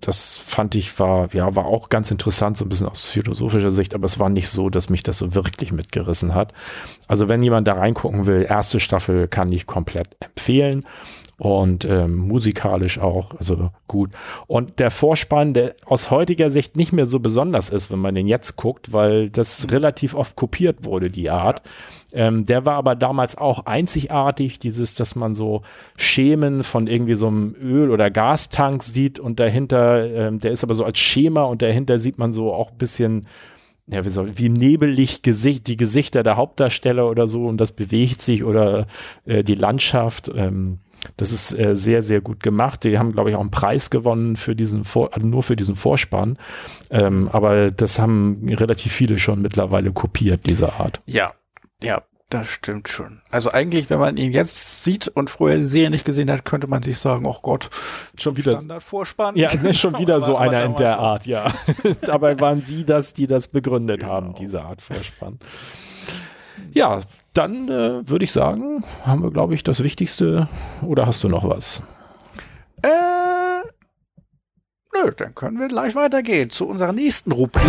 das 0.00 0.36
fand 0.36 0.74
ich 0.74 0.98
war 0.98 1.34
ja 1.34 1.54
war 1.54 1.66
auch 1.66 1.88
ganz 1.88 2.10
interessant 2.10 2.58
so 2.58 2.64
ein 2.64 2.68
bisschen 2.68 2.88
aus 2.88 3.06
philosophischer 3.06 3.70
Sicht, 3.70 3.94
aber 3.94 4.04
es 4.04 4.18
war 4.18 4.28
nicht 4.28 4.48
so, 4.48 4.68
dass 4.70 4.90
mich 4.90 5.02
das 5.02 5.18
so 5.18 5.34
wirklich 5.34 5.72
mitgerissen 5.72 6.34
hat. 6.34 6.52
Also 7.06 7.28
wenn 7.28 7.42
jemand 7.42 7.66
da 7.68 7.74
reingucken 7.74 8.26
will, 8.26 8.44
erste 8.48 8.80
Staffel 8.80 9.28
kann 9.28 9.50
ich 9.50 9.66
komplett 9.66 10.08
empfehlen 10.20 10.84
und 11.38 11.84
ähm, 11.84 12.16
musikalisch 12.16 12.98
auch, 12.98 13.34
also 13.38 13.70
gut. 13.86 14.10
Und 14.48 14.80
der 14.80 14.90
Vorspann, 14.90 15.54
der 15.54 15.76
aus 15.86 16.10
heutiger 16.10 16.50
Sicht 16.50 16.76
nicht 16.76 16.92
mehr 16.92 17.06
so 17.06 17.20
besonders 17.20 17.70
ist, 17.70 17.92
wenn 17.92 18.00
man 18.00 18.16
den 18.16 18.26
jetzt 18.26 18.56
guckt, 18.56 18.92
weil 18.92 19.30
das 19.30 19.64
mhm. 19.64 19.70
relativ 19.70 20.14
oft 20.14 20.34
kopiert 20.34 20.84
wurde, 20.84 21.10
die 21.10 21.30
Art. 21.30 21.62
Ähm, 22.12 22.44
der 22.44 22.66
war 22.66 22.74
aber 22.74 22.96
damals 22.96 23.38
auch 23.38 23.66
einzigartig, 23.66 24.58
dieses, 24.58 24.96
dass 24.96 25.14
man 25.14 25.34
so 25.34 25.62
Schemen 25.96 26.64
von 26.64 26.88
irgendwie 26.88 27.14
so 27.14 27.28
einem 27.28 27.54
Öl- 27.54 27.90
oder 27.90 28.10
Gastank 28.10 28.82
sieht 28.82 29.20
und 29.20 29.38
dahinter, 29.38 30.10
ähm, 30.10 30.40
der 30.40 30.50
ist 30.50 30.64
aber 30.64 30.74
so 30.74 30.84
als 30.84 30.98
Schema 30.98 31.44
und 31.44 31.62
dahinter 31.62 32.00
sieht 32.00 32.18
man 32.18 32.32
so 32.32 32.52
auch 32.52 32.72
ein 32.72 32.78
bisschen 32.78 33.28
ja, 33.90 34.04
wie, 34.04 34.10
soll, 34.10 34.36
wie 34.36 34.48
nebelig 34.50 35.22
Gesicht, 35.22 35.66
die 35.66 35.76
Gesichter 35.76 36.22
der 36.22 36.36
Hauptdarsteller 36.36 37.08
oder 37.08 37.26
so 37.26 37.46
und 37.46 37.58
das 37.58 37.72
bewegt 37.72 38.20
sich 38.22 38.44
oder 38.44 38.86
äh, 39.24 39.42
die 39.42 39.54
Landschaft. 39.54 40.30
Ähm, 40.34 40.78
das 41.16 41.32
ist 41.32 41.58
äh, 41.58 41.74
sehr, 41.74 42.02
sehr 42.02 42.20
gut 42.20 42.42
gemacht. 42.42 42.84
Die 42.84 42.98
haben, 42.98 43.12
glaube 43.12 43.30
ich, 43.30 43.36
auch 43.36 43.40
einen 43.40 43.50
Preis 43.50 43.90
gewonnen 43.90 44.36
für 44.36 44.54
diesen 44.54 44.84
Vor 44.84 45.14
also 45.14 45.26
nur 45.26 45.42
für 45.42 45.56
diesen 45.56 45.76
Vorspann. 45.76 46.38
Ähm, 46.90 47.28
aber 47.32 47.70
das 47.70 47.98
haben 47.98 48.48
relativ 48.48 48.92
viele 48.92 49.18
schon 49.18 49.42
mittlerweile 49.42 49.92
kopiert, 49.92 50.46
diese 50.46 50.74
Art. 50.74 51.00
Ja, 51.06 51.34
ja, 51.82 52.02
das 52.30 52.48
stimmt 52.48 52.88
schon. 52.88 53.22
Also 53.30 53.50
eigentlich, 53.50 53.88
wenn 53.88 53.98
man 53.98 54.18
ihn 54.18 54.32
jetzt 54.32 54.84
sieht 54.84 55.08
und 55.08 55.34
die 55.40 55.62
Serie 55.64 55.90
nicht 55.90 56.04
gesehen 56.04 56.30
hat, 56.30 56.44
könnte 56.44 56.66
man 56.66 56.82
sich 56.82 56.98
sagen, 56.98 57.24
oh 57.24 57.38
Gott, 57.40 57.70
schon 58.20 58.36
wieder 58.36 58.52
Standardvorspann. 58.52 59.36
Ja, 59.36 59.54
ne, 59.54 59.72
schon 59.72 59.98
wieder 59.98 60.20
so 60.20 60.36
einer 60.36 60.64
in 60.64 60.76
der 60.76 60.98
Art, 60.98 61.26
ja. 61.26 61.54
Dabei 62.02 62.38
waren 62.38 62.60
sie 62.60 62.84
das, 62.84 63.14
die 63.14 63.26
das 63.26 63.48
begründet 63.48 64.00
genau. 64.00 64.12
haben, 64.12 64.34
diese 64.34 64.62
Art 64.62 64.82
Vorspann. 64.82 65.38
Ja, 66.72 67.00
dann 67.38 67.68
äh, 67.68 68.08
würde 68.08 68.24
ich 68.24 68.32
sagen, 68.32 68.84
haben 69.04 69.22
wir, 69.22 69.30
glaube 69.30 69.54
ich, 69.54 69.62
das 69.62 69.84
Wichtigste. 69.84 70.48
Oder 70.82 71.06
hast 71.06 71.22
du 71.22 71.28
noch 71.28 71.48
was? 71.48 71.84
Äh, 72.82 72.88
nö, 74.92 75.12
dann 75.16 75.36
können 75.36 75.60
wir 75.60 75.68
gleich 75.68 75.94
weitergehen 75.94 76.50
zu 76.50 76.66
unserer 76.66 76.92
nächsten 76.92 77.30
Rubrik. 77.30 77.64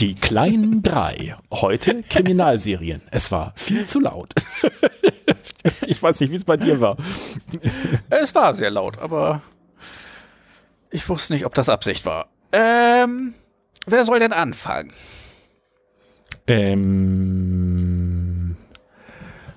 Die 0.00 0.14
kleinen 0.14 0.82
drei. 0.82 1.36
Heute 1.52 2.02
Kriminalserien. 2.02 3.02
Es 3.10 3.30
war 3.30 3.52
viel 3.54 3.84
zu 3.84 4.00
laut. 4.00 4.32
ich 5.86 6.02
weiß 6.02 6.20
nicht, 6.20 6.30
wie 6.30 6.36
es 6.36 6.44
bei 6.44 6.56
dir 6.56 6.80
war. 6.80 6.96
Es 8.08 8.34
war 8.34 8.54
sehr 8.54 8.70
laut, 8.70 8.98
aber 8.98 9.42
ich 10.90 11.06
wusste 11.10 11.34
nicht, 11.34 11.44
ob 11.44 11.52
das 11.52 11.68
Absicht 11.68 12.06
war. 12.06 12.28
Ähm, 12.52 13.34
wer 13.86 14.04
soll 14.04 14.20
denn 14.20 14.32
anfangen? 14.32 14.92
Ähm, 16.48 18.16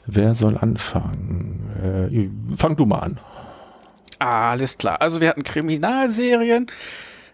wer 0.06 0.36
soll 0.36 0.58
anfangen? 0.58 1.72
Äh, 1.82 2.30
fang 2.58 2.76
du 2.76 2.86
mal 2.86 3.00
an. 3.00 3.20
Alles 4.20 4.78
klar. 4.78 5.02
Also 5.02 5.22
wir 5.22 5.30
hatten 5.30 5.44
Kriminalserien. 5.44 6.68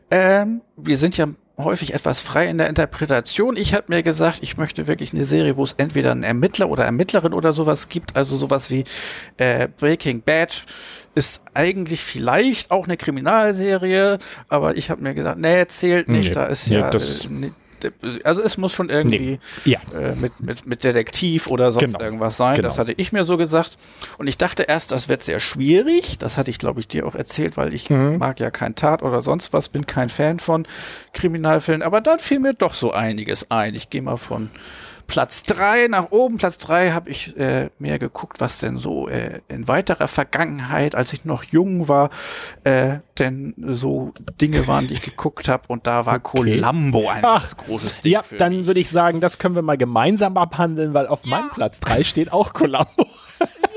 Ähm, 0.09 0.61
wir 0.77 0.97
sind 0.97 1.17
ja 1.17 1.27
häufig 1.57 1.93
etwas 1.93 2.21
frei 2.21 2.47
in 2.47 2.59
der 2.59 2.69
Interpretation. 2.69 3.57
Ich 3.57 3.73
habe 3.73 3.85
mir 3.87 4.03
gesagt, 4.03 4.39
ich 4.41 4.57
möchte 4.57 4.87
wirklich 4.87 5.11
eine 5.11 5.25
Serie, 5.25 5.57
wo 5.57 5.63
es 5.63 5.73
entweder 5.73 6.11
einen 6.11 6.23
Ermittler 6.23 6.69
oder 6.69 6.85
Ermittlerin 6.85 7.33
oder 7.33 7.51
sowas 7.51 7.89
gibt. 7.89 8.15
Also 8.15 8.35
sowas 8.35 8.69
wie 8.69 8.83
äh, 9.37 9.67
Breaking 9.67 10.21
Bad 10.21 10.65
ist 11.15 11.41
eigentlich 11.55 12.03
vielleicht 12.03 12.69
auch 12.69 12.85
eine 12.85 12.95
Kriminalserie, 12.95 14.19
aber 14.49 14.77
ich 14.77 14.91
habe 14.91 15.01
mir 15.01 15.15
gesagt, 15.15 15.39
nee, 15.39 15.65
zählt 15.65 16.09
nicht. 16.09 16.29
Nee, 16.29 16.35
da 16.35 16.45
ist 16.45 16.67
ja, 16.67 16.81
ja 16.81 16.89
das, 16.91 17.25
äh, 17.25 17.51
also 18.23 18.41
es 18.41 18.57
muss 18.57 18.73
schon 18.73 18.89
irgendwie 18.89 19.39
nee. 19.65 19.71
ja. 19.71 19.79
äh, 19.97 20.15
mit, 20.15 20.39
mit, 20.39 20.65
mit 20.65 20.83
Detektiv 20.83 21.47
oder 21.47 21.71
sonst 21.71 21.93
genau. 21.93 22.03
irgendwas 22.03 22.37
sein. 22.37 22.55
Genau. 22.55 22.67
Das 22.67 22.77
hatte 22.77 22.93
ich 22.93 23.11
mir 23.11 23.23
so 23.23 23.37
gesagt. 23.37 23.77
Und 24.17 24.27
ich 24.27 24.37
dachte 24.37 24.63
erst, 24.63 24.91
das 24.91 25.09
wird 25.09 25.23
sehr 25.23 25.39
schwierig. 25.39 26.17
Das 26.17 26.37
hatte 26.37 26.49
ich, 26.49 26.59
glaube 26.59 26.79
ich, 26.79 26.87
dir 26.87 27.05
auch 27.05 27.15
erzählt, 27.15 27.57
weil 27.57 27.73
ich 27.73 27.89
mhm. 27.89 28.17
mag 28.17 28.39
ja 28.39 28.51
kein 28.51 28.75
Tat 28.75 29.03
oder 29.03 29.21
sonst 29.21 29.53
was, 29.53 29.69
bin 29.69 29.85
kein 29.85 30.09
Fan 30.09 30.39
von 30.39 30.65
Kriminalfilmen. 31.13 31.83
Aber 31.83 32.01
dann 32.01 32.19
fiel 32.19 32.39
mir 32.39 32.53
doch 32.53 32.73
so 32.73 32.91
einiges 32.91 33.51
ein. 33.51 33.75
Ich 33.75 33.89
gehe 33.89 34.01
mal 34.01 34.17
von 34.17 34.49
Platz 35.07 35.43
drei 35.43 35.87
nach 35.87 36.11
oben. 36.11 36.37
Platz 36.37 36.57
drei 36.57 36.91
habe 36.91 37.09
ich 37.09 37.35
äh, 37.37 37.69
mehr 37.79 37.97
geguckt, 37.97 38.39
was 38.39 38.59
denn 38.59 38.77
so 38.77 39.07
äh, 39.07 39.41
in 39.47 39.67
weiterer 39.67 40.07
Vergangenheit, 40.07 40.95
als 40.95 41.13
ich 41.13 41.25
noch 41.25 41.43
jung 41.43 41.87
war, 41.87 42.09
äh, 42.65 42.99
denn 43.17 43.55
so 43.57 44.11
Dinge 44.39 44.67
waren, 44.67 44.87
die 44.87 44.95
ich 44.95 45.01
geguckt 45.01 45.47
habe. 45.47 45.63
Und 45.67 45.87
da 45.87 46.05
war 46.05 46.15
okay. 46.23 46.59
Columbo 46.59 47.09
ein 47.09 47.23
Ach, 47.23 47.55
großes 47.55 48.01
Ding. 48.01 48.11
Ja, 48.11 48.23
dann 48.37 48.67
würde 48.67 48.79
ich 48.79 48.89
sagen, 48.89 49.21
das 49.21 49.39
können 49.39 49.55
wir 49.55 49.61
mal 49.61 49.77
gemeinsam 49.77 50.37
abhandeln, 50.37 50.93
weil 50.93 51.07
auf 51.07 51.23
ja. 51.23 51.29
meinem 51.29 51.49
Platz 51.49 51.79
drei 51.79 52.03
steht 52.03 52.31
auch 52.31 52.53
Columbo. 52.53 53.07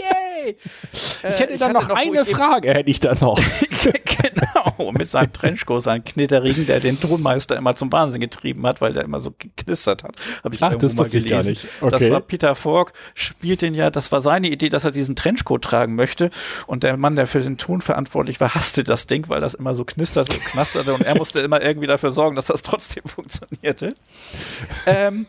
Yay! 0.51 0.57
Ich 0.93 1.39
hätte 1.39 1.55
äh, 1.55 1.59
dann 1.59 1.73
noch, 1.73 1.89
noch 1.89 1.97
eine 1.97 2.25
Frage, 2.25 2.73
hätte 2.73 2.91
ich 2.91 3.01
da 3.01 3.15
noch. 3.15 3.41
genau, 4.23 4.93
mit 4.93 5.09
seinem 5.09 5.33
Trenchcoat, 5.33 5.83
seinem 5.83 6.05
Knitterigen, 6.05 6.67
der 6.67 6.81
den 6.81 7.01
Tonmeister 7.01 7.57
immer 7.57 7.75
zum 7.75 7.91
Wahnsinn 7.93 8.21
getrieben 8.21 8.67
hat, 8.67 8.81
weil 8.81 8.93
der 8.93 9.05
immer 9.05 9.21
so 9.21 9.33
geknistert 9.37 10.05
hat. 10.05 10.17
Habe 10.45 10.55
ich 10.55 10.63
Ach, 10.63 10.73
irgendwo 10.73 10.95
mal 10.95 11.09
gelesen. 11.09 11.57
Okay. 11.81 11.91
Das 11.91 12.11
war 12.11 12.21
Peter 12.21 12.55
Falk, 12.55 12.93
spielt 13.15 13.63
den 13.63 13.75
ja, 13.75 13.91
das 13.91 14.13
war 14.13 14.21
seine 14.21 14.49
Idee, 14.49 14.69
dass 14.69 14.85
er 14.85 14.91
diesen 14.91 15.17
Trenchcoat 15.17 15.63
tragen 15.63 15.95
möchte. 15.95 16.31
Und 16.67 16.83
der 16.83 16.97
Mann, 16.97 17.17
der 17.17 17.27
für 17.27 17.41
den 17.41 17.59
Ton 17.59 17.81
verantwortlich 17.81 18.41
war, 18.41 18.55
hasste 18.55 18.85
das 18.85 19.07
Ding, 19.07 19.29
weil 19.29 19.41
das 19.41 19.55
immer 19.55 19.75
so 19.75 19.85
knisterte 19.85 20.37
und 20.37 20.45
knasterte 20.45 20.95
und 20.95 21.03
er 21.03 21.17
musste 21.17 21.41
immer 21.41 21.63
irgendwie 21.63 21.87
dafür 21.87 22.13
sorgen, 22.13 22.37
dass 22.37 22.47
das 22.47 22.63
trotzdem 22.63 23.05
funktionierte. 23.07 23.91
Ähm, 24.87 25.27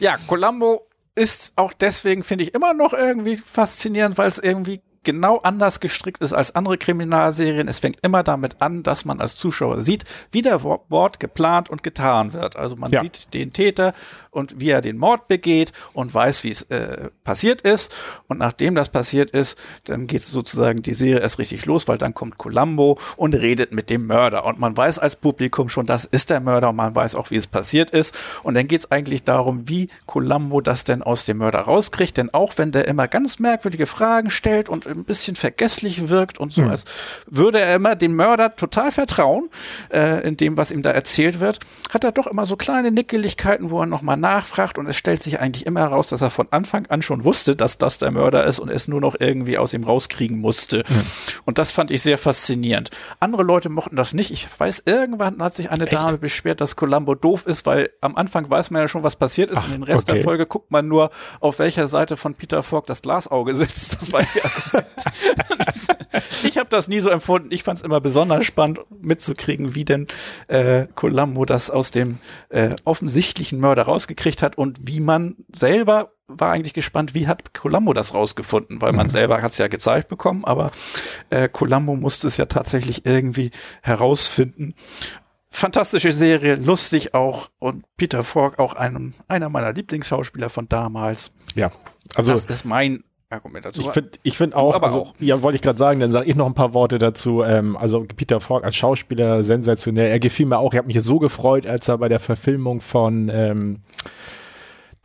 ja, 0.00 0.16
Columbo 0.26 0.86
ist 1.14 1.52
auch 1.56 1.72
deswegen, 1.72 2.22
finde 2.22 2.44
ich, 2.44 2.54
immer 2.54 2.74
noch 2.74 2.92
irgendwie 2.92 3.36
faszinierend, 3.36 4.18
weil 4.18 4.28
es 4.28 4.38
irgendwie 4.38 4.80
genau 5.04 5.38
anders 5.38 5.80
gestrickt 5.80 6.20
ist 6.20 6.32
als 6.32 6.54
andere 6.54 6.78
Kriminalserien. 6.78 7.68
Es 7.68 7.78
fängt 7.78 7.98
immer 8.02 8.22
damit 8.22 8.60
an, 8.60 8.82
dass 8.82 9.04
man 9.04 9.20
als 9.20 9.36
Zuschauer 9.36 9.82
sieht, 9.82 10.04
wie 10.30 10.42
der 10.42 10.60
Mord 10.88 11.20
geplant 11.20 11.70
und 11.70 11.82
getan 11.82 12.32
wird. 12.32 12.56
Also 12.56 12.76
man 12.76 12.90
ja. 12.90 13.02
sieht 13.02 13.34
den 13.34 13.52
Täter 13.52 13.94
und 14.30 14.60
wie 14.60 14.70
er 14.70 14.80
den 14.80 14.98
Mord 14.98 15.28
begeht 15.28 15.72
und 15.92 16.12
weiß, 16.12 16.44
wie 16.44 16.50
es 16.50 16.62
äh, 16.62 17.10
passiert 17.22 17.60
ist. 17.62 17.94
Und 18.26 18.38
nachdem 18.38 18.74
das 18.74 18.88
passiert 18.88 19.30
ist, 19.30 19.58
dann 19.84 20.06
geht 20.06 20.22
sozusagen 20.22 20.82
die 20.82 20.94
Serie 20.94 21.20
erst 21.20 21.38
richtig 21.38 21.66
los, 21.66 21.88
weil 21.88 21.98
dann 21.98 22.14
kommt 22.14 22.38
Columbo 22.38 22.98
und 23.16 23.34
redet 23.34 23.72
mit 23.72 23.90
dem 23.90 24.06
Mörder. 24.06 24.44
Und 24.44 24.58
man 24.58 24.76
weiß 24.76 24.98
als 24.98 25.16
Publikum 25.16 25.68
schon, 25.68 25.86
das 25.86 26.04
ist 26.04 26.30
der 26.30 26.40
Mörder 26.40 26.70
und 26.70 26.76
man 26.76 26.94
weiß 26.94 27.14
auch, 27.14 27.30
wie 27.30 27.36
es 27.36 27.46
passiert 27.46 27.90
ist. 27.90 28.18
Und 28.42 28.54
dann 28.54 28.66
geht 28.66 28.80
es 28.80 28.90
eigentlich 28.90 29.24
darum, 29.24 29.68
wie 29.68 29.88
Columbo 30.06 30.60
das 30.60 30.84
denn 30.84 31.02
aus 31.02 31.24
dem 31.24 31.38
Mörder 31.38 31.60
rauskriegt. 31.60 32.16
Denn 32.16 32.32
auch 32.34 32.54
wenn 32.56 32.72
der 32.72 32.88
immer 32.88 33.08
ganz 33.08 33.38
merkwürdige 33.38 33.86
Fragen 33.86 34.30
stellt 34.30 34.68
und 34.68 34.86
ein 34.94 35.04
bisschen 35.04 35.36
vergesslich 35.36 36.08
wirkt 36.08 36.38
und 36.38 36.52
so, 36.52 36.62
mhm. 36.62 36.70
als 36.70 36.84
würde 37.26 37.60
er 37.60 37.74
immer 37.74 37.96
dem 37.96 38.14
Mörder 38.14 38.56
total 38.56 38.90
vertrauen, 38.92 39.50
äh, 39.92 40.26
in 40.26 40.36
dem, 40.36 40.56
was 40.56 40.70
ihm 40.70 40.82
da 40.82 40.90
erzählt 40.90 41.40
wird, 41.40 41.60
hat 41.92 42.04
er 42.04 42.12
doch 42.12 42.26
immer 42.26 42.46
so 42.46 42.56
kleine 42.56 42.90
Nickeligkeiten, 42.90 43.70
wo 43.70 43.80
er 43.80 43.86
nochmal 43.86 44.16
nachfragt 44.16 44.78
und 44.78 44.86
es 44.86 44.96
stellt 44.96 45.22
sich 45.22 45.40
eigentlich 45.40 45.66
immer 45.66 45.80
heraus, 45.80 46.08
dass 46.08 46.22
er 46.22 46.30
von 46.30 46.48
Anfang 46.50 46.86
an 46.86 47.02
schon 47.02 47.24
wusste, 47.24 47.56
dass 47.56 47.78
das 47.78 47.98
der 47.98 48.10
Mörder 48.10 48.44
ist 48.44 48.58
und 48.58 48.68
es 48.68 48.88
nur 48.88 49.00
noch 49.00 49.16
irgendwie 49.18 49.58
aus 49.58 49.74
ihm 49.74 49.84
rauskriegen 49.84 50.38
musste. 50.38 50.78
Mhm. 50.88 51.02
Und 51.44 51.58
das 51.58 51.72
fand 51.72 51.90
ich 51.90 52.02
sehr 52.02 52.18
faszinierend. 52.18 52.90
Andere 53.20 53.42
Leute 53.42 53.68
mochten 53.68 53.96
das 53.96 54.14
nicht. 54.14 54.30
Ich 54.30 54.48
weiß, 54.58 54.82
irgendwann 54.86 55.42
hat 55.42 55.54
sich 55.54 55.70
eine 55.70 55.84
Echt? 55.84 55.92
Dame 55.92 56.18
beschwert, 56.18 56.60
dass 56.60 56.76
Columbo 56.76 57.14
doof 57.14 57.46
ist, 57.46 57.66
weil 57.66 57.90
am 58.00 58.16
Anfang 58.16 58.48
weiß 58.48 58.70
man 58.70 58.82
ja 58.82 58.88
schon, 58.88 59.04
was 59.04 59.16
passiert 59.16 59.50
ist 59.50 59.58
Ach, 59.58 59.64
und 59.64 59.72
den 59.72 59.82
Rest 59.82 60.08
okay. 60.08 60.18
der 60.18 60.24
Folge 60.24 60.46
guckt 60.46 60.70
man 60.70 60.88
nur, 60.88 61.10
auf 61.40 61.58
welcher 61.58 61.86
Seite 61.86 62.16
von 62.16 62.34
Peter 62.34 62.62
Falk 62.62 62.86
das 62.86 63.02
Glasauge 63.02 63.54
sitzt. 63.54 64.00
Das 64.00 64.12
war 64.12 64.22
ja 64.22 64.26
ich 66.44 66.58
habe 66.58 66.68
das 66.68 66.88
nie 66.88 67.00
so 67.00 67.10
empfunden. 67.10 67.48
Ich 67.50 67.62
fand 67.62 67.78
es 67.78 67.84
immer 67.84 68.00
besonders 68.00 68.44
spannend 68.44 68.80
mitzukriegen, 69.02 69.74
wie 69.74 69.84
denn 69.84 70.06
äh, 70.48 70.86
Columbo 70.94 71.44
das 71.44 71.70
aus 71.70 71.90
dem 71.90 72.18
äh, 72.48 72.70
offensichtlichen 72.84 73.60
Mörder 73.60 73.82
rausgekriegt 73.82 74.42
hat 74.42 74.56
und 74.56 74.78
wie 74.82 75.00
man 75.00 75.36
selber 75.52 76.12
war 76.26 76.52
eigentlich 76.52 76.72
gespannt, 76.72 77.14
wie 77.14 77.26
hat 77.26 77.52
Columbo 77.52 77.92
das 77.92 78.14
rausgefunden, 78.14 78.80
weil 78.80 78.92
man 78.92 79.06
mhm. 79.06 79.10
selber 79.10 79.42
hat 79.42 79.52
es 79.52 79.58
ja 79.58 79.68
gezeigt 79.68 80.08
bekommen, 80.08 80.44
aber 80.46 80.70
äh, 81.28 81.48
Columbo 81.50 81.96
musste 81.96 82.28
es 82.28 82.38
ja 82.38 82.46
tatsächlich 82.46 83.04
irgendwie 83.04 83.50
herausfinden 83.82 84.74
fantastische 85.54 86.10
Serie, 86.10 86.56
lustig 86.56 87.14
auch 87.14 87.48
und 87.60 87.84
Peter 87.96 88.24
Falk 88.24 88.58
auch 88.58 88.74
ein, 88.74 89.14
einer 89.28 89.48
meiner 89.48 89.72
Lieblingsschauspieler 89.72 90.50
von 90.50 90.68
damals. 90.68 91.30
Ja, 91.54 91.70
also 92.16 92.32
das 92.32 92.46
ist 92.46 92.64
mein 92.64 93.04
Argument 93.34 93.64
dazu. 93.64 93.80
Ich 93.80 93.88
finde 93.88 94.10
ich 94.22 94.36
find 94.36 94.54
auch, 94.54 94.74
aber 94.74 94.86
also, 94.86 95.02
auch. 95.02 95.14
ja, 95.20 95.42
wollte 95.42 95.56
ich 95.56 95.62
gerade 95.62 95.78
sagen, 95.78 96.00
dann 96.00 96.10
sage 96.10 96.28
ich 96.28 96.36
noch 96.36 96.46
ein 96.46 96.54
paar 96.54 96.74
Worte 96.74 96.98
dazu. 96.98 97.42
Ähm, 97.42 97.76
also 97.76 98.04
Peter 98.16 98.40
Falk 98.40 98.64
als 98.64 98.76
Schauspieler 98.76 99.44
sensationell. 99.44 100.08
Er 100.08 100.20
gefiel 100.20 100.46
mir 100.46 100.58
auch. 100.58 100.72
Ich 100.72 100.78
habe 100.78 100.86
mich 100.86 101.00
so 101.02 101.18
gefreut, 101.18 101.66
als 101.66 101.88
er 101.88 101.98
bei 101.98 102.08
der 102.08 102.20
Verfilmung 102.20 102.80
von 102.80 103.30
ähm, 103.32 103.80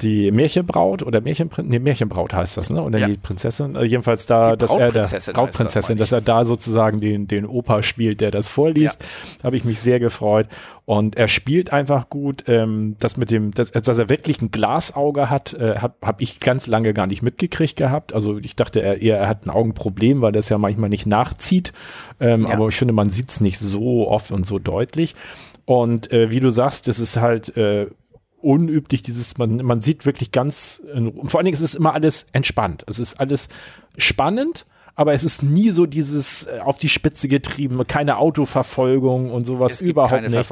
die 0.01 0.31
Märchenbraut 0.31 1.03
oder 1.03 1.19
Märchenprin 1.19 1.67
nee, 1.67 1.79
Märchenbraut 1.79 2.33
heißt 2.33 2.55
das, 2.57 2.69
ne? 2.69 2.81
Oder 2.81 2.99
Ja. 2.99 3.07
die 3.07 3.17
Prinzessin. 3.17 3.75
Äh, 3.75 3.83
jedenfalls 3.83 4.25
da, 4.25 4.55
dass 4.55 4.73
er 4.73 4.91
der 4.91 5.01
Brautprinzessin 5.33 5.97
das, 5.97 6.09
dass 6.09 6.17
er 6.17 6.21
da 6.21 6.45
sozusagen 6.45 7.01
den, 7.01 7.27
den 7.27 7.45
Opa 7.45 7.83
spielt, 7.83 8.21
der 8.21 8.31
das 8.31 8.47
vorliest. 8.47 9.03
Habe 9.43 9.57
ich 9.57 9.65
mich 9.65 9.79
sehr 9.79 9.99
gefreut. 9.99 10.47
Und 10.85 11.17
er 11.17 11.27
spielt 11.27 11.73
einfach 11.73 12.09
gut. 12.09 12.45
Ähm, 12.47 12.95
das 12.99 13.17
mit 13.17 13.29
dem, 13.29 13.51
dass, 13.51 13.71
dass 13.71 13.97
er 13.97 14.09
wirklich 14.09 14.41
ein 14.41 14.51
Glasauge 14.51 15.29
hat, 15.29 15.53
äh, 15.53 15.75
habe 15.77 15.93
hab 16.01 16.21
ich 16.21 16.39
ganz 16.39 16.65
lange 16.67 16.93
gar 16.93 17.05
nicht 17.05 17.21
mitgekriegt 17.21 17.75
gehabt. 17.75 18.13
Also 18.13 18.37
ich 18.37 18.55
dachte 18.55 18.81
er 18.81 19.01
eher, 19.01 19.17
er 19.17 19.27
hat 19.27 19.45
ein 19.45 19.49
Augenproblem, 19.49 20.21
weil 20.21 20.31
das 20.31 20.49
ja 20.49 20.57
manchmal 20.57 20.89
nicht 20.89 21.05
nachzieht. 21.05 21.73
Ähm, 22.19 22.43
Ja. 22.47 22.53
Aber 22.55 22.69
ich 22.69 22.75
finde, 22.75 22.93
man 22.93 23.09
sieht 23.09 23.29
es 23.29 23.41
nicht 23.41 23.59
so 23.59 24.07
oft 24.07 24.31
und 24.31 24.45
so 24.45 24.59
deutlich. 24.59 25.15
Und 25.65 26.11
äh, 26.11 26.31
wie 26.31 26.39
du 26.39 26.49
sagst, 26.49 26.87
das 26.87 26.99
ist 26.99 27.17
halt 27.17 27.55
äh, 27.57 27.87
unüblich, 28.41 29.03
dieses, 29.03 29.37
man, 29.37 29.57
man 29.57 29.81
sieht 29.81 30.05
wirklich 30.05 30.31
ganz, 30.31 30.81
und 30.93 31.29
vor 31.29 31.39
allen 31.39 31.45
Dingen 31.45 31.55
ist 31.55 31.63
es 31.63 31.75
immer 31.75 31.93
alles 31.93 32.27
entspannt. 32.33 32.83
Es 32.87 32.99
ist 32.99 33.19
alles 33.19 33.49
spannend, 33.97 34.65
aber 34.95 35.13
es 35.13 35.23
ist 35.23 35.43
nie 35.43 35.69
so 35.69 35.85
dieses 35.85 36.45
äh, 36.45 36.59
auf 36.59 36.77
die 36.77 36.89
Spitze 36.89 37.29
getrieben, 37.29 37.85
keine 37.87 38.17
Autoverfolgung 38.17 39.31
und 39.31 39.45
sowas, 39.45 39.73
Es 39.73 39.79
gibt 39.79 39.91
überhaupt 39.91 40.11
keine 40.11 40.29
nichts. 40.29 40.51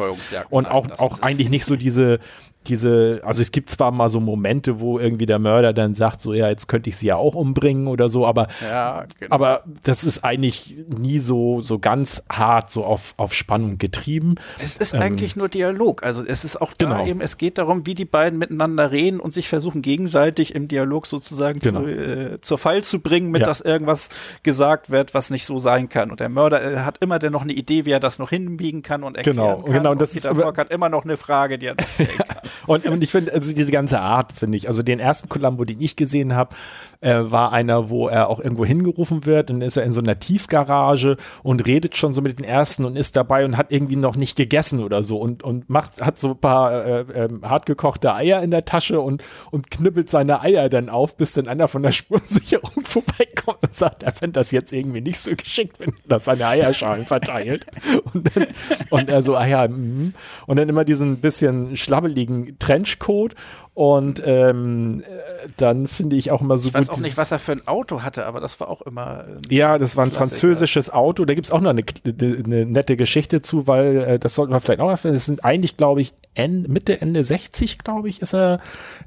Und 0.49 0.67
auch, 0.67 0.87
auch 0.99 1.21
eigentlich 1.21 1.49
nicht 1.49 1.65
so 1.65 1.75
diese, 1.75 2.19
diese, 2.67 3.21
also 3.23 3.41
es 3.41 3.51
gibt 3.51 3.69
zwar 3.69 3.91
mal 3.91 4.09
so 4.09 4.19
Momente, 4.19 4.79
wo 4.79 4.99
irgendwie 4.99 5.25
der 5.25 5.39
Mörder 5.39 5.73
dann 5.73 5.93
sagt, 5.93 6.21
so 6.21 6.33
ja, 6.33 6.49
jetzt 6.49 6.67
könnte 6.67 6.89
ich 6.89 6.97
sie 6.97 7.07
ja 7.07 7.15
auch 7.15 7.35
umbringen 7.35 7.87
oder 7.87 8.09
so, 8.09 8.25
aber 8.27 8.47
Ja, 8.61 9.05
genau. 9.19 9.33
aber 9.33 9.63
das 9.83 10.03
ist 10.03 10.23
eigentlich 10.23 10.83
nie 10.87 11.19
so, 11.19 11.61
so 11.61 11.79
ganz 11.79 12.23
hart 12.31 12.69
so 12.71 12.83
auf, 12.83 13.13
auf 13.17 13.33
Spannung 13.33 13.77
getrieben. 13.77 14.35
Es 14.63 14.75
ist 14.75 14.93
Ähm, 14.93 15.01
eigentlich 15.01 15.35
nur 15.35 15.49
Dialog. 15.49 16.03
Also 16.03 16.23
es 16.25 16.43
ist 16.43 16.61
auch 16.61 16.73
da 16.77 16.87
Genau. 16.97 17.05
eben, 17.05 17.21
es 17.21 17.37
geht 17.37 17.57
darum, 17.57 17.85
wie 17.85 17.93
die 17.93 18.05
beiden 18.05 18.37
miteinander 18.39 18.91
reden 18.91 19.19
und 19.19 19.31
sich 19.31 19.47
versuchen 19.49 19.81
gegenseitig 19.81 20.55
im 20.55 20.67
Dialog 20.67 21.07
sozusagen 21.07 21.59
Genau. 21.59 21.81
zu, 21.81 21.87
äh, 21.87 22.41
zur 22.41 22.57
Fall 22.57 22.83
zu 22.83 22.99
bringen, 22.99 23.31
mit 23.31 23.41
Ja. 23.41 23.47
dass 23.47 23.61
irgendwas 23.61 24.09
gesagt 24.43 24.89
wird, 24.89 25.13
was 25.13 25.29
nicht 25.29 25.45
so 25.45 25.59
sein 25.59 25.89
kann. 25.89 26.11
Und 26.11 26.19
der 26.19 26.29
Mörder 26.29 26.61
äh, 26.63 26.77
hat 26.79 26.97
immer 26.99 27.19
dann 27.19 27.31
noch 27.33 27.41
eine 27.43 27.53
Idee, 27.53 27.85
wie 27.85 27.91
er 27.91 27.99
das 27.99 28.19
noch 28.19 28.29
hinbiegen 28.29 28.81
kann 28.81 29.03
und 29.03 29.15
erklären 29.17 29.37
Genau, 29.37 29.61
kann. 29.63 29.71
genau, 29.73 29.91
und 29.91 30.01
das 30.01 30.13
ist 30.15 30.23
Peter 30.23 30.35
Falk 30.35 30.57
hat 30.57 30.71
immer 30.71 30.89
noch 30.89 31.03
eine 31.05 31.17
Frage, 31.17 31.57
die 31.57 31.67
er 31.67 31.75
noch 31.75 31.87
stellen 31.93 32.09
kann. 32.17 32.37
Und, 32.65 32.85
und 32.85 33.03
ich 33.03 33.11
finde, 33.11 33.33
also 33.33 33.53
diese 33.53 33.71
ganze 33.71 33.99
Art, 33.99 34.33
finde 34.33 34.57
ich, 34.57 34.67
also 34.67 34.81
den 34.81 34.99
ersten 34.99 35.29
Columbo, 35.29 35.65
den 35.65 35.81
ich 35.81 35.95
gesehen 35.95 36.33
habe, 36.33 36.55
äh, 37.01 37.15
war 37.23 37.51
einer, 37.51 37.89
wo 37.89 38.07
er 38.07 38.29
auch 38.29 38.39
irgendwo 38.39 38.65
hingerufen 38.65 39.25
wird 39.25 39.51
und 39.51 39.61
ist 39.61 39.77
er 39.77 39.83
in 39.83 39.91
so 39.91 39.99
einer 39.99 40.19
Tiefgarage 40.19 41.17
und 41.43 41.65
redet 41.67 41.95
schon 41.95 42.13
so 42.13 42.21
mit 42.21 42.39
den 42.39 42.45
ersten 42.45 42.85
und 42.85 42.95
ist 42.95 43.15
dabei 43.15 43.45
und 43.45 43.57
hat 43.57 43.71
irgendwie 43.71 43.95
noch 43.95 44.15
nicht 44.15 44.35
gegessen 44.35 44.83
oder 44.83 45.03
so 45.03 45.17
und, 45.17 45.43
und 45.43 45.69
macht, 45.69 46.01
hat 46.01 46.17
so 46.17 46.29
ein 46.31 46.37
paar 46.37 46.85
äh, 46.85 47.05
ähm, 47.13 47.41
hartgekochte 47.43 48.13
Eier 48.13 48.41
in 48.41 48.51
der 48.51 48.65
Tasche 48.65 48.99
und, 48.99 49.23
und 49.51 49.69
knibbelt 49.71 50.09
seine 50.09 50.41
Eier 50.41 50.69
dann 50.69 50.89
auf, 50.89 51.15
bis 51.15 51.33
dann 51.33 51.47
einer 51.47 51.67
von 51.67 51.83
der 51.83 51.91
Spurensicherung 51.97 52.83
vorbeikommt 52.83 53.63
und 53.63 53.75
sagt, 53.75 54.03
er 54.03 54.11
fände 54.11 54.33
das 54.33 54.51
jetzt 54.51 54.73
irgendwie 54.73 55.01
nicht 55.01 55.19
so 55.19 55.35
geschickt, 55.35 55.79
wenn 55.79 55.93
er 56.09 56.19
seine 56.19 56.47
Eierschalen 56.47 57.05
verteilt. 57.05 57.65
Und, 58.13 58.35
dann, 58.35 58.47
und 58.89 59.09
er 59.09 59.21
so, 59.21 59.35
ah 59.35 59.45
ja, 59.45 59.67
mhm. 59.67 60.13
und 60.45 60.57
dann 60.57 60.69
immer 60.69 60.85
diesen 60.85 61.19
bisschen 61.19 61.75
schlabbeligen 61.75 62.57
Trenchcoat 62.59 63.35
und 63.77 64.23
ähm, 64.25 65.03
äh, 65.05 65.49
dann 65.55 65.85
finde 65.85 66.15
ich 66.15 66.31
auch 66.31 66.41
immer 66.41 66.57
so 66.57 66.69
Ich 66.69 66.73
weiß 66.73 66.87
gut 66.87 66.97
auch 66.97 66.99
nicht, 66.99 67.15
was 67.15 67.31
er 67.31 67.37
für 67.37 67.51
ein 67.51 67.67
Auto 67.67 68.01
hatte, 68.01 68.25
aber 68.25 68.39
das 68.39 68.59
war 68.59 68.69
auch 68.69 68.81
immer. 68.81 69.25
äh, 69.27 69.53
ja, 69.53 69.77
das 69.77 69.95
war 69.95 70.03
ein 70.03 70.09
Klassiker. 70.09 70.29
französisches 70.29 70.89
Auto. 70.89 71.25
Da 71.25 71.35
gibt's 71.35 71.51
auch 71.51 71.61
noch 71.61 71.69
eine, 71.69 71.83
eine, 72.03 72.65
nette 72.65 72.97
Geschichte 72.97 73.43
zu, 73.43 73.67
weil 73.67 73.97
äh, 73.97 74.17
das 74.17 74.33
sollten 74.33 74.51
wir 74.51 74.61
vielleicht 74.61 74.79
auch 74.79 74.89
erfahren. 74.89 75.13
Es 75.13 75.27
sind 75.27 75.45
eigentlich, 75.45 75.77
glaube 75.77 76.01
ich, 76.01 76.15
End, 76.33 76.67
Mitte, 76.67 76.99
Ende 77.01 77.23
60, 77.23 77.77
glaube 77.77 78.09
ich, 78.09 78.23
ist 78.23 78.33
er 78.33 78.61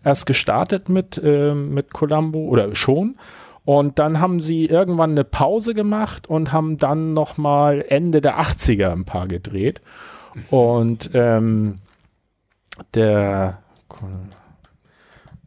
erst 0.04 0.26
gestartet 0.26 0.88
mit, 0.88 1.20
ähm, 1.24 1.74
mit 1.74 1.92
Columbo 1.92 2.38
oder 2.38 2.72
schon. 2.76 3.16
Und 3.64 3.98
dann 3.98 4.20
haben 4.20 4.38
sie 4.38 4.66
irgendwann 4.66 5.10
eine 5.10 5.24
Pause 5.24 5.74
gemacht 5.74 6.30
und 6.30 6.52
haben 6.52 6.78
dann 6.78 7.12
noch 7.12 7.38
mal 7.38 7.84
Ende 7.88 8.20
der 8.20 8.40
80er 8.40 8.92
ein 8.92 9.04
paar 9.04 9.26
gedreht. 9.26 9.80
Und 10.48 11.10
ähm, 11.14 11.78
der 12.94 13.58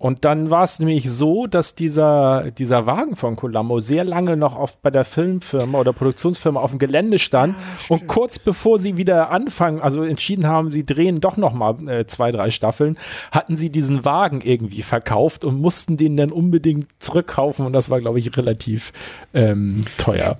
und 0.03 0.25
dann 0.25 0.49
war 0.49 0.65
es 0.65 0.79
nämlich 0.79 1.09
so, 1.09 1.47
dass 1.47 1.75
dieser, 1.75 2.51
dieser 2.51 2.85
Wagen 2.85 3.15
von 3.15 3.37
Columbo 3.37 3.79
sehr 3.79 4.03
lange 4.03 4.35
noch 4.35 4.57
auf, 4.57 4.75
bei 4.79 4.91
der 4.91 5.05
Filmfirma 5.05 5.79
oder 5.79 5.93
Produktionsfirma 5.93 6.59
auf 6.59 6.71
dem 6.71 6.79
Gelände 6.79 7.19
stand. 7.19 7.55
und 7.87 8.05
kurz 8.07 8.37
bevor 8.37 8.79
sie 8.79 8.97
wieder 8.97 9.31
anfangen, 9.31 9.79
also 9.79 10.03
entschieden 10.03 10.45
haben, 10.45 10.71
sie 10.71 10.85
drehen 10.85 11.21
doch 11.21 11.37
noch 11.37 11.53
mal 11.53 11.87
äh, 11.87 12.05
zwei, 12.05 12.33
drei 12.33 12.51
Staffeln, 12.51 12.97
hatten 13.31 13.55
sie 13.55 13.69
diesen 13.69 14.03
Wagen 14.03 14.41
irgendwie 14.41 14.81
verkauft 14.81 15.45
und 15.45 15.61
mussten 15.61 15.95
den 15.95 16.17
dann 16.17 16.33
unbedingt 16.33 16.87
zurückkaufen. 16.99 17.65
Und 17.65 17.71
das 17.71 17.89
war, 17.89 18.01
glaube 18.01 18.19
ich, 18.19 18.35
relativ 18.35 18.91
ähm, 19.33 19.85
teuer. 19.97 20.37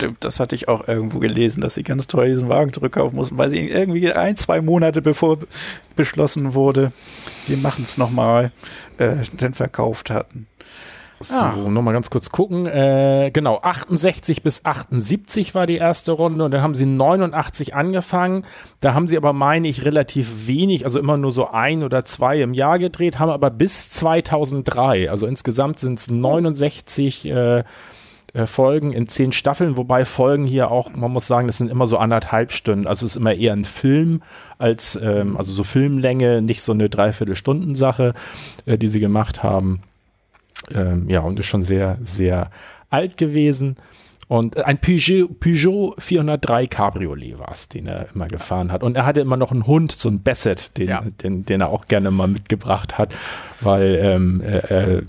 Stimmt, 0.00 0.24
das 0.24 0.40
hatte 0.40 0.54
ich 0.54 0.66
auch 0.66 0.88
irgendwo 0.88 1.18
gelesen, 1.18 1.60
dass 1.60 1.74
sie 1.74 1.82
ganz 1.82 2.06
teuer 2.06 2.24
diesen 2.24 2.48
Wagen 2.48 2.72
zurückkaufen 2.72 3.16
mussten, 3.16 3.36
weil 3.36 3.50
sie 3.50 3.68
irgendwie 3.68 4.10
ein, 4.10 4.34
zwei 4.34 4.62
Monate 4.62 5.02
bevor 5.02 5.36
beschlossen 5.94 6.54
wurde, 6.54 6.90
wir 7.46 7.58
machen 7.58 7.84
es 7.84 7.98
nochmal, 7.98 8.50
äh, 8.96 9.16
dann 9.36 9.52
verkauft 9.52 10.08
hatten. 10.08 10.46
So, 11.22 11.34
Ah. 11.34 11.54
nochmal 11.68 11.92
ganz 11.92 12.08
kurz 12.08 12.30
gucken. 12.30 12.64
Äh, 12.64 13.30
genau, 13.30 13.58
68 13.60 14.42
bis 14.42 14.64
78 14.64 15.54
war 15.54 15.66
die 15.66 15.76
erste 15.76 16.12
Runde 16.12 16.46
und 16.46 16.50
dann 16.50 16.62
haben 16.62 16.74
sie 16.74 16.86
89 16.86 17.74
angefangen. 17.74 18.46
Da 18.80 18.94
haben 18.94 19.06
sie 19.06 19.18
aber, 19.18 19.34
meine 19.34 19.68
ich, 19.68 19.84
relativ 19.84 20.46
wenig, 20.46 20.86
also 20.86 20.98
immer 20.98 21.18
nur 21.18 21.30
so 21.30 21.50
ein 21.50 21.82
oder 21.82 22.06
zwei 22.06 22.40
im 22.40 22.54
Jahr 22.54 22.78
gedreht, 22.78 23.18
haben 23.18 23.28
aber 23.28 23.50
bis 23.50 23.90
2003, 23.90 25.10
also 25.10 25.26
insgesamt 25.26 25.78
sind 25.78 25.98
es 25.98 26.08
69 26.10 27.28
äh, 27.28 27.64
äh, 28.32 28.46
Folgen 28.46 28.92
in 28.92 29.08
zehn 29.08 29.32
Staffeln, 29.32 29.76
wobei 29.76 30.04
Folgen 30.04 30.46
hier 30.46 30.70
auch, 30.70 30.94
man 30.94 31.10
muss 31.10 31.26
sagen, 31.26 31.46
das 31.46 31.58
sind 31.58 31.70
immer 31.70 31.86
so 31.86 31.98
anderthalb 31.98 32.52
Stunden. 32.52 32.86
Also 32.86 33.06
es 33.06 33.12
ist 33.12 33.16
immer 33.16 33.34
eher 33.34 33.52
ein 33.52 33.64
Film 33.64 34.22
als, 34.58 34.96
ähm, 35.02 35.36
also 35.36 35.52
so 35.52 35.64
Filmlänge, 35.64 36.42
nicht 36.42 36.62
so 36.62 36.72
eine 36.72 36.88
Dreiviertelstunden-Sache, 36.88 38.14
äh, 38.66 38.78
die 38.78 38.88
sie 38.88 39.00
gemacht 39.00 39.42
haben. 39.42 39.82
Ähm, 40.72 41.08
ja, 41.08 41.20
und 41.20 41.38
ist 41.40 41.46
schon 41.46 41.62
sehr, 41.62 41.98
sehr 42.02 42.50
alt 42.90 43.16
gewesen. 43.16 43.76
Und 44.30 44.64
ein 44.64 44.78
Peugeot, 44.78 45.26
Peugeot 45.40 45.96
403 45.98 46.68
Cabriolet 46.68 47.36
war 47.40 47.50
es, 47.50 47.68
den 47.68 47.88
er 47.88 48.06
immer 48.14 48.28
gefahren 48.28 48.70
hat. 48.70 48.84
Und 48.84 48.96
er 48.96 49.04
hatte 49.04 49.20
immer 49.20 49.36
noch 49.36 49.50
einen 49.50 49.66
Hund, 49.66 49.90
so 49.90 50.08
einen 50.08 50.22
Basset, 50.22 50.78
den, 50.78 50.88
Ja. 50.88 51.02
den, 51.20 51.44
den 51.44 51.60
er 51.60 51.70
auch 51.70 51.84
gerne 51.86 52.12
mal 52.12 52.28
mitgebracht 52.28 52.96
hat, 52.96 53.12
weil 53.60 53.98
ähm, 54.00 54.40
äh, 54.40 54.98
äh, 54.98 55.02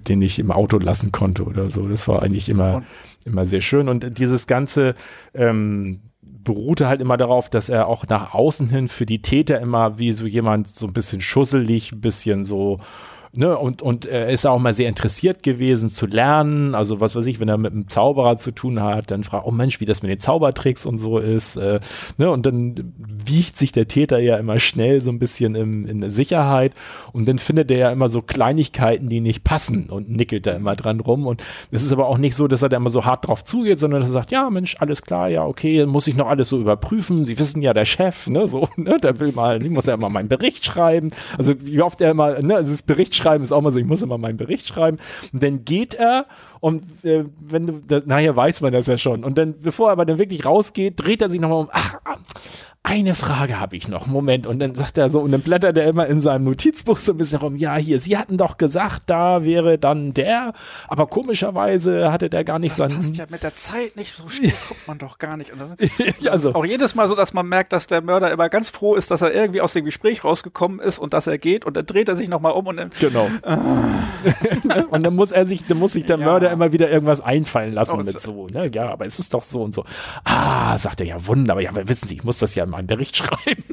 den 0.00 0.20
ich 0.20 0.40
im 0.40 0.50
Auto 0.50 0.78
lassen 0.78 1.12
konnte 1.12 1.44
oder 1.44 1.70
so. 1.70 1.86
Das 1.86 2.08
war 2.08 2.24
eigentlich 2.24 2.48
immer, 2.48 2.74
Und- 2.78 2.84
immer 3.24 3.46
sehr 3.46 3.60
schön. 3.60 3.88
Und 3.88 4.18
dieses 4.18 4.48
ganze 4.48 4.96
ähm, 5.32 6.00
beruhte 6.20 6.88
halt 6.88 7.00
immer 7.00 7.16
darauf, 7.16 7.48
dass 7.48 7.68
er 7.68 7.86
auch 7.86 8.04
nach 8.08 8.34
außen 8.34 8.68
hin 8.68 8.88
für 8.88 9.06
die 9.06 9.22
Täter 9.22 9.60
immer 9.60 10.00
wie 10.00 10.10
so 10.10 10.26
jemand 10.26 10.66
so 10.66 10.88
ein 10.88 10.92
bisschen 10.92 11.20
schusselig, 11.20 11.92
ein 11.92 12.00
bisschen 12.00 12.44
so 12.44 12.80
Ne, 13.36 13.56
und, 13.56 13.82
und 13.82 14.06
er 14.06 14.28
ist 14.30 14.46
auch 14.46 14.58
mal 14.58 14.72
sehr 14.72 14.88
interessiert 14.88 15.42
gewesen 15.42 15.90
zu 15.90 16.06
lernen. 16.06 16.74
Also 16.74 17.00
was 17.00 17.14
weiß 17.14 17.26
ich, 17.26 17.38
wenn 17.38 17.48
er 17.48 17.58
mit 17.58 17.72
einem 17.72 17.88
Zauberer 17.88 18.38
zu 18.38 18.50
tun 18.50 18.82
hat, 18.82 19.10
dann 19.10 19.24
fragt, 19.24 19.46
oh 19.46 19.50
Mensch, 19.50 19.78
wie 19.80 19.84
das 19.84 20.02
mit 20.02 20.10
den 20.10 20.18
Zaubertricks 20.18 20.86
und 20.86 20.98
so 20.98 21.18
ist. 21.18 21.56
Äh, 21.56 21.80
ne, 22.16 22.30
und 22.30 22.46
dann 22.46 22.94
wiegt 22.96 23.58
sich 23.58 23.72
der 23.72 23.88
Täter 23.88 24.18
ja 24.18 24.38
immer 24.38 24.58
schnell 24.58 25.02
so 25.02 25.10
ein 25.10 25.18
bisschen 25.18 25.54
im, 25.54 25.84
in 25.86 26.08
Sicherheit. 26.08 26.72
Und 27.12 27.28
dann 27.28 27.38
findet 27.38 27.70
er 27.70 27.78
ja 27.78 27.90
immer 27.90 28.08
so 28.08 28.22
Kleinigkeiten, 28.22 29.08
die 29.10 29.20
nicht 29.20 29.44
passen 29.44 29.90
und 29.90 30.08
nickelt 30.08 30.46
da 30.46 30.52
immer 30.52 30.74
dran 30.74 31.00
rum. 31.00 31.26
Und 31.26 31.42
es 31.70 31.82
ist 31.82 31.92
aber 31.92 32.06
auch 32.08 32.18
nicht 32.18 32.34
so, 32.34 32.48
dass 32.48 32.62
er 32.62 32.70
da 32.70 32.78
immer 32.78 32.90
so 32.90 33.04
hart 33.04 33.28
drauf 33.28 33.44
zugeht, 33.44 33.78
sondern 33.78 34.00
dass 34.00 34.10
er 34.10 34.14
sagt, 34.14 34.32
ja 34.32 34.48
Mensch, 34.48 34.76
alles 34.78 35.02
klar, 35.02 35.28
ja 35.28 35.44
okay, 35.44 35.84
muss 35.84 36.06
ich 36.06 36.16
noch 36.16 36.28
alles 36.28 36.48
so 36.48 36.58
überprüfen. 36.58 37.24
Sie 37.24 37.38
wissen 37.38 37.60
ja, 37.60 37.74
der 37.74 37.84
Chef, 37.84 38.28
ne, 38.28 38.48
so, 38.48 38.68
ne, 38.76 38.98
der 38.98 39.20
will 39.20 39.32
mal, 39.32 39.62
ich 39.62 39.70
muss 39.70 39.86
ja 39.86 39.94
immer 39.94 40.08
meinen 40.08 40.28
Bericht 40.28 40.64
schreiben. 40.64 41.10
Also 41.36 41.54
wie 41.60 41.82
oft 41.82 42.00
er 42.00 42.12
immer, 42.12 42.40
ne, 42.40 42.56
also 42.56 42.70
das 42.70 42.82
Bericht 42.82 43.14
schreiben 43.26 43.42
ist 43.42 43.52
auch 43.52 43.60
mal 43.60 43.72
so, 43.72 43.78
ich 43.78 43.86
muss 43.86 44.02
immer 44.02 44.18
meinen 44.18 44.36
Bericht 44.36 44.68
schreiben. 44.68 44.98
Und 45.32 45.42
dann 45.42 45.64
geht 45.64 45.94
er 45.94 46.26
und 46.60 47.04
äh, 47.04 47.24
wenn 47.40 47.66
du, 47.66 47.72
da, 47.86 48.00
nachher 48.06 48.36
weiß 48.36 48.60
man 48.60 48.72
das 48.72 48.86
ja 48.86 48.98
schon. 48.98 49.24
Und 49.24 49.36
dann, 49.36 49.60
bevor 49.60 49.88
er 49.88 49.92
aber 49.92 50.04
dann 50.04 50.18
wirklich 50.18 50.44
rausgeht, 50.44 50.94
dreht 50.96 51.22
er 51.22 51.28
sich 51.28 51.40
nochmal 51.40 51.60
um, 51.60 51.68
ach, 51.72 51.96
eine 52.88 53.16
Frage 53.16 53.58
habe 53.58 53.74
ich 53.74 53.88
noch. 53.88 54.06
Moment. 54.06 54.46
Und 54.46 54.60
dann 54.60 54.76
sagt 54.76 54.96
er 54.96 55.08
so, 55.10 55.18
und 55.18 55.32
dann 55.32 55.40
blättert 55.40 55.76
er 55.76 55.88
immer 55.88 56.06
in 56.06 56.20
seinem 56.20 56.44
Notizbuch 56.44 57.00
so 57.00 57.12
ein 57.12 57.18
bisschen 57.18 57.40
rum. 57.40 57.56
Ja, 57.56 57.74
hier, 57.76 57.98
Sie 58.00 58.16
hatten 58.16 58.38
doch 58.38 58.58
gesagt, 58.58 59.02
da 59.06 59.42
wäre 59.42 59.76
dann 59.76 60.14
der. 60.14 60.52
Aber 60.86 61.08
komischerweise 61.08 62.12
hatte 62.12 62.30
der 62.30 62.44
gar 62.44 62.60
nicht 62.60 62.70
das 62.70 62.76
seinen. 62.78 62.94
passt 62.96 63.16
ja 63.16 63.26
mit 63.28 63.42
der 63.42 63.56
Zeit 63.56 63.96
nicht. 63.96 64.16
So 64.16 64.28
schnell 64.28 64.52
kommt 64.68 64.86
man 64.86 64.98
doch 64.98 65.18
gar 65.18 65.36
nicht. 65.36 65.50
Und 65.50 65.60
das, 65.60 65.74
Ja, 66.20 66.30
also- 66.30 66.50
ist 66.50 66.54
auch 66.54 66.64
jedes 66.64 66.94
Mal 66.94 67.08
so, 67.08 67.16
dass 67.16 67.32
man 67.32 67.48
merkt, 67.48 67.72
dass 67.72 67.88
der 67.88 68.02
Mörder 68.02 68.30
immer 68.30 68.48
ganz 68.48 68.70
froh 68.70 68.94
ist, 68.94 69.10
dass 69.10 69.20
er 69.20 69.34
irgendwie 69.34 69.60
aus 69.60 69.72
dem 69.72 69.84
Gespräch 69.84 70.22
rausgekommen 70.22 70.78
ist 70.78 71.00
und 71.00 71.12
dass 71.12 71.26
er 71.26 71.38
geht. 71.38 71.64
Und 71.64 71.76
dann 71.76 71.86
dreht 71.86 72.08
er 72.08 72.14
sich 72.14 72.28
nochmal 72.28 72.52
um 72.52 72.68
und 72.68 72.76
dann, 72.76 72.90
Genau. 73.00 73.26
und 74.90 75.04
dann 75.04 75.14
muss 75.14 75.32
er 75.32 75.46
sich, 75.46 75.64
dann 75.66 75.78
muss 75.78 75.92
sich 75.94 76.06
der 76.06 76.18
Ja. 76.18 76.24
Mörder 76.24 76.50
immer 76.50 76.72
wieder 76.72 76.90
irgendwas 76.90 77.20
einfallen 77.20 77.72
lassen 77.72 77.94
Oh, 77.94 77.96
mit 77.98 78.20
so, 78.20 78.46
ne? 78.46 78.70
Ja, 78.72 78.90
aber 78.90 79.06
es 79.06 79.18
ist 79.18 79.34
doch 79.34 79.42
so 79.42 79.62
und 79.62 79.74
so. 79.74 79.84
Ah, 80.24 80.76
sagt 80.78 81.00
er, 81.00 81.06
ja, 81.06 81.26
wunderbar. 81.26 81.62
Ja, 81.62 81.70
aber 81.70 81.88
wissen 81.88 82.06
Sie, 82.08 82.14
ich 82.14 82.24
muss 82.24 82.38
das 82.38 82.54
ja 82.54 82.64
in 82.78 82.86
meinem 82.86 82.86
Bericht 82.86 83.16
schreiben. 83.18 83.64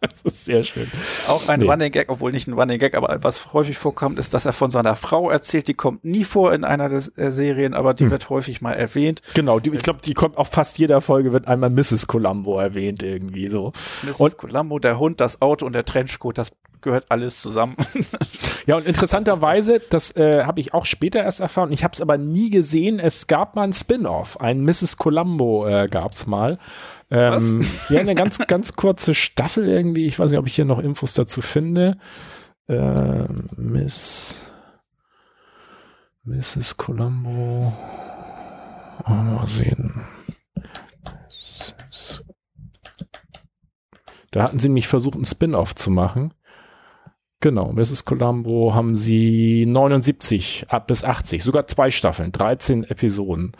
das 0.00 0.22
ist 0.22 0.44
sehr 0.44 0.64
schön. 0.64 0.90
Auch 1.28 1.48
ein 1.48 1.60
Nee. 1.60 1.68
Running 1.70 1.92
Gag, 1.92 2.08
obwohl 2.10 2.32
nicht 2.32 2.46
ein 2.48 2.52
Running 2.54 2.78
Gag, 2.78 2.94
aber 2.94 3.18
was 3.22 3.52
häufig 3.52 3.78
vorkommt, 3.78 4.18
ist, 4.18 4.34
dass 4.34 4.46
er 4.46 4.52
von 4.52 4.70
seiner 4.70 4.96
Frau 4.96 5.30
erzählt. 5.30 5.68
Die 5.68 5.74
kommt 5.74 6.04
nie 6.04 6.24
vor 6.24 6.52
in 6.52 6.64
einer 6.64 6.88
der 6.88 7.02
äh, 7.16 7.30
Serien, 7.30 7.74
aber 7.74 7.90
Hm. 7.90 7.96
die 7.96 8.10
wird 8.10 8.28
häufig 8.30 8.60
mal 8.60 8.72
erwähnt. 8.72 9.22
Genau, 9.34 9.60
die, 9.60 9.70
ich 9.70 9.82
glaube, 9.82 10.00
die 10.04 10.14
kommt 10.14 10.36
auf 10.36 10.48
fast 10.48 10.78
jeder 10.78 11.00
Folge, 11.00 11.32
wird 11.32 11.48
einmal 11.48 11.70
Mrs. 11.70 12.06
Columbo 12.06 12.58
erwähnt 12.58 13.02
irgendwie 13.02 13.48
so. 13.48 13.72
Mrs. 14.02 14.20
Und- 14.20 14.38
Columbo, 14.38 14.78
der 14.78 14.98
Hund, 14.98 15.20
das 15.20 15.40
Auto 15.42 15.64
und 15.66 15.74
der 15.74 15.84
Trenchcoat, 15.84 16.38
das 16.38 16.52
gehört 16.82 17.06
alles 17.10 17.40
zusammen. 17.40 17.74
Ja, 18.66 18.76
und 18.76 18.86
interessanterweise, 18.86 19.80
das, 19.90 20.14
äh, 20.14 20.44
habe 20.44 20.60
ich 20.60 20.72
auch 20.74 20.84
später 20.86 21.22
erst 21.24 21.40
erfahren, 21.40 21.72
ich 21.72 21.82
habe 21.82 21.94
es 21.94 22.00
aber 22.00 22.16
nie 22.18 22.50
gesehen, 22.50 23.00
es 23.00 23.26
gab 23.26 23.56
mal 23.56 23.62
ein 23.62 23.72
Spin-off, 23.72 24.40
ein 24.40 24.62
Mrs. 24.62 24.96
Columbo 24.96 25.66
äh, 25.66 25.88
gab's 25.90 26.26
mal. 26.26 26.58
Ähm, 27.10 27.64
ja, 27.88 28.00
eine 28.00 28.14
ganz, 28.14 28.38
ganz 28.46 28.72
kurze 28.74 29.14
Staffel 29.14 29.68
irgendwie, 29.68 30.06
ich 30.06 30.18
weiß 30.18 30.30
nicht, 30.30 30.40
ob 30.40 30.46
ich 30.46 30.54
hier 30.54 30.64
noch 30.64 30.78
Infos 30.78 31.14
dazu 31.14 31.40
finde. 31.40 31.98
Äh, 32.68 33.26
Miss 33.56 34.40
Mrs. 36.24 36.76
Columbo. 36.76 37.72
Oh, 39.06 39.10
mal 39.10 39.46
sehen. 39.46 40.02
Da 44.32 44.42
hatten 44.42 44.58
sie 44.58 44.68
mich 44.68 44.88
versucht, 44.88 45.14
ein 45.14 45.24
Spin-off 45.24 45.76
zu 45.76 45.90
machen. 45.90 46.34
Genau, 47.40 47.72
Mrs. 47.72 48.04
Columbo 48.04 48.74
haben 48.74 48.96
sie 48.96 49.66
79 49.66 50.66
ab 50.68 50.88
bis 50.88 51.04
80, 51.04 51.44
sogar 51.44 51.68
zwei 51.68 51.92
Staffeln, 51.92 52.32
13 52.32 52.84
Episoden. 52.84 53.52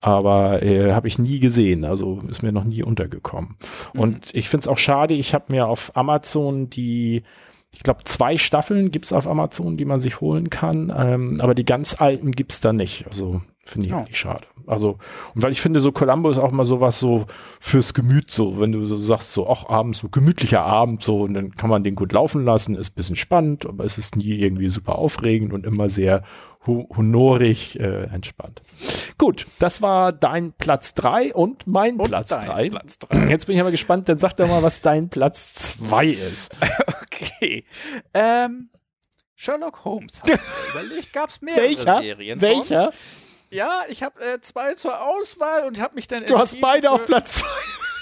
Aber 0.00 0.62
äh, 0.62 0.92
habe 0.92 1.08
ich 1.08 1.18
nie 1.18 1.40
gesehen, 1.40 1.84
also 1.84 2.20
ist 2.28 2.42
mir 2.42 2.52
noch 2.52 2.64
nie 2.64 2.82
untergekommen. 2.84 3.56
Und 3.94 4.32
ich 4.32 4.48
finde 4.48 4.62
es 4.62 4.68
auch 4.68 4.78
schade, 4.78 5.14
ich 5.14 5.34
habe 5.34 5.46
mir 5.48 5.66
auf 5.66 5.96
Amazon 5.96 6.70
die, 6.70 7.24
ich 7.74 7.82
glaube, 7.82 8.04
zwei 8.04 8.38
Staffeln 8.38 8.92
gibt's 8.92 9.12
auf 9.12 9.26
Amazon, 9.26 9.76
die 9.76 9.84
man 9.84 9.98
sich 9.98 10.20
holen 10.20 10.50
kann, 10.50 10.92
ähm, 10.96 11.40
aber 11.40 11.54
die 11.54 11.64
ganz 11.64 12.00
alten 12.00 12.30
gibt's 12.30 12.60
da 12.60 12.72
nicht. 12.72 13.06
Also 13.08 13.42
finde 13.64 13.86
ich 13.86 13.92
Ja. 13.92 13.98
wirklich 13.98 14.18
schade. 14.18 14.46
Also, 14.66 14.98
und 15.34 15.42
weil 15.42 15.52
ich 15.52 15.60
finde, 15.60 15.80
so 15.80 15.92
Columbo 15.92 16.30
ist 16.30 16.38
auch 16.38 16.52
mal 16.52 16.64
sowas 16.64 16.98
so 17.00 17.26
fürs 17.58 17.92
Gemüt, 17.92 18.30
so, 18.30 18.60
wenn 18.60 18.70
du 18.72 18.86
so 18.86 18.96
sagst, 18.98 19.32
so, 19.32 19.48
ach, 19.50 19.66
abends, 19.68 19.98
so 19.98 20.08
gemütlicher 20.08 20.62
Abend, 20.62 21.02
so, 21.02 21.22
und 21.22 21.34
dann 21.34 21.54
kann 21.56 21.70
man 21.70 21.82
den 21.84 21.94
gut 21.94 22.12
laufen 22.12 22.44
lassen, 22.44 22.76
ist 22.76 22.92
ein 22.92 22.94
bisschen 22.96 23.16
spannend, 23.16 23.66
aber 23.66 23.84
es 23.84 23.98
ist 23.98 24.16
nie 24.16 24.30
irgendwie 24.38 24.68
super 24.68 24.96
aufregend 24.96 25.52
und 25.52 25.66
immer 25.66 25.88
sehr 25.88 26.22
hu 26.66 26.88
honorig 26.96 27.78
äh, 27.80 28.04
entspannt. 28.04 28.60
Gut, 29.16 29.46
das 29.58 29.80
war 29.82 30.12
dein 30.12 30.52
Platz 30.52 30.94
drei 30.94 31.34
und 31.34 31.66
mein 31.66 31.96
Und 31.96 32.08
Platz 32.08 32.28
dein 32.28 32.46
drei. 32.46 32.70
Platz 32.70 32.98
drei. 32.98 33.26
Jetzt 33.28 33.46
bin 33.46 33.56
ich 33.56 33.60
aber 33.60 33.70
gespannt, 33.70 34.08
dann 34.08 34.18
sag 34.18 34.34
doch 34.34 34.48
mal, 34.48 34.62
was 34.62 34.80
dein 34.80 35.08
Platz 35.08 35.54
zwei 35.54 36.06
ist. 36.06 36.54
Okay. 37.20 37.64
Ähm, 38.14 38.70
Sherlock 39.34 39.84
Holmes. 39.84 40.22
Überlegt, 40.70 41.12
gab 41.12 41.30
es 41.30 41.40
mehrere 41.40 41.62
Welcher? 41.62 42.02
Serien 42.02 42.40
Welcher? 42.40 42.92
Von. 42.92 43.00
Ja, 43.50 43.80
ich 43.88 44.02
habe 44.02 44.20
äh, 44.20 44.40
zwei 44.40 44.74
zur 44.74 45.00
Auswahl 45.00 45.64
und 45.66 45.80
habe 45.80 45.94
mich 45.94 46.06
dann 46.06 46.26
Du 46.26 46.38
hast 46.38 46.60
beide 46.60 46.90
auf 46.90 47.06
Platz 47.06 47.38
zwei. 47.38 47.46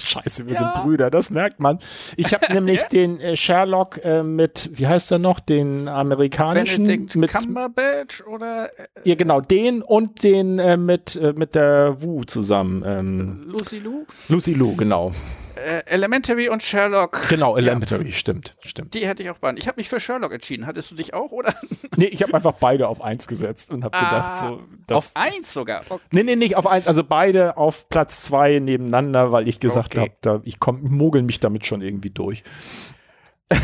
Scheiße, 0.07 0.47
wir 0.47 0.55
Ja. 0.55 0.59
sind 0.61 0.85
Brüder, 0.85 1.11
das 1.11 1.31
merkt 1.31 1.61
man. 1.61 1.79
Ich 2.17 2.33
habe 2.33 2.47
nämlich 2.55 2.83
den 2.85 3.21
äh, 3.21 3.37
Sherlock 3.37 4.03
äh, 4.05 4.23
mit, 4.23 4.71
wie 4.73 4.87
heißt 4.87 5.11
er 5.13 5.19
noch, 5.19 5.41
den 5.41 5.89
amerikanischen 5.89 6.85
Benedict 6.85 7.17
mit 7.17 7.33
Cumberbatch 7.33 8.23
oder 8.27 8.71
äh, 8.79 8.87
ja 9.05 9.15
genau 9.15 9.41
den 9.41 9.83
und 9.83 10.23
den 10.23 10.59
äh, 10.59 10.77
mit 10.77 11.17
äh, 11.17 11.33
mit 11.35 11.55
der 11.55 12.03
Wu 12.03 12.25
zusammen. 12.25 12.83
Ähm, 12.87 13.43
Lucy 13.47 13.79
Lou. 13.79 14.05
Lucy 14.29 14.53
Liu, 14.55 14.75
genau. 14.77 15.13
Äh, 15.57 15.83
Elementary 15.87 16.49
und 16.49 16.63
Sherlock. 16.63 17.29
Genau, 17.29 17.57
Elementary, 17.57 18.13
stimmt, 18.13 18.57
stimmt. 18.61 18.95
Die 18.95 19.07
hätte 19.07 19.23
ich 19.23 19.31
auch 19.31 19.39
beide. 19.39 19.59
Ich 19.59 19.67
habe 19.69 19.79
mich 19.81 19.89
für 19.89 19.99
Sherlock 20.01 20.33
entschieden. 20.33 20.67
Hattest 20.67 20.91
du 20.91 20.95
dich 20.95 21.15
auch, 21.15 21.33
oder? 21.33 21.55
Nee, 21.99 22.07
ich 22.07 22.23
habe 22.23 22.35
einfach 22.35 22.53
beide 22.53 22.89
auf 22.89 23.01
eins 23.01 23.27
gesetzt 23.27 23.71
und 23.71 23.83
habe 23.83 23.99
gedacht, 23.99 24.37
so. 24.37 24.61
Das, 24.87 24.97
auf 24.99 25.11
eins 25.15 25.55
sogar. 25.55 25.81
Okay. 25.89 26.03
Nee, 26.11 26.25
nee, 26.25 26.37
nicht 26.37 26.57
auf 26.57 26.67
eins, 26.67 26.87
also 26.87 27.03
beide 27.03 27.57
auf 27.57 27.89
Platz 27.89 28.23
zwei 28.23 28.59
nebeneinander, 28.59 29.33
weil 29.33 29.49
ich 29.49 29.61
gesagt 29.61 29.97
Okay. 29.97 30.13
habe, 30.27 30.43
ich 30.45 30.61
komm, 30.61 30.83
mogel 30.95 31.23
mich 31.23 31.41
damit 31.41 31.65
schon 31.65 31.81
irgendwie 31.81 32.11
durch. 32.11 32.43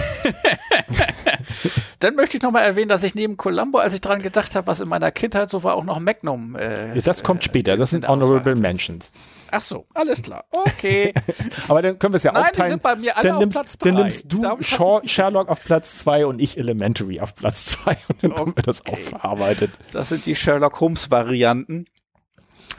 Dann 2.01 2.14
möchte 2.16 2.37
ich 2.37 2.43
noch 2.43 2.51
mal 2.51 2.61
erwähnen, 2.61 2.89
dass 2.89 3.03
ich 3.05 3.14
neben 3.14 3.37
Columbo, 3.37 3.78
als 3.78 3.95
ich 3.95 4.01
dran 4.01 4.22
gedacht 4.22 4.55
habe, 4.55 4.66
was 4.66 4.80
in 4.80 4.89
meiner 4.89 5.11
Kindheit 5.11 5.51
so 5.51 5.62
war, 5.62 5.74
auch 5.74 5.85
noch 5.85 5.99
Magnum. 6.01 6.57
Äh, 6.57 6.95
Ja, 6.97 7.01
das 7.03 7.22
kommt 7.22 7.45
später, 7.45 7.76
das 7.76 7.93
in 7.93 8.01
sind 8.03 8.09
Auswahl 8.09 8.28
Honorable. 8.28 8.55
Mentions. 8.61 9.12
Ach 9.51 9.61
so, 9.61 9.87
alles 9.95 10.22
klar. 10.22 10.45
Okay. 10.51 11.12
Aber 11.68 11.83
dann 11.83 11.99
können 11.99 12.14
wir 12.14 12.16
es 12.18 12.22
ja 12.22 12.33
Nein, 12.33 12.45
die 12.45 12.49
aufteilen. 12.51 12.70
sind 12.70 12.83
bei 12.83 12.97
mir 12.97 13.16
alle 13.16 13.28
dann 13.28 13.37
auf 13.37 13.41
nimmst, 13.41 13.57
Platz 13.59 13.78
Dann 13.78 13.95
drei. 13.95 14.03
nimmst 14.03 14.33
du 14.33 14.62
Shaw, 14.62 15.01
Sherlock 15.05 15.49
auf 15.49 15.62
Platz 15.62 15.99
zwei 15.99 16.26
und 16.26 16.41
ich 16.41 16.59
Elementary 16.59 17.20
auf 17.20 17.35
Platz 17.37 17.66
zwei 17.66 17.97
und 18.09 18.22
dann 18.22 18.35
haben 18.35 18.57
wir 18.57 18.62
das 18.62 18.83
auch 18.87 18.93
Okay. 18.93 19.03
verarbeitet. 19.03 19.70
Das 19.91 20.09
sind 20.09 20.26
die 20.26 20.35
Sherlock 20.35 20.80
Holmes 20.80 21.11
Varianten. 21.11 21.87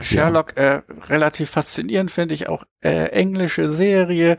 Sherlock, 0.00 0.56
äh, 0.56 0.82
relativ 1.08 1.50
faszinierend 1.50 2.10
finde 2.10 2.34
ich 2.34 2.48
auch 2.48 2.64
äh, 2.82 3.06
englische 3.10 3.68
Serie. 3.68 4.36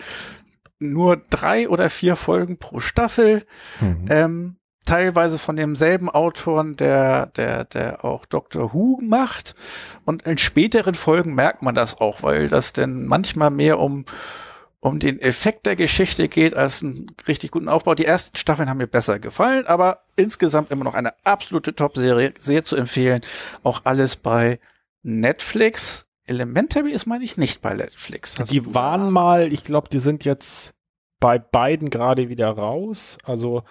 Nur 0.92 1.22
drei 1.30 1.70
oder 1.70 1.90
vier 1.90 2.16
Folgen 2.16 2.58
pro 2.58 2.80
Staffel. 2.80 3.44
Mhm. 3.82 4.06
Ähm, 4.10 4.56
teilweise 4.86 5.38
von 5.38 5.56
demselben 5.56 6.10
Autoren, 6.10 6.76
der, 6.76 7.28
der, 7.28 7.66
der 7.66 8.06
auch 8.06 8.26
Doctor 8.26 8.74
Who 8.74 9.00
macht. 9.02 9.56
Und 10.06 10.24
in 10.24 10.38
späteren 10.38 10.96
Folgen 10.96 11.34
merkt 11.36 11.62
man 11.62 11.76
das 11.76 12.00
auch, 12.00 12.24
weil 12.24 12.48
das 12.48 12.74
denn 12.74 13.06
manchmal 13.06 13.50
mehr 13.50 13.80
um, 13.80 14.06
um 14.80 15.00
den 15.00 15.20
Effekt 15.20 15.66
der 15.66 15.76
Geschichte 15.76 16.28
geht 16.30 16.56
als 16.56 16.84
einen 16.84 17.08
richtig 17.28 17.52
guten 17.52 17.68
Aufbau. 17.68 17.96
Die 17.96 18.06
ersten 18.06 18.38
Staffeln 18.38 18.70
haben 18.70 18.78
mir 18.78 18.88
besser 18.88 19.20
gefallen, 19.20 19.66
aber 19.66 20.04
insgesamt 20.16 20.72
immer 20.72 20.84
noch 20.84 20.96
eine 20.96 21.14
absolute 21.24 21.76
Top-Serie, 21.76 22.34
sehr 22.40 22.64
zu 22.64 22.76
empfehlen. 22.76 23.22
Auch 23.64 23.82
alles 23.84 24.16
bei 24.16 24.60
Netflix. 25.02 26.06
Elementary 26.28 26.92
ist, 26.92 27.06
meine 27.06 27.24
ich, 27.24 27.38
nicht 27.38 27.62
bei 27.62 27.74
Netflix. 27.74 28.36
Die 28.36 28.74
waren 28.74 29.12
mal, 29.12 29.52
ich 29.52 29.64
glaube, 29.64 29.90
die 29.90 30.00
sind 30.00 30.26
jetzt 30.26 30.75
bei 31.26 31.40
beiden 31.40 31.90
gerade 31.90 32.30
wieder 32.30 32.52
raus. 32.52 33.18
Also 33.24 33.64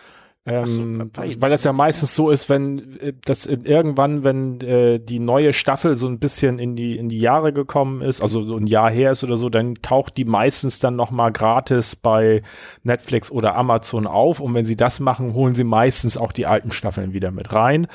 So, 0.47 0.53
ähm, 0.53 1.11
beiden. 1.11 1.41
weil 1.41 1.49
das 1.49 1.65
ja 1.65 1.73
meistens 1.73 2.15
so 2.15 2.29
ist, 2.29 2.51
wenn 2.51 3.01
äh, 3.01 3.15
das 3.25 3.47
irgendwann, 3.47 4.25
wenn 4.25 4.61
äh, 4.61 5.01
die 5.01 5.19
neue 5.19 5.55
Staffel 5.55 5.97
so 5.97 6.07
ein 6.07 6.19
bisschen 6.19 6.59
in 6.59 6.77
die 6.77 6.99
in 6.99 7.09
die 7.09 7.19
Jahre 7.19 7.55
gekommen 7.55 8.03
ist, 8.03 8.21
also 8.21 8.45
so 8.45 8.59
ein 8.59 8.67
Jahr 8.67 8.91
her 8.91 9.13
ist 9.13 9.25
oder 9.25 9.39
so, 9.39 9.49
dann 9.49 9.77
taucht 9.77 10.19
die 10.19 10.27
meistens 10.27 10.81
dann 10.81 10.97
noch 10.97 11.11
mal 11.11 11.31
gratis 11.31 11.97
bei 11.97 12.43
Netflix 12.83 13.31
oder 13.31 13.57
Amazon 13.57 14.07
auf 14.07 14.41
und 14.41 14.53
wenn 14.53 14.67
sie 14.67 14.77
das 14.77 15.01
machen, 15.01 15.33
holen 15.33 15.55
sie 15.55 15.65
meistens 15.65 16.19
auch 16.19 16.31
die 16.31 16.45
alten 16.45 16.73
Staffeln 16.73 17.15
wieder 17.15 17.31
mit 17.31 17.55
rein, 17.55 17.87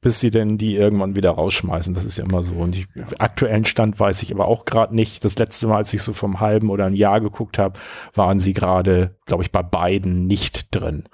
bis 0.00 0.18
sie 0.18 0.30
dann 0.30 0.56
die 0.56 0.76
irgendwann 0.76 1.14
wieder 1.14 1.32
rausschmeißen. 1.32 1.92
Das 1.92 2.06
ist 2.06 2.16
ja 2.16 2.24
immer 2.24 2.42
so. 2.42 2.54
Und 2.54 2.74
ich, 2.74 2.86
aktuellen 3.18 3.66
Stand 3.66 4.00
weiß 4.00 4.22
ich 4.22 4.32
aber 4.32 4.48
auch 4.48 4.64
gerade 4.64 4.94
nicht. 4.94 5.26
Das 5.26 5.36
letzte 5.38 5.66
Mal, 5.66 5.76
als 5.76 5.92
ich 5.92 6.02
so 6.02 6.14
vom 6.14 6.40
halben 6.40 6.70
oder 6.70 6.86
ein 6.86 6.94
Jahr 6.94 7.20
geguckt 7.20 7.58
habe, 7.58 7.78
waren 8.14 8.40
sie 8.40 8.54
gerade, 8.54 9.14
glaube 9.26 9.42
ich, 9.42 9.52
bei 9.52 9.62
beiden 9.62 10.26
nicht 10.26 10.74
drin. 10.74 11.04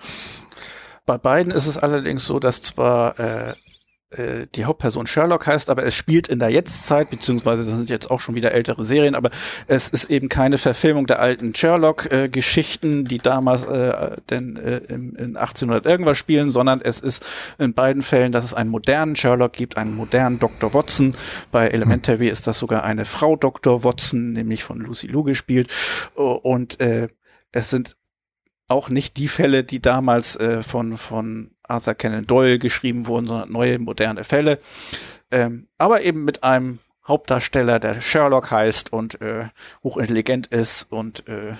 Bei 1.06 1.18
beiden 1.18 1.52
ist 1.52 1.66
es 1.66 1.78
allerdings 1.78 2.26
so, 2.26 2.38
dass 2.38 2.62
zwar 2.62 3.18
äh, 3.18 3.54
äh, 4.16 4.46
die 4.54 4.64
Hauptperson 4.64 5.06
Sherlock 5.06 5.46
heißt, 5.46 5.70
aber 5.70 5.84
es 5.84 5.94
spielt 5.94 6.28
in 6.28 6.38
der 6.38 6.50
Jetztzeit, 6.50 7.10
beziehungsweise 7.10 7.64
das 7.64 7.76
sind 7.76 7.90
jetzt 7.90 8.10
auch 8.10 8.20
schon 8.20 8.34
wieder 8.34 8.52
ältere 8.52 8.84
Serien, 8.84 9.14
aber 9.14 9.30
es 9.66 9.88
ist 9.88 10.10
eben 10.10 10.28
keine 10.28 10.58
Verfilmung 10.58 11.06
der 11.06 11.20
alten 11.20 11.54
Sherlock-Geschichten, 11.54 13.04
die 13.04 13.18
damals 13.18 13.64
äh, 13.66 14.16
denn 14.30 14.56
äh, 14.56 14.78
im, 14.88 15.16
in 15.16 15.36
1800 15.36 15.86
irgendwas 15.86 16.18
spielen, 16.18 16.50
sondern 16.50 16.80
es 16.80 17.00
ist 17.00 17.24
in 17.58 17.74
beiden 17.74 18.02
Fällen, 18.02 18.32
dass 18.32 18.44
es 18.44 18.54
einen 18.54 18.70
modernen 18.70 19.16
Sherlock 19.16 19.52
gibt, 19.52 19.76
einen 19.76 19.94
modernen 19.94 20.38
Dr. 20.38 20.74
Watson. 20.74 21.16
Bei 21.50 21.68
Elementary 21.68 22.28
ist 22.28 22.46
das 22.46 22.58
sogar 22.58 22.84
eine 22.84 23.04
Frau 23.04 23.36
Dr. 23.36 23.84
Watson, 23.84 24.32
nämlich 24.32 24.64
von 24.64 24.80
Lucy 24.80 25.06
Liu 25.06 25.22
gespielt. 25.22 25.72
Und 26.14 26.80
äh, 26.80 27.08
es 27.52 27.70
sind 27.70 27.96
auch 28.68 28.88
nicht 28.88 29.16
die 29.16 29.28
Fälle, 29.28 29.64
die 29.64 29.80
damals 29.80 30.36
äh, 30.36 30.62
von, 30.62 30.96
von 30.96 31.50
Arthur 31.62 31.94
Conan 31.94 32.26
Doyle 32.26 32.58
geschrieben 32.58 33.06
wurden, 33.06 33.26
sondern 33.26 33.52
neue, 33.52 33.78
moderne 33.78 34.24
Fälle. 34.24 34.58
Ähm, 35.30 35.68
aber 35.78 36.02
eben 36.02 36.24
mit 36.24 36.44
einem 36.44 36.78
Hauptdarsteller, 37.06 37.78
der 37.78 38.00
Sherlock 38.00 38.50
heißt 38.50 38.92
und 38.92 39.20
äh, 39.20 39.46
hochintelligent 39.82 40.46
ist 40.46 40.90
und 40.90 41.28
äh, 41.28 41.52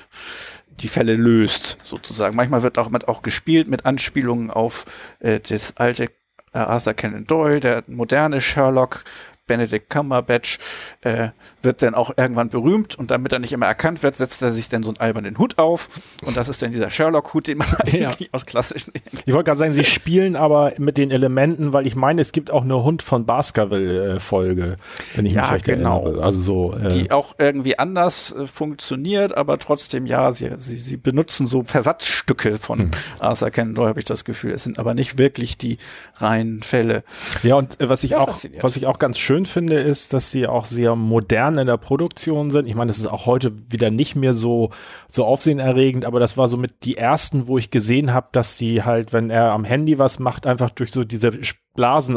die 0.69 0.89
Fälle 0.89 1.15
löst, 1.15 1.79
sozusagen. 1.83 2.35
Manchmal 2.35 2.63
wird 2.63 2.79
auch 2.79 2.89
mit 2.89 3.09
auch 3.09 3.23
gespielt 3.23 3.69
mit 3.69 3.85
Anspielungen 3.85 4.51
auf 4.51 4.87
äh, 5.21 5.41
das 5.41 5.77
alte 5.77 6.05
äh, 6.05 6.59
Arthur 6.59 6.95
Conan 6.95 7.27
Doyle, 7.27 7.61
der 7.61 7.85
moderne 7.87 8.41
Sherlock, 8.41 9.05
Benedict 9.47 9.91
Cumberbatch 9.91 10.59
äh, 11.03 11.29
wird 11.63 11.83
dann 11.83 11.95
auch 11.95 12.13
irgendwann 12.17 12.49
berühmt 12.49 12.95
und 12.97 13.11
damit 13.11 13.33
er 13.33 13.39
nicht 13.39 13.53
immer 13.53 13.67
erkannt 13.67 14.03
wird, 14.03 14.17
setzt 14.17 14.43
er 14.43 14.51
sich 14.51 14.69
dann 14.69 14.83
so 14.83 14.91
einen 14.91 14.99
albernen 14.99 15.39
Hut 15.39 15.59
auf 15.59 15.89
und 16.25 16.37
das 16.37 16.49
ist 16.49 16.63
dann 16.63 16.71
dieser 16.71 16.91
Sherlock-Hut, 16.91 17.49
den 17.49 17.59
man 17.59 17.69
Ja. 17.93 18.09
eigentlich 18.09 18.33
aus 18.33 18.47
klassischen 18.47 18.93
Ich 19.27 19.33
wollte 19.35 19.45
gerade 19.49 19.59
sagen, 19.59 19.73
sie 19.73 19.85
spielen 19.85 20.37
aber 20.37 20.73
mit 20.79 20.97
den 20.97 21.11
Elementen, 21.11 21.73
weil 21.73 21.87
ich 21.87 21.95
meine, 21.97 22.21
es 22.21 22.33
gibt 22.33 22.51
auch 22.51 22.63
eine 22.63 22.83
Hund 22.83 23.03
von 23.03 23.27
Baskerville-Folge, 23.27 24.77
wenn 25.15 25.27
ich 25.27 25.33
Ja, 25.35 25.43
mich 25.43 25.53
recht 25.53 25.65
genau. 25.67 26.03
erinnere. 26.05 26.23
Also 26.25 26.41
so. 26.41 26.75
Äh, 26.77 26.89
die 26.89 27.11
auch 27.11 27.35
irgendwie 27.39 27.79
anders 27.79 28.33
äh, 28.33 28.47
funktioniert, 28.47 29.37
aber 29.37 29.59
trotzdem, 29.59 30.07
ja, 30.07 30.33
sie, 30.33 30.51
sie, 30.57 30.77
sie 30.77 30.97
benutzen 30.97 31.47
so 31.47 31.63
Versatzstücke 31.65 32.59
von 32.59 32.79
Hm. 32.79 32.91
Arthur 33.19 33.51
Conan 33.51 33.75
Doyle, 33.75 33.89
habe 33.91 33.99
ich 33.99 34.05
das 34.05 34.25
Gefühl. 34.25 34.53
Es 34.53 34.65
sind 34.65 34.79
aber 34.79 34.95
nicht 34.95 35.19
wirklich 35.19 35.57
die 35.59 35.79
reinen 36.17 36.63
Fälle. 36.63 37.05
Ja, 37.43 37.57
und 37.57 37.81
äh, 37.81 37.89
was 37.89 38.05
ich 38.05 38.13
Ja, 38.13 38.19
auch, 38.19 38.35
was 38.61 38.77
ich 38.77 38.87
auch 38.87 38.99
ganz 38.99 39.19
schön 39.19 39.34
finde, 39.43 39.81
ist, 39.81 40.13
dass 40.13 40.31
sie 40.31 40.47
auch 40.47 40.67
sehr 40.67 40.95
modern 40.95 41.59
in 41.59 41.67
der 41.67 41.77
Produktion 41.77 42.53
sind. 42.53 42.67
Ich 42.67 42.77
meine, 42.77 42.89
das 42.89 42.99
ist 42.99 43.07
auch 43.07 43.27
heute 43.27 43.53
wieder 43.71 43.91
nicht 43.91 44.15
mehr 44.15 44.35
so, 44.35 44.71
so 45.09 45.25
aufsehenerregend, 45.25 46.05
aber 46.05 46.21
das 46.21 46.37
war 46.37 46.47
so 46.47 46.57
mit 46.57 46.85
die 46.85 46.97
ersten, 46.97 47.49
wo 47.49 47.59
ich 47.59 47.73
gesehen 47.73 48.15
habe, 48.15 48.29
dass 48.31 48.57
sie 48.57 48.85
halt, 48.85 49.13
wenn 49.13 49.31
er 49.31 49.51
am 49.51 49.65
Handy 49.65 49.99
was 49.99 50.21
macht, 50.21 50.47
einfach 50.47 50.71
durch 50.71 50.93
so 50.93 51.03
diese 51.03 51.33
Blasen 51.75 52.17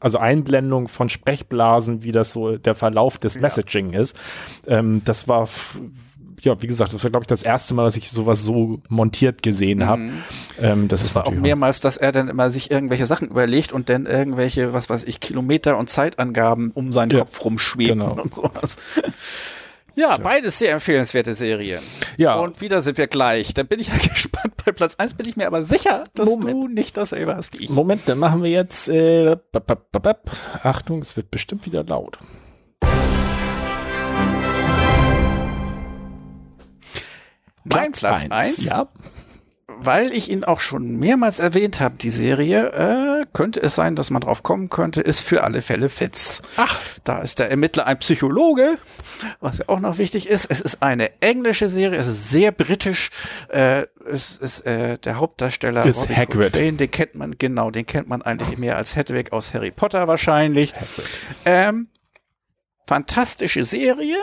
also 0.00 0.18
Einblendung 0.18 0.88
von 0.88 1.08
Sprechblasen, 1.08 2.02
wie 2.02 2.12
das 2.12 2.32
so 2.32 2.58
der 2.58 2.74
Verlauf 2.74 3.18
des 3.18 3.36
Ja. 3.36 3.40
Messaging 3.40 3.92
ist. 3.92 4.14
Ähm, 4.66 5.00
das 5.04 5.26
war 5.26 5.48
ja, 6.42 6.60
wie 6.62 6.66
gesagt, 6.66 6.92
das 6.94 7.02
war, 7.02 7.10
glaube 7.10 7.24
ich, 7.24 7.28
das 7.28 7.42
erste 7.42 7.74
Mal, 7.74 7.84
dass 7.84 7.96
ich 7.96 8.08
sowas 8.10 8.42
so 8.42 8.80
montiert 8.88 9.42
gesehen 9.42 9.86
habe. 9.86 10.10
Ähm, 10.60 10.88
das, 10.88 11.00
ist 11.02 11.08
Es 11.10 11.14
war 11.14 11.26
auch 11.26 11.32
mehrmals, 11.32 11.80
dass 11.80 11.96
er 11.96 12.12
dann 12.12 12.28
immer 12.28 12.50
sich 12.50 12.70
irgendwelche 12.70 13.06
Sachen 13.06 13.28
überlegt 13.28 13.72
und 13.72 13.88
dann 13.88 14.06
irgendwelche, 14.06 14.72
was 14.72 14.88
weiß 14.90 15.04
ich, 15.04 15.20
Kilometer 15.20 15.76
und 15.78 15.90
Zeitangaben 15.90 16.70
um 16.72 16.92
seinen 16.92 17.10
Ja, 17.10 17.20
Kopf 17.20 17.44
rumschweben 17.44 18.00
genau. 18.00 18.20
und 18.20 18.34
sowas. 18.34 18.76
Ja, 19.96 20.16
beides 20.18 20.58
sehr 20.58 20.72
empfehlenswerte 20.72 21.34
Serien. 21.34 21.82
Ja. 22.16 22.36
Und 22.36 22.60
wieder 22.60 22.80
sind 22.80 22.96
wir 22.96 23.06
gleich. 23.06 23.52
Dann 23.54 23.66
bin 23.66 23.80
ich 23.80 23.88
ja 23.88 23.94
gespannt. 24.08 24.54
Bei 24.64 24.72
Platz 24.72 24.94
eins 24.96 25.14
bin 25.14 25.28
ich 25.28 25.36
mir 25.36 25.46
aber 25.46 25.62
sicher, 25.62 26.04
dass 26.14 26.28
Moment. 26.28 26.52
du 26.52 26.68
nicht 26.68 26.96
dasselbe 26.96 27.36
hast 27.36 27.58
wie 27.58 27.64
ich. 27.64 27.70
Moment, 27.70 28.02
dann 28.06 28.18
machen 28.18 28.42
wir 28.42 28.50
jetzt. 28.50 28.88
Äh, 28.88 29.36
bap, 29.52 29.66
bap, 29.66 30.02
bap. 30.02 30.30
Achtung, 30.62 31.02
es 31.02 31.16
wird 31.16 31.30
bestimmt 31.30 31.66
wieder 31.66 31.84
laut. 31.84 32.18
Mein 37.64 37.92
Platz 37.92 38.24
eins, 38.30 38.64
Ja. 38.64 38.88
weil 39.82 40.12
ich 40.12 40.30
ihn 40.30 40.44
auch 40.44 40.60
schon 40.60 40.96
mehrmals 40.98 41.40
erwähnt 41.40 41.80
habe, 41.80 41.94
die 41.96 42.10
Serie, 42.10 42.68
äh, 43.20 43.24
könnte 43.32 43.60
es 43.62 43.74
sein, 43.74 43.96
dass 43.96 44.10
man 44.10 44.20
drauf 44.20 44.42
kommen 44.42 44.68
könnte, 44.68 45.00
ist 45.00 45.20
für 45.20 45.44
alle 45.44 45.62
Fälle 45.62 45.88
Fitz. 45.88 46.42
Ach. 46.56 46.76
Da 47.04 47.20
ist 47.20 47.38
der 47.38 47.50
Ermittler 47.50 47.86
ein 47.86 47.98
Psychologe, 47.98 48.76
was 49.40 49.58
ja 49.58 49.64
auch 49.68 49.80
noch 49.80 49.98
wichtig 49.98 50.28
ist. 50.28 50.46
Es 50.50 50.60
ist 50.60 50.82
eine 50.82 51.20
englische 51.22 51.68
Serie, 51.68 51.98
es 51.98 52.06
ist 52.08 52.30
sehr 52.30 52.50
britisch. 52.52 53.10
Äh, 53.48 53.86
es 54.10 54.36
ist 54.38 54.62
äh, 54.66 54.98
der 54.98 55.18
Hauptdarsteller 55.18 55.86
Ist 55.86 56.02
Robbie 56.02 56.14
Hagrid. 56.16 56.52
Coltrane, 56.52 56.72
den 56.74 56.90
kennt 56.90 57.14
man, 57.14 57.36
genau, 57.38 57.70
den 57.70 57.86
kennt 57.86 58.08
man 58.08 58.22
eigentlich 58.22 58.58
mehr 58.58 58.76
als 58.76 58.96
Hedwig 58.96 59.32
aus 59.32 59.54
Harry 59.54 59.70
Potter 59.70 60.08
wahrscheinlich. 60.08 60.74
Ähm, 61.44 61.88
fantastische 62.86 63.62
Serie. 63.64 64.16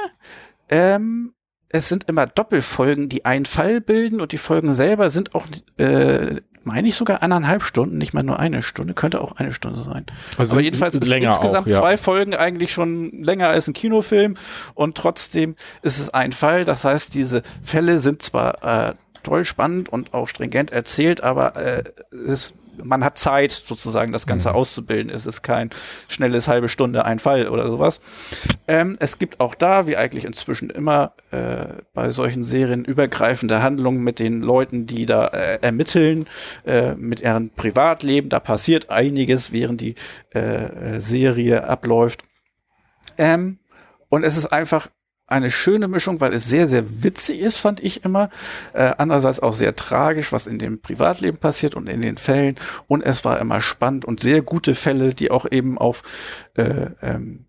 Ähm, 0.70 1.34
es 1.70 1.90
sind 1.90 2.06
immer 2.06 2.28
Doppelfolgen, 2.28 3.10
die 3.10 3.26
einen 3.26 3.46
Fall 3.46 3.82
bilden 3.82 4.22
und 4.22 4.32
die 4.32 4.38
Folgen 4.38 4.74
selber 4.74 5.10
sind 5.10 5.36
auch, 5.36 5.46
äh, 5.78 6.42
meine 6.64 6.88
ich 6.88 6.96
sogar 6.96 7.24
anderthalb 7.24 7.64
Stunden, 7.64 7.98
nicht 7.98 8.14
mal 8.14 8.24
nur 8.24 8.40
eine 8.40 8.62
Stunde, 8.62 8.94
könnte 8.94 9.22
auch 9.22 9.34
eine 9.34 9.54
Stunde 9.54 9.80
sein. 9.80 10.06
Also 10.38 10.54
Aber 10.54 10.62
jedenfalls 10.62 10.96
ist 10.96 11.12
insgesamt 11.12 11.68
auch, 11.68 11.72
ja. 11.72 11.80
zwei 11.80 11.98
Folgen 11.98 12.36
eigentlich 12.36 12.72
schon 12.72 13.24
länger 13.24 13.50
als 13.50 13.68
ein 13.68 13.74
Kinofilm 13.74 14.36
und 14.76 14.96
trotzdem 14.96 15.56
ist 15.82 16.00
es 16.00 16.10
ein 16.10 16.32
Fall. 16.32 16.64
Das 16.66 16.86
heißt, 16.86 17.14
diese 17.14 17.42
Fälle 17.62 18.00
sind 18.00 18.22
zwar 18.22 18.90
äh, 18.90 18.94
toll 19.24 19.44
spannend 19.44 19.90
und 19.90 20.14
auch 20.14 20.28
stringent 20.28 20.72
erzählt, 20.72 21.22
aber 21.22 21.56
äh, 21.58 21.84
es, 22.12 22.54
man 22.84 23.04
hat 23.04 23.18
Zeit 23.18 23.52
sozusagen, 23.52 24.12
das 24.12 24.28
Ganze 24.28 24.50
Mhm. 24.50 24.56
auszubilden. 24.56 25.10
Es 25.10 25.26
ist 25.26 25.42
kein 25.42 25.70
schnelles 26.08 26.48
halbe 26.48 26.68
Stunde 26.68 27.06
ein 27.06 27.20
Fall 27.20 27.48
oder 27.48 27.68
sowas. 27.68 28.00
Ähm, 28.68 28.96
es 29.00 29.18
gibt 29.20 29.40
auch 29.40 29.56
da, 29.56 29.88
wie 29.88 29.98
eigentlich 29.98 30.26
inzwischen 30.26 30.70
immer 30.70 31.14
äh, 31.32 31.66
bei 31.94 32.12
solchen 32.12 32.44
Serien, 32.44 32.86
übergreifende 32.86 33.62
Handlungen 33.62 34.04
mit 34.04 34.20
den 34.20 34.42
Leuten, 34.42 34.86
die 34.86 35.06
da 35.06 35.28
äh, 35.28 35.60
ermitteln, 35.62 36.26
äh, 36.66 36.96
mit 36.96 37.22
ihrem 37.22 37.50
Privatleben. 37.50 38.30
Da 38.30 38.40
passiert 38.40 38.90
einiges, 38.90 39.52
während 39.52 39.82
die 39.82 39.96
äh, 40.34 40.40
äh, 40.40 41.00
Serie 41.00 41.64
abläuft. 41.68 42.24
Ähm, 43.18 43.60
und 44.10 44.24
es 44.24 44.38
ist 44.38 44.48
einfach 44.48 44.90
eine 45.28 45.52
schöne 45.52 45.88
Mischung, 45.88 46.22
weil 46.22 46.34
es 46.34 46.48
sehr, 46.48 46.68
sehr 46.68 47.04
witzig 47.04 47.42
ist, 47.42 47.58
fand 47.58 47.82
ich 47.82 48.04
immer. 48.06 48.30
Äh, 48.74 48.94
andererseits 48.98 49.42
auch 49.42 49.54
sehr 49.54 49.76
tragisch, 49.76 50.32
was 50.32 50.48
in 50.48 50.58
dem 50.58 50.82
Privatleben 50.82 51.38
passiert 51.38 51.76
und 51.76 51.88
in 51.88 52.02
den 52.02 52.18
Fällen. 52.18 52.56
Und 52.88 53.02
es 53.04 53.26
war 53.26 53.40
immer 53.40 53.60
spannend 53.60 54.06
und 54.06 54.22
sehr 54.22 54.42
gute 54.42 54.74
Fälle, 54.74 55.14
die 55.14 55.30
auch 55.30 55.46
eben 55.52 55.78
auf 55.78 56.04
äh, 56.56 56.88
ähm, 57.02 57.48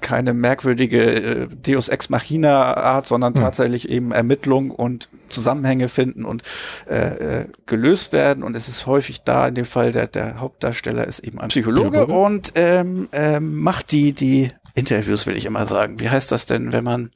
keine 0.00 0.34
merkwürdige 0.34 1.02
äh, 1.02 1.48
Deus 1.48 1.88
Ex 1.88 2.08
Machina 2.10 2.76
Art, 2.76 3.06
sondern 3.06 3.34
Hm. 3.34 3.42
tatsächlich 3.42 3.88
eben 3.88 4.10
Ermittlung 4.10 4.72
und 4.72 5.08
Zusammenhänge 5.28 5.88
finden 5.88 6.24
und 6.24 6.42
äh, 6.90 7.42
äh, 7.42 7.46
gelöst 7.66 8.12
werden. 8.12 8.42
Und 8.42 8.56
es 8.56 8.68
ist 8.68 8.86
häufig 8.86 9.22
da, 9.22 9.46
in 9.46 9.54
dem 9.54 9.64
Fall 9.64 9.92
der, 9.92 10.08
der 10.08 10.40
Hauptdarsteller 10.40 11.06
ist 11.06 11.20
eben 11.20 11.40
ein 11.40 11.48
Psychologe, 11.48 11.90
Psychologe. 11.90 12.12
und 12.12 12.52
ähm, 12.56 13.08
ähm, 13.12 13.54
macht 13.54 13.92
die, 13.92 14.12
die 14.12 14.50
Interviews, 14.74 15.26
will 15.26 15.36
ich 15.36 15.44
immer 15.46 15.66
sagen. 15.66 16.00
Wie 16.00 16.10
heißt 16.10 16.30
das 16.32 16.46
denn, 16.46 16.72
wenn 16.72 16.84
man, 16.84 17.10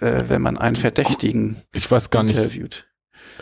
äh, 0.00 0.24
wenn 0.28 0.42
man 0.42 0.56
einen 0.58 0.76
Verdächtigen 0.76 1.56
Ich 1.72 1.90
weiß 1.90 2.10
gar 2.10 2.22
nicht. 2.22 2.36
interviewt? 2.36 2.86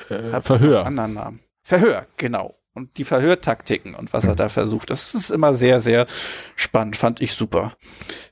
Äh, 0.08 0.32
Habt 0.32 0.46
ihr 0.50 0.58
Verhör. 0.58 0.86
anderen 0.86 1.14
Namen. 1.14 1.40
Verhör, 1.62 2.06
genau. 2.16 2.56
Und 2.72 2.98
die 2.98 3.04
Verhörtaktiken 3.04 3.96
und 3.96 4.12
was 4.12 4.24
er 4.24 4.36
da 4.36 4.48
versucht. 4.48 4.90
Das 4.90 5.12
ist 5.14 5.30
immer 5.30 5.54
sehr, 5.54 5.80
sehr 5.80 6.06
spannend, 6.54 6.96
fand 6.96 7.20
ich 7.20 7.32
super. 7.34 7.72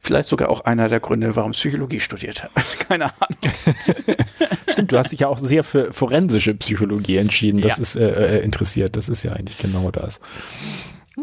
Vielleicht 0.01 0.29
sogar 0.29 0.49
auch 0.49 0.61
einer 0.61 0.89
der 0.89 1.01
Gründe, 1.01 1.35
warum 1.35 1.51
ich 1.51 1.59
Psychologie 1.59 1.99
studiert 1.99 2.45
habe. 2.45 2.53
Keine 2.89 3.07
Ahnung. 3.07 3.55
Stimmt, 4.73 4.93
du 4.93 4.97
hast 4.99 5.11
dich 5.11 5.21
ja 5.21 5.29
auch 5.29 5.39
sehr 5.39 5.65
für 5.65 5.93
forensische 5.93 6.55
Psychologie 6.55 7.17
entschieden. 7.17 7.61
Das 7.61 7.77
Ja. 7.79 7.83
ist 7.83 7.97
äh, 7.97 8.39
äh, 8.39 8.45
interessiert. 8.45 8.97
Das 8.97 9.09
ist 9.09 9.25
ja 9.25 9.33
eigentlich 9.33 9.59
genau 9.59 9.91
das. 9.91 10.21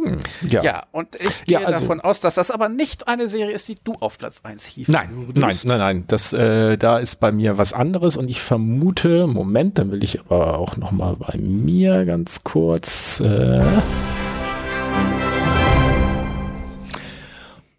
Hm, 0.06 0.20
ja. 0.50 0.62
Ja, 0.64 0.84
und 0.92 1.16
ich 1.16 1.44
gehe 1.46 1.60
Ja, 1.60 1.66
also- 1.68 1.82
davon 1.82 2.00
aus, 2.02 2.20
dass 2.20 2.36
das 2.36 2.52
aber 2.52 2.70
nicht 2.70 3.08
eine 3.08 3.28
Serie 3.28 3.54
ist, 3.54 3.68
die 3.68 3.76
du 3.84 3.94
auf 4.00 4.18
Platz 4.18 4.42
1 4.44 4.66
hief. 4.66 4.88
Nein, 4.88 5.10
nein, 5.34 5.56
nein, 5.66 5.78
nein. 5.80 6.04
Das, 6.08 6.32
äh, 6.34 6.78
da 6.78 7.00
ist 7.00 7.16
bei 7.18 7.32
mir 7.32 7.58
was 7.58 7.74
anderes 7.74 8.16
und 8.18 8.30
ich 8.30 8.42
vermute, 8.42 9.26
Moment, 9.28 9.78
dann 9.80 9.92
will 9.92 10.04
ich 10.04 10.20
aber 10.22 10.60
auch 10.60 10.78
noch 10.78 10.92
mal 10.92 11.16
bei 11.16 11.38
mir 11.40 12.06
ganz 12.06 12.44
kurz. 12.44 13.20
Äh, 13.20 13.64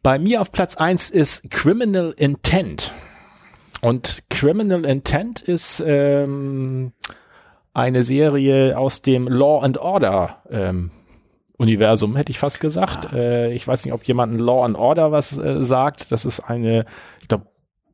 bei 0.02 0.18
mir 0.18 0.40
auf 0.40 0.52
Platz 0.52 0.76
1 0.76 1.10
ist 1.10 1.50
Criminal 1.50 2.14
Intent. 2.16 2.92
Und 3.82 4.24
Criminal 4.30 4.84
Intent 4.84 5.42
ist 5.42 5.82
ähm, 5.86 6.92
eine 7.74 8.02
Serie 8.04 8.78
aus 8.78 9.02
dem 9.02 9.28
Law 9.28 9.60
and 9.62 9.78
Order 9.78 10.42
ähm, 10.50 10.90
Universum, 11.58 12.16
hätte 12.16 12.30
ich 12.30 12.38
fast 12.38 12.60
gesagt. 12.60 13.12
Äh, 13.12 13.52
ich 13.52 13.66
weiß 13.66 13.84
nicht, 13.84 13.94
ob 13.94 14.04
jemand 14.04 14.40
Law 14.40 14.64
and 14.64 14.76
Order 14.76 15.12
was 15.12 15.38
äh, 15.38 15.62
sagt. 15.64 16.12
Das 16.12 16.24
ist 16.24 16.40
eine, 16.40 16.84
ich 17.20 17.28
glaube, 17.28 17.46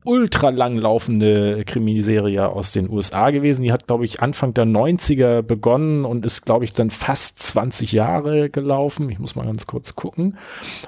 ultra 0.05 0.49
langlaufende 0.49 1.63
Krimiserie 1.65 2.49
aus 2.49 2.71
den 2.71 2.89
USA 2.89 3.31
gewesen. 3.31 3.63
Die 3.63 3.71
hat, 3.71 3.87
glaube 3.87 4.05
ich, 4.05 4.21
Anfang 4.21 4.53
der 4.53 4.65
90er 4.65 5.41
begonnen 5.41 6.05
und 6.05 6.25
ist, 6.25 6.45
glaube 6.45 6.65
ich, 6.65 6.73
dann 6.73 6.89
fast 6.89 7.39
20 7.39 7.91
Jahre 7.91 8.49
gelaufen. 8.49 9.09
Ich 9.09 9.19
muss 9.19 9.35
mal 9.35 9.45
ganz 9.45 9.65
kurz 9.65 9.95
gucken. 9.95 10.37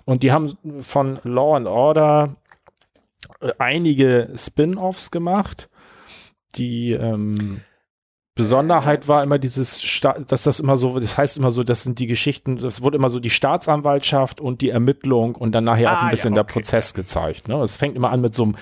Und 0.03 0.23
die 0.23 0.31
haben 0.31 0.57
von 0.81 1.17
Law 1.23 1.55
and 1.55 1.67
Order 1.67 2.35
äh, 3.39 3.51
einige 3.57 4.31
Spin-offs 4.35 5.11
gemacht, 5.11 5.69
die 6.55 6.91
ähm, 6.91 7.61
Besonderheit 8.35 9.07
war 9.07 9.23
immer 9.23 9.39
dieses, 9.39 9.81
Sta 9.81 10.19
dass 10.19 10.43
das 10.43 10.59
immer 10.59 10.75
so, 10.75 10.99
das 10.99 11.17
heißt 11.17 11.37
immer 11.37 11.51
so, 11.51 11.63
das 11.63 11.83
sind 11.83 11.99
die 11.99 12.05
Geschichten, 12.07 12.57
das 12.57 12.81
wurde 12.81 12.97
immer 12.97 13.09
so 13.09 13.21
die 13.21 13.29
Staatsanwaltschaft 13.29 14.41
und 14.41 14.59
die 14.59 14.69
Ermittlung 14.69 15.35
und 15.35 15.53
dann 15.53 15.63
nachher 15.63 15.91
auch 15.93 15.97
Ah, 16.01 16.05
ein 16.05 16.11
bisschen 16.11 16.33
ja, 16.33 16.35
der 16.35 16.43
okay. 16.43 16.59
Prozess 16.59 16.93
gezeigt. 16.93 17.47
Ne? 17.47 17.55
Es 17.61 17.77
fängt 17.77 17.95
immer 17.95 18.11
an 18.11 18.19
mit 18.19 18.35
so 18.35 18.43
einem 18.43 18.55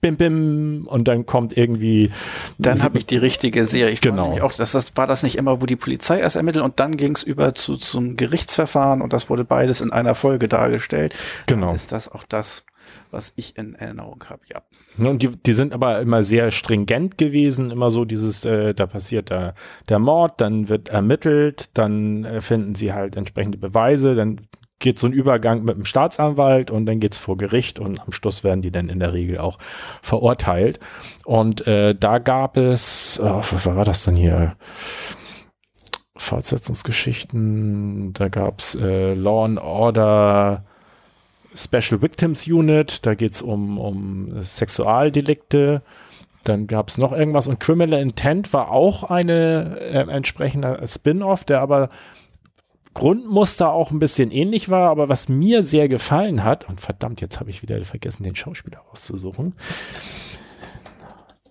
Bim 0.00 0.16
Bim 0.16 0.86
und 0.88 1.08
dann 1.08 1.26
kommt 1.26 1.56
irgendwie. 1.56 2.12
Dann 2.58 2.80
habe 2.84 2.98
ich 2.98 3.06
die 3.06 3.16
richtige 3.16 3.64
Serie. 3.64 3.92
Ich 3.92 4.00
Genau. 4.00 4.30
auch, 4.42 4.52
dass 4.52 4.70
das 4.70 4.96
war 4.96 5.08
das 5.08 5.24
nicht 5.24 5.34
immer, 5.34 5.60
wo 5.60 5.66
die 5.66 5.74
Polizei 5.74 6.20
erst 6.20 6.36
ermittelt 6.36 6.64
und 6.64 6.78
dann 6.78 6.96
ging 6.96 7.16
es 7.16 7.24
über 7.24 7.52
zu 7.56 7.76
zum 7.76 8.16
Gerichtsverfahren 8.16 9.02
und 9.02 9.12
das 9.12 9.28
wurde 9.28 9.44
beides 9.44 9.80
in 9.80 9.90
einer 9.92 10.14
Folge 10.14 10.46
dargestellt. 10.46 11.16
Genau. 11.48 11.66
Dann 11.66 11.74
ist 11.74 11.90
das 11.90 12.08
auch 12.12 12.22
das. 12.22 12.62
Was 13.10 13.32
ich 13.36 13.56
in 13.56 13.74
Erinnerung 13.74 14.24
habe, 14.28 14.42
ja. 14.46 14.62
Und 14.98 15.22
die, 15.22 15.28
die 15.28 15.52
sind 15.52 15.72
aber 15.72 16.00
immer 16.00 16.22
sehr 16.22 16.50
stringent 16.50 17.18
gewesen, 17.18 17.70
immer 17.70 17.90
so 17.90 18.04
dieses, 18.04 18.44
äh, 18.44 18.74
da 18.74 18.86
passiert 18.86 19.30
der, 19.30 19.54
der 19.88 19.98
Mord, 19.98 20.40
dann 20.40 20.68
wird 20.68 20.88
ermittelt, 20.88 21.76
dann 21.76 22.24
äh, 22.24 22.40
finden 22.40 22.74
sie 22.74 22.92
halt 22.92 23.16
entsprechende 23.16 23.58
Beweise, 23.58 24.14
dann 24.14 24.40
geht 24.78 24.98
so 24.98 25.06
ein 25.06 25.12
Übergang 25.12 25.64
mit 25.64 25.76
dem 25.76 25.84
Staatsanwalt 25.84 26.70
und 26.70 26.86
dann 26.86 27.00
geht's 27.00 27.18
vor 27.18 27.36
Gericht 27.36 27.78
und 27.78 28.00
am 28.00 28.12
Schluss 28.12 28.44
werden 28.44 28.62
die 28.62 28.70
dann 28.70 28.88
in 28.88 29.00
der 29.00 29.12
Regel 29.12 29.38
auch 29.38 29.58
verurteilt. 30.02 30.78
Und 31.24 31.66
äh, 31.66 31.94
da 31.94 32.18
gab 32.18 32.56
es, 32.56 33.20
oh, 33.22 33.42
was 33.50 33.66
war 33.66 33.84
das 33.84 34.04
denn 34.04 34.14
hier? 34.14 34.56
Fortsetzungsgeschichten, 36.16 38.12
da 38.12 38.28
gab's 38.28 38.74
äh, 38.74 39.14
Law 39.14 39.44
and 39.44 39.58
Order 39.58 40.64
Special 41.54 42.02
Victims 42.02 42.46
Unit, 42.46 43.04
da 43.06 43.14
geht's 43.14 43.42
um, 43.42 43.78
um 43.78 44.42
Sexualdelikte. 44.42 45.82
Dann 46.44 46.66
gab's 46.66 46.98
noch 46.98 47.12
irgendwas 47.12 47.46
und 47.46 47.60
Criminal 47.60 48.00
Intent 48.00 48.52
war 48.52 48.70
auch 48.70 49.04
eine 49.04 49.78
äh, 49.80 50.10
entsprechende 50.10 50.80
Spin-off, 50.86 51.44
der 51.44 51.60
aber 51.60 51.88
Grundmuster 52.94 53.70
auch 53.70 53.90
ein 53.90 53.98
bisschen 53.98 54.30
ähnlich 54.30 54.70
war, 54.70 54.90
aber 54.90 55.08
was 55.08 55.28
mir 55.28 55.62
sehr 55.62 55.88
gefallen 55.88 56.42
hat, 56.42 56.68
und 56.68 56.80
verdammt, 56.80 57.20
jetzt 57.20 57.38
habe 57.38 57.50
ich 57.50 57.62
wieder 57.62 57.84
vergessen, 57.84 58.24
den 58.24 58.34
Schauspieler 58.34 58.82
auszusuchen. 58.90 59.54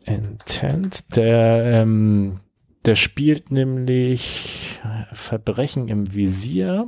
Intent, 0.05 1.15
der, 1.15 1.81
ähm, 1.81 2.39
der 2.85 2.95
spielt 2.95 3.51
nämlich 3.51 4.79
Verbrechen 5.11 5.87
im 5.89 6.13
Visier. 6.13 6.87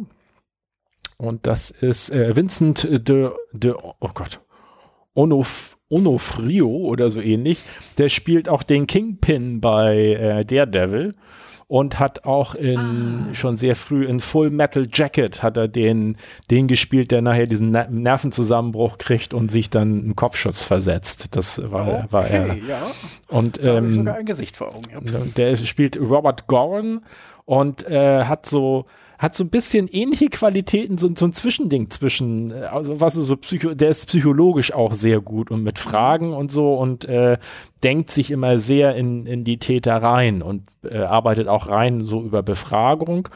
Und 1.20 1.48
das 1.48 1.70
ist 1.70 2.12
äh, 2.12 2.34
Vincent 2.34 2.88
de, 2.90 3.32
de, 3.52 3.74
oh 3.74 4.10
Gott, 4.14 4.40
Onof, 5.14 5.78
Onofrio 5.90 6.70
oder 6.70 7.12
so 7.12 7.20
ähnlich. 7.20 7.62
Der 7.98 8.08
spielt 8.08 8.48
auch 8.48 8.64
den 8.64 8.88
Kingpin 8.88 9.60
bei 9.60 9.98
äh, 9.98 10.46
Daredevil 10.46 11.14
und 11.68 12.00
hat 12.00 12.24
auch 12.24 12.56
in 12.56 12.80
ah. 12.80 13.36
schon 13.36 13.58
sehr 13.58 13.76
früh 13.76 14.06
in 14.06 14.22
Full 14.22 14.50
Metal 14.50 14.88
Jacket 14.92 15.44
hat 15.44 15.58
er 15.58 15.68
den, 15.68 16.16
den 16.50 16.70
gespielt, 16.70 17.12
der 17.12 17.22
nachher 17.22 17.48
diesen 17.48 17.72
Ner 17.72 17.90
Nervenzusammenbruch 17.90 18.98
kriegt 18.98 19.34
und 19.34 19.52
sich 19.52 19.70
dann 19.70 20.00
einen 20.00 20.16
Kopfschutz 20.16 20.64
versetzt. 20.64 21.36
Das 21.36 21.62
war, 21.70 21.88
okay, 21.88 22.06
war 22.12 22.28
er. 22.28 22.56
Ja. 22.56 22.82
Und 23.28 23.62
da 23.62 23.78
ähm, 23.78 23.94
sogar 23.94 24.16
ein 24.16 24.26
Gesicht 24.26 24.56
vor 24.56 24.70
Augen. 24.70 24.90
Ja. 24.90 25.20
Der 25.36 25.58
spielt 25.58 26.00
Robert 26.00 26.48
Goran 26.48 27.02
und 27.44 27.86
äh, 27.90 28.24
hat 28.24 28.46
so 28.46 28.86
hat 29.20 29.36
so 29.36 29.44
ein 29.44 29.50
bisschen 29.50 29.90
ähnliche 29.90 30.30
Qualitäten, 30.30 30.98
so, 30.98 31.12
so 31.16 31.26
ein 31.26 31.34
Zwischending 31.34 31.90
zwischen, 31.90 32.52
äh, 32.52 32.62
also 32.64 33.02
was 33.02 33.14
so 33.14 33.36
psycho, 33.36 33.76
der 33.76 33.90
ist 33.90 34.08
psychologisch 34.08 34.74
auch 34.74 34.94
sehr 34.94 35.20
gut 35.20 35.52
und 35.52 35.62
mit 35.62 35.78
Fragen 35.78 36.34
und 36.34 36.52
so 36.52 36.74
und 36.74 37.04
äh, 37.06 37.38
denkt 37.84 38.12
sich 38.12 38.32
immer 38.32 38.60
sehr 38.60 38.96
in, 38.96 39.26
in 39.26 39.44
die 39.44 39.58
Täter 39.58 39.96
rein 39.98 40.42
und 40.42 40.64
äh, 40.84 41.00
arbeitet 41.00 41.48
auch 41.48 41.68
rein 41.68 42.04
so 42.04 42.22
über 42.22 42.42
Befragung. 42.42 43.30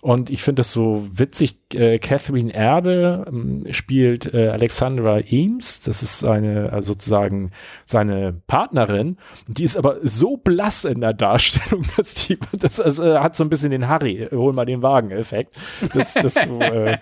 Und 0.00 0.30
ich 0.30 0.42
finde 0.42 0.60
das 0.60 0.72
so 0.72 1.06
witzig. 1.12 1.56
Äh, 1.74 1.98
Catherine 1.98 2.52
Erbe 2.52 3.24
ähm, 3.28 3.64
spielt 3.70 4.32
äh, 4.34 4.48
Alexandra 4.48 5.20
Eames. 5.20 5.80
Das 5.80 6.02
ist 6.02 6.20
seine, 6.20 6.72
also 6.72 6.92
sozusagen 6.92 7.52
seine 7.84 8.34
Partnerin. 8.46 9.16
Die 9.46 9.64
ist 9.64 9.76
aber 9.76 9.96
so 10.02 10.36
blass 10.36 10.84
in 10.84 11.00
der 11.00 11.12
Darstellung, 11.12 11.84
dass 11.96 12.14
die, 12.14 12.38
das 12.58 12.80
also, 12.80 13.18
hat 13.20 13.36
so 13.36 13.44
ein 13.44 13.50
bisschen 13.50 13.70
den 13.70 13.88
Harry, 13.88 14.28
hol 14.30 14.52
mal 14.52 14.66
den 14.66 14.82
Wagen-Effekt. 14.82 15.56
Das, 15.94 16.14
das 16.14 16.34
so, 16.34 16.60
äh, 16.60 16.98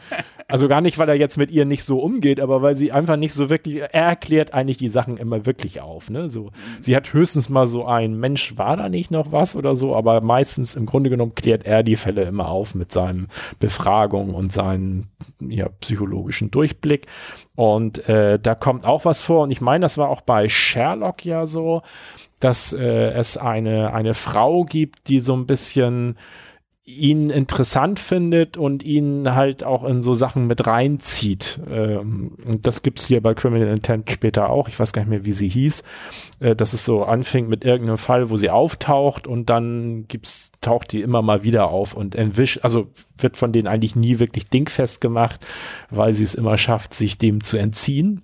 also 0.50 0.66
gar 0.66 0.80
nicht, 0.80 0.96
weil 0.96 1.08
er 1.10 1.14
jetzt 1.14 1.36
mit 1.36 1.50
ihr 1.50 1.66
nicht 1.66 1.84
so 1.84 2.00
umgeht, 2.00 2.40
aber 2.40 2.62
weil 2.62 2.74
sie 2.74 2.90
einfach 2.90 3.16
nicht 3.16 3.34
so 3.34 3.50
wirklich, 3.50 3.76
er 3.76 3.92
erklärt 3.92 4.54
eigentlich 4.54 4.78
die 4.78 4.88
Sachen 4.88 5.18
immer 5.18 5.44
wirklich 5.44 5.82
auf. 5.82 6.08
Ne? 6.08 6.30
So, 6.30 6.50
sie 6.88 6.96
hat 6.96 7.12
höchstens 7.12 7.50
mal 7.50 7.66
so 7.66 7.84
ein 7.84 8.18
Mensch, 8.18 8.56
war 8.56 8.78
da 8.78 8.88
nicht 8.88 9.10
noch 9.10 9.30
was 9.30 9.56
oder 9.56 9.76
so, 9.76 9.94
aber 9.94 10.22
meistens 10.22 10.74
im 10.74 10.86
Grunde 10.86 11.10
genommen 11.10 11.34
klärt 11.34 11.66
er 11.66 11.82
die 11.82 11.96
Fälle 11.96 12.22
immer 12.22 12.48
auf 12.48 12.74
mit 12.74 12.92
seinen 12.92 13.28
Befragungen 13.58 14.34
und 14.34 14.54
seinen 14.54 15.10
ja, 15.38 15.68
psychologischen 15.82 16.50
Durchblick. 16.50 17.06
Und 17.56 18.08
äh, 18.08 18.38
da 18.38 18.54
kommt 18.54 18.86
auch 18.86 19.04
was 19.04 19.20
vor. 19.20 19.42
Und 19.42 19.50
ich 19.50 19.60
meine, 19.60 19.82
das 19.82 19.98
war 19.98 20.08
auch 20.08 20.22
bei 20.22 20.48
Sherlock 20.48 21.26
ja 21.26 21.46
so, 21.46 21.82
dass 22.40 22.72
äh, 22.72 23.10
es 23.10 23.36
eine, 23.36 23.92
eine 23.92 24.14
Frau 24.14 24.64
gibt, 24.64 25.08
die 25.08 25.20
so 25.20 25.36
ein 25.36 25.44
bisschen 25.44 26.16
ihn 26.88 27.28
interessant 27.28 28.00
findet 28.00 28.56
und 28.56 28.82
ihn 28.82 29.34
halt 29.34 29.62
auch 29.62 29.84
in 29.84 30.02
so 30.02 30.14
Sachen 30.14 30.46
mit 30.46 30.66
reinzieht. 30.66 31.60
Ähm, 31.70 32.32
und 32.46 32.66
das 32.66 32.82
gibt's 32.82 33.06
hier 33.06 33.22
bei 33.22 33.34
Criminal 33.34 33.68
Intent 33.68 34.10
später 34.10 34.48
auch. 34.48 34.68
Ich 34.68 34.80
weiß 34.80 34.92
gar 34.92 35.02
nicht 35.02 35.10
mehr, 35.10 35.24
wie 35.26 35.32
sie 35.32 35.48
hieß. 35.48 35.84
Äh, 36.40 36.56
dass 36.56 36.72
es 36.72 36.84
so 36.86 37.04
anfängt 37.04 37.50
mit 37.50 37.64
irgendeinem 37.64 37.98
Fall, 37.98 38.30
wo 38.30 38.38
sie 38.38 38.48
auftaucht 38.48 39.26
und 39.26 39.50
dann 39.50 40.08
gibt's, 40.08 40.50
taucht 40.62 40.92
die 40.92 41.02
immer 41.02 41.20
mal 41.20 41.42
wieder 41.42 41.68
auf 41.68 41.92
und 41.92 42.14
entwischt, 42.14 42.60
also 42.62 42.88
wird 43.18 43.36
von 43.36 43.52
denen 43.52 43.68
eigentlich 43.68 43.94
nie 43.94 44.18
wirklich 44.18 44.48
dingfest 44.48 45.02
gemacht, 45.02 45.46
weil 45.90 46.14
sie 46.14 46.24
es 46.24 46.34
immer 46.34 46.56
schafft, 46.56 46.94
sich 46.94 47.18
dem 47.18 47.44
zu 47.44 47.58
entziehen. 47.58 48.22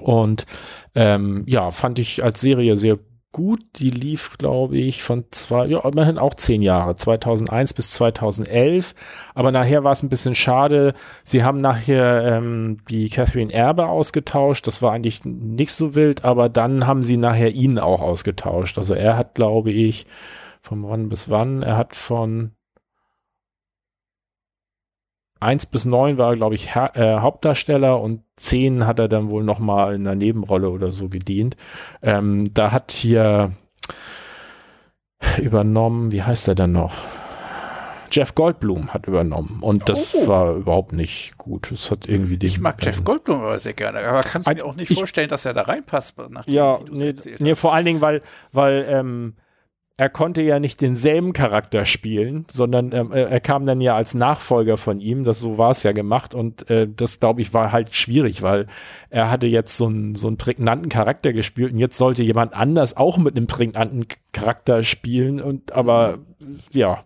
Und 0.00 0.46
ähm, 0.94 1.44
ja, 1.46 1.70
fand 1.72 1.98
ich 1.98 2.24
als 2.24 2.40
Serie 2.40 2.76
sehr 2.76 2.98
gut. 3.32 3.60
Die 3.76 3.90
lief, 3.90 4.38
glaube 4.38 4.78
ich, 4.78 5.02
von 5.02 5.24
zwei, 5.30 5.66
ja, 5.66 5.86
immerhin 5.86 6.18
auch 6.18 6.34
zehn 6.34 6.62
Jahre, 6.62 6.96
2001 6.96 7.74
bis 7.74 7.90
2011. 7.90 8.94
Aber 9.34 9.52
nachher 9.52 9.84
war 9.84 9.92
es 9.92 10.02
ein 10.02 10.08
bisschen 10.08 10.34
schade. 10.34 10.94
Sie 11.22 11.44
haben 11.44 11.60
nachher 11.60 12.36
ähm, 12.36 12.78
die 12.88 13.08
Catherine 13.10 13.52
Erbe 13.52 13.88
ausgetauscht. 13.88 14.66
Das 14.66 14.82
war 14.82 14.92
eigentlich 14.92 15.24
nicht 15.24 15.72
so 15.72 15.94
wild, 15.94 16.24
aber 16.24 16.48
dann 16.48 16.86
haben 16.86 17.02
sie 17.02 17.16
nachher 17.16 17.50
ihn 17.50 17.78
auch 17.78 18.00
ausgetauscht. 18.00 18.78
Also 18.78 18.94
er 18.94 19.16
hat, 19.16 19.34
glaube 19.34 19.70
ich, 19.70 20.06
von 20.62 20.82
wann 20.88 21.08
bis 21.08 21.28
wann? 21.30 21.62
Er 21.62 21.76
hat 21.76 21.94
von 21.94 22.55
1 25.40 25.66
bis 25.66 25.84
9 25.84 26.18
war, 26.18 26.34
glaube 26.36 26.54
ich, 26.54 26.74
ha 26.74 26.90
äh, 26.94 27.20
Hauptdarsteller 27.20 28.00
und 28.00 28.22
10 28.36 28.86
hat 28.86 28.98
er 28.98 29.08
dann 29.08 29.28
wohl 29.28 29.44
noch 29.44 29.58
mal 29.58 29.94
in 29.94 30.06
einer 30.06 30.16
Nebenrolle 30.16 30.70
oder 30.70 30.92
so 30.92 31.08
gedient. 31.08 31.56
Ähm, 32.02 32.52
da 32.54 32.72
hat 32.72 32.92
hier 32.92 33.52
übernommen, 35.38 36.12
wie 36.12 36.22
heißt 36.22 36.48
er 36.48 36.54
denn 36.54 36.72
noch? 36.72 36.94
Jeff 38.10 38.34
Goldblum 38.34 38.94
hat 38.94 39.06
übernommen 39.08 39.58
und 39.62 39.88
das 39.88 40.14
oh. 40.14 40.28
war 40.28 40.54
überhaupt 40.54 40.92
nicht 40.92 41.36
gut. 41.38 41.72
Es 41.72 41.90
hat 41.90 42.08
irgendwie 42.08 42.38
den, 42.38 42.46
Ich 42.46 42.60
mag 42.60 42.82
Jeff 42.82 43.04
Goldblum 43.04 43.40
aber 43.40 43.58
sehr 43.58 43.74
gerne, 43.74 43.98
aber 44.00 44.20
kannst 44.20 44.48
du 44.48 44.54
mir 44.54 44.64
auch 44.64 44.76
nicht 44.76 44.90
ich, 44.90 44.98
vorstellen, 44.98 45.28
dass 45.28 45.44
er 45.44 45.52
da 45.52 45.62
reinpasst? 45.62 46.16
Nachdem, 46.30 46.54
ja, 46.54 46.78
nee, 46.90 47.14
nee, 47.38 47.54
vor 47.54 47.74
allen 47.74 47.84
Dingen, 47.84 48.00
weil, 48.00 48.22
weil 48.52 48.86
ähm, 48.88 49.34
er 49.98 50.10
konnte 50.10 50.42
ja 50.42 50.60
nicht 50.60 50.82
denselben 50.82 51.32
Charakter 51.32 51.86
spielen, 51.86 52.44
sondern 52.52 52.92
ähm, 52.92 53.12
er 53.12 53.40
kam 53.40 53.64
dann 53.64 53.80
ja 53.80 53.96
als 53.96 54.12
Nachfolger 54.12 54.76
von 54.76 55.00
ihm. 55.00 55.24
Das 55.24 55.40
so 55.40 55.56
war 55.56 55.70
es 55.70 55.82
ja 55.84 55.92
gemacht 55.92 56.34
und 56.34 56.68
äh, 56.68 56.86
das 56.86 57.18
glaube 57.18 57.40
ich 57.40 57.54
war 57.54 57.72
halt 57.72 57.94
schwierig, 57.94 58.42
weil 58.42 58.66
er 59.08 59.30
hatte 59.30 59.46
jetzt 59.46 59.76
so 59.76 59.86
einen 59.86 60.14
so 60.14 60.26
einen 60.26 60.36
prägnanten 60.36 60.90
Charakter 60.90 61.32
gespielt 61.32 61.72
und 61.72 61.78
jetzt 61.78 61.96
sollte 61.96 62.22
jemand 62.22 62.52
anders 62.52 62.96
auch 62.96 63.16
mit 63.16 63.36
einem 63.36 63.46
prägnanten 63.46 64.06
Charakter 64.36 64.82
spielen 64.82 65.40
und 65.40 65.72
aber 65.72 66.18
ja, 66.72 67.02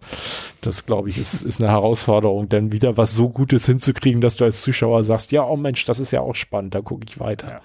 das 0.60 0.84
glaube 0.84 1.08
ich 1.08 1.16
ist, 1.16 1.42
ist 1.42 1.60
eine 1.60 1.70
Herausforderung, 1.70 2.48
denn 2.48 2.72
wieder 2.72 2.96
was 2.96 3.14
so 3.14 3.28
Gutes 3.28 3.66
hinzukriegen, 3.66 4.20
dass 4.20 4.36
du 4.36 4.44
als 4.44 4.60
Zuschauer 4.62 5.04
sagst, 5.04 5.30
ja, 5.32 5.44
oh 5.44 5.56
Mensch, 5.56 5.84
das 5.84 6.00
ist 6.00 6.10
ja 6.10 6.20
auch 6.20 6.34
spannend, 6.34 6.74
da 6.74 6.80
gucke 6.80 7.06
ich 7.08 7.20
weiter. 7.20 7.48
Ja, 7.48 7.60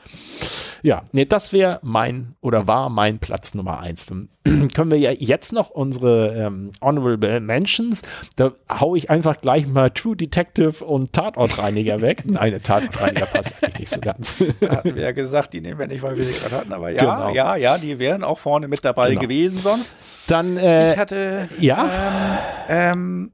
ja 0.83 1.03
nee, 1.11 1.25
das 1.25 1.51
wäre 1.51 1.79
mein 1.81 2.35
oder 2.41 2.67
war 2.67 2.89
mein 2.89 3.17
Platz 3.17 3.55
Nummer 3.55 3.79
eins. 3.79 4.05
Dann 4.05 4.29
können 4.73 4.91
wir 4.91 4.99
ja 4.99 5.11
jetzt 5.11 5.51
noch 5.51 5.71
unsere 5.71 6.35
ähm, 6.35 6.71
Honorable 6.81 7.39
Mentions, 7.39 8.03
da 8.35 8.51
hau 8.71 8.95
ich 8.95 9.09
einfach 9.09 9.41
gleich 9.41 9.65
mal 9.67 9.89
True 9.89 10.15
Detective 10.15 10.85
und 10.85 11.13
Tatortreiniger 11.13 12.01
weg. 12.01 12.23
Nein, 12.25 12.61
Tatortreiniger 12.61 13.25
passt 13.25 13.63
eigentlich 13.63 13.79
nicht 13.79 13.93
so 13.93 13.99
ganz. 13.99 14.35
da 14.61 14.77
hatten 14.77 14.95
wir 14.95 15.01
ja 15.01 15.11
gesagt, 15.11 15.53
die 15.53 15.61
nehmen 15.61 15.79
wir 15.79 15.87
nicht, 15.87 16.03
weil 16.03 16.15
wir 16.15 16.23
sie 16.23 16.39
gerade 16.39 16.55
hatten, 16.55 16.73
aber 16.73 16.91
ja, 16.91 16.99
genau. 16.99 17.33
ja, 17.33 17.55
ja, 17.55 17.77
die 17.79 17.97
wären 17.97 18.23
auch 18.23 18.37
vorne 18.37 18.67
mit 18.67 18.85
dabei 18.85 19.09
genau. 19.09 19.21
gewesen 19.21 19.54
sonst. 19.59 19.95
Dann, 20.27 20.57
äh, 20.57 20.93
ich 20.93 20.99
hatte, 20.99 21.49
ja, 21.59 22.39
ähm, 22.67 22.91
ähm, 22.93 23.31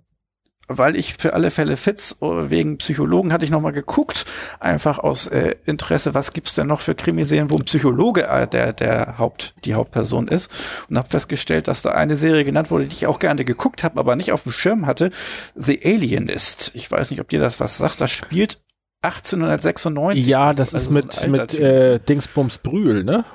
weil 0.78 0.96
ich 0.96 1.16
für 1.16 1.34
alle 1.34 1.52
Fälle 1.52 1.78
Fitz 1.78 2.18
äh, 2.22 2.50
wegen 2.50 2.78
Psychologen 2.78 3.34
hatte 3.34 3.46
ich 3.46 3.52
nochmal 3.52 3.72
geguckt, 3.72 4.26
einfach 4.60 5.00
aus 5.00 5.28
äh, 5.28 5.56
Interesse, 5.66 6.14
was 6.14 6.32
gibt's 6.32 6.56
denn 6.56 6.68
noch 6.68 6.82
für 6.82 6.96
Krimiserien, 6.96 7.50
wo 7.50 7.58
ein 7.58 7.66
Psychologe 7.66 8.28
äh, 8.28 8.48
der 8.48 8.74
der 8.74 9.18
Haupt 9.18 9.54
die 9.66 9.74
Hauptperson 9.74 10.28
ist 10.28 10.52
und 10.90 10.98
habe 10.98 11.10
festgestellt, 11.10 11.68
dass 11.68 11.82
da 11.82 11.92
eine 11.92 12.16
Serie 12.16 12.44
genannt 12.44 12.72
wurde, 12.72 12.86
die 12.86 12.96
ich 12.96 13.08
auch 13.08 13.20
gerne 13.20 13.46
geguckt 13.46 13.84
habe, 13.84 14.00
aber 14.00 14.16
nicht 14.16 14.32
auf 14.32 14.44
dem 14.44 14.52
Schirm 14.52 14.86
hatte, 14.86 15.12
The 15.56 15.80
Alienist. 15.84 16.72
Ich 16.74 16.90
weiß 16.90 17.12
nicht, 17.12 17.20
ob 17.20 17.30
dir 17.30 17.40
das 17.40 17.60
was 17.60 17.78
sagt. 17.78 18.02
Das 18.02 18.12
spielt 18.12 18.60
1896. 19.02 20.28
Ja, 20.28 20.54
das, 20.54 20.72
das 20.72 20.84
ist 20.84 20.88
also 20.88 20.92
mit, 20.92 21.14
so 21.14 21.28
mit 21.28 21.60
äh, 21.60 22.00
Dingsbums 22.00 22.60
Brühl, 22.60 23.04
ne? 23.04 23.26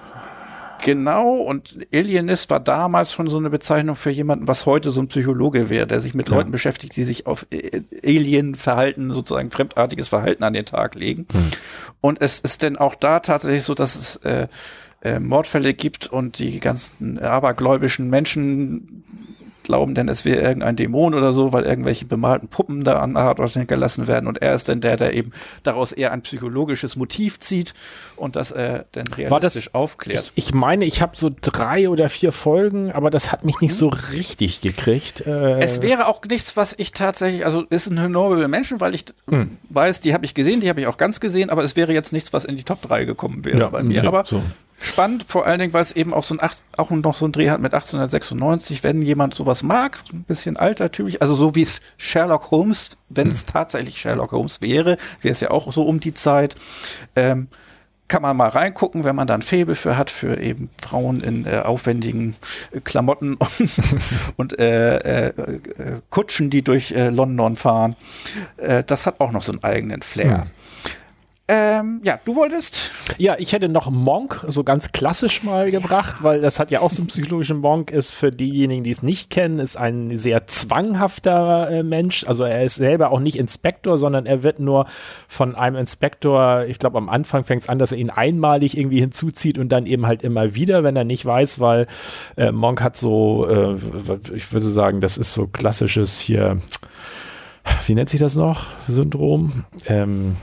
Genau, 0.85 1.35
und 1.35 1.79
Alienist 1.93 2.51
war 2.51 2.61
damals 2.61 3.12
schon 3.12 3.29
so 3.29 3.39
eine 3.39 3.51
Bezeichnung 3.51 3.97
für 3.97 4.11
jemanden, 4.11 4.49
was 4.49 4.66
heute 4.66 4.91
so 4.91 5.01
ein 5.01 5.09
Psychologe 5.09 5.70
wäre, 5.70 5.87
der 5.87 6.01
sich 6.01 6.14
mit 6.14 6.29
ja. 6.29 6.37
Leuten 6.37 6.51
beschäftigt, 6.51 6.97
die 6.97 7.03
sich 7.03 7.27
auf 7.27 7.47
äh, 7.51 7.83
Alien-Verhalten, 8.05 9.11
sozusagen 9.11 9.51
fremdartiges 9.51 10.09
Verhalten 10.09 10.45
an 10.45 10.53
den 10.53 10.64
Tag 10.64 10.95
legen. 10.95 11.27
Hm. 11.33 11.51
Und 12.01 12.20
es 12.20 12.41
ist 12.41 12.62
denn 12.62 12.77
auch 12.77 12.95
da 12.95 13.20
tatsächlich 13.20 13.64
so, 13.64 13.74
dass 13.74 13.97
es 13.97 14.16
äh, 14.18 14.49
äh, 15.03 15.20
Mordfälle 15.20 15.74
gibt 15.74 16.07
und 16.07 16.39
die 16.39 16.61
ganzen 16.61 17.18
abergläubischen 17.18 18.09
Menschen 18.11 19.05
glauben 19.66 19.94
denn, 19.94 20.08
es 20.08 20.24
wäre 20.24 20.40
irgendein 20.40 20.76
Dämon 20.76 21.14
oder 21.14 21.32
so, 21.32 21.52
weil 21.52 21.64
irgendwelche 21.64 22.04
bemalten 22.04 22.48
Puppen 22.48 22.84
da 22.84 23.00
an 23.00 23.16
oder 23.16 23.46
hinterlassen 23.48 24.06
werden 24.06 24.26
und 24.26 24.40
er 24.40 24.54
ist 24.54 24.68
dann 24.68 24.80
der, 24.80 24.96
der 24.96 25.14
eben 25.14 25.32
daraus 25.62 25.92
eher 25.92 26.12
ein 26.12 26.22
psychologisches 26.22 26.96
Motiv 26.96 27.38
zieht 27.38 27.74
und 28.16 28.36
das 28.36 28.52
er 28.52 28.80
äh, 28.80 28.84
dann 28.92 29.06
realistisch 29.08 29.66
das, 29.66 29.74
aufklärt. 29.74 30.32
Ich, 30.34 30.48
ich, 30.48 30.54
meine, 30.54 30.84
ich 30.84 31.02
habe 31.02 31.16
so 31.16 31.30
drei 31.40 31.88
oder 31.88 32.08
vier 32.08 32.32
Folgen, 32.32 32.92
aber 32.92 33.10
das 33.10 33.32
hat 33.32 33.44
mich 33.44 33.60
nicht 33.60 33.72
mhm. 33.72 33.76
so 33.76 33.88
richtig 34.12 34.60
gekriegt. 34.60 35.26
Äh 35.26 35.60
es 35.60 35.82
wäre 35.82 36.06
auch 36.06 36.22
nichts, 36.28 36.56
was 36.56 36.74
ich 36.76 36.92
tatsächlich, 36.92 37.44
also 37.44 37.62
ist 37.68 37.88
ein 37.88 38.00
honorable 38.00 38.48
Menschen, 38.48 38.80
weil 38.80 38.94
ich 38.94 39.04
mhm. 39.26 39.58
weiß, 39.70 40.00
die 40.00 40.14
habe 40.14 40.24
ich 40.24 40.34
gesehen, 40.34 40.60
die 40.60 40.68
habe 40.68 40.80
ich 40.80 40.86
auch 40.86 40.96
ganz 40.96 41.20
gesehen, 41.20 41.50
aber 41.50 41.64
es 41.64 41.76
wäre 41.76 41.92
jetzt 41.92 42.12
nichts, 42.12 42.32
was 42.32 42.44
in 42.44 42.56
die 42.56 42.64
Top 42.64 42.82
3 42.82 43.04
gekommen 43.04 43.44
wäre 43.44 43.58
ja, 43.58 43.68
bei 43.68 43.82
mir. 43.82 44.02
Ja, 44.02 44.08
aber 44.08 44.24
so 44.24 44.42
spannend, 44.79 45.24
vor 45.29 45.47
allen 45.47 45.59
Dingen, 45.59 45.72
weil 45.72 45.83
es 45.83 45.93
eben 45.93 46.12
auch 46.12 46.24
so 46.24 46.37
ein 46.37 46.51
auch 46.77 46.91
noch 46.91 47.16
so 47.16 47.27
ein 47.27 47.33
Dreh 47.33 47.51
hat 47.51 47.61
mit 47.61 47.72
1896, 47.72 48.85
wenn 48.85 49.03
jemand 49.03 49.35
sowas 49.35 49.62
mag, 49.62 49.99
ein 50.12 50.24
bisschen 50.24 50.57
altertümlich, 50.57 51.22
also 51.22 51.35
so 51.35 51.55
wie 51.55 51.62
es 51.62 51.81
Sherlock 51.97 52.51
Holmes, 52.51 52.97
wenn 53.09 53.29
es 53.29 53.43
hm. 53.43 53.47
tatsächlich 53.53 53.99
Sherlock 53.99 54.33
Holmes 54.33 54.61
wäre, 54.61 54.97
wäre 55.20 55.33
es 55.33 55.41
ja 55.41 55.51
auch 55.51 55.72
so 55.72 55.83
um 55.85 56.01
die 56.01 56.14
Zeit. 56.14 56.57
Ähm, 57.14 57.49
kann 58.09 58.22
man 58.22 58.37
mal 58.37 58.49
reingucken, 58.49 59.05
wenn 59.05 59.16
man 59.16 59.27
dann 59.27 59.43
Faible 59.43 59.74
für 59.74 59.97
hat, 59.97 60.11
für 60.11 60.39
eben 60.39 60.70
Frauen 60.81 61.20
in 61.20 61.45
äh, 61.45 61.62
aufwendigen 61.64 62.37
äh, 62.70 62.81
Klamotten 62.81 63.35
und, 63.59 63.70
und 64.37 64.59
äh, 64.59 64.99
äh, 64.99 65.27
äh, 65.29 65.33
Kutschen, 66.11 66.51
die 66.51 66.62
durch 66.62 66.93
äh, 66.93 67.09
London 67.09 67.57
fahren. 67.57 67.97
Das 68.87 69.07
hat 69.07 69.20
auch 69.20 69.33
noch 69.33 69.43
so 69.43 69.53
einen 69.53 69.64
eigenen 69.64 70.03
Flair. 70.03 70.43
Hm. 70.43 70.51
Ähm, 71.49 72.01
ja, 72.03 72.18
du 72.24 72.34
wolltest. 72.34 72.90
Ja, 73.18 73.36
ich 73.38 73.53
hätte 73.53 73.68
noch 73.68 73.88
Monk 73.88 74.44
so 74.49 74.64
ganz 74.64 74.90
klassisch 74.90 75.44
mal 75.44 75.68
ja. 75.68 75.78
gebracht, 75.78 76.16
weil 76.22 76.40
das 76.40 76.59
hat 76.59 76.72
ja 76.72 76.80
auch 76.80 76.90
so 76.90 77.03
einen 77.03 77.07
psychologischen 77.07 77.59
Monk, 77.59 77.92
ist 77.92 78.12
für 78.12 78.32
diejenigen, 78.32 78.82
die 78.82 78.90
es 78.90 79.01
nicht 79.01 79.30
kennen, 79.30 79.61
ist 79.61 79.76
ein 79.76 80.16
sehr 80.16 80.49
zwanghafter 80.49 81.70
äh, 81.70 81.82
Mensch. 81.84 82.24
Also 82.26 82.42
er 82.42 82.64
ist 82.64 82.74
selber 82.74 83.12
auch 83.12 83.20
nicht 83.20 83.38
Inspektor, 83.38 83.97
sondern 83.97 84.26
er 84.26 84.42
wird 84.42 84.59
nur 84.59 84.86
von 85.28 85.55
einem 85.55 85.76
Inspektor, 85.76 86.64
ich 86.64 86.80
glaube 86.80 86.99
am 86.99 87.09
Anfang 87.09 87.44
fängt 87.44 87.62
es 87.62 87.68
an, 87.68 87.78
dass 87.78 87.92
er 87.92 87.99
ihn 87.99 88.11
einmalig 88.11 88.76
irgendwie 88.76 88.99
hinzuzieht 88.99 89.57
und 89.57 89.68
dann 89.68 89.86
eben 89.86 90.05
halt 90.05 90.24
immer 90.24 90.57
wieder, 90.57 90.82
wenn 90.82 90.97
er 90.97 91.05
nicht 91.05 91.24
weiß, 91.24 91.61
weil 91.61 91.86
äh, 92.36 92.51
Monk 92.51 92.82
hat 92.82 92.97
so, 92.97 93.47
äh, 93.49 93.76
ich 94.34 94.53
würde 94.53 94.68
sagen, 94.68 95.01
das 95.01 95.16
ist 95.16 95.32
so 95.32 95.47
klassisches 95.47 96.18
hier, 96.18 96.61
wie 97.86 97.94
nennt 97.94 98.11
sich 98.11 98.20
das 98.20 98.34
noch? 98.34 98.66
Syndrom? 98.88 99.64
Ähm, 99.86 100.36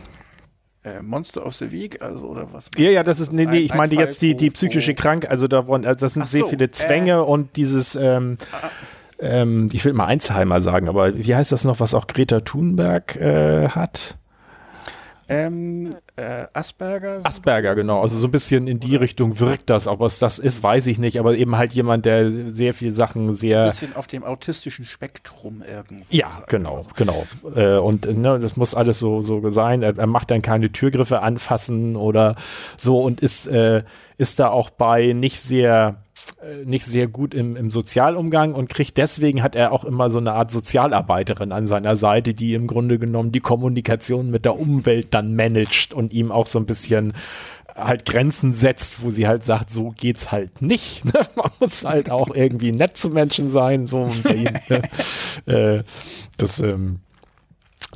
äh, 0.84 1.02
Monster 1.02 1.46
of 1.46 1.56
the 1.56 1.72
Week, 1.72 2.02
also 2.02 2.28
oder 2.28 2.52
was? 2.52 2.70
Ja, 2.78 2.90
ja, 2.90 3.04
das 3.04 3.20
ist, 3.20 3.34
nee, 3.34 3.46
nee, 3.46 3.60
ich 3.60 3.74
meine 3.74 3.94
jetzt 3.96 4.22
die, 4.22 4.36
die 4.36 4.50
psychische 4.50 4.94
Krank, 4.94 5.30
also 5.30 5.48
da 5.48 5.68
wollen, 5.68 5.86
also 5.86 6.00
das 6.00 6.14
sind 6.14 6.24
Ach 6.24 6.28
sehr 6.28 6.42
so, 6.42 6.48
viele 6.48 6.72
Zwänge 6.72 7.14
äh, 7.14 7.18
und 7.18 7.56
dieses, 7.56 7.96
ähm, 7.96 8.38
ah. 8.52 8.70
ähm, 9.20 9.70
ich 9.72 9.86
will 9.86 9.94
mal 9.94 10.06
Einzelheimer 10.06 10.62
sagen, 10.62 10.90
aber 10.90 11.16
wie 11.18 11.36
heißt 11.36 11.52
das 11.52 11.64
noch, 11.64 11.80
was 11.80 11.94
auch 11.94 12.08
Greta 12.08 12.42
Thunberg 12.42 13.16
äh, 13.16 13.70
hat? 13.70 14.18
Ähm, 15.30 15.92
äh, 16.16 16.46
Asperger? 16.54 17.22
Asperger, 17.24 17.76
genau. 17.76 18.02
Also 18.02 18.18
so 18.18 18.28
ein 18.28 18.32
bisschen 18.32 18.68
in 18.68 18.80
die 18.80 18.96
Richtung 18.96 19.40
wirkt 19.40 19.70
das. 19.70 19.88
Ob 19.88 20.02
es 20.02 20.20
das 20.20 20.40
ist, 20.40 20.62
weiß 20.62 20.88
ich 20.88 21.00
nicht. 21.00 21.20
Aber 21.20 21.36
eben 21.36 21.56
halt 21.58 21.74
jemand, 21.74 22.06
der 22.06 22.30
sehr 22.30 22.74
viele 22.74 22.92
Sachen 22.92 23.34
sehr. 23.34 23.64
Ein 23.64 23.70
bisschen 23.70 23.96
auf 23.96 24.08
dem 24.08 24.24
autistischen 24.24 24.86
Spektrum 24.86 25.64
irgendwo. 25.68 26.06
Ja, 26.10 26.44
genau, 26.48 26.86
genau. 26.96 27.26
Äh, 27.56 27.78
und 27.78 28.06
ne, 28.06 28.40
das 28.40 28.58
muss 28.58 28.76
alles 28.76 29.00
so, 29.00 29.22
so 29.22 29.50
sein. 29.50 29.82
Er, 29.82 29.98
er, 29.98 30.08
macht 30.08 30.32
dann 30.32 30.42
keine 30.42 30.72
Türgriffe 30.72 31.22
anfassen 31.22 31.96
oder 31.96 32.36
so 32.78 33.02
und 33.02 33.22
ist, 33.22 33.48
äh, 33.48 33.84
ist 34.18 34.40
da 34.40 34.50
auch 34.50 34.70
bei 34.70 35.14
nicht 35.14 35.40
sehr 35.40 36.03
nicht 36.66 36.86
sehr 36.86 37.08
gut 37.08 37.34
im, 37.34 37.56
im 37.56 37.72
Sozialumgang 37.72 38.54
und 38.54 38.70
kriegt 38.70 38.98
deswegen 38.98 39.44
hat 39.44 39.56
er 39.56 39.72
auch 39.72 39.84
immer 39.84 40.10
so 40.10 40.20
eine 40.20 40.34
Art 40.34 40.52
Sozialarbeiterin 40.52 41.52
an 41.52 41.68
seiner 41.68 41.96
Seite, 41.96 42.34
die 42.34 42.54
im 42.54 42.68
Grunde 42.68 43.00
genommen 43.00 43.32
die 43.32 43.40
Kommunikation 43.40 44.30
mit 44.30 44.46
der 44.46 44.60
Umwelt 44.60 45.14
dann 45.14 45.36
managt 45.36 45.94
und 45.94 46.12
ihm 46.12 46.32
auch 46.32 46.48
so 46.48 46.60
ein 46.60 46.66
bisschen 46.66 47.14
halt 47.76 48.06
Grenzen 48.06 48.54
setzt, 48.54 49.04
wo 49.04 49.12
sie 49.12 49.28
halt 49.28 49.44
sagt, 49.44 49.72
so 49.72 49.94
geht's 49.98 50.32
halt 50.32 50.62
nicht. 50.62 51.04
Ne? 51.14 51.20
Man 51.36 51.52
muss 51.60 51.86
halt 51.86 52.10
auch 52.10 52.34
irgendwie 52.34 52.72
nett 52.72 52.98
zu 52.98 53.10
Menschen 53.10 53.50
sein, 53.50 53.86
so 53.86 54.04
und 54.04 54.24
ne? 54.26 54.84
äh, 55.46 55.84
das 56.38 56.60
ähm, 56.60 57.00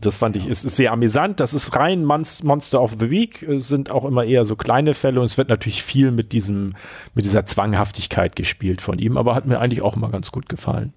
das 0.02 0.18
fand 0.18 0.38
ich, 0.38 0.48
ist, 0.48 0.64
ist 0.64 0.76
sehr 0.76 0.92
amüsant. 0.92 1.40
Das 1.40 1.54
ist 1.54 1.76
rein 1.76 2.04
Monster 2.04 2.82
of 2.82 2.96
the 3.00 3.10
Week, 3.10 3.44
es 3.44 3.68
sind 3.68 3.92
auch 3.92 4.06
immer 4.06 4.24
eher 4.24 4.46
so 4.46 4.56
kleine 4.56 4.94
Fälle 4.94 5.20
und 5.20 5.26
es 5.26 5.38
wird 5.38 5.50
natürlich 5.50 5.84
viel 5.84 6.12
mit 6.12 6.34
diesem, 6.34 6.76
mit 7.16 7.26
dieser 7.26 7.46
Zwanghaftigkeit 7.46 8.36
gespielt 8.36 8.82
von 8.82 9.00
ihm, 9.00 9.18
aber 9.18 9.36
hat 9.36 9.46
mir 9.46 9.60
eigentlich 9.60 9.82
auch 9.82 9.96
immer 9.96 10.10
ganz 10.10 10.32
gut 10.32 10.50
gefallen. 10.50 10.94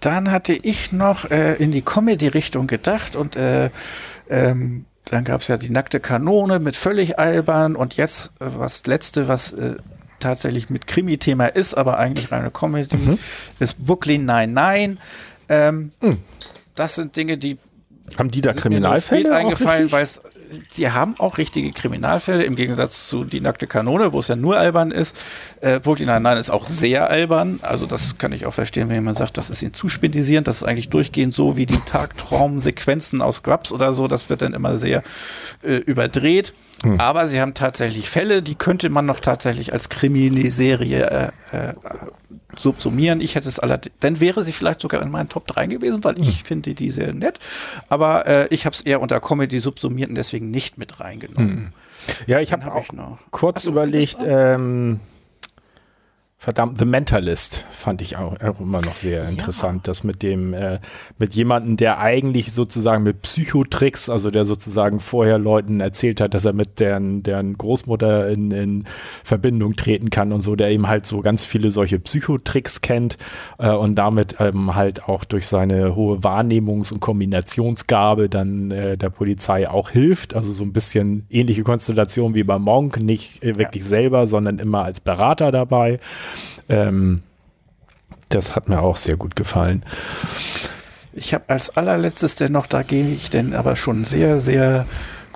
Dann 0.00 0.30
hatte 0.30 0.52
ich 0.52 0.92
noch 0.92 1.30
äh, 1.30 1.54
in 1.54 1.72
die 1.72 1.82
Comedy-Richtung 1.82 2.66
gedacht 2.66 3.16
und 3.16 3.36
äh, 3.36 3.70
ähm, 4.28 4.84
dann 5.04 5.24
gab 5.24 5.40
es 5.40 5.48
ja 5.48 5.56
die 5.56 5.70
nackte 5.70 6.00
Kanone 6.00 6.58
mit 6.58 6.76
völlig 6.76 7.18
albern 7.18 7.76
und 7.76 7.96
jetzt 7.96 8.32
äh, 8.40 8.46
was 8.56 8.86
letzte, 8.86 9.28
was 9.28 9.52
äh, 9.52 9.76
tatsächlich 10.18 10.68
mit 10.68 10.86
Krimi-Thema 10.86 11.46
ist, 11.46 11.74
aber 11.74 11.98
eigentlich 11.98 12.32
reine 12.32 12.50
Comedy, 12.50 12.96
mhm. 12.96 13.18
ist 13.58 13.84
Brooklyn 13.84 14.24
99. 14.24 14.98
Ähm, 15.48 15.92
mhm 16.00 16.18
das 16.76 16.94
sind 16.94 17.16
Dinge, 17.16 17.36
die 17.36 17.58
haben 18.16 18.30
die 18.30 18.40
da 18.40 18.52
Kriminalfälle 18.52 19.34
eingefallen, 19.34 19.90
weil 19.90 20.06
die 20.76 20.90
haben 20.90 21.18
auch 21.18 21.38
richtige 21.38 21.72
Kriminalfälle 21.72 22.44
im 22.44 22.54
Gegensatz 22.54 23.08
zu 23.08 23.24
die 23.24 23.40
nackte 23.40 23.66
Kanone, 23.66 24.12
wo 24.12 24.20
es 24.20 24.28
ja 24.28 24.36
nur 24.36 24.56
albern 24.56 24.92
ist. 24.92 25.16
Äh, 25.60 25.80
Brooklyn 25.80 26.06
Nine-Nine 26.06 26.38
ist 26.38 26.50
auch 26.50 26.64
sehr 26.64 27.10
albern. 27.10 27.58
Also 27.62 27.86
das 27.86 28.16
kann 28.18 28.32
ich 28.32 28.46
auch 28.46 28.54
verstehen, 28.54 28.88
wenn 28.88 28.96
jemand 28.96 29.18
sagt, 29.18 29.38
das 29.38 29.50
ist 29.50 29.62
ihn 29.62 29.72
zu 29.72 29.88
spendisierend. 29.88 30.46
Das 30.46 30.58
ist 30.58 30.62
eigentlich 30.62 30.88
durchgehend 30.88 31.34
so 31.34 31.56
wie 31.56 31.66
die 31.66 31.80
Tagtraumsequenzen 31.80 33.22
aus 33.22 33.42
Grubs 33.42 33.72
oder 33.72 33.92
so. 33.92 34.06
Das 34.06 34.30
wird 34.30 34.42
dann 34.42 34.54
immer 34.54 34.76
sehr 34.76 35.02
äh, 35.62 35.74
überdreht. 35.74 36.54
Hm. 36.82 37.00
Aber 37.00 37.26
sie 37.26 37.40
haben 37.40 37.54
tatsächlich 37.54 38.08
Fälle, 38.08 38.42
die 38.42 38.54
könnte 38.54 38.90
man 38.90 39.06
noch 39.06 39.20
tatsächlich 39.20 39.72
als 39.72 39.88
Krimiserie 39.88 41.32
äh, 41.52 41.68
äh, 41.70 41.74
subsumieren. 42.56 43.20
Ich 43.20 43.34
hätte 43.34 43.48
es 43.48 43.58
allerdings, 43.58 43.96
dann 44.00 44.20
wäre 44.20 44.44
sie 44.44 44.52
vielleicht 44.52 44.80
sogar 44.80 45.02
in 45.02 45.10
meinen 45.10 45.28
Top 45.28 45.46
3 45.46 45.66
gewesen, 45.66 46.04
weil 46.04 46.20
ich 46.20 46.38
hm. 46.38 46.44
finde 46.44 46.74
die 46.74 46.90
sehr 46.90 47.12
nett. 47.12 47.38
Aber 47.88 48.26
äh, 48.26 48.46
ich 48.50 48.66
habe 48.66 48.74
es 48.74 48.82
eher 48.82 49.00
unter 49.00 49.20
Comedy 49.20 49.58
subsumiert 49.58 50.10
und 50.10 50.16
deswegen 50.16 50.50
nicht 50.50 50.78
mit 50.78 51.00
reingenommen. 51.00 51.56
Hm. 51.56 51.72
Ja, 52.26 52.40
ich 52.40 52.52
habe 52.52 52.64
hab 52.64 52.74
auch 52.74 52.86
kurz 53.30 53.64
überlegt, 53.64 54.18
ähm, 54.24 55.00
Verdammt, 56.46 56.78
The 56.78 56.84
Mentalist 56.84 57.66
fand 57.72 58.00
ich 58.02 58.16
auch, 58.18 58.36
immer 58.60 58.80
noch 58.80 58.94
sehr 58.94 59.24
ja. 59.24 59.28
interessant. 59.28 59.88
Das 59.88 60.04
mit 60.04 60.22
dem, 60.22 60.54
äh, 60.54 60.78
mit 61.18 61.34
jemandem, 61.34 61.76
der 61.76 61.98
eigentlich 61.98 62.52
sozusagen 62.52 63.02
mit 63.02 63.22
Psychotricks, 63.22 64.08
also 64.08 64.30
der 64.30 64.44
sozusagen 64.44 65.00
vorher 65.00 65.40
Leuten 65.40 65.80
erzählt 65.80 66.20
hat, 66.20 66.34
dass 66.34 66.44
er 66.44 66.52
mit 66.52 66.78
deren, 66.78 67.24
deren 67.24 67.58
Großmutter 67.58 68.28
in, 68.28 68.52
in 68.52 68.84
Verbindung 69.24 69.74
treten 69.74 70.10
kann 70.10 70.32
und 70.32 70.42
so, 70.42 70.54
der 70.54 70.70
eben 70.70 70.86
halt 70.86 71.04
so 71.04 71.20
ganz 71.20 71.44
viele 71.44 71.72
solche 71.72 71.98
Psychotricks 71.98 72.80
kennt 72.80 73.18
äh, 73.58 73.72
und 73.72 73.96
damit 73.96 74.36
ähm, 74.38 74.76
halt 74.76 75.02
auch 75.02 75.24
durch 75.24 75.48
seine 75.48 75.96
hohe 75.96 76.18
Wahrnehmungs- 76.18 76.92
und 76.92 77.00
Kombinationsgabe 77.00 78.28
dann 78.28 78.70
äh, 78.70 78.96
der 78.96 79.10
Polizei 79.10 79.68
auch 79.68 79.90
hilft. 79.90 80.36
Also 80.36 80.52
so 80.52 80.62
ein 80.62 80.72
bisschen 80.72 81.26
ähnliche 81.28 81.64
Konstellation 81.64 82.36
wie 82.36 82.44
bei 82.44 82.60
Monk, 82.60 83.00
nicht 83.02 83.42
äh, 83.42 83.58
wirklich 83.58 83.82
ja. 83.82 83.88
selber, 83.88 84.28
sondern 84.28 84.60
immer 84.60 84.84
als 84.84 85.00
Berater 85.00 85.50
dabei. 85.50 85.98
Ähm, 86.68 87.22
das 88.28 88.56
hat 88.56 88.68
mir 88.68 88.80
auch 88.80 88.96
sehr 88.96 89.16
gut 89.16 89.36
gefallen. 89.36 89.84
Ich 91.12 91.32
habe 91.32 91.44
als 91.48 91.70
allerletztes 91.70 92.34
denn 92.34 92.52
noch, 92.52 92.66
da 92.66 92.82
gehe 92.82 93.08
ich 93.08 93.30
denn 93.30 93.54
aber 93.54 93.76
schon 93.76 94.04
sehr, 94.04 94.40
sehr 94.40 94.86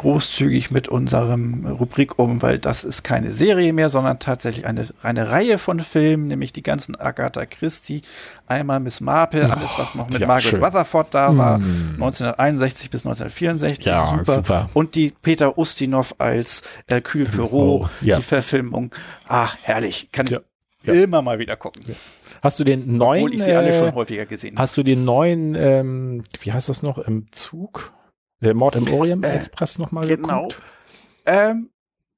großzügig 0.01 0.71
mit 0.71 0.89
unserem 0.89 1.67
Rubrik 1.67 2.19
um, 2.19 2.41
weil 2.41 2.59
das 2.59 2.85
ist 2.85 3.05
keine 3.05 3.31
Serie 3.31 3.75
mehr, 3.75 3.91
sondern 3.91 4.19
tatsächlich 4.19 4.67
eine, 4.67 4.89
eine 5.03 5.29
Reihe 5.29 5.59
von 5.59 5.79
Filmen, 5.79 6.27
nämlich 6.27 6.55
die 6.55 6.63
ganzen 6.63 6.97
Agatha 6.97 7.45
Christie, 7.45 8.01
einmal 8.47 8.81
Miss 8.81 9.03
Marple, 9.03 9.47
oh, 9.47 9.53
alles 9.53 9.71
was 9.77 9.95
noch 9.95 10.09
mit 10.09 10.21
ja, 10.21 10.27
Margaret 10.27 10.53
schön. 10.53 10.65
Rutherford 10.65 11.15
da 11.15 11.37
war, 11.37 11.59
mm. 11.59 11.97
1961 11.97 12.89
bis 12.89 13.05
1964, 13.05 13.85
ja, 13.85 14.07
super. 14.07 14.35
super. 14.37 14.71
Und 14.73 14.95
die 14.95 15.13
Peter 15.21 15.59
Ustinov 15.59 16.15
als 16.17 16.63
Hercule 16.89 17.27
Poirot, 17.27 17.53
oh, 17.53 17.89
ja. 18.01 18.17
die 18.17 18.23
Verfilmung, 18.23 18.95
ah, 19.29 19.49
herrlich, 19.61 20.09
kann 20.13 20.27
ich 20.27 20.39
ja. 20.85 20.95
immer 20.95 21.22
mal 21.22 21.39
wieder 21.39 21.57
gucken. 21.57 21.83
Ja. 21.87 21.95
Hast 22.43 22.59
du 22.59 22.64
den 22.64 22.91
neuen? 22.91 23.22
Obwohl 23.22 23.35
ich 23.35 23.43
sie 23.43 23.53
alle 23.53 23.72
schon 23.72 23.95
häufiger 23.95 24.26
gesehen 24.26 24.59
Hast 24.59 24.76
du 24.76 24.83
den 24.83 25.05
neuen, 25.05 25.55
ähm, 25.55 26.24
wie 26.41 26.53
heißt 26.53 26.68
das 26.68 26.83
noch, 26.83 26.99
im 26.99 27.31
Zug? 27.33 27.93
Der 28.41 28.55
Mord 28.55 28.76
im 28.76 28.91
Orient 28.93 29.24
äh, 29.24 29.37
Express 29.37 29.78
nochmal 29.78 30.07
genau. 30.07 30.49
Ähm, 31.26 31.70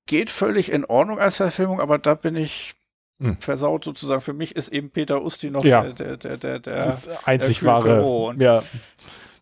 geht 0.06 0.30
völlig 0.30 0.70
in 0.70 0.84
Ordnung 0.84 1.18
als 1.18 1.36
Verfilmung, 1.38 1.80
aber 1.80 1.98
da 1.98 2.14
bin 2.14 2.36
ich 2.36 2.74
Hm. 3.22 3.36
versaut 3.38 3.84
sozusagen. 3.84 4.20
Für 4.20 4.32
mich 4.32 4.56
ist 4.56 4.68
eben 4.70 4.90
Peter 4.90 5.22
Ustinov 5.22 5.64
Ja. 5.64 5.82
der, 5.82 5.92
der, 5.92 6.16
der, 6.16 6.36
der, 6.38 6.58
der 6.58 6.76
Das 6.76 7.06
ist 7.06 7.28
einzig 7.28 7.64
wahre. 7.64 8.34
Ja. 8.40 8.62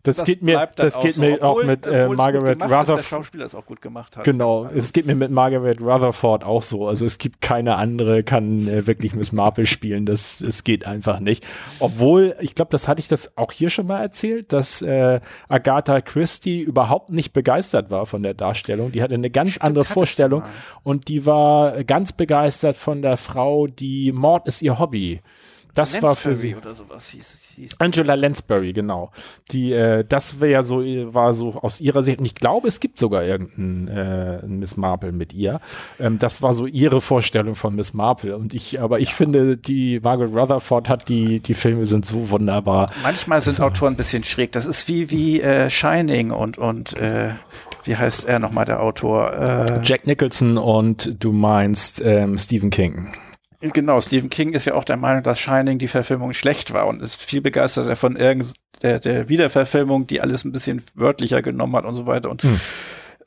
Das, 0.03 0.15
das 0.17 0.25
geht 0.25 0.41
mir, 0.41 0.67
das 0.75 0.99
geht 0.99 1.13
so, 1.13 1.21
mir 1.21 1.43
auch 1.43 1.51
obwohl- 1.51 1.65
mit 1.65 1.85
äh, 1.85 2.05
es 2.07 2.17
Margaret 2.17 2.59
Der 2.59 2.67
Rutherford. 2.67 3.03
Schauspieler 3.03 3.45
es 3.45 3.53
auch 3.53 3.65
gut 3.65 3.81
gemacht 3.81 4.17
hat. 4.17 4.23
Genau, 4.23 4.63
Also, 4.63 4.79
es 4.79 4.93
geht 4.93 5.05
mir 5.05 5.13
mit 5.15 5.29
Margaret 5.31 5.79
Rutherford 5.79 6.43
auch 6.43 6.63
so. 6.63 6.87
Also 6.87 7.05
es 7.05 7.17
gibt 7.19 7.41
keine 7.41 7.75
andere, 7.75 8.23
kann 8.23 8.67
äh, 8.67 8.87
wirklich 8.87 9.13
Miss 9.13 9.31
Marple 9.31 9.65
spielen. 9.65 10.05
Das, 10.05 10.39
das 10.43 10.63
geht 10.63 10.87
einfach 10.87 11.19
nicht. 11.19 11.45
Obwohl, 11.79 12.35
ich 12.39 12.55
glaube, 12.55 12.71
das 12.71 12.87
hatte 12.87 12.99
ich 12.99 13.07
das 13.07 13.37
auch 13.37 13.51
hier 13.51 13.69
schon 13.69 13.85
mal 13.87 14.01
erzählt, 14.01 14.51
dass 14.53 14.81
äh, 14.81 15.19
Agatha 15.47 16.01
Christie 16.01 16.61
überhaupt 16.61 17.11
nicht 17.11 17.31
begeistert 17.33 17.89
war 17.91 18.05
von 18.07 18.23
der 18.23 18.33
Darstellung. 18.33 18.91
Die 18.91 19.03
hatte 19.03 19.13
eine 19.15 19.29
ganz 19.29 19.51
Stimmt, 19.51 19.65
andere 19.65 19.85
Vorstellung 19.85 20.43
und 20.83 21.07
die 21.09 21.25
war 21.25 21.83
ganz 21.83 22.11
begeistert 22.11 22.75
von 22.75 23.01
der 23.01 23.17
Frau, 23.17 23.67
die 23.67 24.11
Mord 24.11 24.47
ist 24.47 24.61
ihr 24.61 24.79
Hobby. 24.79 25.21
Das 25.73 26.01
war 26.01 26.15
für 26.15 26.35
sie. 26.35 26.55
oder 26.55 26.75
sowas 26.75 27.09
hieß, 27.09 27.53
hieß 27.55 27.79
Angela 27.79 28.15
Lansbury, 28.15 28.73
genau. 28.73 29.11
Die, 29.51 29.71
äh, 29.71 30.03
das 30.07 30.39
wäre 30.39 30.51
ja 30.51 30.63
so, 30.63 30.83
war 31.13 31.33
so 31.33 31.53
aus 31.55 31.79
ihrer 31.79 32.03
Sicht, 32.03 32.19
und 32.19 32.25
ich 32.25 32.35
glaube, 32.35 32.67
es 32.67 32.79
gibt 32.79 32.99
sogar 32.99 33.23
irgendeinen 33.23 33.87
äh, 33.87 34.45
Miss 34.45 34.77
Marple 34.77 35.11
mit 35.11 35.33
ihr. 35.33 35.61
Ähm, 35.99 36.19
das 36.19 36.41
war 36.41 36.53
so 36.53 36.65
ihre 36.65 37.01
Vorstellung 37.01 37.55
von 37.55 37.75
Miss 37.75 37.93
Marple. 37.93 38.37
Und 38.37 38.53
ich, 38.53 38.81
aber 38.81 38.99
ich 38.99 39.13
finde, 39.13 39.57
die 39.57 39.99
Margaret 40.01 40.33
Rutherford 40.33 40.89
hat 40.89 41.09
die, 41.09 41.39
die 41.39 41.53
Filme 41.53 41.85
sind 41.85 42.05
so 42.05 42.29
wunderbar. 42.29 42.87
Manchmal 43.03 43.41
sind 43.41 43.61
Autoren 43.61 43.93
ein 43.93 43.97
bisschen 43.97 44.23
schräg. 44.23 44.51
Das 44.51 44.65
ist 44.65 44.87
wie, 44.87 45.09
wie 45.09 45.41
äh, 45.41 45.69
Shining 45.69 46.31
und, 46.31 46.57
und 46.57 46.97
äh, 46.97 47.33
wie 47.83 47.95
heißt 47.95 48.25
er 48.25 48.39
nochmal, 48.39 48.65
der 48.65 48.81
Autor? 48.81 49.33
Äh, 49.33 49.81
Jack 49.83 50.05
Nicholson 50.05 50.57
und 50.57 51.23
du 51.23 51.31
meinst 51.31 52.01
ähm, 52.03 52.37
Stephen 52.37 52.69
King. 52.69 53.13
Genau, 53.61 53.99
Stephen 54.01 54.29
King 54.29 54.53
ist 54.53 54.65
ja 54.65 54.73
auch 54.73 54.83
der 54.83 54.97
Meinung, 54.97 55.23
dass 55.23 55.39
Shining 55.39 55.77
die 55.77 55.87
Verfilmung 55.87 56.33
schlecht 56.33 56.73
war 56.73 56.87
und 56.87 57.01
ist 57.01 57.21
viel 57.21 57.41
begeisterter 57.41 57.95
von 57.95 58.15
irgend 58.15 58.53
der, 58.81 58.99
der 58.99 59.29
Wiederverfilmung, 59.29 60.07
die 60.07 60.21
alles 60.21 60.43
ein 60.43 60.51
bisschen 60.51 60.81
wörtlicher 60.95 61.41
genommen 61.41 61.75
hat 61.75 61.85
und 61.85 61.93
so 61.93 62.05
weiter. 62.07 62.29
Und 62.29 62.43
Hm. 62.43 62.59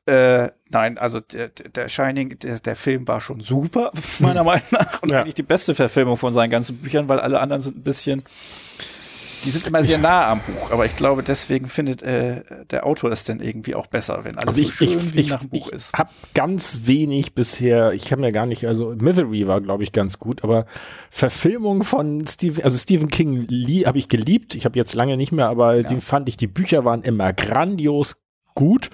äh, 0.07 0.49
nein, 0.71 0.99
also 0.99 1.21
der, 1.21 1.49
der 1.49 1.89
Shining, 1.89 2.39
der, 2.41 2.59
der 2.59 2.77
Film 2.77 3.07
war 3.09 3.21
schon 3.21 3.41
super, 3.41 3.91
meiner 4.19 4.45
Meinung 4.45 4.67
nach. 4.73 5.03
Und 5.03 5.13
Ja. 5.13 5.21
eigentlich 5.21 5.35
die 5.35 5.43
beste 5.43 5.75
Verfilmung 5.75 6.17
von 6.17 6.33
seinen 6.33 6.51
ganzen 6.51 6.77
Büchern, 6.79 7.09
weil 7.09 7.21
alle 7.21 7.41
anderen 7.41 7.63
sind 7.63 7.77
ein 7.79 7.83
bisschen 7.83 8.23
die 9.45 9.51
sind 9.51 9.67
immer 9.67 9.85
sehr 9.85 9.99
nah 9.99 10.29
am 10.31 10.41
Buch, 10.41 10.71
aber 10.71 10.87
ich 10.87 10.97
glaube, 10.97 11.23
deswegen 11.23 11.67
findet 11.67 12.03
äh, 12.03 12.43
der 12.71 12.87
Autor 12.87 13.11
das 13.11 13.25
dann 13.25 13.41
irgendwie 13.41 13.75
auch 13.75 13.87
besser, 13.87 14.25
wenn 14.25 14.37
alles 14.37 14.49
Also 14.49 14.63
so 14.63 14.69
ich, 14.69 14.75
schön 14.75 14.89
ich, 14.89 15.15
wie 15.15 15.21
ich, 15.21 15.29
nach 15.29 15.41
dem 15.41 15.51
Buch 15.51 15.69
ich 15.69 15.73
ist. 15.73 15.93
habe 15.93 16.11
ganz 16.35 16.81
wenig 16.85 17.35
bisher, 17.35 17.93
ich 17.93 18.07
kann 18.07 18.21
mir 18.21 18.33
gar 18.33 18.47
nicht, 18.47 18.67
also 18.67 18.95
Misery 18.97 19.47
war, 19.47 19.61
glaube 19.61 19.83
ich, 19.83 19.93
ganz 19.93 20.19
gut, 20.19 20.43
aber 20.45 20.67
Verfilmung 21.11 21.85
von 21.85 22.27
Stephen, 22.27 22.65
also 22.65 22.79
Stephen 22.79 23.09
King 23.09 23.47
habe 23.87 23.99
ich 23.99 24.09
geliebt, 24.09 24.55
ich 24.55 24.65
habe 24.65 24.79
jetzt 24.79 24.95
lange 24.95 25.17
nicht 25.17 25.33
mehr, 25.33 25.49
aber 25.49 25.83
die 25.83 26.01
fand 26.01 26.29
ich, 26.29 26.37
die 26.37 26.47
Bücher 26.47 26.85
waren 26.85 27.03
immer 27.03 27.33
grandios 27.33 28.17
gut. 28.55 28.91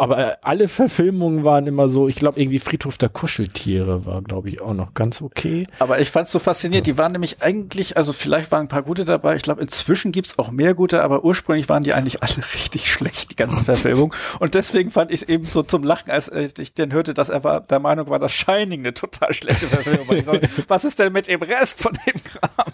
Aber 0.00 0.38
alle 0.40 0.68
Verfilmungen 0.68 1.44
waren 1.44 1.66
immer 1.66 1.90
so, 1.90 2.08
ich 2.08 2.16
glaube 2.16 2.40
irgendwie 2.40 2.58
Friedhof 2.58 2.96
der 2.96 3.10
Kuscheltiere 3.10 4.06
war, 4.06 4.22
glaube 4.22 4.48
ich, 4.48 4.62
auch 4.62 4.72
noch 4.72 4.94
ganz 4.94 5.20
okay. 5.20 5.66
Aber 5.78 6.00
ich 6.00 6.08
fand 6.08 6.24
es 6.24 6.32
so 6.32 6.38
faszinierend. 6.38 6.86
Die 6.86 6.96
waren 6.96 7.12
nämlich 7.12 7.42
eigentlich, 7.42 7.98
also 7.98 8.14
vielleicht 8.14 8.50
waren 8.50 8.62
ein 8.62 8.68
paar 8.68 8.82
gute 8.82 9.04
dabei. 9.04 9.36
Ich 9.36 9.42
glaube, 9.42 9.60
inzwischen 9.60 10.10
gibt's 10.10 10.38
auch 10.38 10.50
mehr 10.50 10.72
gute, 10.72 11.02
aber 11.02 11.22
ursprünglich 11.22 11.68
waren 11.68 11.82
die 11.82 11.92
eigentlich 11.92 12.22
alle 12.22 12.32
richtig 12.54 12.90
schlecht, 12.90 13.32
die 13.32 13.36
ganzen 13.36 13.66
Verfilmungen. 13.66 14.16
Und 14.38 14.54
deswegen 14.54 14.90
fand 14.90 15.10
ich 15.10 15.20
es 15.20 15.28
eben 15.28 15.44
so 15.44 15.62
zum 15.62 15.84
Lachen, 15.84 16.10
als 16.10 16.30
ich 16.30 16.72
dann 16.72 16.94
hörte, 16.94 17.12
dass 17.12 17.28
er 17.28 17.44
war, 17.44 17.60
der 17.60 17.78
Meinung 17.78 18.08
war, 18.08 18.18
dass 18.18 18.32
Shining 18.32 18.80
eine 18.80 18.94
total 18.94 19.34
schlechte 19.34 19.66
Verfilmung 19.66 20.26
war. 20.26 20.38
Was 20.68 20.84
ist 20.84 20.98
denn 20.98 21.12
mit 21.12 21.28
dem 21.28 21.42
Rest 21.42 21.82
von 21.82 21.92
dem 22.06 22.24
Kram? 22.24 22.72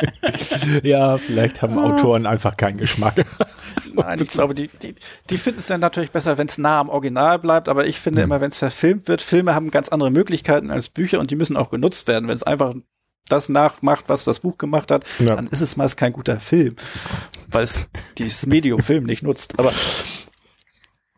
Ja, 0.82 1.16
vielleicht 1.16 1.62
haben 1.62 1.78
Autoren 1.78 2.26
einfach 2.26 2.56
keinen 2.56 2.76
Geschmack. 2.78 3.24
Nein, 3.92 4.20
ich 4.22 4.30
glaube, 4.30 4.54
die, 4.54 4.68
die, 4.68 4.94
die 5.28 5.36
finden 5.36 5.60
es 5.60 5.66
dann 5.66 5.80
natürlich 5.80 6.09
besser, 6.12 6.38
wenn 6.38 6.48
es 6.48 6.58
nah 6.58 6.80
am 6.80 6.88
Original 6.88 7.38
bleibt. 7.38 7.68
Aber 7.68 7.86
ich 7.86 7.98
finde 8.00 8.22
immer, 8.22 8.40
wenn 8.40 8.50
es 8.50 8.58
verfilmt 8.58 9.08
wird, 9.08 9.22
Filme 9.22 9.54
haben 9.54 9.70
ganz 9.70 9.88
andere 9.88 10.10
Möglichkeiten 10.10 10.70
als 10.70 10.88
Bücher 10.88 11.18
und 11.20 11.30
die 11.30 11.36
müssen 11.36 11.56
auch 11.56 11.70
genutzt 11.70 12.08
werden. 12.08 12.28
Wenn 12.28 12.34
es 12.36 12.42
einfach 12.42 12.74
das 13.28 13.48
nachmacht, 13.48 14.08
was 14.08 14.24
das 14.24 14.40
Buch 14.40 14.58
gemacht 14.58 14.90
hat, 14.90 15.04
Ja. 15.20 15.36
dann 15.36 15.46
ist 15.46 15.60
es 15.60 15.76
meist 15.76 15.96
kein 15.96 16.12
guter 16.12 16.40
Film, 16.40 16.74
weil 17.48 17.62
es 17.64 17.80
dieses 18.18 18.44
Medium 18.46 18.82
Film 18.82 19.04
nicht 19.04 19.22
nutzt. 19.22 19.58
Aber 19.58 19.72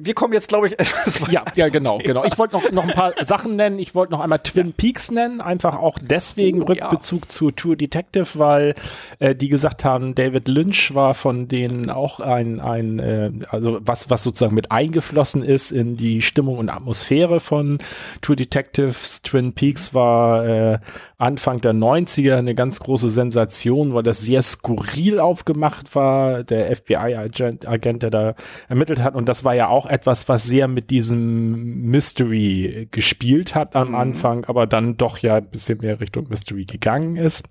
wir 0.05 0.15
kommen 0.15 0.33
jetzt, 0.33 0.49
glaube 0.49 0.67
ich, 0.67 0.73
etwas 0.79 1.21
Ja, 1.31 1.45
ja, 1.55 1.69
genau, 1.69 1.99
Thema. 1.99 2.03
genau. 2.21 2.25
Ich 2.25 2.39
wollte 2.39 2.55
noch, 2.57 2.71
noch 2.73 2.85
ein 2.85 2.95
paar 2.95 3.13
Sachen 3.25 3.57
nennen. 3.57 3.79
Ich 3.79 3.95
wollte 3.95 4.13
noch 4.13 4.21
einmal 4.21 4.39
Twin 4.41 4.73
Peaks 4.73 5.11
nennen, 5.11 5.41
einfach 5.41 5.79
auch 5.79 5.99
deswegen 6.01 6.63
Oh, 6.63 6.73
ja. 6.73 6.87
Rückbezug 6.89 7.31
zu 7.31 7.51
True 7.51 7.77
Detective, 7.77 8.27
weil 8.39 8.75
äh, 9.19 9.35
die 9.35 9.49
gesagt 9.49 9.85
haben, 9.85 10.15
David 10.15 10.49
Lynch 10.49 10.95
war 10.95 11.15
von 11.15 11.49
denen 11.49 11.91
auch 11.91 12.21
ein, 12.21 12.61
ein 12.61 12.99
äh, 12.99 13.31
also 13.49 13.79
was, 13.83 14.11
was 14.11 14.23
sozusagen 14.23 14.55
mit 14.55 14.71
eingeflossen 14.73 15.43
ist 15.43 15.71
in 15.73 15.97
die 15.97 16.23
Stimmung 16.23 16.59
und 16.59 16.69
Atmosphäre 16.69 17.41
von 17.41 17.79
True 18.21 18.37
Detectives. 18.37 19.23
Twin 19.23 19.53
Peaks 19.53 19.95
war 19.95 20.47
äh, 20.47 20.79
Anfang 21.23 21.61
der 21.61 21.73
90er 21.73 22.37
eine 22.37 22.55
ganz 22.57 22.81
große 22.81 23.09
Sensation, 23.09 23.95
weil 23.95 24.03
das 24.03 24.21
sehr 24.21 24.43
skurril 24.43 25.21
aufgemacht 25.21 25.95
war. 25.95 26.43
Der 26.43 26.75
FBI-Agent, 26.75 27.69
Agent, 27.69 28.03
der 28.03 28.11
da 28.11 28.35
ermittelt 28.69 29.03
hat. 29.03 29.15
Und 29.15 29.29
das 29.29 29.45
war 29.45 29.55
ja 29.55 29.69
auch 29.69 29.87
etwas, 29.87 30.29
was 30.29 30.43
sehr 30.43 30.67
mit 30.67 30.91
diesem 30.91 31.85
Mystery 31.85 32.89
gespielt 32.91 33.55
hat 33.55 33.77
am 33.77 33.91
Mhm. 33.91 33.95
Anfang, 33.95 34.45
aber 34.47 34.67
dann 34.67 34.97
doch 34.97 35.19
ja 35.19 35.37
ein 35.37 35.49
bisschen 35.49 35.79
mehr 35.79 36.01
Richtung 36.01 36.27
Mystery 36.29 36.65
gegangen 36.65 37.17
ist. 37.17 37.49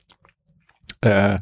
Äh, 1.00 1.38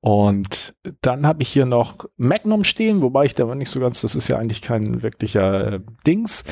und 0.00 0.74
dann 1.00 1.26
habe 1.26 1.42
ich 1.42 1.48
hier 1.48 1.66
noch 1.66 2.06
Magnum 2.16 2.64
stehen, 2.64 3.02
wobei 3.02 3.24
ich 3.24 3.34
da 3.34 3.52
nicht 3.54 3.70
so 3.70 3.80
ganz, 3.80 4.00
das 4.00 4.14
ist 4.14 4.28
ja 4.28 4.36
eigentlich 4.38 4.62
kein 4.62 5.02
wirklicher 5.02 5.74
äh, 5.74 5.80
Dings. 6.06 6.44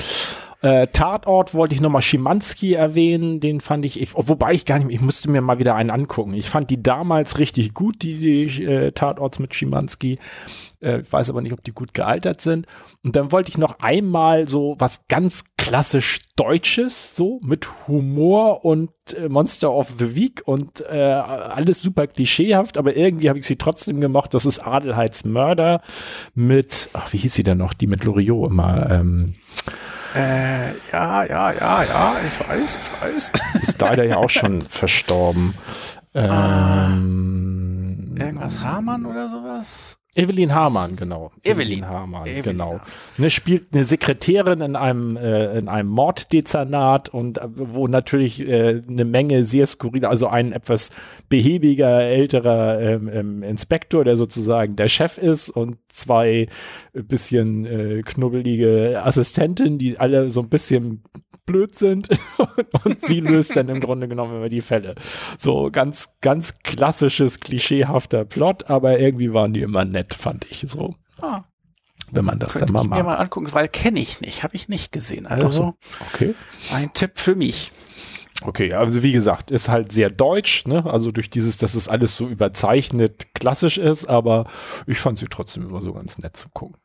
Äh, 0.62 0.88
Tatort 0.88 1.54
wollte 1.54 1.74
ich 1.74 1.80
nochmal 1.80 2.02
Schimanski 2.02 2.74
erwähnen, 2.74 3.40
den 3.40 3.61
fand 3.61 3.84
ich, 3.86 4.00
ich, 4.00 4.14
wobei 4.14 4.52
ich 4.52 4.66
gar 4.66 4.78
nicht, 4.78 4.90
ich 4.90 5.00
musste 5.00 5.30
mir 5.30 5.40
mal 5.40 5.58
wieder 5.58 5.74
einen 5.74 5.90
angucken. 5.90 6.34
Ich 6.34 6.50
fand 6.50 6.68
die 6.68 6.82
damals 6.82 7.38
richtig 7.38 7.72
gut, 7.72 8.02
die, 8.02 8.18
die 8.18 8.64
äh, 8.64 8.92
Tatorts 8.92 9.38
mit 9.38 9.54
Schimanski. 9.54 10.18
Äh, 10.81 11.01
ich 11.01 11.12
weiß 11.12 11.31
aber 11.31 11.41
nicht, 11.41 11.53
ob 11.53 11.62
die 11.64 11.72
gut 11.72 11.95
gealtert 11.95 12.41
sind. 12.41 12.66
Und 13.05 13.16
dann 13.16 13.33
wollte 13.33 13.51
ich 13.51 13.59
noch 13.59 13.81
einmal 13.81 14.49
so 14.49 14.76
was 14.78 15.07
ganz 15.09 15.45
klassisch 15.57 16.20
Deutsches, 16.37 17.14
so 17.16 17.39
mit 17.43 17.68
Humor 17.87 18.64
und 18.64 18.91
äh, 19.14 19.28
Monster 19.28 19.72
of 19.72 19.93
the 19.99 20.14
Week 20.14 20.43
und 20.47 20.81
äh, 20.89 20.97
alles 20.97 21.83
super 21.83 22.07
klischeehaft, 22.07 22.78
aber 22.78 22.97
irgendwie 22.97 23.28
habe 23.28 23.39
ich 23.39 23.47
sie 23.47 23.57
trotzdem 23.57 24.01
gemocht. 24.01 24.33
Das 24.33 24.47
ist 24.47 24.61
Adelheids 24.61 25.24
Mörder 25.24 25.83
mit, 26.35 26.89
ach, 26.95 27.12
wie 27.12 27.18
hieß 27.18 27.35
sie 27.35 27.43
denn 27.43 27.59
noch? 27.59 27.74
Die 27.74 27.87
mit 27.87 28.05
Loriot 28.05 28.51
immer. 28.51 28.91
Ähm, 28.91 29.35
Äh, 30.14 30.72
ja, 30.93 31.24
ja, 31.24 31.53
ja, 31.53 31.85
ja, 31.85 32.16
ich 32.26 32.49
weiß, 32.49 32.78
ich 32.83 33.03
weiß. 33.03 33.33
die 33.55 33.62
ist 33.62 33.81
leider 33.81 34.03
ja 34.05 34.16
auch 34.16 34.31
schon 34.31 34.61
verstorben. 34.68 35.55
Ähm, 36.14 37.70
Irgendwas 38.21 38.62
Hamann 38.62 39.07
oder 39.07 39.29
sowas? 39.29 40.01
Evelyn 40.16 40.53
Hamann, 40.53 40.97
genau. 40.97 41.31
Evelyn. 41.45 41.87
Hamann, 41.87 42.27
Evelyn, 42.27 42.43
genau. 42.43 42.81
Ne, 43.16 43.31
spielt 43.31 43.73
eine 43.73 43.85
Sekretärin 43.85 44.61
in 44.61 44.75
einem, 44.75 45.16
äh, 45.16 45.57
in 45.57 45.68
einem 45.68 45.89
Morddezernat 45.89 47.09
und 47.11 47.39
äh, 47.39 47.49
wo 47.55 47.87
natürlich 47.87 48.41
äh, 48.41 48.83
eine 48.89 49.05
Menge 49.05 49.45
sehr 49.45 49.66
skurril, 49.66 50.05
also 50.05 50.27
ein 50.27 50.53
etwas 50.53 50.91
behäbiger, 51.29 52.03
älterer 52.03 52.81
ähm, 52.81 53.09
ähm, 53.12 53.43
Inspektor, 53.45 54.03
der 54.05 54.16
sozusagen 54.16 54.75
der 54.75 54.89
Chef 54.89 55.16
ist 55.16 55.49
und 55.49 55.79
zwei 55.89 56.49
bisschen 56.93 57.64
äh, 57.66 58.03
knubbelige 58.03 59.03
Assistenten, 59.05 59.79
die 59.79 59.99
alle 59.99 60.31
so 60.31 60.41
ein 60.41 60.49
bisschen 60.49 61.05
blöd 61.51 61.74
sind 61.76 62.09
und 62.84 63.05
sie 63.05 63.20
löst 63.20 63.57
dann 63.57 63.68
im 63.68 63.80
Grunde 63.80 64.09
genommen 64.09 64.36
immer 64.36 64.48
die 64.48 64.61
Fälle. 64.62 64.94
So 65.38 65.70
ganz, 65.70 66.16
ganz 66.20 66.59
klassisches, 66.61 67.40
klischeehafter 67.40 68.24
Plot, 68.24 68.68
aber 68.70 68.98
irgendwie 68.98 69.32
waren 69.32 69.53
die 69.53 69.62
immer 69.62 69.84
nett, 69.84 70.14
fand 70.14 70.46
ich 70.51 70.64
so. 70.68 70.94
Ah, 71.20 71.42
Wenn 72.12 72.24
man 72.24 72.38
das 72.38 72.55
dann 72.55 72.72
mal 72.72 72.82
ich 72.82 72.88
mir 72.88 72.96
macht. 72.96 73.05
mal 73.05 73.16
angucken, 73.16 73.53
weil 73.53 73.68
kenne 73.68 74.01
ich 74.01 74.20
nicht, 74.20 74.42
habe 74.42 74.55
ich 74.57 74.68
nicht 74.68 74.92
gesehen. 74.92 75.26
Ach 75.28 75.38
so. 75.40 75.46
Also 75.46 75.74
Okay. 76.14 76.34
ein 76.72 76.92
Tipp 76.92 77.12
für 77.14 77.34
mich. 77.34 77.72
Okay, 78.42 78.72
also 78.72 79.03
wie 79.03 79.12
gesagt, 79.12 79.51
ist 79.51 79.68
halt 79.68 79.92
sehr 79.92 80.09
deutsch, 80.09 80.64
ne? 80.66 80.86
Also 80.90 81.11
durch 81.12 81.28
dieses, 81.28 81.59
dass 81.59 81.74
es 81.74 81.88
alles 81.88 82.16
so 82.16 82.26
überzeichnet 82.26 83.34
klassisch 83.34 83.76
ist, 83.76 84.07
aber 84.07 84.46
ich 84.86 84.98
fand 84.98 85.18
sie 85.18 85.26
trotzdem 85.26 85.64
immer 85.68 85.82
so 85.82 85.92
ganz 85.92 86.16
nett 86.16 86.38
zu 86.38 86.48
gucken. 86.48 86.76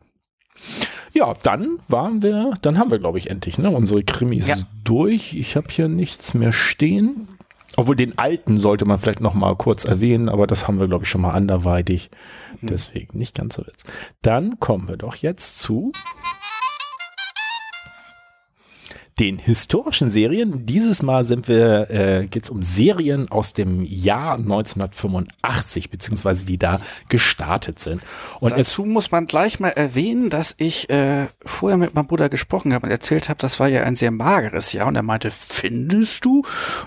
Ja, 1.16 1.34
dann 1.44 1.80
waren 1.88 2.22
wir, 2.22 2.54
dann 2.62 2.78
haben 2.78 2.92
wir, 2.92 3.00
glaube 3.00 3.18
ich, 3.18 3.30
endlich, 3.30 3.58
ne? 3.58 3.70
Unsere 3.72 4.04
Krimis 4.04 4.48
Ja. 4.48 4.58
durch. 4.84 5.34
Ich 5.34 5.56
habe 5.56 5.68
hier 5.72 5.88
nichts 5.88 6.34
mehr 6.34 6.52
stehen. 6.52 7.30
Obwohl 7.78 7.96
den 7.96 8.18
alten 8.18 8.58
sollte 8.58 8.86
man 8.86 9.00
vielleicht 9.00 9.22
noch 9.22 9.34
mal 9.34 9.56
kurz 9.56 9.84
erwähnen, 9.86 10.30
aber 10.30 10.46
das 10.48 10.68
haben 10.68 10.80
wir, 10.80 10.88
glaube 10.88 11.04
ich, 11.06 11.10
schon 11.10 11.22
mal 11.22 11.32
anderweitig. 11.32 12.10
Deswegen 12.62 13.18
nicht 13.18 13.36
ganz 13.36 13.56
so 13.56 13.66
Witz. 13.66 13.84
Dann 14.22 14.60
kommen 14.60 14.88
wir 14.88 14.98
doch 14.98 15.16
jetzt 15.16 15.60
zu 15.60 15.92
den 19.20 19.38
historischen 19.38 20.10
Serien. 20.10 20.66
Dieses 20.66 21.02
Mal 21.02 21.24
sind 21.24 21.48
wir, 21.48 21.90
äh, 21.90 22.28
geht 22.28 22.44
es 22.44 22.50
um 22.50 22.62
Serien 22.62 23.30
aus 23.30 23.54
dem 23.54 23.84
Jahr 23.86 24.38
1985, 24.38 25.90
beziehungsweise 25.90 26.46
die 26.46 26.58
da 26.58 26.82
gestartet 27.08 27.80
sind. 27.80 28.02
Und 28.42 28.52
dazu 28.52 28.84
muss 28.84 29.12
man 29.12 29.26
gleich 29.26 29.62
mal 29.62 29.70
erwähnen, 29.70 30.30
dass 30.30 30.56
ich 30.58 30.90
äh, 30.90 31.28
vorher 31.46 31.78
mit 31.78 31.96
meinem 31.96 32.08
Bruder 32.08 32.28
gesprochen 32.28 32.74
habe 32.74 32.88
und 32.88 32.92
erzählt 32.92 33.30
habe, 33.30 33.40
das 33.40 33.60
war 33.60 33.70
ja 33.70 33.84
ein 33.84 33.96
sehr 33.96 34.12
mageres 34.12 34.74
Jahr. 34.74 34.88
Und 34.88 34.98
er 34.98 35.04
meinte, 35.04 35.32
findest 35.32 36.26
du? 36.26 36.40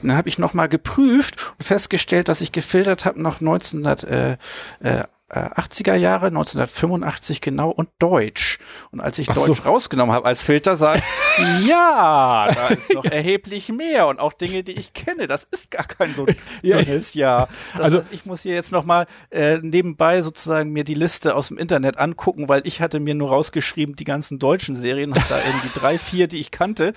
Und 0.03 0.09
dann 0.09 0.16
habe 0.16 0.29
ich 0.29 0.39
nochmal 0.39 0.68
geprüft 0.68 1.55
und 1.59 1.64
festgestellt, 1.64 2.29
dass 2.29 2.43
ich 2.43 2.53
gefiltert 2.53 3.07
habe 3.07 3.22
noch 3.22 3.41
1900 3.41 4.05
äh, 4.05 4.37
äh, 4.81 5.05
80er 5.31 5.95
äh, 5.95 5.99
Jahre, 5.99 6.26
1985 6.26 7.41
genau 7.41 7.70
und 7.70 7.91
Deutsch. 7.99 8.59
Und 8.91 9.01
als 9.01 9.18
ich 9.18 9.29
Ach 9.29 9.35
Deutsch 9.35 9.59
so. 9.59 9.62
rausgenommen 9.62 10.14
habe 10.14 10.26
als 10.26 10.43
Filter, 10.43 10.76
sage 10.76 11.03
ja, 11.66 12.51
da 12.55 12.68
ist 12.68 12.93
noch 12.95 13.05
erheblich 13.05 13.68
mehr 13.70 14.07
und 14.07 14.20
auch 14.20 14.33
Dinge, 14.33 14.62
die 14.62 14.72
ich 14.72 14.95
kenne. 14.95 15.26
Das 15.26 15.45
ist 15.45 15.70
gar 15.70 15.85
kein 15.85 16.14
so 16.14 16.26
dünnes 16.62 17.14
Jahr. 17.14 17.49
Das 17.74 17.83
also 17.83 17.99
heißt, 17.99 18.12
ich 18.12 18.24
muss 18.24 18.43
hier 18.43 18.55
jetzt 18.55 18.72
noch 18.72 18.85
mal 18.85 19.07
äh, 19.31 19.59
nebenbei 19.59 20.22
sozusagen 20.22 20.70
mir 20.70 20.85
die 20.85 20.95
Liste 20.95 21.35
aus 21.35 21.49
dem 21.49 21.59
Internet 21.59 21.99
angucken, 21.99 22.49
weil 22.49 22.66
ich 22.66 22.81
hatte 22.81 22.99
mir 22.99 23.14
nur 23.14 23.29
rausgeschrieben, 23.29 23.97
die 23.97 24.05
ganzen 24.05 24.39
deutschen 24.39 24.74
Serien, 24.74 25.14
habe 25.14 25.26
da 25.29 25.39
irgendwie 25.39 25.79
drei, 25.79 25.99
vier, 25.99 26.26
die 26.26 26.39
ich 26.39 26.51
kannte, 26.51 26.93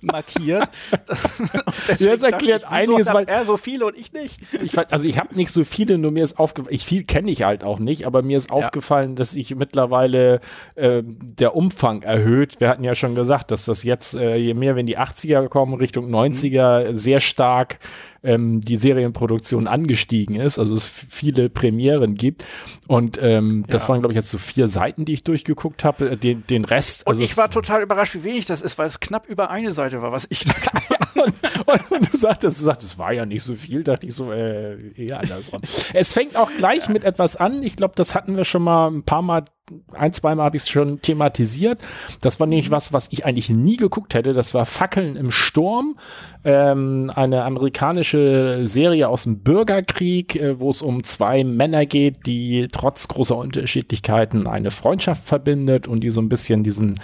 markiert. 0.00 0.70
Das, 1.06 1.42
das 1.86 2.22
erklärt 2.22 2.62
ich, 2.62 2.68
einiges, 2.68 3.12
weil 3.12 3.24
er 3.24 3.44
so 3.44 3.56
viele 3.56 3.86
und 3.86 3.96
ich 3.96 4.12
nicht. 4.12 4.40
Ich, 4.62 4.76
also 4.78 5.06
ich 5.06 5.18
habe 5.18 5.34
nicht 5.34 5.50
so 5.50 5.64
viele, 5.64 5.98
nur 5.98 6.10
mir 6.12 6.22
ist 6.22 6.38
aufgefallen, 6.38 6.74
ich 6.74 6.84
viel 6.84 7.04
kenne 7.04 7.30
ich 7.30 7.42
halt 7.42 7.62
auch 7.62 7.73
auch 7.74 7.80
nicht, 7.80 8.06
aber 8.06 8.22
mir 8.22 8.36
ist 8.36 8.50
ja. 8.50 8.56
aufgefallen, 8.56 9.16
dass 9.16 9.32
sich 9.32 9.54
mittlerweile 9.54 10.40
äh, 10.76 11.02
der 11.04 11.56
Umfang 11.56 12.02
erhöht. 12.02 12.60
Wir 12.60 12.68
hatten 12.68 12.84
ja 12.84 12.94
schon 12.94 13.14
gesagt, 13.14 13.50
dass 13.50 13.64
das 13.64 13.82
jetzt, 13.82 14.14
äh, 14.14 14.36
je 14.36 14.54
mehr 14.54 14.76
wenn 14.76 14.86
die 14.86 14.98
80er 14.98 15.48
kommen, 15.48 15.74
Richtung 15.74 16.08
90er, 16.08 16.90
mhm. 16.90 16.96
sehr 16.96 17.20
stark 17.20 17.78
ähm, 18.24 18.60
die 18.60 18.76
Serienproduktion 18.76 19.66
angestiegen 19.66 20.36
ist, 20.36 20.58
also 20.58 20.74
es 20.74 20.86
viele 20.86 21.48
Premieren 21.48 22.14
gibt. 22.14 22.44
Und 22.88 23.18
ähm, 23.22 23.64
ja. 23.66 23.72
das 23.72 23.88
waren, 23.88 24.00
glaube 24.00 24.12
ich, 24.12 24.16
jetzt 24.16 24.30
so 24.30 24.38
vier 24.38 24.66
Seiten, 24.66 25.04
die 25.04 25.12
ich 25.12 25.24
durchgeguckt 25.24 25.84
habe. 25.84 26.10
Äh, 26.10 26.16
den, 26.16 26.46
den 26.46 26.64
Rest. 26.64 27.06
Und 27.06 27.12
also 27.12 27.22
ich 27.22 27.36
war 27.36 27.50
total 27.50 27.82
überrascht, 27.82 28.14
wie 28.14 28.24
wenig 28.24 28.46
das 28.46 28.62
ist, 28.62 28.78
weil 28.78 28.86
es 28.86 29.00
knapp 29.00 29.28
über 29.28 29.50
eine 29.50 29.72
Seite 29.72 30.02
war, 30.02 30.12
was 30.12 30.26
ich 30.30 30.40
sagte. 30.40 30.70
und, 31.14 31.34
und, 31.66 31.90
und, 31.90 32.12
du 32.12 32.16
sagtest, 32.16 32.58
du 32.58 32.64
sagtest, 32.64 32.92
es 32.92 32.98
war 32.98 33.12
ja 33.12 33.26
nicht 33.26 33.44
so 33.44 33.54
viel, 33.54 33.84
dachte 33.84 34.06
ich 34.06 34.14
so, 34.14 34.32
äh, 34.32 34.76
eher 34.96 35.20
andersrum. 35.20 35.60
es 35.92 36.12
fängt 36.12 36.36
auch 36.36 36.50
gleich 36.56 36.86
ja. 36.86 36.92
mit 36.92 37.04
etwas 37.04 37.36
an. 37.36 37.62
Ich 37.62 37.76
glaube, 37.76 37.94
das 37.96 38.14
hatten 38.14 38.36
wir 38.36 38.44
schon 38.44 38.62
mal 38.62 38.88
ein 38.88 39.02
paar 39.02 39.22
Mal 39.22 39.44
ein, 39.92 40.12
zweimal 40.12 40.46
habe 40.46 40.56
ich 40.56 40.64
es 40.64 40.68
schon 40.68 41.00
thematisiert. 41.00 41.80
Das 42.20 42.38
war 42.38 42.46
nämlich 42.46 42.70
was, 42.70 42.92
was 42.92 43.08
ich 43.10 43.24
eigentlich 43.24 43.48
nie 43.48 43.76
geguckt 43.76 44.14
hätte. 44.14 44.34
Das 44.34 44.52
war 44.52 44.66
Fackeln 44.66 45.16
im 45.16 45.30
Sturm, 45.30 45.96
ähm, 46.44 47.10
eine 47.14 47.44
amerikanische 47.44 48.62
Serie 48.64 49.08
aus 49.08 49.24
dem 49.24 49.40
Bürgerkrieg, 49.40 50.36
äh, 50.36 50.60
wo 50.60 50.68
es 50.70 50.82
um 50.82 51.02
zwei 51.04 51.44
Männer 51.44 51.86
geht, 51.86 52.26
die 52.26 52.68
trotz 52.70 53.08
großer 53.08 53.36
Unterschiedlichkeiten 53.36 54.46
eine 54.46 54.70
Freundschaft 54.70 55.24
verbindet 55.24 55.88
und 55.88 56.00
die 56.00 56.10
so 56.10 56.20
ein 56.20 56.28
bisschen 56.28 56.62
diesen 56.62 56.96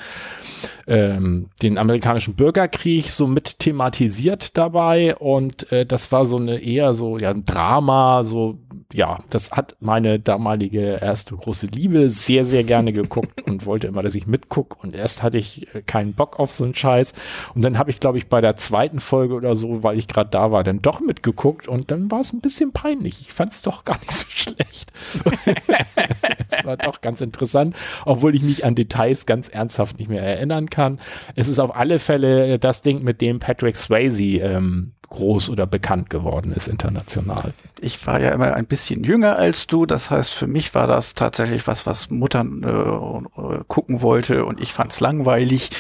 ähm, 0.87 1.49
den 1.63 1.79
amerikanischen 1.79 2.35
Bürgerkrieg 2.35 3.07
so 3.07 3.27
mit 3.27 3.61
thematisiert 3.61 4.59
dabei. 4.59 5.17
Und 5.17 5.71
äh, 5.73 5.87
das 5.87 6.13
war 6.13 6.27
so 6.27 6.37
eine 6.37 6.63
eher 6.63 6.95
so 6.95 7.17
ja 7.17 7.31
ein 7.31 7.47
Drama, 7.47 8.25
so 8.25 8.59
ja, 8.93 9.19
das 9.31 9.53
hat 9.53 9.77
meine 9.81 10.19
damalige 10.19 10.99
erste 11.01 11.37
große 11.37 11.69
Liebe 11.69 12.09
sehr, 12.09 12.45
sehr 12.51 12.65
gerne 12.65 12.93
geguckt 12.93 13.43
und 13.49 13.65
wollte 13.67 13.87
immer, 13.87 14.03
dass 14.03 14.15
ich 14.15 14.27
mitgucke. 14.27 14.77
Und 14.83 14.95
erst 14.95 15.23
hatte 15.23 15.39
ich 15.39 15.75
äh, 15.75 15.83
keinen 15.83 16.13
Bock 16.13 16.39
auf 16.39 16.53
so 16.53 16.65
einen 16.65 16.75
Scheiß. 16.75 17.15
Und 17.55 17.63
dann 17.63 17.79
habe 17.79 17.91
ich, 17.91 18.01
glaube 18.01 18.19
ich, 18.19 18.29
bei 18.29 18.41
der 18.41 18.57
zweiten 18.57 19.01
Folge 19.01 19.35
oder 19.35 19.57
so, 19.57 19.83
weil 19.83 19.99
ich 19.99 20.09
gerade 20.09 20.31
da 20.31 20.53
war, 20.53 20.65
dann 20.65 20.83
doch 20.83 21.01
mitgeguckt 21.01 21.69
und 21.69 21.91
dann 21.91 22.11
war 22.11 22.21
es 22.21 22.33
ein 22.33 22.41
bisschen 22.41 22.73
peinlich. 22.73 23.21
Ich 23.21 23.33
fand 23.33 23.53
es 23.53 23.63
doch 23.63 23.85
gar 23.85 23.99
nicht 24.01 24.13
so 24.13 24.27
schlecht. 24.29 24.93
war 26.65 26.77
doch 26.77 27.01
ganz 27.01 27.21
interessant, 27.21 27.75
obwohl 28.05 28.35
ich 28.35 28.43
mich 28.43 28.65
an 28.65 28.75
Details 28.75 29.27
ganz 29.27 29.49
ernsthaft 29.49 29.99
nicht 29.99 30.09
mehr 30.09 30.23
erinnern 30.23 30.71
kann. 30.71 30.99
Es 31.35 31.49
ist 31.49 31.59
auf 31.59 31.75
alle 31.75 31.99
Fälle 31.99 32.59
das 32.59 32.83
Ding, 32.83 33.03
mit 33.03 33.21
dem 33.21 33.39
Patrick 33.39 33.77
Swayze 33.77 34.39
ähm, 34.39 34.93
groß 35.11 35.51
oder 35.51 35.67
bekannt 35.67 36.09
geworden 36.09 36.53
ist 36.53 36.69
international. 36.69 37.53
Ich 37.81 38.07
war 38.07 38.21
ja 38.21 38.31
immer 38.31 38.55
ein 38.55 38.67
bisschen 38.67 39.05
jünger 39.05 39.37
als 39.37 39.67
du, 39.67 39.85
das 39.85 40.11
heißt, 40.11 40.33
für 40.33 40.47
mich 40.47 40.75
war 40.75 40.87
das 40.87 41.15
tatsächlich 41.15 41.67
was, 41.67 41.85
was 41.85 42.11
Mutter 42.11 42.41
äh, 42.41 43.65
gucken 43.67 44.03
wollte 44.03 44.45
und 44.45 44.61
ich 44.61 44.73
fand 44.73 44.93
es 44.93 45.01
langweilig. 45.01 45.71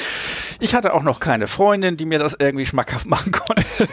Ich 0.60 0.74
hatte 0.74 0.94
auch 0.94 1.02
noch 1.02 1.20
keine 1.20 1.46
Freundin, 1.46 1.96
die 1.96 2.04
mir 2.04 2.18
das 2.18 2.36
irgendwie 2.38 2.66
schmackhaft 2.66 3.06
machen 3.06 3.32
konnte. 3.32 3.88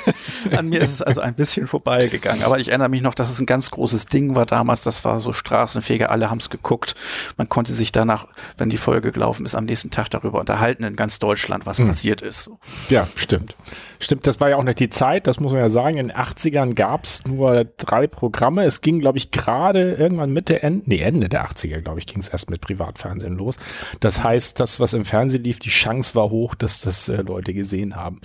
An 0.57 0.70
mir 0.70 0.82
ist 0.82 0.91
es 0.91 1.01
also 1.01 1.22
ein 1.22 1.34
bisschen 1.34 1.68
vorbeigegangen, 1.68 2.43
aber 2.43 2.59
ich 2.59 2.70
erinnere 2.70 2.89
mich 2.89 3.01
noch, 3.01 3.15
dass 3.15 3.30
es 3.30 3.39
ein 3.39 3.45
ganz 3.45 3.72
großes 3.72 4.05
Ding 4.05 4.36
war 4.36 4.45
damals, 4.45 4.84
das 4.84 5.03
war 5.05 5.20
so 5.20 5.34
Straßenfeger, 5.34 6.11
alle 6.11 6.30
haben 6.30 6.39
es 6.39 6.49
geguckt. 6.49 6.95
Man 7.38 7.49
konnte 7.49 7.74
sich 7.74 7.91
danach, 7.91 8.28
wenn 8.57 8.70
die 8.70 8.78
Folge 8.78 9.11
gelaufen 9.11 9.45
ist, 9.45 9.55
am 9.55 9.65
nächsten 9.65 9.89
Tag 9.89 10.09
darüber 10.09 10.39
unterhalten 10.39 10.84
in 10.84 10.95
ganz 10.95 11.20
Deutschland, 11.20 11.65
was 11.65 11.80
mhm. 11.80 11.88
passiert 11.88 12.22
ist. 12.22 12.49
Ja, 12.89 13.07
stimmt. 13.15 13.55
Stimmt, 13.99 14.28
das 14.28 14.39
war 14.39 14.49
ja 14.49 14.57
auch 14.57 14.63
nicht 14.63 14.80
die 14.80 14.89
Zeit, 14.89 15.26
das 15.26 15.39
muss 15.39 15.53
man 15.53 15.61
ja 15.61 15.70
sagen. 15.70 15.97
In 15.97 16.09
den 16.09 16.18
80ern 16.18 16.76
gab 16.76 17.05
es 17.05 17.26
nur 17.26 17.65
drei 17.78 18.05
Programme. 18.05 18.63
Es 18.63 18.82
ging, 18.82 18.99
glaube 18.99 19.18
ich, 19.18 19.32
gerade 19.32 19.93
irgendwann 19.93 20.32
Mitte, 20.32 20.61
Ende, 20.61 20.84
nee, 20.86 20.99
Ende 20.99 21.30
der 21.30 21.49
80er, 21.49 21.82
glaube 21.82 21.99
ich, 21.99 22.05
ging 22.05 22.20
es 22.20 22.28
erst 22.28 22.51
mit 22.51 22.61
Privatfernsehen 22.61 23.38
los. 23.38 23.57
Das 23.99 24.24
heißt, 24.24 24.59
das, 24.59 24.80
was 24.80 24.93
im 24.93 25.05
Fernsehen 25.05 25.43
lief, 25.43 25.59
die 25.59 25.70
Chance 25.70 26.13
war 26.13 26.30
hoch, 26.30 26.53
dass 26.58 26.82
das 26.82 27.10
äh, 27.10 27.22
Leute 27.22 27.53
gesehen 27.53 27.95
haben. 27.95 28.20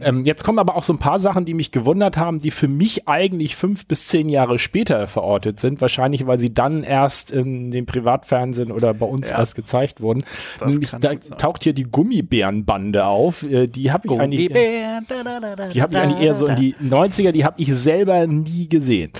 Ähm, 0.00 0.24
jetzt 0.24 0.44
kommen 0.44 0.58
aber 0.58 0.76
auch 0.76 0.84
so 0.84 0.92
ein 0.92 0.98
paar 0.98 1.18
Sachen, 1.18 1.44
die 1.44 1.54
mich 1.54 1.72
gewundert 1.72 2.16
haben, 2.16 2.38
die 2.38 2.50
für 2.50 2.68
mich 2.68 3.08
eigentlich 3.08 3.56
fünf 3.56 3.86
bis 3.86 4.08
zehn 4.08 4.28
Jahre 4.28 4.58
später 4.58 5.06
verortet 5.06 5.60
sind. 5.60 5.80
Wahrscheinlich, 5.80 6.26
weil 6.26 6.38
sie 6.38 6.52
dann 6.52 6.82
erst 6.82 7.30
in 7.30 7.70
dem 7.70 7.86
Privatfernsehen 7.86 8.72
oder 8.72 8.94
bei 8.94 9.06
uns 9.06 9.30
ja. 9.30 9.38
erst 9.38 9.54
gezeigt 9.54 10.00
wurden. 10.00 10.24
Nämlich, 10.64 10.90
da 10.90 11.14
taucht 11.14 11.64
hier 11.64 11.72
die 11.72 11.84
Gummibärenbande 11.84 13.06
auf. 13.06 13.42
Äh, 13.42 13.66
die 13.66 13.92
habe 13.92 14.08
ich 14.08 14.20
eigentlich. 14.20 14.48
Die 14.48 15.82
habe 15.82 15.94
ich 15.94 15.98
eigentlich 15.98 16.20
eher 16.20 16.34
so 16.34 16.46
in 16.46 16.56
die 16.56 16.74
90er, 16.76 17.32
die 17.32 17.44
habe 17.44 17.60
ich 17.60 17.74
selber 17.74 18.26
nie 18.26 18.68
gesehen. 18.68 19.12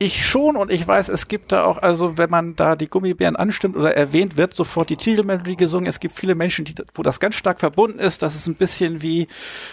Ich 0.00 0.24
schon 0.24 0.56
und 0.56 0.70
ich 0.70 0.86
weiß, 0.86 1.08
es 1.08 1.26
gibt 1.26 1.50
da 1.50 1.64
auch, 1.64 1.78
also 1.78 2.18
wenn 2.18 2.30
man 2.30 2.54
da 2.54 2.76
die 2.76 2.88
Gummibären 2.88 3.34
anstimmt 3.34 3.76
oder 3.76 3.96
erwähnt, 3.96 4.36
wird 4.36 4.54
sofort 4.54 4.90
die 4.90 4.96
Titelmelodie 4.96 5.56
gesungen. 5.56 5.88
Es 5.88 5.98
gibt 5.98 6.14
viele 6.14 6.36
Menschen, 6.36 6.64
die, 6.64 6.74
wo 6.94 7.02
das 7.02 7.18
ganz 7.18 7.34
stark 7.34 7.58
verbunden 7.58 7.98
ist. 7.98 8.22
Das 8.22 8.36
ist 8.36 8.46
ein 8.46 8.54
bisschen 8.54 9.02
wie, 9.02 9.26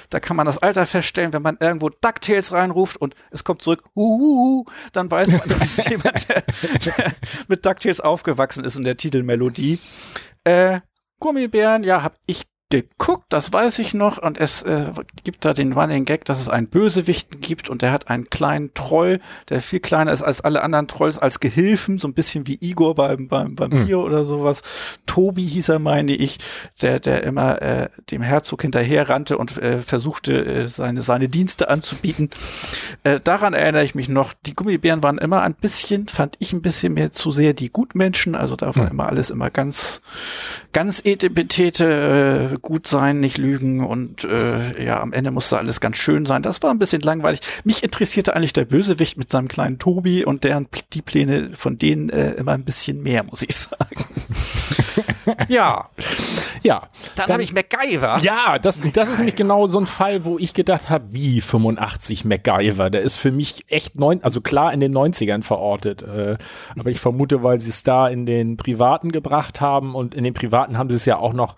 da 0.10 0.20
kann 0.20 0.36
man 0.36 0.48
das 0.48 0.58
Alter 0.58 0.88
feststellen, 0.88 1.32
wenn 1.32 1.44
man 1.44 1.58
irgendwo 1.60 1.90
DuckTales 1.90 2.52
reinruft 2.54 2.98
und 2.98 3.14
es 3.30 3.44
kommt 3.44 3.62
zurück, 3.62 3.84
uh, 3.96 4.66
dann 4.94 5.12
weiß 5.12 5.28
man, 5.28 5.48
dass 5.48 5.78
es 5.78 5.86
jemand, 5.90 6.28
der, 6.28 6.44
der 6.84 7.14
mit 7.48 7.64
DuckTales 7.64 8.02
aufgewachsen 8.02 8.66
ist 8.66 8.78
in 8.78 8.84
der 8.84 8.98
Titelmelodie. 8.98 9.78
Äh, 10.44 10.80
Gummibären, 11.20 11.84
ja, 11.84 12.02
hab 12.02 12.18
ich 12.26 12.46
geguckt, 12.84 13.26
das 13.30 13.52
weiß 13.52 13.80
ich 13.80 13.94
noch, 13.94 14.18
und 14.18 14.38
es 14.38 14.64
äh, 14.64 14.86
gibt 15.24 15.46
da 15.46 15.54
den 15.54 15.74
Running 15.74 16.06
Gag, 16.06 16.26
dass 16.26 16.40
es 16.40 16.50
einen 16.50 16.68
Bösewichten 16.68 17.42
gibt 17.42 17.70
und 17.70 17.82
der 17.82 17.92
hat 17.92 18.10
einen 18.10 18.26
kleinen 18.26 18.74
Troll, 18.74 19.20
der 19.50 19.62
viel 19.62 19.80
kleiner 19.80 20.12
ist 20.12 20.22
als 20.22 20.42
alle 20.42 20.64
anderen 20.64 20.88
Trolls, 20.88 21.18
als 21.18 21.40
Gehilfen, 21.40 21.98
so 21.98 22.08
ein 22.08 22.14
bisschen 22.14 22.48
wie 22.48 22.58
Igor 22.62 22.96
beim, 22.96 23.28
beim 23.28 23.58
Vampir 23.58 23.98
mhm. 23.98 24.04
oder 24.04 24.26
sowas. 24.26 24.62
Tobi 25.06 25.46
hieß 25.48 25.70
er, 25.70 25.80
meine 25.80 26.14
ich, 26.14 26.38
der, 26.82 27.00
der 27.00 27.24
immer 27.24 27.62
äh, 27.62 27.90
dem 28.12 28.22
Herzog 28.22 28.62
hinterher 28.62 29.10
rannte 29.10 29.38
und 29.38 29.58
äh, 29.58 29.82
versuchte, 29.82 30.46
äh, 30.46 30.68
seine, 30.68 31.02
seine 31.02 31.30
Dienste 31.30 31.70
anzubieten. 31.70 32.30
Äh, 33.04 33.20
daran 33.24 33.54
erinnere 33.54 33.84
ich 33.84 33.96
mich 33.96 34.10
noch. 34.10 34.34
Die 34.46 34.54
Gummibären 34.54 35.04
waren 35.04 35.18
immer 35.18 35.42
ein 35.42 35.54
bisschen, 35.54 36.08
fand 36.08 36.36
ich 36.40 36.54
ein 36.54 36.62
bisschen 36.62 36.94
mehr 36.94 37.12
zu 37.12 37.32
sehr 37.32 37.54
die 37.54 37.70
Gutmenschen, 37.70 38.36
also 38.36 38.56
da 38.56 38.76
war 38.76 38.86
mhm. 38.86 38.92
immer 38.92 39.08
alles 39.08 39.30
immer 39.30 39.50
ganz, 39.50 40.02
ganz 40.74 41.02
etepetete, 41.04 42.52
äh, 42.54 42.58
gut 42.66 42.88
sein, 42.88 43.20
nicht 43.20 43.38
lügen 43.38 43.86
und 43.86 44.26
äh, 44.26 44.84
ja, 44.84 45.00
am 45.00 45.14
Ende 45.14 45.32
musste 45.32 45.58
alles 45.58 45.80
ganz 45.80 45.98
schön 45.98 46.26
sein. 46.26 46.42
Das 46.42 46.62
war 46.64 46.72
ein 46.72 46.80
bisschen 46.80 47.02
langweilig. 47.02 47.40
Mich 47.64 47.84
interessierte 47.84 48.36
eigentlich 48.36 48.54
der 48.54 48.66
Bösewicht 48.66 49.18
mit 49.18 49.30
seinem 49.32 49.48
kleinen 49.48 49.80
Tobi 49.80 50.26
und 50.26 50.44
deren 50.44 50.68
die 50.92 51.04
Pläne 51.04 51.52
von 51.54 51.78
denen 51.78 52.10
äh, 52.10 52.32
immer 52.32 52.54
ein 52.54 52.66
bisschen 52.66 53.04
mehr, 53.04 53.24
muss 53.24 53.44
ich 53.44 53.56
sagen. 53.56 54.06
ja. 55.48 55.90
Ja. 56.64 56.82
Dann, 57.16 57.28
dann 57.28 57.34
habe 57.34 57.44
ich 57.44 57.54
MacGyver. 57.54 58.18
Ja, 58.22 58.58
das, 58.58 58.82
das 58.94 59.10
ist 59.10 59.20
nämlich 59.20 59.36
genau 59.36 59.68
so 59.68 59.80
ein 59.80 59.86
Fall, 59.86 60.26
wo 60.26 60.40
ich 60.40 60.56
gedacht 60.56 60.90
habe, 60.90 61.06
wie 61.12 61.42
85 61.42 62.26
MacGyver. 62.26 62.90
Der 62.90 63.02
ist 63.02 63.18
für 63.18 63.32
mich 63.32 63.66
echt 63.70 64.00
neun, 64.00 64.24
also 64.24 64.42
klar 64.42 64.74
in 64.74 64.80
den 64.80 64.94
90ern 64.96 65.44
verortet. 65.44 66.02
Äh, 66.02 66.36
aber 66.78 66.90
ich 66.90 67.00
vermute, 67.00 67.44
weil 67.44 67.60
sie 67.60 67.70
es 67.70 67.84
da 67.84 68.08
in 68.08 68.26
den 68.26 68.58
Privaten 68.58 69.12
gebracht 69.12 69.62
haben 69.62 69.94
und 69.94 70.16
in 70.16 70.24
den 70.24 70.34
Privaten 70.34 70.80
haben 70.80 70.90
sie 70.90 70.96
es 70.96 71.06
ja 71.06 71.18
auch 71.18 71.34
noch 71.34 71.56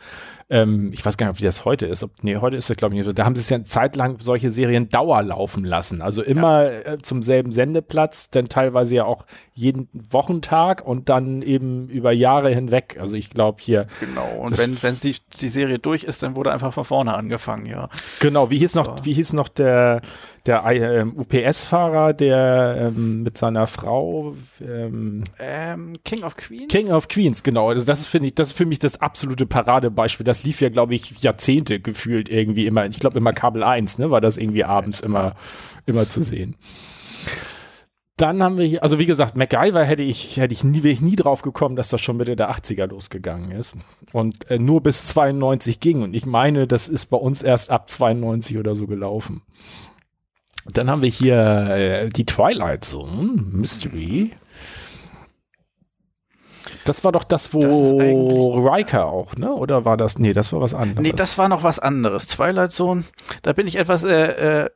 ähm, 0.50 0.92
ich 0.94 1.06
weiß 1.06 1.18
gar 1.18 1.28
nicht, 1.28 1.42
wie 1.42 1.46
das 1.46 1.66
heute 1.66 1.88
ist. 1.88 2.04
Ob, 2.04 2.24
nee, 2.24 2.38
heute 2.38 2.56
ist 2.56 2.70
das, 2.70 2.78
glaube 2.78 2.94
ich, 2.94 3.00
nicht 3.00 3.06
so. 3.06 3.12
Da 3.12 3.26
haben 3.26 3.36
sie 3.36 3.42
es 3.42 3.50
ja 3.50 3.56
eine 3.56 3.66
Zeit 3.66 3.98
lang 3.98 4.18
solche 4.20 4.50
Serien 4.50 4.88
Dauer 4.90 5.22
laufen 5.22 5.66
lassen. 5.66 6.02
Also 6.02 6.24
immer 6.24 6.72
ja. 6.72 6.80
äh, 6.94 6.98
zum 7.00 7.22
selben 7.22 7.52
Sendeplatz, 7.52 8.30
dann 8.30 8.48
teilweise 8.48 8.96
ja 8.96 9.06
auch 9.06 9.26
jeden 9.54 9.90
Wochentag 10.10 10.86
und 10.86 11.10
dann 11.10 11.42
eben 11.42 11.90
über 11.90 12.14
Jahre 12.14 12.50
hinweg. 12.50 12.98
Also 13.00 13.16
ich 13.16 13.30
glaube 13.30 13.58
hier. 13.62 13.88
Genau, 14.00 14.40
und 14.40 14.58
wenn, 14.58 14.82
wenn 14.82 14.96
die, 14.96 15.18
die 15.42 15.50
Serie 15.50 15.80
durch 15.80 16.06
ist, 16.06 16.24
dann 16.24 16.38
wurde 16.38 16.54
einfach 16.54 16.72
von 16.72 16.86
vorne 16.86 17.14
angefangen, 17.14 17.66
ja. 17.66 17.90
Genau, 18.22 18.50
wie 18.50 18.58
hieß 18.58 18.76
noch, 18.76 19.04
wie 19.04 19.14
hieß 19.14 19.34
noch 19.34 19.50
der, 19.50 20.02
der 20.48 20.66
äh, 20.66 21.04
UPS-Fahrer, 21.04 22.14
der 22.14 22.92
ähm, 22.96 23.24
mit 23.24 23.38
seiner 23.38 23.68
Frau 23.68 24.36
ähm, 24.62 25.24
ähm, 25.40 25.94
King 26.04 26.24
of 26.24 26.38
Queens? 26.38 26.72
King 26.72 26.92
of 26.92 27.08
Queens, 27.08 27.44
genau. 27.44 27.70
Also 27.70 27.86
das 27.86 28.06
finde 28.06 28.28
ich, 28.30 28.36
das 28.36 28.50
ist 28.50 28.58
für 28.58 28.66
mich 28.66 28.80
das 28.80 29.02
absolute 29.02 29.46
Paradebeispiel. 29.46 30.24
Das 30.24 30.44
lief 30.44 30.62
ja, 30.62 30.70
glaube 30.70 30.96
ich, 30.96 31.20
Jahrzehnte 31.22 31.80
gefühlt 31.80 32.30
irgendwie 32.30 32.66
immer. 32.66 32.86
Ich 32.86 33.00
glaube 33.00 33.18
immer 33.18 33.34
Kabel 33.34 33.64
1, 33.64 34.00
ne, 34.00 34.10
war 34.10 34.22
das 34.22 34.38
irgendwie 34.38 34.64
abends 34.64 35.00
immer, 35.00 35.36
immer 35.86 36.08
zu 36.08 36.24
sehen. 36.24 36.56
Dann 38.18 38.42
haben 38.42 38.58
wir 38.58 38.66
hier, 38.66 38.82
also 38.82 38.98
wie 38.98 39.06
gesagt, 39.06 39.38
MacGyver 39.38 39.84
hätte 39.84 40.02
ich, 40.02 40.38
hätte 40.38 40.52
ich 40.52 40.64
nie, 40.64 40.82
wäre 40.82 40.92
ich 40.92 41.02
nie 41.02 41.16
drauf 41.16 41.44
gekommen, 41.44 41.76
dass 41.76 41.90
das 41.90 42.02
schon 42.02 42.18
Mitte 42.18 42.36
der 42.36 42.50
80er 42.50 42.88
losgegangen 42.88 43.52
ist. 43.52 43.78
Und 44.12 44.50
äh, 44.50 44.58
nur 44.58 44.82
bis 44.82 45.06
92 45.06 45.80
ging. 45.80 46.02
Und 46.02 46.16
ich 46.16 46.26
meine, 46.26 46.66
das 46.66 46.90
ist 46.90 47.06
bei 47.08 47.18
uns 47.18 47.44
erst 47.44 47.70
ab 47.70 47.92
92 47.92 48.58
oder 48.58 48.76
so 48.76 48.88
gelaufen. 48.88 49.44
Dann 50.72 50.90
haben 50.90 51.02
wir 51.02 51.10
hier 51.10 51.36
äh, 51.36 52.10
die 52.10 52.26
Twilight 52.26 52.86
Zone 52.86 53.44
Mystery. 53.52 54.32
Das 56.86 57.04
war 57.04 57.12
doch 57.12 57.24
das, 57.24 57.54
wo 57.54 57.60
das 57.60 57.76
Riker 57.76 59.08
auch, 59.08 59.36
ne? 59.36 59.52
Oder 59.52 59.86
war 59.86 59.98
das? 59.98 60.20
Nee, 60.20 60.34
das 60.34 60.54
war 60.54 60.62
was 60.62 60.74
anderes. 60.74 61.02
Nee, 61.02 61.12
das 61.12 61.38
war 61.38 61.50
noch 61.50 61.64
was 61.64 61.80
anderes. 61.80 62.28
Twilight 62.28 62.72
Zone, 62.72 63.04
da 63.42 63.54
bin 63.54 63.68
ich 63.68 63.78
etwas 63.78 64.04
äh, 64.04 64.64
äh, 64.64 64.70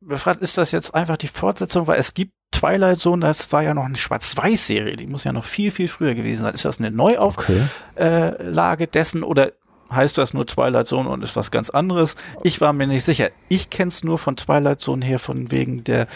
befragt, 0.00 0.42
ist 0.42 0.58
das 0.58 0.72
jetzt 0.72 0.94
einfach 0.94 1.16
die 1.16 1.28
Fortsetzung, 1.28 1.86
weil 1.86 1.98
es 1.98 2.14
gibt 2.14 2.32
Twilight 2.52 2.98
Zone, 2.98 3.24
das 3.24 3.52
war 3.52 3.62
ja 3.62 3.74
noch 3.74 3.84
eine 3.84 3.96
Schwarz-Weiß-Serie, 3.96 4.96
die 4.96 5.06
muss 5.06 5.24
ja 5.24 5.32
noch 5.32 5.44
viel, 5.44 5.70
viel 5.70 5.88
früher 5.88 6.14
gewesen 6.14 6.42
sein. 6.42 6.54
Ist 6.54 6.64
das 6.64 6.78
eine 6.78 6.90
Neuauflage 6.90 7.68
okay. 7.96 8.84
äh, 8.84 8.86
dessen 8.86 9.22
oder 9.22 9.52
heißt 9.90 10.18
das 10.18 10.34
nur 10.34 10.46
Twilight 10.46 10.86
Zone 10.86 11.08
und 11.08 11.22
ist 11.22 11.36
was 11.36 11.50
ganz 11.50 11.70
anderes. 11.70 12.16
Ich 12.42 12.60
war 12.60 12.72
mir 12.72 12.86
nicht 12.86 13.04
sicher. 13.04 13.30
Ich 13.48 13.70
kenne 13.70 13.88
es 13.88 14.04
nur 14.04 14.18
von 14.18 14.36
Twilight 14.36 14.80
Zone 14.80 15.04
her, 15.04 15.18
von 15.18 15.50
wegen 15.50 15.84
der, 15.84 16.06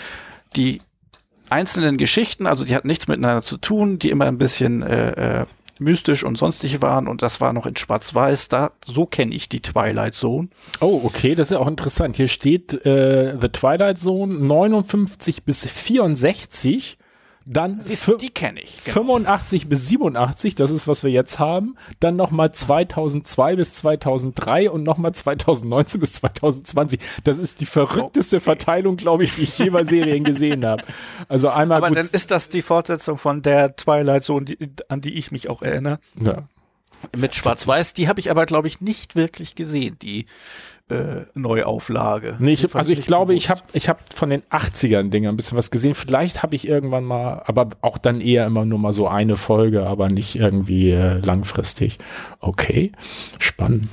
die 0.57 0.81
einzelnen 1.51 1.97
Geschichten, 1.97 2.47
also 2.47 2.65
die 2.65 2.75
hatten 2.75 2.89
nichts 2.89 3.09
miteinander 3.09 3.43
zu 3.43 3.57
tun, 3.57 3.99
die 3.99 4.11
immer 4.11 4.27
ein 4.27 4.39
bisschen 4.39 4.83
äh, 4.83 5.41
äh, 5.43 5.47
mystisch 5.79 6.25
und 6.25 6.39
sonstig 6.39 6.83
waren 6.83 7.09
und 7.09 7.23
das 7.23 7.41
war 7.41 7.53
noch 7.53 7.67
in 7.67 7.77
Schwarz-Weiß. 7.77 8.49
Da 8.49 8.71
so 8.85 9.07
kenne 9.07 9.35
ich 9.35 9.49
die 9.49 9.61
Twilight 9.61 10.15
Zone. 10.15 10.49
Oh, 10.81 11.03
okay, 11.05 11.35
das 11.35 11.49
ist 11.49 11.53
ja 11.53 11.59
auch 11.59 11.69
interessant. 11.69 12.17
Hier 12.17 12.29
steht 12.29 12.85
äh, 12.87 13.37
The 13.41 13.49
Twilight 13.49 13.99
Zone 13.99 14.35
59 14.35 15.45
bis 15.45 15.67
64 15.67 16.99
dann 17.47 17.79
Siehst 17.79 18.11
die 18.21 18.31
kenne 18.31 18.61
ich. 18.61 18.83
Genau. 18.85 18.95
85 18.95 19.69
bis 19.69 19.89
87, 19.89 20.55
das 20.55 20.71
ist, 20.71 20.89
was 20.89 21.03
wir 21.03 21.11
jetzt 21.11 21.39
haben. 21.39 21.77
Dann 22.01 22.17
nochmal 22.17 22.53
2002 22.53 23.57
bis 23.57 23.75
2003 23.75 24.71
und 24.71 24.83
nochmal 24.83 25.13
2019 25.13 26.01
bis 26.01 26.15
2020. 26.15 27.01
Das 27.25 27.39
ist 27.39 27.61
die 27.61 27.67
verrückteste 27.67 28.37
okay. 28.37 28.45
Verteilung, 28.45 28.97
glaube 28.97 29.25
ich, 29.25 29.35
die 29.35 29.43
ich 29.43 29.59
je 29.59 29.71
bei 29.71 29.85
Serien 29.85 30.25
gesehen 30.25 30.65
habe. 30.65 30.85
Also 31.29 31.51
einmal. 31.51 31.79
Aber 31.79 31.91
dann 31.91 32.09
ist 32.11 32.31
das 32.31 32.49
die 32.49 32.63
Fortsetzung 32.63 33.19
von 33.19 33.43
der 33.43 33.77
Twilight 33.77 34.25
Zone, 34.25 34.47
die, 34.47 34.59
an 34.89 35.01
die 35.01 35.15
ich 35.15 35.31
mich 35.31 35.51
auch 35.51 35.63
erinnere. 35.63 35.99
Ja. 36.21 36.49
Mit 37.17 37.35
Schwarz-Weiß. 37.35 37.93
Die 37.93 38.09
habe 38.09 38.21
ich 38.21 38.31
aber, 38.31 38.47
glaube 38.47 38.69
ich, 38.69 38.81
nicht 38.81 39.17
wirklich 39.17 39.55
gesehen. 39.55 39.99
Die 40.01 40.25
äh, 40.91 41.23
Neuauflage. 41.35 42.37
Nee, 42.39 42.53
ich, 42.53 42.75
also 42.75 42.93
ich 42.93 43.07
glaube, 43.07 43.33
bewusst. 43.33 43.45
ich 43.45 43.51
habe 43.51 43.63
ich 43.73 43.89
hab 43.89 44.13
von 44.13 44.31
den 44.31 44.43
80ern 44.43 45.11
Dingern 45.11 45.35
ein 45.35 45.37
bisschen 45.37 45.57
was 45.57 45.71
gesehen. 45.71 45.95
Vielleicht 45.95 46.43
habe 46.43 46.55
ich 46.55 46.69
irgendwann 46.69 47.05
mal, 47.05 47.43
aber 47.47 47.69
auch 47.81 47.99
dann 47.99 48.21
eher 48.21 48.47
immer 48.47 48.65
nur 48.65 48.79
mal 48.79 48.93
so 48.93 49.09
eine 49.09 49.37
Folge, 49.37 49.87
aber 49.87 50.09
nicht 50.09 50.37
irgendwie 50.37 50.91
äh, 50.91 51.19
langfristig. 51.19 51.99
Okay, 52.41 52.93
spannend. 53.39 53.89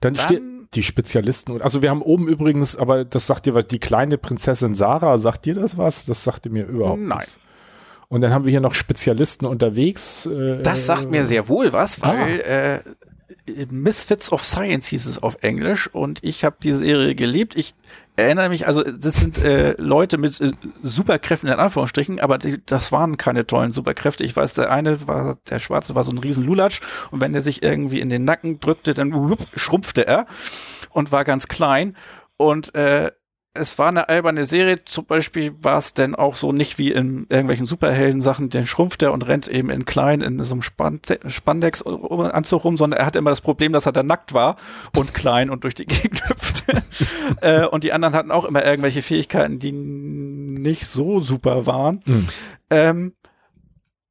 Dann, 0.00 0.14
dann 0.14 0.24
steht 0.24 0.42
die 0.74 0.82
Spezialisten. 0.82 1.62
Also 1.62 1.80
wir 1.80 1.90
haben 1.90 2.02
oben 2.02 2.28
übrigens, 2.28 2.76
aber 2.76 3.04
das 3.04 3.26
sagt 3.26 3.46
dir 3.46 3.54
was, 3.54 3.66
die 3.66 3.78
kleine 3.78 4.18
Prinzessin 4.18 4.74
Sarah, 4.74 5.16
sagt 5.16 5.46
dir 5.46 5.54
das 5.54 5.78
was? 5.78 6.04
Das 6.04 6.22
sagte 6.22 6.50
mir 6.50 6.66
überhaupt 6.66 7.00
Nein. 7.00 7.18
Nichts. 7.18 7.38
Und 8.08 8.20
dann 8.20 8.32
haben 8.32 8.44
wir 8.44 8.50
hier 8.52 8.60
noch 8.60 8.74
Spezialisten 8.74 9.46
unterwegs. 9.46 10.26
Äh, 10.26 10.62
das 10.62 10.86
sagt 10.86 11.10
mir 11.10 11.24
sehr 11.26 11.48
wohl 11.48 11.72
was, 11.72 12.02
weil 12.02 12.42
ah. 12.42 12.76
äh, 12.76 12.80
Misfits 13.70 14.32
of 14.32 14.44
Science 14.44 14.88
hieß 14.88 15.06
es 15.06 15.22
auf 15.22 15.36
Englisch 15.42 15.88
und 15.92 16.22
ich 16.22 16.44
habe 16.44 16.56
diese 16.62 16.78
Serie 16.78 17.14
geliebt. 17.14 17.56
Ich 17.56 17.74
erinnere 18.14 18.48
mich, 18.48 18.66
also 18.66 18.82
das 18.82 19.16
sind 19.16 19.38
äh, 19.38 19.74
Leute 19.78 20.16
mit 20.16 20.40
äh, 20.40 20.52
Superkräften 20.82 21.48
in 21.48 21.58
Anführungsstrichen, 21.58 22.20
aber 22.20 22.38
die, 22.38 22.64
das 22.64 22.92
waren 22.92 23.16
keine 23.16 23.46
tollen 23.46 23.72
Superkräfte. 23.72 24.22
Ich 24.22 24.36
weiß, 24.36 24.54
der 24.54 24.70
eine 24.70 25.06
war, 25.08 25.38
der 25.50 25.58
Schwarze 25.58 25.94
war 25.94 26.04
so 26.04 26.12
ein 26.12 26.18
riesen 26.18 26.44
Lulatsch 26.44 26.80
und 27.10 27.20
wenn 27.20 27.34
er 27.34 27.40
sich 27.40 27.62
irgendwie 27.62 28.00
in 28.00 28.10
den 28.10 28.24
Nacken 28.24 28.60
drückte, 28.60 28.94
dann 28.94 29.36
schrumpfte 29.54 30.06
er 30.06 30.26
und 30.90 31.10
war 31.10 31.24
ganz 31.24 31.48
klein 31.48 31.96
und 32.36 32.74
äh, 32.74 33.10
es 33.56 33.78
war 33.78 33.88
eine 33.88 34.08
alberne 34.08 34.44
Serie. 34.44 34.84
Zum 34.84 35.06
Beispiel 35.06 35.54
war 35.60 35.78
es 35.78 35.94
denn 35.94 36.14
auch 36.14 36.36
so 36.36 36.52
nicht 36.52 36.78
wie 36.78 36.92
in 36.92 37.26
irgendwelchen 37.28 37.66
Superhelden-Sachen, 37.66 38.48
den 38.48 38.66
schrumpft 38.66 39.02
er 39.02 39.12
und 39.12 39.26
rennt 39.26 39.48
eben 39.48 39.70
in 39.70 39.84
klein 39.84 40.20
in 40.20 40.42
so 40.42 40.54
einem 40.54 40.62
Spandex-Anzug 40.62 42.64
rum, 42.64 42.76
sondern 42.76 43.00
er 43.00 43.06
hatte 43.06 43.18
immer 43.18 43.30
das 43.30 43.40
Problem, 43.40 43.72
dass 43.72 43.86
er 43.86 43.92
da 43.92 44.02
nackt 44.02 44.34
war 44.34 44.56
und 44.96 45.14
klein 45.14 45.50
und 45.50 45.64
durch 45.64 45.74
die 45.74 45.86
Gegend 45.86 46.28
hüpfte. 46.28 46.82
äh, 47.40 47.66
und 47.66 47.84
die 47.84 47.92
anderen 47.92 48.14
hatten 48.14 48.30
auch 48.30 48.44
immer 48.44 48.64
irgendwelche 48.64 49.02
Fähigkeiten, 49.02 49.58
die 49.58 49.72
nicht 49.72 50.86
so 50.86 51.20
super 51.20 51.66
waren. 51.66 52.02
Mhm. 52.04 52.28
Ähm, 52.70 53.12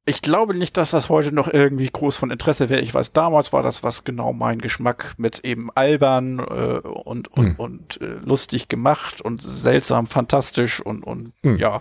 ich 0.08 0.22
glaube 0.22 0.54
nicht, 0.54 0.76
dass 0.76 0.92
das 0.92 1.08
heute 1.08 1.32
noch 1.32 1.52
irgendwie 1.52 1.88
groß 1.90 2.16
von 2.16 2.30
Interesse 2.30 2.68
wäre. 2.70 2.80
Ich 2.80 2.94
weiß, 2.94 3.12
damals 3.12 3.52
war 3.52 3.62
das 3.62 3.82
was 3.82 4.04
genau 4.04 4.32
mein 4.32 4.60
Geschmack 4.60 5.14
mit 5.18 5.44
eben 5.44 5.68
albern 5.74 6.38
äh, 6.38 6.78
und 6.86 7.28
und, 7.28 7.46
hm. 7.46 7.56
und 7.56 8.00
äh, 8.00 8.18
lustig 8.24 8.68
gemacht 8.68 9.20
und 9.20 9.42
seltsam, 9.42 10.06
fantastisch 10.06 10.80
und 10.80 11.02
und 11.02 11.32
hm. 11.42 11.58
ja, 11.58 11.80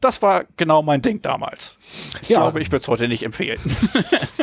das 0.00 0.22
war 0.22 0.44
genau 0.56 0.82
mein 0.82 1.02
Ding 1.02 1.20
damals. 1.20 1.78
Ich 2.22 2.30
ja. 2.30 2.40
glaube, 2.40 2.62
ich 2.62 2.72
würde 2.72 2.82
es 2.82 2.88
heute 2.88 3.08
nicht 3.08 3.22
empfehlen. 3.22 3.60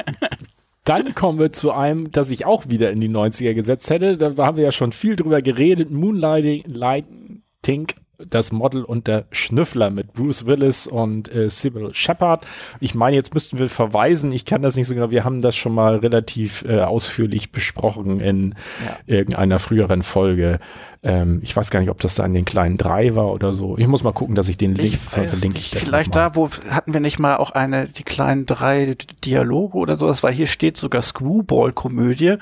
Dann 0.83 1.15
kommen 1.15 1.39
wir 1.39 1.51
zu 1.51 1.71
einem, 1.71 2.11
das 2.11 2.29
ich 2.31 2.45
auch 2.45 2.69
wieder 2.69 2.91
in 2.91 3.01
die 3.01 3.09
90er 3.09 3.53
gesetzt 3.53 3.89
hätte. 3.89 4.15
Da 4.15 4.45
haben 4.45 4.55
wir 4.55 4.63
ja 4.63 4.71
schon 4.71 4.93
viel 4.93 5.17
drüber 5.17 5.41
geredet. 5.41 5.91
Moonlighting, 5.91 6.63
Lighting 6.67 7.87
das 8.17 8.51
Model 8.51 8.83
und 8.83 9.07
der 9.07 9.25
Schnüffler 9.31 9.89
mit 9.89 10.13
Bruce 10.13 10.45
Willis 10.45 10.87
und 10.87 11.33
äh, 11.33 11.49
Sybil 11.49 11.93
Shepard. 11.93 12.45
Ich 12.79 12.95
meine, 12.95 13.15
jetzt 13.15 13.33
müssten 13.33 13.59
wir 13.59 13.69
verweisen, 13.69 14.31
ich 14.31 14.45
kann 14.45 14.61
das 14.61 14.75
nicht 14.75 14.87
so 14.87 14.95
genau, 14.95 15.11
wir 15.11 15.23
haben 15.23 15.41
das 15.41 15.55
schon 15.55 15.73
mal 15.73 15.97
relativ 15.97 16.65
äh, 16.67 16.79
ausführlich 16.81 17.51
besprochen 17.51 18.19
in 18.19 18.55
ja. 18.85 18.97
irgendeiner 19.05 19.59
früheren 19.59 20.01
Folge. 20.01 20.59
Ähm, 21.03 21.39
ich 21.43 21.55
weiß 21.55 21.69
gar 21.69 21.79
nicht, 21.79 21.89
ob 21.89 22.01
das 22.01 22.15
da 22.15 22.25
in 22.25 22.33
den 22.33 22.45
kleinen 22.45 22.77
drei 22.77 23.15
war 23.15 23.31
oder 23.31 23.53
so. 23.53 23.77
Ich 23.77 23.87
muss 23.87 24.03
mal 24.03 24.13
gucken, 24.13 24.35
dass 24.35 24.47
ich 24.47 24.57
den 24.57 24.75
Link 24.75 24.95
verlinke. 24.95 25.57
Ich 25.57 25.69
vielleicht 25.69 26.15
da, 26.15 26.35
wo 26.35 26.49
hatten 26.69 26.93
wir 26.93 26.99
nicht 26.99 27.19
mal 27.19 27.37
auch 27.37 27.51
eine, 27.51 27.87
die 27.87 28.03
kleinen 28.03 28.45
drei 28.45 28.95
Dialoge 29.23 29.77
oder 29.77 29.97
so. 29.97 30.07
Das 30.07 30.23
war 30.23 30.31
hier 30.31 30.47
steht 30.47 30.77
sogar 30.77 31.01
Screwball-Komödie. 31.01 32.37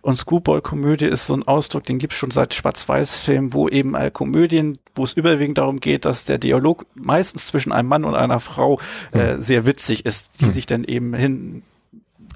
Und 0.00 0.16
Screwball-Komödie 0.16 1.06
ist 1.06 1.26
so 1.26 1.34
ein 1.34 1.42
Ausdruck, 1.42 1.84
den 1.84 1.98
gibt 1.98 2.12
es 2.12 2.18
schon 2.18 2.30
seit 2.30 2.54
Schwarz-Weiß-Filmen, 2.54 3.52
wo 3.52 3.68
eben 3.68 3.94
äh, 3.94 4.10
Komödien, 4.10 4.78
wo 4.94 5.04
es 5.04 5.12
überwiegend 5.12 5.58
darum 5.58 5.80
geht, 5.80 6.04
dass 6.04 6.24
der 6.24 6.38
Dialog 6.38 6.86
meistens 6.94 7.46
zwischen 7.46 7.72
einem 7.72 7.88
Mann 7.88 8.04
und 8.04 8.14
einer 8.14 8.40
Frau 8.40 8.78
äh, 9.12 9.34
hm. 9.34 9.42
sehr 9.42 9.66
witzig 9.66 10.06
ist, 10.06 10.40
die 10.40 10.46
hm. 10.46 10.52
sich 10.52 10.66
dann 10.66 10.84
eben 10.84 11.14
hin 11.14 11.62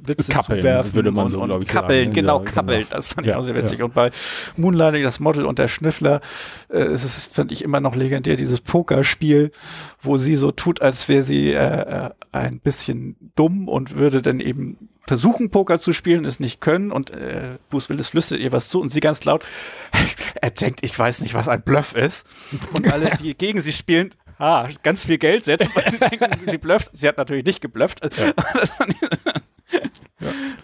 Witze 0.08 0.32
kappeln, 0.32 0.60
zu 0.60 0.64
werfen. 0.64 0.94
würde 0.94 1.10
man 1.10 1.28
so, 1.28 1.40
glaube 1.40 1.64
ich, 1.64 1.68
kappeln, 1.68 2.04
sagen. 2.04 2.12
genau, 2.14 2.38
ja, 2.38 2.50
kappeln. 2.50 2.78
Genau. 2.80 2.90
Das 2.90 3.08
fand 3.08 3.26
ich 3.26 3.30
ja, 3.32 3.38
auch 3.38 3.42
sehr 3.42 3.54
witzig. 3.54 3.78
Ja. 3.78 3.84
Und 3.84 3.94
bei 3.94 4.10
Moonlighting, 4.56 5.02
das 5.02 5.20
Model 5.20 5.44
und 5.44 5.58
der 5.58 5.68
Schnüffler, 5.68 6.20
äh, 6.68 6.78
es 6.78 7.04
ist, 7.04 7.34
fand 7.34 7.52
ich 7.52 7.62
immer 7.62 7.80
noch 7.80 7.96
legendär, 7.96 8.36
dieses 8.36 8.60
Pokerspiel, 8.60 9.52
wo 10.00 10.16
sie 10.16 10.36
so 10.36 10.50
tut, 10.50 10.82
als 10.82 11.08
wäre 11.08 11.22
sie 11.22 11.52
äh, 11.52 12.06
äh, 12.06 12.10
ein 12.32 12.60
bisschen 12.60 13.16
dumm 13.34 13.68
und 13.68 13.96
würde 13.96 14.22
dann 14.22 14.40
eben 14.40 14.90
versuchen, 15.06 15.50
Poker 15.50 15.78
zu 15.78 15.92
spielen, 15.92 16.24
es 16.24 16.40
nicht 16.40 16.60
können 16.60 16.90
und 16.90 17.10
äh, 17.10 17.58
Bruce 17.70 17.88
Willis 17.88 18.08
flüstert 18.08 18.40
ihr 18.40 18.52
was 18.52 18.68
zu 18.68 18.80
und 18.80 18.88
sie 18.90 19.00
ganz 19.00 19.24
laut, 19.24 19.44
er 20.40 20.50
denkt, 20.50 20.80
ich 20.82 20.98
weiß 20.98 21.20
nicht, 21.20 21.34
was 21.34 21.48
ein 21.48 21.62
Bluff 21.62 21.94
ist. 21.94 22.26
Und 22.76 22.92
alle, 22.92 23.10
die 23.16 23.34
gegen 23.38 23.60
sie 23.60 23.72
spielen, 23.72 24.12
ah, 24.38 24.68
ganz 24.82 25.04
viel 25.04 25.18
Geld 25.18 25.44
setzen, 25.44 25.70
weil 25.74 25.90
sie 25.90 25.98
denken, 26.18 26.50
sie 26.50 26.58
blufft. 26.58 26.90
Sie 26.92 27.08
hat 27.08 27.18
natürlich 27.18 27.44
nicht 27.44 27.60
geblufft. 27.60 28.00
Ja. 28.16 28.32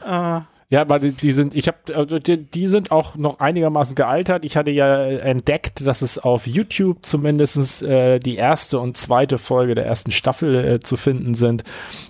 Ja. 0.04 0.46
Ja, 0.72 0.80
aber 0.80 0.98
die, 0.98 1.12
die 1.12 1.32
sind, 1.32 1.54
ich 1.54 1.68
habe, 1.68 1.76
also 1.94 2.18
die, 2.18 2.46
die, 2.46 2.66
sind 2.66 2.92
auch 2.92 3.14
noch 3.14 3.40
einigermaßen 3.40 3.94
gealtert. 3.94 4.42
Ich 4.42 4.56
hatte 4.56 4.70
ja 4.70 5.04
entdeckt, 5.04 5.86
dass 5.86 6.00
es 6.00 6.16
auf 6.16 6.46
YouTube 6.46 7.04
zumindest 7.04 7.82
äh, 7.82 8.18
die 8.18 8.36
erste 8.36 8.78
und 8.78 8.96
zweite 8.96 9.36
Folge 9.36 9.74
der 9.74 9.84
ersten 9.84 10.12
Staffel 10.12 10.54
äh, 10.64 10.80
zu 10.80 10.96
finden 10.96 11.34
sind 11.34 11.62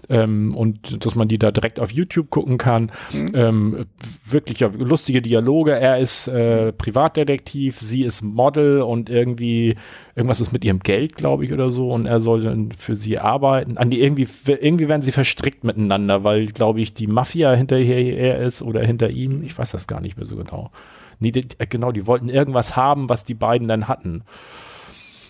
ähm, 0.08 0.54
und 0.54 1.04
dass 1.04 1.16
man 1.16 1.26
die 1.26 1.40
da 1.40 1.50
direkt 1.50 1.80
auf 1.80 1.90
YouTube 1.90 2.30
gucken 2.30 2.56
kann. 2.56 2.92
Mhm. 3.12 3.30
Ähm, 3.34 3.86
wirklich 4.26 4.60
ja, 4.60 4.70
lustige 4.78 5.22
Dialoge. 5.22 5.72
Er 5.72 5.98
ist 5.98 6.28
äh, 6.28 6.70
Privatdetektiv, 6.70 7.80
sie 7.80 8.04
ist 8.04 8.22
Model 8.22 8.82
und 8.82 9.10
irgendwie 9.10 9.74
irgendwas 10.14 10.40
ist 10.40 10.52
mit 10.52 10.64
ihrem 10.64 10.80
Geld, 10.80 11.16
glaube 11.16 11.44
ich, 11.44 11.52
oder 11.52 11.70
so, 11.70 11.90
und 11.90 12.06
er 12.06 12.20
soll 12.20 12.42
dann 12.42 12.72
für 12.72 12.94
sie 12.94 13.18
arbeiten. 13.18 13.78
An 13.78 13.90
die 13.90 14.02
irgendwie, 14.02 14.28
irgendwie 14.46 14.88
werden 14.88 15.02
sie 15.02 15.12
verstrickt 15.12 15.64
miteinander, 15.64 16.24
weil, 16.24 16.46
glaube 16.46 16.80
ich, 16.80 16.92
die 16.92 17.06
Mafia 17.06 17.52
hinterher 17.52 18.38
ist 18.38 18.62
oder 18.62 18.84
hinter 18.84 19.10
ihm. 19.10 19.42
Ich 19.42 19.56
weiß 19.56 19.72
das 19.72 19.86
gar 19.86 20.00
nicht 20.00 20.16
mehr 20.16 20.26
so 20.26 20.36
genau. 20.36 20.70
Nee, 21.18 21.30
die, 21.30 21.46
genau, 21.68 21.92
die 21.92 22.06
wollten 22.06 22.28
irgendwas 22.28 22.76
haben, 22.76 23.08
was 23.08 23.24
die 23.24 23.34
beiden 23.34 23.68
dann 23.68 23.88
hatten. 23.88 24.22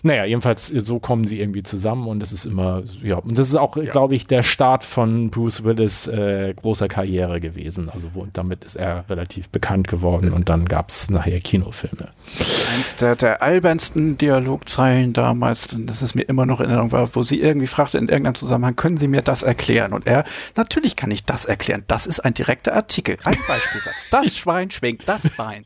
Naja, 0.03 0.25
jedenfalls 0.25 0.67
so 0.67 0.99
kommen 0.99 1.25
sie 1.25 1.39
irgendwie 1.39 1.63
zusammen 1.63 2.07
und 2.07 2.21
es 2.21 2.31
ist 2.31 2.45
immer, 2.45 2.83
ja, 3.01 3.15
und 3.15 3.37
das 3.37 3.47
ist 3.47 3.55
auch, 3.55 3.77
ja. 3.77 3.91
glaube 3.91 4.15
ich, 4.15 4.27
der 4.27 4.43
Start 4.43 4.83
von 4.83 5.29
Bruce 5.29 5.63
Willis 5.63 6.07
äh, 6.07 6.53
großer 6.53 6.89
Karriere 6.89 7.39
gewesen. 7.39 7.89
Also 7.89 8.09
wo, 8.13 8.27
damit 8.31 8.65
ist 8.65 8.75
er 8.75 9.05
relativ 9.09 9.49
bekannt 9.49 9.87
geworden 9.87 10.27
mhm. 10.29 10.33
und 10.33 10.49
dann 10.49 10.65
gab 10.65 10.89
es 10.89 11.09
nachher 11.09 11.39
Kinofilme. 11.39 12.09
Eins 12.75 12.97
der, 12.97 13.15
der 13.15 13.41
albernsten 13.41 14.17
Dialogzeilen 14.17 15.13
damals, 15.13 15.77
das 15.79 16.01
ist 16.01 16.15
mir 16.15 16.23
immer 16.23 16.45
noch 16.45 16.59
in 16.59 16.67
Erinnerung 16.67 16.91
war, 16.91 17.15
wo 17.15 17.23
sie 17.23 17.39
irgendwie 17.39 17.67
fragte 17.67 17.97
in 17.97 18.09
irgendeinem 18.09 18.35
Zusammenhang, 18.35 18.75
können 18.75 18.97
Sie 18.97 19.07
mir 19.07 19.21
das 19.21 19.43
erklären? 19.43 19.93
Und 19.93 20.07
er, 20.07 20.25
natürlich 20.55 20.95
kann 20.95 21.11
ich 21.11 21.23
das 21.23 21.45
erklären. 21.45 21.83
Das 21.87 22.05
ist 22.07 22.19
ein 22.19 22.33
direkter 22.33 22.73
Artikel. 22.73 23.17
Ein 23.23 23.37
Beispielsatz. 23.47 24.07
Das 24.11 24.37
Schwein 24.37 24.71
schwingt 24.71 25.07
das 25.07 25.29
Bein. 25.37 25.63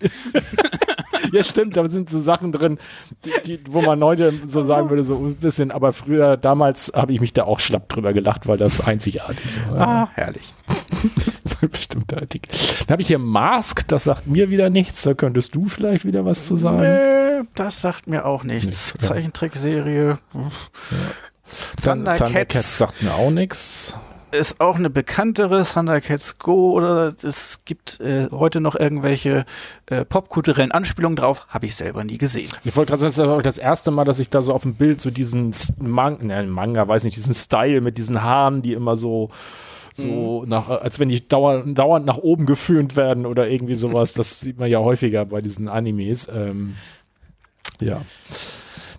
ja, 1.32 1.44
stimmt, 1.44 1.76
da 1.76 1.90
sind 1.90 2.10
so 2.10 2.20
Sachen 2.20 2.52
drin, 2.52 2.78
die, 3.26 3.58
die, 3.58 3.60
wo 3.70 3.82
man 3.82 4.04
heute 4.04 4.27
so 4.46 4.64
sagen 4.64 4.90
würde, 4.90 5.04
so 5.04 5.16
ein 5.16 5.36
bisschen, 5.36 5.72
aber 5.72 5.94
früher, 5.94 6.38
damals 6.38 6.92
habe 6.96 7.14
ich 7.14 7.22
mich 7.22 7.34
da 7.34 7.44
auch 7.44 7.60
schlapp 7.60 7.90
drüber 7.90 8.14
gelacht, 8.14 8.48
weil 8.48 8.58
das 8.58 8.86
einzigartig 8.88 9.46
war. 9.70 9.88
Ah, 9.88 10.10
herrlich. 10.14 10.54
das 11.26 11.40
ist 11.54 11.64
ein 11.64 11.70
bestimmter 11.70 12.18
Artikel. 12.18 12.52
Dann 12.86 12.94
habe 12.94 13.02
ich 13.02 13.08
hier 13.08 13.20
Mask, 13.20 13.88
das 13.88 14.06
sagt 14.06 14.28
mir 14.28 14.50
wieder 14.50 14.70
nichts, 14.70 15.04
da 15.04 15.14
könntest 15.14 15.56
du 15.56 15.66
vielleicht 15.66 16.06
wieder 16.06 16.26
was 16.26 16.48
zu 16.48 16.56
sagen. 16.56 16.80
Nee, 16.80 17.48
das 17.56 17.82
sagt 17.82 18.08
mir 18.08 18.26
auch 18.26 18.44
nichts. 18.44 18.66
nichts 18.66 18.94
Zeichentrickserie. 18.98 20.20
Ja. 20.34 20.52
Thundercats. 21.84 22.24
Thundercats 22.24 22.78
sagt 22.78 23.04
mir 23.04 23.14
auch 23.14 23.32
nichts 23.32 23.96
ist 24.32 24.60
auch 24.60 24.76
eine 24.76 24.90
bekanntere, 24.90 25.64
Thundercats 25.64 26.38
Go 26.38 26.72
oder 26.72 27.14
es 27.24 27.62
gibt 27.66 28.00
äh, 28.00 28.28
heute 28.32 28.60
noch 28.60 28.76
irgendwelche 28.76 29.46
äh, 29.88 30.06
popkulturellen 30.06 30.72
Anspielungen 30.72 31.16
drauf, 31.16 31.48
habe 31.50 31.66
ich 31.66 31.76
selber 31.76 32.04
nie 32.04 32.18
gesehen. 32.18 32.50
Ich 32.64 32.76
wollte 32.76 32.92
gerade 32.92 33.10
sagen, 33.10 33.30
das 33.30 33.38
ist 33.38 33.46
das 33.46 33.58
erste 33.58 33.92
Mal, 33.92 34.06
dass 34.06 34.20
ich 34.20 34.30
da 34.30 34.42
so 34.42 34.54
auf 34.54 34.64
dem 34.64 34.76
Bild 34.76 35.02
so 35.02 35.10
diesen 35.12 35.54
Man 35.80 36.18
ne, 36.22 36.44
Manga, 36.44 36.88
weiß 36.88 37.04
nicht, 37.04 37.18
diesen 37.18 37.34
Style 37.34 37.82
mit 37.82 37.98
diesen 37.98 38.22
Haaren, 38.22 38.62
die 38.62 38.74
immer 38.74 38.96
so 38.96 39.30
so 39.94 40.44
mhm. 40.44 40.50
nach, 40.50 40.70
als 40.70 41.00
wenn 41.00 41.10
die 41.10 41.28
dauernd, 41.28 41.78
dauernd 41.78 42.06
nach 42.06 42.18
oben 42.18 42.46
geföhnt 42.46 42.96
werden 42.96 43.26
oder 43.26 43.50
irgendwie 43.50 43.76
sowas. 43.76 44.14
Das 44.14 44.40
sieht 44.40 44.60
man 44.60 44.70
ja 44.70 44.80
häufiger 44.80 45.26
bei 45.26 45.42
diesen 45.42 45.68
Animes. 45.68 46.28
Ähm, 46.32 46.76
ja. 47.80 48.04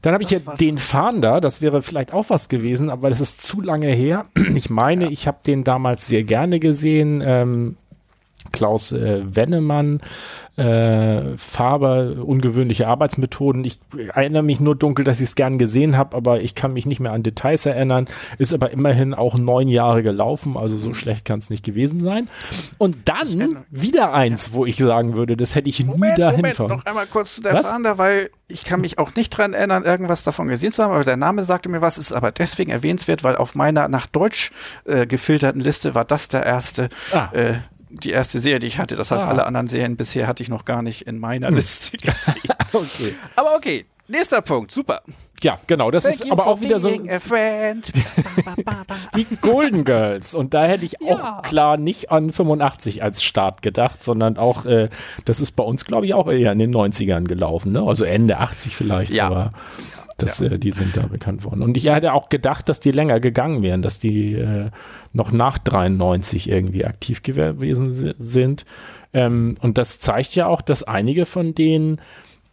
Dann 0.02 0.14
habe 0.14 0.22
ich 0.22 0.28
hier 0.28 0.40
den 0.40 0.78
Fahnder, 0.78 1.40
das 1.40 1.60
wäre 1.60 1.82
vielleicht 1.82 2.14
auch 2.14 2.26
was 2.28 2.48
gewesen, 2.48 2.90
aber 2.90 3.08
das 3.08 3.20
ist 3.20 3.42
zu 3.42 3.60
lange 3.60 3.88
her. 3.88 4.26
Ich 4.54 4.70
meine, 4.70 5.04
ja. 5.04 5.10
ich 5.10 5.28
habe 5.28 5.38
den 5.46 5.62
damals 5.62 6.08
sehr 6.08 6.24
gerne 6.24 6.58
gesehen. 6.58 7.22
Ähm, 7.24 7.76
Klaus 8.52 8.92
äh, 8.92 9.22
Wennemann, 9.24 10.00
äh, 10.56 11.36
Faber, 11.36 12.16
ungewöhnliche 12.24 12.88
Arbeitsmethoden. 12.88 13.64
Ich 13.64 13.78
erinnere 14.14 14.42
mich 14.42 14.58
nur 14.58 14.74
dunkel, 14.74 15.04
dass 15.04 15.20
ich 15.20 15.28
es 15.28 15.34
gern 15.36 15.56
gesehen 15.58 15.96
habe, 15.96 16.16
aber 16.16 16.40
ich 16.40 16.54
kann 16.54 16.72
mich 16.72 16.84
nicht 16.84 16.98
mehr 16.98 17.12
an 17.12 17.22
Details 17.22 17.64
erinnern. 17.64 18.08
Ist 18.38 18.52
aber 18.52 18.70
immerhin 18.70 19.14
auch 19.14 19.36
neun 19.38 19.68
Jahre 19.68 20.02
gelaufen, 20.02 20.56
also 20.56 20.76
so 20.76 20.94
schlecht 20.94 21.24
kann 21.24 21.38
es 21.38 21.48
nicht 21.48 21.64
gewesen 21.64 22.00
sein. 22.00 22.28
Und 22.76 22.96
dann 23.04 23.64
wieder 23.70 24.12
eins, 24.12 24.52
wo 24.52 24.66
ich 24.66 24.78
sagen 24.78 25.14
würde, 25.14 25.36
das 25.36 25.54
hätte 25.54 25.68
ich 25.68 25.84
Moment, 25.84 26.16
nie 26.16 26.20
dahin 26.20 26.40
Moment, 26.40 26.58
noch 26.58 26.84
einmal 26.86 27.06
kurz 27.06 27.36
zu 27.36 27.42
der 27.42 27.54
was? 27.54 27.62
Fahnder, 27.62 27.98
weil 27.98 28.30
ich 28.48 28.64
kann 28.64 28.80
mich 28.80 28.98
auch 28.98 29.14
nicht 29.14 29.30
dran 29.30 29.52
erinnern, 29.52 29.84
irgendwas 29.84 30.24
davon 30.24 30.48
gesehen 30.48 30.72
zu 30.72 30.82
haben, 30.82 30.92
aber 30.92 31.04
der 31.04 31.16
Name 31.16 31.44
sagte 31.44 31.68
mir 31.68 31.82
was, 31.82 31.98
ist 31.98 32.12
aber 32.12 32.32
deswegen 32.32 32.70
erwähnenswert, 32.70 33.22
weil 33.22 33.36
auf 33.36 33.54
meiner 33.54 33.88
nach 33.88 34.06
Deutsch 34.06 34.50
äh, 34.86 35.06
gefilterten 35.06 35.60
Liste 35.60 35.94
war 35.94 36.04
das 36.04 36.28
der 36.28 36.44
erste 36.44 36.88
ah. 37.12 37.28
äh, 37.32 37.54
die 37.90 38.10
erste 38.10 38.40
Serie, 38.40 38.58
die 38.58 38.66
ich 38.66 38.78
hatte. 38.78 38.96
Das 38.96 39.10
heißt, 39.10 39.24
ah. 39.24 39.28
alle 39.28 39.46
anderen 39.46 39.66
Serien 39.66 39.96
bisher 39.96 40.26
hatte 40.26 40.42
ich 40.42 40.48
noch 40.48 40.64
gar 40.64 40.82
nicht 40.82 41.02
in 41.02 41.18
meiner 41.18 41.48
hm. 41.48 41.56
Liste 41.56 41.96
gesehen. 41.96 42.36
okay. 42.72 43.14
Aber 43.36 43.54
okay, 43.56 43.86
nächster 44.08 44.42
Punkt, 44.42 44.72
super. 44.72 45.02
Ja, 45.42 45.60
genau, 45.68 45.92
das 45.92 46.02
Thank 46.02 46.16
ist 46.16 46.32
aber 46.32 46.46
auch 46.46 46.60
wieder 46.60 46.80
so 46.80 46.88
die 49.16 49.26
Golden 49.40 49.84
Girls 49.84 50.34
und 50.34 50.52
da 50.52 50.64
hätte 50.64 50.84
ich 50.84 50.96
ja. 51.00 51.38
auch 51.38 51.42
klar 51.42 51.76
nicht 51.76 52.10
an 52.10 52.32
85 52.32 53.04
als 53.04 53.22
Start 53.22 53.62
gedacht, 53.62 54.02
sondern 54.02 54.36
auch 54.36 54.64
äh, 54.64 54.88
das 55.24 55.40
ist 55.40 55.52
bei 55.52 55.62
uns 55.62 55.84
glaube 55.84 56.06
ich 56.06 56.14
auch 56.14 56.28
eher 56.28 56.50
in 56.50 56.58
den 56.58 56.74
90ern 56.74 57.24
gelaufen, 57.24 57.70
ne? 57.70 57.82
Also 57.82 58.02
Ende 58.02 58.38
80 58.38 58.74
vielleicht, 58.74 59.12
ja. 59.12 59.26
aber 59.26 59.52
das, 60.18 60.40
ja. 60.40 60.48
äh, 60.48 60.58
die 60.58 60.72
sind 60.72 60.96
da 60.96 61.06
bekannt 61.06 61.44
worden. 61.44 61.62
Und 61.62 61.76
ich 61.76 61.88
hätte 61.88 62.12
auch 62.12 62.28
gedacht, 62.28 62.68
dass 62.68 62.80
die 62.80 62.90
länger 62.90 63.20
gegangen 63.20 63.62
wären, 63.62 63.82
dass 63.82 63.98
die 63.98 64.34
äh, 64.34 64.70
noch 65.12 65.32
nach 65.32 65.58
93 65.58 66.48
irgendwie 66.48 66.84
aktiv 66.84 67.22
gewesen 67.22 68.14
sind. 68.18 68.66
Ähm, 69.14 69.56
und 69.62 69.78
das 69.78 70.00
zeigt 70.00 70.34
ja 70.34 70.46
auch, 70.46 70.60
dass 70.60 70.82
einige 70.82 71.24
von 71.24 71.54
denen, 71.54 72.00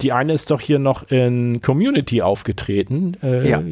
die 0.01 0.11
eine 0.11 0.33
ist 0.33 0.51
doch 0.51 0.61
hier 0.61 0.79
noch 0.79 1.09
in 1.09 1.61
Community 1.61 2.21
aufgetreten, 2.21 3.17
äh, 3.21 3.49
ja. 3.49 3.63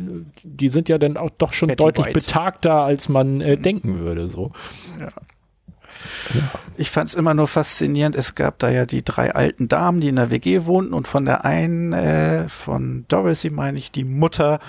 die 0.43 0.69
sind 0.69 0.89
ja 0.89 0.97
dann 0.97 1.17
auch 1.17 1.29
doch 1.37 1.53
schon 1.53 1.67
Betty 1.67 1.83
deutlich 1.83 2.07
White. 2.07 2.19
betagter, 2.19 2.81
als 2.81 3.09
man 3.09 3.41
äh, 3.41 3.57
mhm. 3.57 3.61
denken 3.61 3.99
würde. 3.99 4.27
So. 4.27 4.51
Ja. 4.99 5.09
Ich 6.77 6.91
fand 6.91 7.09
es 7.09 7.15
immer 7.15 7.33
nur 7.33 7.47
faszinierend. 7.47 8.15
Es 8.15 8.35
gab 8.35 8.59
da 8.59 8.69
ja 8.69 8.85
die 8.85 9.03
drei 9.03 9.33
alten 9.33 9.67
Damen, 9.67 10.01
die 10.01 10.09
in 10.09 10.15
der 10.15 10.31
WG 10.31 10.65
wohnten 10.65 10.93
und 10.93 11.07
von 11.07 11.25
der 11.25 11.45
einen, 11.45 11.93
äh, 11.93 12.49
von 12.49 13.05
Dorothy 13.07 13.49
meine 13.49 13.77
ich, 13.77 13.91
die 13.91 14.03
Mutter 14.03 14.59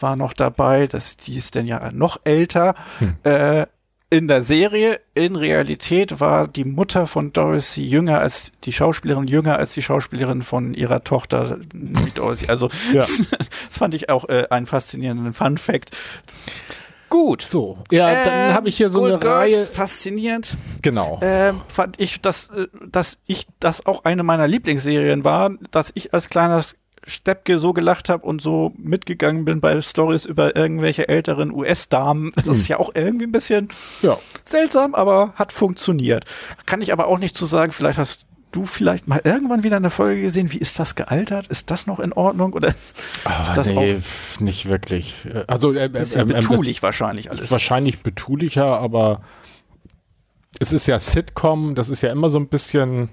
war 0.00 0.16
noch 0.16 0.32
dabei. 0.32 0.86
Das, 0.86 1.16
die 1.16 1.36
ist 1.36 1.54
denn 1.54 1.66
ja 1.66 1.92
noch 1.92 2.20
älter. 2.24 2.74
Hm. 2.98 3.14
Äh, 3.22 3.66
in 4.10 4.28
der 4.28 4.42
Serie, 4.42 5.00
in 5.14 5.34
Realität 5.34 6.20
war 6.20 6.46
die 6.46 6.64
Mutter 6.64 7.08
von 7.08 7.32
Dorothy 7.32 7.84
jünger 7.84 8.20
als 8.20 8.52
die 8.62 8.72
Schauspielerin, 8.72 9.26
jünger 9.26 9.58
als 9.58 9.74
die 9.74 9.82
Schauspielerin 9.82 10.42
von 10.42 10.72
ihrer 10.72 11.02
Tochter 11.02 11.58
Dorothy. 12.14 12.46
Also 12.46 12.68
ja. 12.92 13.00
das 13.38 13.78
fand 13.78 13.94
ich 13.94 14.10
auch 14.10 14.28
äh, 14.28 14.46
einen 14.50 14.66
faszinierenden 14.66 15.32
Fun 15.32 15.58
Fact. 15.58 15.96
Gut. 17.14 17.42
So, 17.42 17.78
ja, 17.92 18.10
äh, 18.10 18.24
dann 18.24 18.48
ähm, 18.50 18.54
habe 18.54 18.68
ich 18.68 18.76
hier 18.76 18.90
so 18.90 18.98
Gold 18.98 19.12
eine 19.12 19.20
Girls, 19.20 19.52
Reihe. 19.52 19.66
Faszinierend. 19.66 20.56
Genau. 20.82 21.20
Äh, 21.20 21.52
fand 21.72 22.00
ich, 22.00 22.20
dass, 22.20 22.48
äh, 22.48 22.66
dass 22.90 23.18
ich 23.26 23.46
das 23.60 23.86
auch 23.86 24.04
eine 24.04 24.24
meiner 24.24 24.48
Lieblingsserien 24.48 25.24
war, 25.24 25.50
dass 25.70 25.92
ich 25.94 26.12
als 26.12 26.28
kleiner 26.28 26.60
Steppke 27.06 27.60
so 27.60 27.72
gelacht 27.72 28.08
habe 28.08 28.26
und 28.26 28.42
so 28.42 28.72
mitgegangen 28.76 29.44
bin 29.44 29.60
bei 29.60 29.80
Stories 29.80 30.24
über 30.24 30.56
irgendwelche 30.56 31.08
älteren 31.08 31.52
US-Damen. 31.52 32.32
Das 32.34 32.46
hm. 32.46 32.52
ist 32.52 32.66
ja 32.66 32.80
auch 32.80 32.90
irgendwie 32.94 33.26
ein 33.26 33.32
bisschen 33.32 33.68
ja. 34.02 34.18
seltsam, 34.44 34.96
aber 34.96 35.34
hat 35.36 35.52
funktioniert. 35.52 36.24
Kann 36.66 36.80
ich 36.80 36.92
aber 36.92 37.06
auch 37.06 37.20
nicht 37.20 37.36
zu 37.36 37.46
sagen, 37.46 37.70
vielleicht 37.70 37.98
hast 37.98 38.26
du 38.54 38.64
vielleicht 38.64 39.08
mal 39.08 39.20
irgendwann 39.24 39.62
wieder 39.62 39.76
eine 39.76 39.90
Folge 39.90 40.22
gesehen? 40.22 40.52
Wie 40.52 40.58
ist 40.58 40.78
das 40.78 40.94
gealtert? 40.94 41.48
Ist 41.48 41.70
das 41.70 41.86
noch 41.86 41.98
in 41.98 42.12
Ordnung 42.12 42.52
oder 42.52 42.68
ist 42.68 42.96
ah, 43.24 43.52
das 43.54 43.68
nee, 43.68 43.96
auch 43.96 44.40
nicht 44.40 44.68
wirklich? 44.68 45.26
Also 45.46 45.72
äh, 45.72 45.90
ist 45.94 46.14
ja 46.14 46.22
äh, 46.22 46.26
betulich 46.26 46.78
äh, 46.78 46.82
wahrscheinlich 46.82 47.30
alles. 47.30 47.50
Wahrscheinlich 47.50 48.02
betulicher, 48.02 48.78
aber 48.78 49.22
es 50.60 50.72
ist 50.72 50.86
ja 50.86 51.00
Sitcom, 51.00 51.74
das 51.74 51.88
ist 51.90 52.02
ja 52.02 52.12
immer 52.12 52.30
so 52.30 52.38
ein 52.38 52.48
bisschen 52.48 53.08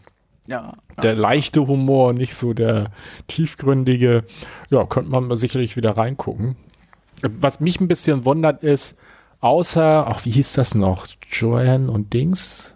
ja, 0.47 0.73
der 1.01 1.15
leichte 1.15 1.67
Humor, 1.67 2.13
nicht 2.13 2.35
so 2.35 2.53
der 2.53 2.91
tiefgründige. 3.27 4.23
Ja, 4.69 4.85
könnte 4.85 5.11
man 5.11 5.27
mal 5.27 5.37
sicherlich 5.37 5.75
wieder 5.75 5.97
reingucken. 5.97 6.55
Was 7.21 7.59
mich 7.59 7.79
ein 7.79 7.87
bisschen 7.87 8.25
wundert 8.25 8.63
ist, 8.63 8.97
außer, 9.39 10.07
ach, 10.07 10.25
wie 10.25 10.31
hieß 10.31 10.53
das 10.53 10.75
noch? 10.75 11.07
Joanne 11.31 11.91
und 11.91 12.13
Dings? 12.13 12.73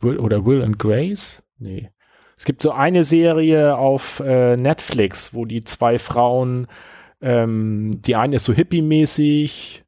Will, 0.00 0.18
oder 0.18 0.44
Will 0.44 0.62
and 0.62 0.78
Grace? 0.78 1.42
Nee. 1.58 1.90
Es 2.36 2.44
gibt 2.44 2.62
so 2.62 2.70
eine 2.70 3.02
Serie 3.04 3.76
auf 3.76 4.20
äh, 4.20 4.56
Netflix, 4.56 5.32
wo 5.32 5.46
die 5.46 5.64
zwei 5.64 5.98
Frauen, 5.98 6.66
ähm, 7.22 7.92
die 8.02 8.14
eine 8.14 8.36
ist 8.36 8.44
so 8.44 8.52
hippie-mäßig 8.52 9.84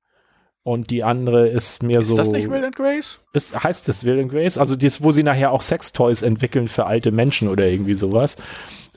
und 0.62 0.90
die 0.90 1.04
andere 1.04 1.48
ist 1.48 1.82
mehr 1.82 2.00
ist 2.00 2.08
so. 2.08 2.14
Ist 2.14 2.18
das 2.18 2.30
nicht 2.30 2.50
Will 2.50 2.64
and 2.64 2.74
Grace? 2.74 3.20
Ist, 3.34 3.62
heißt 3.62 3.88
es 3.88 4.04
Will 4.04 4.18
and 4.18 4.30
Grace? 4.30 4.56
Also 4.56 4.76
das, 4.76 5.02
wo 5.02 5.12
sie 5.12 5.22
nachher 5.22 5.52
auch 5.52 5.62
Sextoys 5.62 6.22
entwickeln 6.22 6.68
für 6.68 6.86
alte 6.86 7.12
Menschen 7.12 7.48
oder 7.48 7.66
irgendwie 7.66 7.94
sowas. 7.94 8.36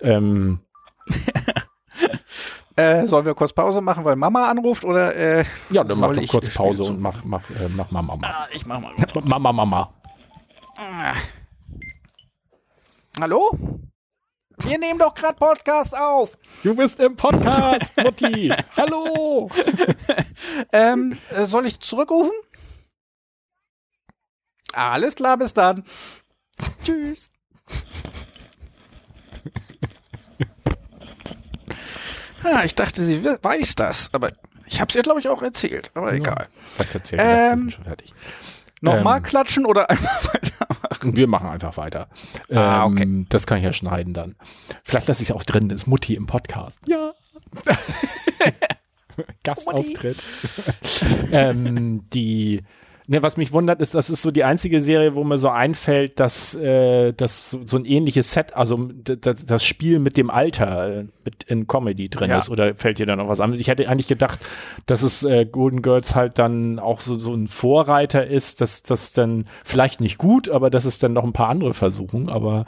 Ähm, 0.01 0.59
Äh, 2.77 3.05
sollen 3.05 3.25
wir 3.25 3.35
kurz 3.35 3.51
Pause 3.51 3.81
machen, 3.81 4.05
weil 4.05 4.15
Mama 4.15 4.49
anruft 4.49 4.85
oder? 4.85 5.13
Äh, 5.15 5.43
ja, 5.71 5.83
dann 5.83 5.99
mach 5.99 6.15
doch 6.15 6.27
kurz 6.27 6.53
Pause 6.53 6.83
und 6.83 7.01
mach, 7.01 7.23
mach, 7.25 7.41
äh, 7.49 7.67
mach 7.75 7.91
Mama, 7.91 8.15
Mama. 8.15 8.27
Ah, 8.27 8.47
ich 8.53 8.65
mach 8.65 8.79
mal. 8.79 8.93
Mama, 9.23 9.51
Mama. 9.51 9.93
Ah. 10.77 11.13
Hallo? 13.21 13.51
Wir 14.63 14.79
nehmen 14.79 14.97
doch 14.97 15.13
gerade 15.13 15.35
Podcast 15.35 15.95
auf. 15.95 16.39
Du 16.63 16.75
bist 16.75 16.99
im 16.99 17.15
Podcast, 17.15 17.95
Mutti. 17.97 18.51
Hallo. 18.75 19.47
ähm, 20.73 21.15
äh, 21.29 21.45
soll 21.45 21.67
ich 21.67 21.79
zurückrufen? 21.79 22.31
Alles 24.73 25.13
klar, 25.13 25.37
bis 25.37 25.53
dann. 25.53 25.83
Tschüss. 26.83 27.31
ah, 32.43 32.63
ich 32.63 32.73
dachte, 32.73 33.03
sie 33.03 33.23
weiß 33.23 33.75
das, 33.75 34.11
aber 34.15 34.31
ich 34.65 34.81
habe 34.81 34.89
es 34.89 34.95
ihr, 34.95 35.03
glaube 35.03 35.19
ich, 35.19 35.29
auch 35.29 35.43
erzählt. 35.43 35.91
Aber 35.93 36.11
egal. 36.11 36.47
Was 36.77 36.95
erzählt 36.95 37.21
Ähm, 37.23 37.69
schon 37.69 37.83
fertig. 37.83 38.15
Nochmal 38.81 39.17
Ähm. 39.17 39.23
klatschen 39.23 39.65
oder 39.65 39.89
einfach 39.89 40.33
weitermachen? 40.33 41.15
Wir 41.15 41.27
machen 41.27 41.47
einfach 41.49 41.77
weiter. 41.77 42.09
Ah, 42.51 42.85
okay. 42.85 43.03
Ähm, 43.03 43.25
Das 43.29 43.47
kann 43.47 43.57
ich 43.59 43.63
ja 43.63 43.73
schneiden 43.73 44.13
dann. 44.13 44.35
Vielleicht 44.83 45.07
lasse 45.07 45.23
ich 45.23 45.31
auch 45.33 45.43
drin, 45.43 45.69
ist 45.69 45.87
Mutti 45.87 46.15
im 46.15 46.25
Podcast. 46.27 46.79
Ja. 46.87 47.13
Gastauftritt. 49.43 50.23
ähm, 51.31 52.03
die, 52.13 52.63
ne, 53.11 53.21
was 53.21 53.35
mich 53.35 53.51
wundert, 53.51 53.81
ist, 53.81 53.93
das 53.93 54.09
ist 54.09 54.21
so 54.21 54.31
die 54.31 54.45
einzige 54.45 54.79
Serie, 54.79 55.15
wo 55.15 55.25
mir 55.25 55.37
so 55.37 55.49
einfällt, 55.49 56.19
dass, 56.21 56.55
äh, 56.55 57.11
dass 57.11 57.51
so, 57.51 57.77
ein 57.77 57.83
ähnliches 57.83 58.31
Set, 58.31 58.55
also 58.55 58.89
das 58.93 59.65
Spiel 59.65 59.99
mit 59.99 60.15
dem 60.15 60.29
Alter 60.29 60.99
äh, 61.01 61.05
mit 61.25 61.43
in 61.43 61.67
Comedy 61.67 62.07
drin 62.07 62.29
Ja. 62.29 62.39
ist. 62.39 62.49
Oder 62.49 62.73
fällt 62.75 62.99
dir 62.99 63.05
da 63.05 63.17
noch 63.17 63.27
was 63.27 63.41
an? 63.41 63.53
Ich 63.53 63.67
hätte 63.67 63.87
eigentlich 63.89 64.07
gedacht, 64.07 64.39
dass 64.85 65.03
es 65.03 65.23
äh, 65.23 65.45
Golden 65.45 65.81
Girls 65.81 66.15
halt 66.15 66.39
dann 66.39 66.79
auch 66.79 67.01
so, 67.01 67.19
so 67.19 67.33
ein 67.33 67.47
Vorreiter 67.47 68.25
ist, 68.25 68.61
dass 68.61 68.81
das 68.81 69.11
dann 69.11 69.45
vielleicht 69.65 69.99
nicht 69.99 70.17
gut, 70.17 70.49
aber 70.49 70.69
dass 70.69 70.85
es 70.85 70.97
dann 70.97 71.11
noch 71.11 71.25
ein 71.25 71.33
paar 71.33 71.49
andere 71.49 71.73
versuchen. 71.73 72.29
Aber 72.29 72.65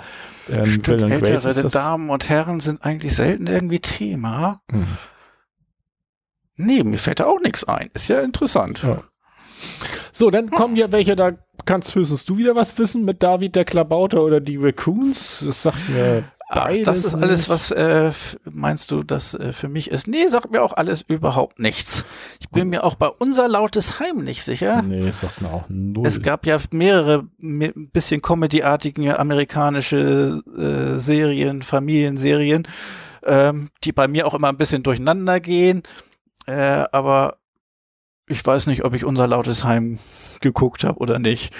ähm, 0.52 0.66
Stimmt, 0.66 1.10
ältere 1.10 1.70
Damen 1.70 2.10
und 2.10 2.28
Herren 2.28 2.60
sind 2.60 2.84
eigentlich 2.84 3.16
selten 3.16 3.48
irgendwie 3.48 3.80
Thema. 3.80 4.62
Mhm. 4.70 4.88
Nee, 6.58 6.84
mir 6.84 6.98
fällt 7.00 7.22
da 7.22 7.26
auch 7.28 7.40
nichts 7.40 7.64
ein. 7.64 7.90
Ist 7.94 8.10
ja 8.10 8.20
interessant. 8.20 8.84
Ja. 8.84 9.04
So, 10.12 10.30
dann 10.30 10.52
kommen 10.52 10.76
hier 10.76 10.92
welche, 10.92 11.16
da 11.16 11.32
kannst 11.66 11.96
höchstens 11.96 12.26
du 12.26 12.38
wieder 12.38 12.56
was 12.56 12.78
wissen 12.78 13.04
mit 13.06 13.24
David 13.24 13.56
der 13.56 13.66
Klabauter 13.66 14.24
oder 14.24 14.40
die 14.40 14.58
Raccoons. 14.58 15.44
Das 15.46 15.64
sagt 15.64 15.90
mir 15.90 16.24
Ach, 16.50 16.66
beides. 16.66 16.86
das 16.86 17.06
ist 17.06 17.16
alles, 17.16 17.50
was 17.50 17.72
äh, 17.72 18.12
meinst 18.44 18.92
du, 18.92 19.02
das 19.02 19.34
äh, 19.34 19.54
für 19.54 19.70
mich 19.70 19.90
ist? 19.90 20.08
Nee, 20.08 20.28
sagt 20.28 20.52
mir 20.52 20.62
auch 20.62 20.74
alles 20.74 21.02
überhaupt 21.02 21.60
nichts. 21.60 22.06
Ich 22.40 22.50
bin 22.50 22.70
mir 22.70 22.84
auch 22.84 22.96
bei 22.96 23.08
unser 23.08 23.48
lautes 23.48 24.00
Heim 24.00 24.24
nicht 24.24 24.44
sicher. 24.44 24.84
Nee, 24.84 25.10
sagt 25.12 25.42
mir 25.42 25.52
auch 25.52 25.64
null. 25.68 26.06
Es 26.06 26.22
gab 26.22 26.46
ja 26.46 26.60
mehrere 26.72 27.28
ein 27.42 27.90
bisschen 27.92 28.22
Comedy-artige 28.22 29.20
amerikanische 29.20 30.42
äh, 30.56 30.98
Serien, 31.00 31.64
Familienserien, 31.64 32.68
ähm, 33.26 33.70
die 33.84 33.92
bei 33.92 34.08
mir 34.08 34.28
auch 34.28 34.36
immer 34.36 34.50
ein 34.50 34.58
bisschen 34.58 34.84
durcheinander 34.84 35.40
gehen. 35.40 35.82
Äh, 36.46 36.84
aber 36.92 37.38
ich 38.28 38.46
weiß 38.46 38.68
nicht, 38.68 38.84
ob 38.86 38.94
ich 38.94 39.06
unser 39.06 39.28
lautes 39.28 39.64
Heim 39.64 40.00
geguckt 40.42 40.84
habe 40.84 41.00
oder 41.00 41.20
nicht. 41.20 41.54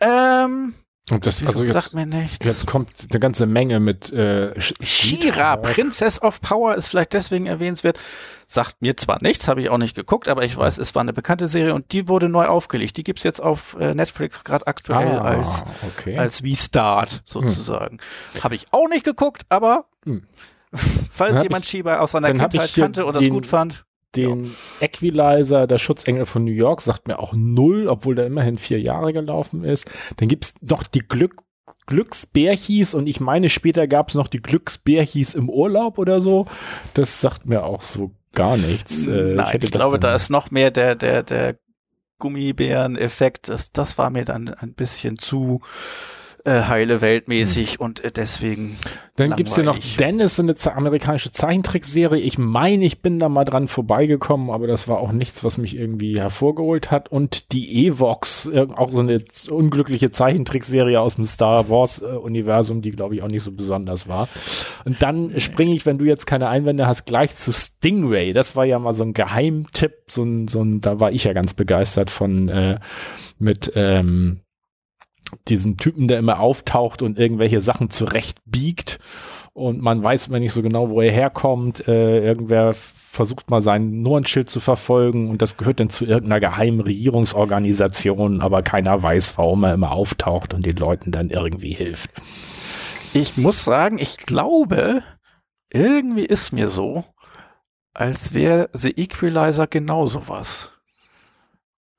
Ähm, 0.00 0.74
Und 1.10 1.26
das, 1.26 1.44
also 1.46 1.66
sagt 1.66 1.86
jetzt, 1.86 1.94
mir 1.94 2.06
nichts. 2.06 2.46
jetzt 2.46 2.66
kommt 2.66 2.90
eine 3.10 3.20
ganze 3.20 3.46
Menge 3.46 3.78
mit 3.80 4.12
äh, 4.12 4.52
Sh- 4.58 4.82
Shira. 4.82 5.56
Princess 5.56 6.20
of 6.20 6.40
Power 6.40 6.74
ist 6.74 6.88
vielleicht 6.88 7.12
deswegen 7.12 7.46
erwähnenswert. 7.46 7.98
Sagt 8.46 8.82
mir 8.82 8.96
zwar 8.96 9.18
nichts, 9.22 9.48
habe 9.48 9.60
ich 9.62 9.70
auch 9.70 9.78
nicht 9.78 9.94
geguckt, 9.94 10.28
aber 10.28 10.44
ich 10.44 10.56
weiß, 10.56 10.78
es 10.78 10.94
war 10.94 11.00
eine 11.02 11.12
bekannte 11.12 11.48
Serie 11.48 11.74
und 11.74 11.92
die 11.92 12.08
wurde 12.08 12.28
neu 12.28 12.46
aufgelegt. 12.46 12.96
Die 12.96 13.04
gibt's 13.04 13.22
jetzt 13.22 13.40
auf 13.40 13.76
äh, 13.80 13.94
Netflix 13.94 14.44
gerade 14.44 14.66
aktuell 14.66 15.18
ah, 15.18 15.22
als 15.22 15.64
okay. 15.96 16.18
als 16.18 16.42
wie 16.42 16.56
Start 16.56 17.22
sozusagen. 17.24 17.98
Habe 18.42 18.54
ich 18.54 18.66
auch 18.72 18.88
nicht 18.88 19.04
geguckt, 19.04 19.42
aber 19.48 19.86
Hm. 20.04 20.24
falls 21.10 21.42
jemand 21.42 21.64
ich- 21.64 21.70
Shiba 21.70 21.98
aus 21.98 22.12
seiner 22.12 22.32
Kindheit 22.32 22.74
kannte 22.74 23.06
und 23.06 23.14
das 23.16 23.28
gut 23.28 23.46
fand. 23.46 23.84
Den 24.16 24.54
Equalizer, 24.80 25.66
der 25.66 25.78
Schutzengel 25.78 26.26
von 26.26 26.44
New 26.44 26.52
York, 26.52 26.80
sagt 26.82 27.08
mir 27.08 27.18
auch 27.18 27.32
null, 27.34 27.88
obwohl 27.88 28.14
der 28.14 28.26
immerhin 28.26 28.58
vier 28.58 28.80
Jahre 28.80 29.12
gelaufen 29.12 29.64
ist. 29.64 29.90
Dann 30.16 30.28
gibt's 30.28 30.54
noch 30.60 30.82
die 30.82 31.00
Glück 31.00 31.36
Glücksbärchis 31.86 32.94
und 32.94 33.06
ich 33.06 33.20
meine, 33.20 33.48
später 33.48 33.88
gab's 33.88 34.14
noch 34.14 34.28
die 34.28 34.40
Glücksbärchis 34.40 35.34
im 35.34 35.48
Urlaub 35.48 35.98
oder 35.98 36.20
so. 36.20 36.46
Das 36.94 37.20
sagt 37.20 37.46
mir 37.46 37.64
auch 37.64 37.82
so 37.82 38.12
gar 38.34 38.56
nichts. 38.56 39.06
Äh, 39.06 39.34
Nein, 39.34 39.56
ich 39.56 39.60
das 39.60 39.70
glaube, 39.72 39.98
da 39.98 40.14
ist 40.14 40.30
noch 40.30 40.50
mehr 40.50 40.70
der 40.70 40.94
der 40.94 41.22
der 41.22 41.56
Gummibären-Effekt. 42.18 43.48
Das 43.48 43.72
das 43.72 43.98
war 43.98 44.10
mir 44.10 44.24
dann 44.24 44.48
ein 44.48 44.74
bisschen 44.74 45.18
zu 45.18 45.60
äh, 46.44 46.62
heile 46.62 47.00
Weltmäßig 47.00 47.80
und 47.80 48.04
äh, 48.04 48.10
deswegen 48.10 48.76
Dann 49.16 49.36
gibt's 49.36 49.54
hier 49.54 49.64
noch 49.64 49.74
langweilig. 49.74 49.96
Dennis, 49.96 50.40
eine 50.40 50.54
amerikanische 50.74 51.30
Zeichentrickserie. 51.30 52.20
Ich 52.20 52.38
meine, 52.38 52.84
ich 52.84 53.00
bin 53.00 53.18
da 53.18 53.28
mal 53.28 53.44
dran 53.44 53.68
vorbeigekommen, 53.68 54.50
aber 54.50 54.66
das 54.66 54.88
war 54.88 54.98
auch 54.98 55.12
nichts, 55.12 55.44
was 55.44 55.58
mich 55.58 55.76
irgendwie 55.76 56.18
hervorgeholt 56.18 56.90
hat. 56.90 57.10
Und 57.10 57.52
die 57.52 57.86
Evox, 57.86 58.46
äh, 58.46 58.66
auch 58.74 58.90
so 58.90 59.00
eine 59.00 59.22
unglückliche 59.50 60.10
Zeichentrickserie 60.10 61.00
aus 61.00 61.16
dem 61.16 61.26
Star 61.26 61.68
Wars-Universum, 61.68 62.82
die 62.82 62.90
glaube 62.90 63.14
ich 63.14 63.22
auch 63.22 63.28
nicht 63.28 63.44
so 63.44 63.52
besonders 63.52 64.08
war. 64.08 64.28
Und 64.84 65.02
dann 65.02 65.38
springe 65.38 65.74
ich, 65.74 65.86
wenn 65.86 65.98
du 65.98 66.04
jetzt 66.04 66.26
keine 66.26 66.48
Einwände 66.48 66.86
hast, 66.86 67.04
gleich 67.04 67.34
zu 67.34 67.52
Stingray. 67.52 68.32
Das 68.32 68.56
war 68.56 68.64
ja 68.64 68.78
mal 68.78 68.92
so 68.92 69.04
ein 69.04 69.14
Geheimtipp, 69.14 69.92
so 70.08 70.24
ein, 70.24 70.48
so 70.48 70.62
ein, 70.62 70.80
da 70.80 70.98
war 70.98 71.12
ich 71.12 71.24
ja 71.24 71.32
ganz 71.32 71.54
begeistert 71.54 72.10
von 72.10 72.48
äh, 72.48 72.80
mit 73.38 73.72
ähm, 73.76 74.40
diesem 75.48 75.76
Typen, 75.76 76.08
der 76.08 76.18
immer 76.18 76.40
auftaucht 76.40 77.02
und 77.02 77.18
irgendwelche 77.18 77.60
Sachen 77.60 77.90
zurechtbiegt 77.90 78.98
und 79.54 79.82
man 79.82 80.02
weiß 80.02 80.28
immer 80.28 80.38
nicht 80.38 80.52
so 80.52 80.62
genau, 80.62 80.88
wo 80.88 81.00
er 81.02 81.12
herkommt. 81.12 81.86
Äh, 81.86 82.24
irgendwer 82.24 82.74
versucht 82.74 83.50
mal 83.50 83.60
sein 83.60 84.00
Nummernschild 84.00 84.48
zu 84.48 84.60
verfolgen 84.60 85.28
und 85.28 85.42
das 85.42 85.58
gehört 85.58 85.80
dann 85.80 85.90
zu 85.90 86.06
irgendeiner 86.06 86.40
geheimen 86.40 86.80
Regierungsorganisation, 86.80 88.40
aber 88.40 88.62
keiner 88.62 89.02
weiß, 89.02 89.36
warum 89.36 89.64
er 89.64 89.74
immer 89.74 89.92
auftaucht 89.92 90.54
und 90.54 90.64
den 90.64 90.76
Leuten 90.76 91.10
dann 91.10 91.28
irgendwie 91.28 91.74
hilft. 91.74 92.10
Ich 93.12 93.36
muss 93.36 93.64
sagen, 93.64 93.98
ich 93.98 94.16
glaube, 94.16 95.02
irgendwie 95.70 96.24
ist 96.24 96.52
mir 96.52 96.68
so, 96.68 97.04
als 97.92 98.32
wäre 98.32 98.70
The 98.72 98.92
Equalizer 98.96 99.66
genauso 99.66 100.28
was. 100.28 100.72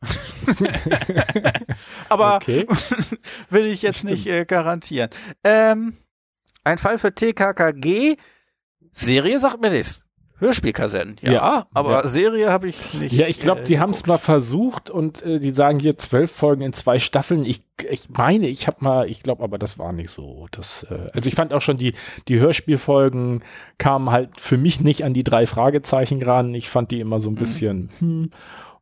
Aber 2.09 2.35
Okay. 2.35 2.67
will 3.49 3.65
ich 3.65 3.81
jetzt 3.81 4.03
nicht 4.03 4.27
äh, 4.27 4.45
garantieren. 4.45 5.09
Ähm, 5.43 5.97
ein 6.63 6.77
Fall 6.77 6.97
für 6.97 7.13
TKKG. 7.13 8.17
Serie 8.91 9.39
sagt 9.39 9.61
mir 9.61 9.71
das. 9.71 10.03
Hörspielkassetten, 10.43 11.15
ja, 11.21 11.31
Ja, 11.31 11.67
aber 11.73 11.91
ja. 11.91 12.07
Serie 12.07 12.51
habe 12.51 12.67
ich 12.67 12.93
nicht. 12.95 13.13
Ja, 13.13 13.27
ich 13.27 13.39
glaube, 13.39 13.61
äh, 13.61 13.63
die 13.63 13.79
haben 13.79 13.91
es 13.91 14.05
mal 14.07 14.17
versucht 14.17 14.89
und 14.89 15.23
äh, 15.23 15.39
die 15.39 15.51
sagen 15.51 15.79
hier 15.79 15.97
zwölf 15.97 16.31
Folgen 16.31 16.63
in 16.63 16.73
zwei 16.73 16.99
Staffeln. 16.99 17.45
Ich, 17.45 17.61
ich 17.89 18.09
meine, 18.09 18.47
ich 18.47 18.67
habe 18.67 18.77
mal, 18.81 19.09
ich 19.09 19.23
glaube, 19.23 19.41
aber 19.41 19.57
das 19.57 19.79
war 19.79 19.93
nicht 19.93 20.09
so. 20.09 20.47
Das, 20.51 20.85
äh, 20.89 21.09
also 21.13 21.29
ich 21.29 21.35
fand 21.35 21.53
auch 21.53 21.61
schon 21.61 21.77
die 21.77 21.93
die 22.27 22.39
Hörspielfolgen 22.39 23.41
kamen 23.77 24.11
halt 24.11 24.41
für 24.41 24.57
mich 24.57 24.81
nicht 24.81 25.05
an 25.05 25.13
die 25.13 25.23
drei 25.23 25.45
Fragezeichen 25.45 26.21
ran. 26.21 26.53
Ich 26.53 26.69
fand 26.69 26.91
die 26.91 26.99
immer 26.99 27.21
so 27.21 27.29
ein 27.29 27.35
bisschen. 27.35 27.89
Hm. 27.99 28.29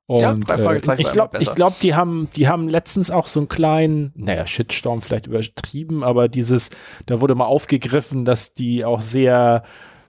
Und 0.08 0.22
Ja, 0.22 0.32
äh, 0.56 0.82
ich 0.98 1.12
glaube, 1.14 1.38
glaube, 1.56 1.76
die 1.82 1.96
haben, 1.96 2.28
die 2.36 2.48
haben 2.48 2.68
letztens 2.68 3.12
auch 3.12 3.28
so 3.28 3.40
einen 3.40 3.48
kleinen, 3.48 4.12
naja, 4.16 4.46
Shitstorm 4.46 5.02
vielleicht 5.02 5.28
übertrieben, 5.28 6.04
aber 6.04 6.28
dieses, 6.28 6.70
da 7.06 7.22
wurde 7.22 7.36
mal 7.36 7.46
aufgegriffen, 7.46 8.26
dass 8.26 8.54
die 8.54 8.84
auch 8.84 9.00
sehr 9.00 9.64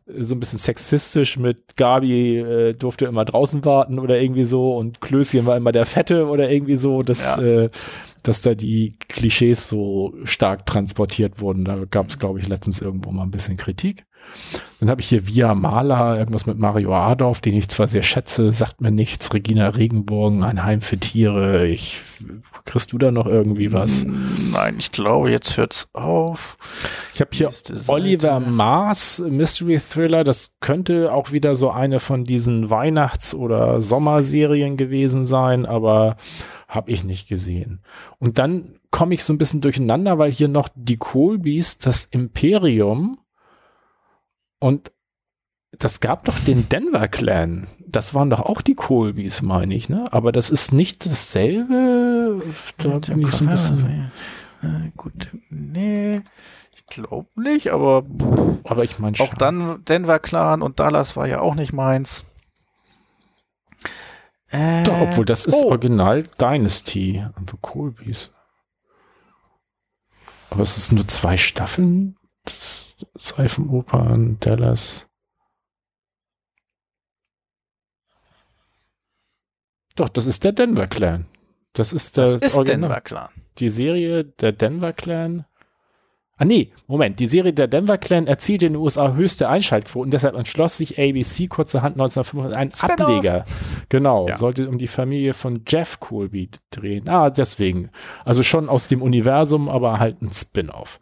äh, 0.07 0.23
so 0.23 0.35
ein 0.35 0.41
bisschen 0.41 0.59
sexistisch 0.59 1.37
mit 1.39 1.77
Gabi 1.77 2.39
äh, 2.39 2.73
durfte 2.75 3.05
immer 3.05 3.25
draußen 3.25 3.65
warten 3.65 4.01
oder 4.01 4.21
irgendwie 4.21 4.45
so 4.45 4.77
und 4.77 5.01
Klößchen 5.01 5.47
war 5.47 5.57
immer 5.57 5.71
der 5.73 5.87
Fette 5.87 6.27
oder 6.27 6.51
irgendwie 6.51 6.77
so, 6.77 7.03
dass, 7.03 7.37
Ja. 7.37 7.43
äh, 7.43 7.71
dass 8.25 8.41
da 8.41 8.55
die 8.55 8.95
Klischees 9.09 9.69
so 9.69 10.15
stark 10.25 10.67
transportiert 10.67 11.41
wurden. 11.41 11.65
Da 11.65 11.85
gab 11.89 12.09
es, 12.09 12.19
glaube 12.19 12.41
ich, 12.41 12.49
letztens 12.49 12.81
irgendwo 12.81 13.13
mal 13.13 13.23
ein 13.23 13.31
bisschen 13.31 13.57
Kritik. 13.57 14.05
Dann 14.81 14.91
habe 14.91 15.01
ich 15.01 15.09
hier 15.09 15.29
Via 15.29 15.55
Maler, 15.55 16.19
irgendwas 16.19 16.47
mit 16.47 16.59
Mario 16.59 16.93
Adorf, 16.93 17.41
den 17.41 17.55
ich 17.55 17.69
zwar 17.69 17.87
sehr 17.87 18.03
schätze, 18.03 18.53
sagt 18.53 18.81
mir 18.81 18.91
nichts. 18.91 19.33
Regina 19.33 19.69
Regenbogen, 19.69 20.43
ein 20.43 20.65
Heim 20.65 20.81
für 20.81 20.99
Tiere. 20.99 21.69
Ich, 21.69 22.01
kriegst 22.65 22.93
du 22.93 22.99
da 22.99 23.13
noch 23.13 23.27
irgendwie 23.27 23.73
was? 23.73 24.05
Nein, 24.05 24.75
ich 24.79 24.91
glaube, 24.91 25.31
jetzt 25.31 25.57
hört's 25.57 25.89
auf. 25.93 26.57
Ich 27.15 27.21
habe 27.21 27.31
hier. 27.33 27.49
Oliver 27.87 28.41
Mars 28.41 29.23
Mystery 29.25 29.79
Thriller. 29.79 30.25
Das 30.25 30.55
könnte 30.59 31.13
auch 31.13 31.31
wieder 31.31 31.55
so 31.55 31.71
eine 31.71 32.01
von 32.01 32.25
diesen 32.25 32.69
Weihnachts- 32.69 33.35
oder 33.35 33.83
Sommerserien 33.83 34.77
gewesen 34.77 35.25
sein, 35.25 35.65
aber 35.65 36.17
habe 36.67 36.91
ich 36.91 37.05
nicht 37.05 37.29
gesehen. 37.29 37.83
Und 38.19 38.39
dann 38.39 38.81
komme 38.91 39.15
ich 39.15 39.23
so 39.23 39.33
ein 39.33 39.39
bisschen 39.39 39.61
durcheinander, 39.61 40.19
weil 40.19 40.33
hier 40.33 40.49
noch 40.49 40.69
die 40.75 40.97
Colbys, 40.97 41.79
das 41.79 42.05
Imperium 42.07 43.19
und 44.63 44.93
das 45.77 46.01
gab 46.01 46.25
doch 46.25 46.39
den 46.39 46.69
Denver 46.69 47.09
Clan. 47.09 47.67
Das 47.87 48.15
waren 48.15 48.31
doch 48.31 48.41
auch 48.41 48.63
die 48.63 48.75
Colbys, 48.75 49.43
meine 49.43 49.75
ich, 49.75 49.89
ne? 49.89 50.05
Aber 50.13 50.31
das 50.33 50.51
ist 50.51 50.73
nicht 50.73 51.05
dasselbe. 51.05 52.43
Da 52.79 52.99
bin 52.99 53.23
ich 53.23 53.33
so 53.33 53.45
ein 53.45 53.51
bisschen 53.51 54.13
Äh, 54.63 54.91
gut, 54.97 55.37
nee, 55.51 56.23
ich 56.77 56.87
glaube 56.87 57.29
nicht, 57.35 57.73
aber 57.73 58.05
Aber 58.65 58.85
ich 58.85 58.99
meine 59.01 59.19
auch 59.19 59.35
dann 59.35 59.85
Denver 59.85 60.21
Clan 60.21 60.63
und 60.63 60.79
Dallas 60.79 61.17
war 61.17 61.27
ja 61.27 61.41
auch 61.41 61.57
nicht 61.57 61.73
meins. 61.73 62.25
Äh, 64.51 64.85
Doch, 64.85 65.01
obwohl 65.01 65.25
das 65.25 65.47
ist 65.47 65.55
oh. 65.55 65.71
Original 65.71 66.23
Dynasty, 66.41 67.25
The 67.51 67.57
Colbys. 67.61 68.33
Aber 70.51 70.63
es 70.63 70.77
ist 70.77 70.93
nur 70.93 71.09
zwei 71.09 71.37
Staffeln. 71.37 72.17
Das 72.45 72.92
Seifenopern, 73.15 74.39
Dallas. 74.41 75.09
Doch, 79.97 80.09
das 80.09 80.27
ist 80.27 80.45
der 80.45 80.53
Denver 80.53 80.87
Clan. 80.87 81.27
Das 81.75 81.93
ist 81.93 82.17
der 82.17 82.25
das 82.35 82.43
ist 82.43 82.57
Original- 82.57 82.89
Denver 82.89 83.01
Clan. 83.03 83.29
die 83.59 83.69
Serie 83.69 84.25
der 84.25 84.53
Denver 84.53 84.93
Clan. 84.93 85.45
Ah 86.39 86.45
nee, 86.47 86.73
Moment, 86.87 87.21
die 87.21 87.27
Serie 87.27 87.53
der 87.53 87.69
Denver 87.69 87.99
Clan 87.99 88.27
erzielte 88.27 88.67
in 88.67 88.73
den 88.73 88.81
USA 88.83 89.13
höchste 89.13 89.49
Einschaltquoten, 89.49 90.11
deshalb 90.11 90.35
entschloss 90.35 90.77
sich 90.79 90.99
ABC 90.99 91.47
kurzerhand 91.47 91.97
1995 92.01 92.83
einen. 92.83 93.01
Ableger. 93.01 93.45
Genau, 93.91 94.29
Ja. 94.29 94.39
sollte 94.39 94.69
um 94.69 94.79
die 94.79 94.87
Familie 94.89 95.35
von 95.35 95.63
Jeff 95.69 96.01
Colby 96.01 96.49
drehen. 96.71 97.09
Ah, 97.09 97.31
deswegen. 97.31 97.91
Also 98.25 98.43
schon 98.43 98.69
aus 98.71 98.89
dem 98.89 99.03
Universum, 99.03 99.69
aber 99.69 99.99
halt 100.01 100.21
ein 100.23 100.33
Spin-off. 100.33 100.99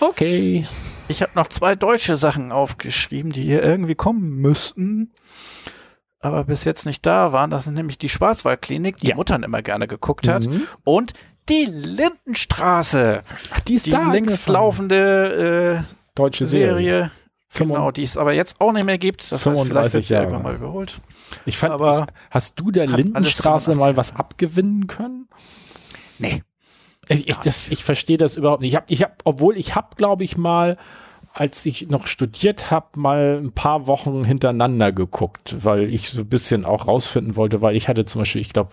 Okay. 0.00 0.64
Ich 1.08 1.22
habe 1.22 1.32
noch 1.34 1.48
zwei 1.48 1.74
deutsche 1.76 2.16
Sachen 2.16 2.50
aufgeschrieben, 2.52 3.30
die 3.32 3.42
hier 3.42 3.62
irgendwie 3.62 3.94
kommen 3.94 4.36
müssten, 4.40 5.12
aber 6.20 6.44
bis 6.44 6.64
jetzt 6.64 6.84
nicht 6.86 7.06
da 7.06 7.32
waren. 7.32 7.50
Das 7.50 7.64
sind 7.64 7.74
nämlich 7.74 7.98
die 7.98 8.08
Schwarzwaldklinik, 8.08 8.96
die 8.96 9.08
Ja. 9.08 9.14
Muttern 9.16 9.42
immer 9.44 9.62
gerne 9.62 9.86
geguckt 9.86 10.26
hat, 10.28 10.46
Mhm. 10.46 10.66
und 10.84 11.12
die 11.48 11.66
Lindenstraße, 11.70 13.22
Ach, 13.54 13.60
die 13.60 13.74
ist 13.74 13.86
die 13.86 13.90
da 13.90 14.10
längst 14.10 14.48
laufende 14.48 15.84
äh, 15.86 15.94
deutsche 16.16 16.46
Serie. 16.46 16.74
Serie. 16.74 17.10
Genau, 17.54 17.90
die 17.92 18.02
es 18.02 18.16
aber 18.16 18.32
jetzt 18.32 18.60
auch 18.60 18.72
nicht 18.72 18.84
mehr 18.84 18.98
gibt. 18.98 19.20
Das 19.30 19.32
heißt, 19.32 19.42
vielleicht 19.44 19.58
35 19.68 19.94
wird 19.94 20.04
sie 20.06 20.12
Jahre. 20.14 20.24
irgendwann 20.26 20.42
mal 20.42 20.54
überholt. 20.56 21.00
Ich 21.46 21.56
fand, 21.56 21.72
aber- 21.72 22.00
ich, 22.08 22.14
hast 22.30 22.58
du 22.58 22.72
der 22.72 22.86
Lindenstraße 22.88 23.72
85 23.72 23.76
mal 23.78 23.96
was 23.96 24.16
abgewinnen 24.16 24.88
können? 24.88 25.28
Nee. 26.18 26.42
Ich, 27.08 27.28
ich, 27.28 27.36
das, 27.36 27.68
ich 27.70 27.84
verstehe 27.84 28.16
das 28.16 28.36
überhaupt 28.36 28.62
nicht. 28.62 28.72
Ich 28.72 28.76
habe, 28.76 28.86
ich 28.88 29.02
hab, 29.02 29.22
obwohl 29.24 29.56
ich 29.56 29.74
habe, 29.74 29.88
glaube 29.96 30.24
ich, 30.24 30.36
mal, 30.36 30.76
als 31.32 31.64
ich 31.66 31.88
noch 31.88 32.06
studiert 32.06 32.70
habe, 32.70 32.86
mal 32.98 33.40
ein 33.42 33.52
paar 33.52 33.86
Wochen 33.86 34.24
hintereinander 34.24 34.92
geguckt, 34.92 35.56
weil 35.60 35.92
ich 35.92 36.10
so 36.10 36.22
ein 36.22 36.28
bisschen 36.28 36.64
auch 36.64 36.86
rausfinden 36.86 37.36
wollte, 37.36 37.60
weil 37.60 37.76
ich 37.76 37.88
hatte 37.88 38.06
zum 38.06 38.22
Beispiel, 38.22 38.40
ich 38.40 38.52
glaube, 38.52 38.70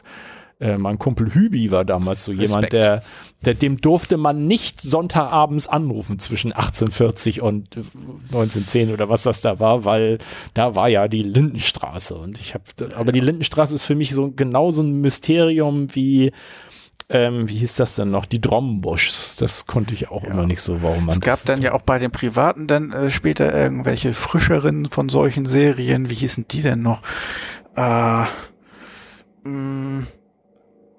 äh, 0.64 0.78
mein 0.78 0.98
Kumpel 0.98 1.34
Hübi 1.34 1.72
war 1.72 1.84
damals 1.84 2.24
so 2.24 2.32
jemand, 2.32 2.64
Respekt. 2.64 2.74
der, 2.74 3.04
der, 3.44 3.54
dem 3.56 3.82
durfte 3.82 4.16
man 4.18 4.48
nicht 4.48 4.82
Sonntagabends 4.82 5.68
anrufen 5.68 6.20
zwischen 6.20 6.54
1840 6.54 7.42
und 7.42 7.76
äh, 7.76 7.82
1910 8.28 8.94
oder 8.94 9.10
was 9.10 9.24
das 9.24 9.42
da 9.42 9.60
war, 9.60 9.84
weil 9.84 10.20
da 10.54 10.74
war 10.74 10.88
ja 10.88 11.10
die 11.10 11.24
Lindenstraße 11.24 12.16
und 12.16 12.40
ich 12.40 12.54
habe, 12.54 12.64
aber 12.96 13.12
die 13.12 13.20
Lindenstraße 13.20 13.76
ist 13.76 13.84
für 13.84 13.96
mich 13.96 14.12
so 14.12 14.32
genau 14.32 14.72
so 14.72 14.84
ein 14.84 15.02
Mysterium 15.02 15.94
wie 15.96 16.32
ähm, 17.14 17.48
wie 17.48 17.58
hieß 17.58 17.76
das 17.76 17.96
denn 17.96 18.10
noch? 18.10 18.26
Die 18.26 18.42
Drombuschs. 18.42 19.36
Das 19.38 19.66
konnte 19.68 19.94
ich 19.94 20.10
auch 20.10 20.24
Ja. 20.24 20.32
immer 20.32 20.46
nicht 20.46 20.62
so, 20.62 20.82
warum 20.84 21.06
man 21.06 21.10
Es 21.16 21.22
gab 21.22 21.44
dann 21.46 21.62
ja 21.62 21.74
auch 21.74 21.82
bei 21.84 22.00
den 22.00 22.12
Privaten 22.12 22.68
dann 22.68 22.92
äh, 22.92 23.10
später 23.10 23.54
irgendwelche 23.54 24.14
frischeren 24.14 24.86
von 24.88 25.10
solchen 25.10 25.46
Serien. 25.46 26.10
Wie 26.10 26.16
hießen 26.16 26.46
die 26.50 26.62
denn 26.62 26.82
noch? 26.82 27.02
Äh, 27.76 28.24
mh, 29.44 30.04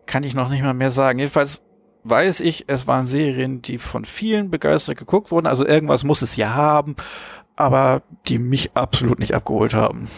kann 0.06 0.22
ich 0.22 0.34
noch 0.34 0.48
nicht 0.48 0.62
mal 0.62 0.74
mehr 0.74 0.90
sagen. 0.90 1.18
Jedenfalls 1.18 1.62
weiß 2.04 2.40
ich, 2.40 2.64
es 2.68 2.86
waren 2.86 3.04
Serien, 3.04 3.62
die 3.62 3.78
von 3.78 4.04
vielen 4.04 4.50
begeistert 4.50 4.98
geguckt 4.98 5.30
wurden. 5.30 5.46
Also 5.46 5.66
irgendwas 5.66 6.04
muss 6.04 6.22
es 6.22 6.36
ja 6.36 6.54
haben, 6.54 6.96
aber 7.56 8.02
die 8.28 8.38
mich 8.38 8.76
absolut 8.76 9.18
nicht 9.18 9.34
abgeholt 9.34 9.74
haben. 9.74 10.08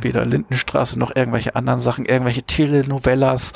Weder 0.00 0.24
Lindenstraße 0.24 0.98
noch 0.98 1.14
irgendwelche 1.16 1.56
anderen 1.56 1.80
Sachen, 1.80 2.04
irgendwelche 2.06 2.42
Telenovellas, 2.44 3.52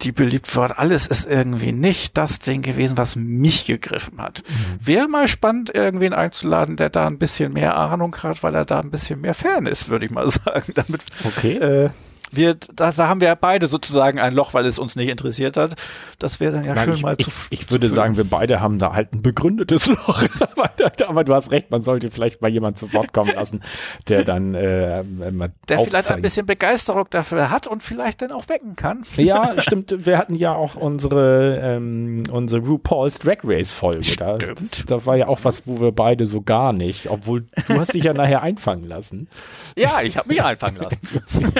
die 0.00 0.12
beliebt 0.12 0.54
waren. 0.56 0.72
Alles 0.72 1.06
ist 1.06 1.26
irgendwie 1.26 1.72
nicht 1.72 2.16
das 2.16 2.38
Ding 2.38 2.62
gewesen, 2.62 2.96
was 2.96 3.14
mich 3.14 3.66
gegriffen 3.66 4.20
hat. 4.20 4.42
Wäre 4.80 5.06
mal 5.08 5.28
spannend, 5.28 5.74
irgendwen 5.74 6.12
einzuladen, 6.12 6.76
der 6.76 6.88
da 6.90 7.06
ein 7.06 7.18
bisschen 7.18 7.52
mehr 7.52 7.76
Ahnung 7.76 8.16
hat, 8.22 8.42
weil 8.42 8.54
er 8.54 8.64
da 8.64 8.80
ein 8.80 8.90
bisschen 8.90 9.20
mehr 9.20 9.34
Fan 9.34 9.66
ist, 9.66 9.88
würde 9.88 10.06
ich 10.06 10.10
mal 10.10 10.28
sagen. 10.30 10.72
Damit 10.74 11.02
Okay. 11.24 11.56
äh, 11.58 11.90
wir, 12.36 12.54
da, 12.54 12.90
da 12.90 13.08
haben 13.08 13.20
wir 13.20 13.34
beide 13.34 13.66
sozusagen 13.66 14.18
ein 14.18 14.34
Loch, 14.34 14.54
weil 14.54 14.66
es 14.66 14.78
uns 14.78 14.96
nicht 14.96 15.08
interessiert 15.08 15.56
hat. 15.56 15.74
Das 16.18 16.40
wäre 16.40 16.52
dann 16.52 16.64
ja 16.64 16.74
Nein, 16.74 16.84
schön 16.84 16.94
ich, 16.94 17.02
mal 17.02 17.14
ich, 17.18 17.26
zu. 17.26 17.32
ich 17.50 17.70
würde 17.70 17.88
zu 17.88 17.94
sagen, 17.94 18.16
wir 18.16 18.24
beide 18.24 18.60
haben 18.60 18.78
da 18.78 18.92
halt 18.92 19.12
ein 19.12 19.22
begründetes 19.22 19.86
Loch. 19.86 20.24
aber, 20.40 20.70
aber 21.06 21.24
du 21.24 21.34
hast 21.34 21.50
recht, 21.50 21.70
man 21.70 21.82
sollte 21.82 22.10
vielleicht 22.10 22.42
mal 22.42 22.50
jemanden 22.50 22.76
zu 22.76 22.92
Wort 22.92 23.12
kommen 23.12 23.34
lassen, 23.34 23.62
der 24.08 24.24
dann 24.24 24.54
äh, 24.54 25.02
mal 25.02 25.50
der 25.68 25.80
vielleicht 25.80 26.12
ein 26.12 26.22
bisschen 26.22 26.46
Begeisterung 26.46 27.06
dafür 27.10 27.50
hat 27.50 27.66
und 27.66 27.82
vielleicht 27.82 28.22
dann 28.22 28.32
auch 28.32 28.48
wecken 28.48 28.76
kann. 28.76 29.02
Ja, 29.16 29.60
stimmt. 29.60 30.06
Wir 30.06 30.18
hatten 30.18 30.34
ja 30.34 30.54
auch 30.54 30.76
unsere, 30.76 31.60
ähm, 31.62 32.24
unsere 32.30 32.62
RuPaul's 32.62 33.18
Drag 33.18 33.38
Race 33.44 33.72
Folge. 33.72 34.16
Da, 34.18 34.36
Stimmt. 34.40 34.60
das, 34.60 34.84
da 34.86 35.06
war 35.06 35.16
ja 35.16 35.28
auch 35.28 35.40
was, 35.42 35.66
wo 35.66 35.80
wir 35.80 35.92
beide 35.92 36.26
so 36.26 36.42
gar 36.42 36.72
nicht, 36.72 37.08
obwohl 37.10 37.46
du 37.68 37.78
hast 37.78 37.94
dich 37.94 38.04
ja 38.04 38.12
nachher 38.14 38.42
einfangen 38.42 38.84
lassen. 38.84 39.28
Ja, 39.76 40.02
ich 40.02 40.16
habe 40.16 40.28
mich 40.28 40.42
einfangen 40.42 40.80
lassen. 40.82 41.00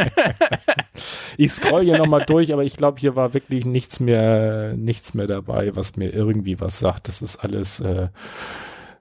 Ich 1.39 1.53
scroll 1.53 1.85
hier 1.85 1.99
nochmal 1.99 2.25
durch, 2.27 2.53
aber 2.53 2.65
ich 2.65 2.77
glaube, 2.77 2.99
hier 2.99 3.15
war 3.15 3.35
wirklich 3.35 3.67
nichts 3.67 4.01
mehr, 4.01 4.73
nichts 4.77 5.13
mehr 5.15 5.27
dabei, 5.27 5.77
was 5.77 5.97
mir 5.97 6.11
irgendwie 6.13 6.61
was 6.61 6.79
sagt. 6.79 7.09
Das 7.09 7.21
ist 7.21 7.37
alles, 7.37 7.81
äh, 7.81 8.09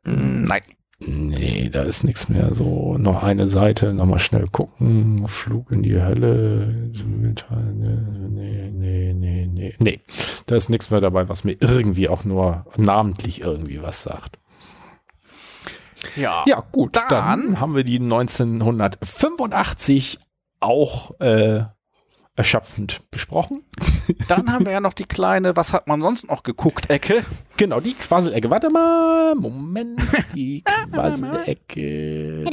Nein. 0.03 0.61
nee, 0.99 1.69
da 1.71 1.83
ist 1.83 2.03
nichts 2.03 2.27
mehr. 2.29 2.53
So, 2.53 2.97
noch 2.97 3.23
eine 3.23 3.47
Seite, 3.47 3.93
nochmal 3.93 4.19
schnell 4.19 4.47
gucken. 4.51 5.25
Flug 5.27 5.71
in 5.71 5.81
die 5.83 5.99
Hölle. 6.01 6.91
Nee, 6.93 8.69
nee, 8.71 9.13
nee, 9.13 9.49
nee. 9.51 9.75
Nee, 9.79 9.99
da 10.45 10.55
ist 10.57 10.69
nichts 10.69 10.91
mehr 10.91 11.01
dabei, 11.01 11.29
was 11.29 11.43
mir 11.45 11.55
irgendwie 11.59 12.09
auch 12.09 12.23
nur 12.25 12.65
namentlich 12.77 13.41
irgendwie 13.41 13.81
was 13.81 14.03
sagt. 14.03 14.35
Ja. 16.15 16.43
Ja, 16.47 16.63
gut, 16.71 16.95
dann, 16.95 17.07
Dann- 17.09 17.59
haben 17.59 17.75
wir 17.75 17.83
die 17.83 17.99
1985 17.99 20.19
auch 20.65 21.19
äh, 21.19 21.63
erschöpfend 22.35 23.09
besprochen. 23.11 23.63
Dann 24.27 24.51
haben 24.51 24.65
wir 24.65 24.73
ja 24.73 24.81
noch 24.81 24.93
die 24.93 25.05
kleine, 25.05 25.55
was 25.55 25.71
hat 25.73 25.87
man 25.87 26.01
sonst 26.01 26.27
noch 26.27 26.43
geguckt, 26.43 26.89
Ecke. 26.89 27.23
Genau, 27.57 27.79
die 27.79 27.93
Quasselecke. 27.93 28.49
Warte 28.49 28.69
mal, 28.69 29.35
Moment, 29.35 30.01
die 30.33 30.63
Quasselecke. 30.91 32.43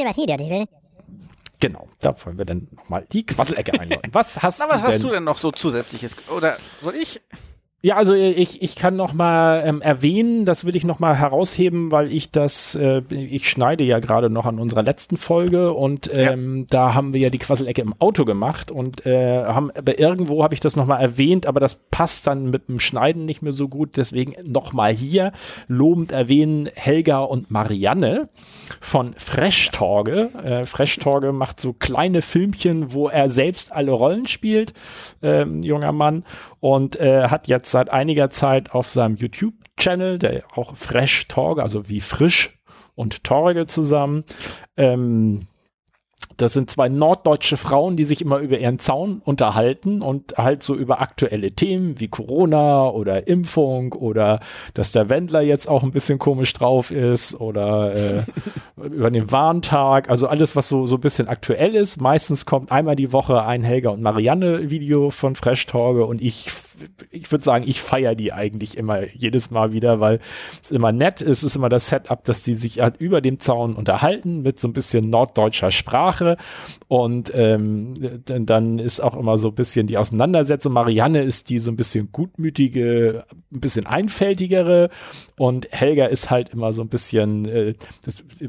Genau, 1.59 1.87
da 2.01 2.15
wollen 2.25 2.39
wir 2.39 2.45
dann 2.45 2.67
nochmal 2.73 3.07
die 3.13 3.25
Quasselecke 3.25 3.79
einläuten. 3.79 4.13
Was 4.13 4.37
hast, 4.43 4.59
Na, 4.61 4.69
was 4.69 4.81
du, 4.81 4.87
hast 4.87 4.95
denn? 4.97 5.03
du 5.03 5.09
denn 5.11 5.25
noch 5.25 5.39
so 5.39 5.53
zusätzliches? 5.53 6.17
Oder 6.29 6.57
soll 6.81 6.97
ich? 6.97 7.21
Ja, 7.85 7.97
also 7.97 8.15
ich, 8.15 8.63
ich 8.63 8.77
kann 8.77 8.95
noch 8.95 9.13
mal 9.13 9.65
ähm, 9.67 9.83
erwähnen, 9.83 10.45
das 10.45 10.65
will 10.65 10.77
ich 10.77 10.85
noch 10.85 11.01
mal 11.01 11.17
herausheben, 11.19 11.91
weil 11.91 12.15
ich 12.15 12.31
das, 12.31 12.77
äh, 12.77 13.03
ich 13.11 13.51
schneide 13.51 13.83
ja 13.83 13.99
gerade 13.99 14.31
noch 14.31 14.47
an 14.47 14.61
unserer 14.61 14.85
letzten 14.85 15.17
Folge 15.17 15.73
und 15.73 16.09
ähm, 16.15 16.69
da 16.71 16.95
haben 16.95 17.13
wir 17.13 17.21
ja 17.21 17.29
die 17.29 17.39
Quasselecke 17.39 17.83
im 17.83 17.93
Auto 17.99 18.25
gemacht 18.25 18.71
und 18.71 19.05
äh, 19.05 19.43
haben, 19.47 19.73
aber 19.77 19.99
irgendwo 19.99 20.45
habe 20.45 20.55
ich 20.55 20.61
das 20.61 20.77
noch 20.77 20.87
mal 20.87 21.01
erwähnt, 21.01 21.47
aber 21.47 21.59
das 21.59 21.81
passt 21.91 22.29
dann 22.29 22.51
mit 22.51 22.69
dem 22.69 22.79
Schneiden 22.79 23.25
nicht 23.25 23.43
mehr 23.43 23.53
so 23.53 23.67
gut, 23.67 23.97
deswegen 23.97 24.37
noch 24.49 24.73
mal 24.73 24.95
hier 24.95 25.33
lobend 25.67 26.13
erwähnen 26.13 26.69
Helga 26.77 27.19
und 27.19 27.51
Marianne 27.51 28.29
von 28.81 29.15
Fresh 29.17 29.73
Torge. 29.73 30.31
Äh, 30.45 30.63
Fresh 30.69 31.01
Torge 31.01 31.33
macht 31.33 31.61
so 31.61 31.73
kleine 31.73 32.23
Filmchen, 32.23 32.93
wo 32.93 33.09
er 33.09 33.29
selbst 33.29 33.73
alle 33.73 33.91
Rollen 33.91 34.29
spielt, 34.29 34.73
ähm, 35.23 35.63
junger 35.63 35.93
Mann 35.93 36.25
und 36.61 36.99
äh, 37.01 37.29
hat 37.29 37.49
jetzt 37.49 37.71
seit 37.71 37.93
einiger 37.93 38.31
Zeit 38.31 38.73
auf 38.73 38.89
seinem 38.89 39.17
YouTube-Channel, 39.17 40.19
der 40.19 40.43
auch 40.55 40.77
Fresh 40.77 41.29
Torge, 41.29 41.63
also 41.63 41.89
wie 41.89 42.01
frisch 42.01 42.59
und 42.95 43.25
Torge 43.25 43.67
zusammen, 43.67 44.25
ähm, 44.77 45.47
das 46.37 46.53
sind 46.53 46.71
zwei 46.71 46.89
norddeutsche 46.89 47.57
Frauen, 47.57 47.97
die 47.97 48.05
sich 48.05 48.21
immer 48.21 48.39
über 48.39 48.59
ihren 48.59 48.79
Zaun 48.79 49.23
unterhalten 49.25 50.03
und 50.03 50.37
halt 50.37 50.63
so 50.63 50.75
über 50.75 51.01
aktuelle 51.01 51.53
Themen 51.53 52.01
wie 52.01 52.09
Corona 52.09 52.89
oder 52.89 53.27
Impfung 53.27 53.93
oder 53.93 54.41
dass 54.75 54.93
der 54.93 55.09
Wendler 55.09 55.43
jetzt 55.43 55.69
auch 55.69 55.83
ein 55.83 55.93
bisschen 55.93 56.19
komisch 56.19 56.53
drauf 56.53 56.91
ist 56.91 57.41
oder 57.41 57.95
äh, 57.95 58.23
über 58.85 59.11
den 59.11 59.31
Warntag. 59.31 60.09
Also 60.11 60.27
alles, 60.27 60.57
was 60.57 60.69
so, 60.69 60.87
so 60.87 60.97
ein 60.97 61.01
bisschen 61.01 61.29
aktuell 61.29 61.75
ist. 61.75 62.01
Meistens 62.01 62.47
kommt 62.47 62.73
einmal 62.73 62.97
die 62.97 63.13
Woche 63.13 63.45
ein 63.45 63.63
Helga 63.63 63.91
und 63.91 64.03
Marianne 64.03 64.71
Video 64.71 65.11
von 65.11 65.35
Fresh 65.35 65.67
Torge 65.67 66.07
und 66.07 66.21
ich, 66.21 66.51
ich 67.11 67.31
würde 67.31 67.45
sagen, 67.45 67.65
ich 67.67 67.81
feiere 67.83 68.15
die 68.15 68.33
eigentlich 68.33 68.77
immer 68.77 69.05
jedes 69.15 69.51
Mal 69.51 69.73
wieder, 69.73 70.01
weil 70.01 70.21
es 70.61 70.71
immer 70.71 70.93
nett 70.93 71.21
ist. 71.21 71.39
Es 71.39 71.45
ist 71.45 71.57
immer 71.57 71.69
das 71.69 71.89
Setup, 71.89 72.25
dass 72.25 72.43
die 72.43 72.55
sich 72.55 72.81
halt 72.81 72.97
über 72.99 73.21
dem 73.21 73.41
Zaun 73.41 73.75
unterhalten 73.75 74.43
mit 74.43 74.61
so 74.61 74.69
ein 74.69 74.73
bisschen 74.73 75.11
norddeutscher 75.11 75.71
Sprache 75.71 76.37
und 76.89 77.33
ähm, 77.35 77.95
dann- 78.27 78.79
ist 78.79 79.01
auch 79.01 79.17
immer 79.17 79.37
so 79.37 79.49
ein 79.49 79.55
bisschen 79.55 79.87
die 79.87 79.99
Auseinandersetzung. 79.99 80.73
Marianne 80.73 81.23
ist 81.23 81.51
die 81.51 81.59
so 81.59 81.71
ein 81.71 81.77
bisschen 81.77 82.11
gutmütige 82.13 83.25
ein 83.53 83.61
bisschen 83.61 83.87
einfältigere 83.87 84.89
und 85.39 85.69
Helga 85.71 86.07
ist 86.07 86.31
halt 86.31 86.51
immer 86.51 86.73
so 86.73 86.83
ein 86.83 86.89
bisschen 86.89 87.47
äh, 87.47 87.75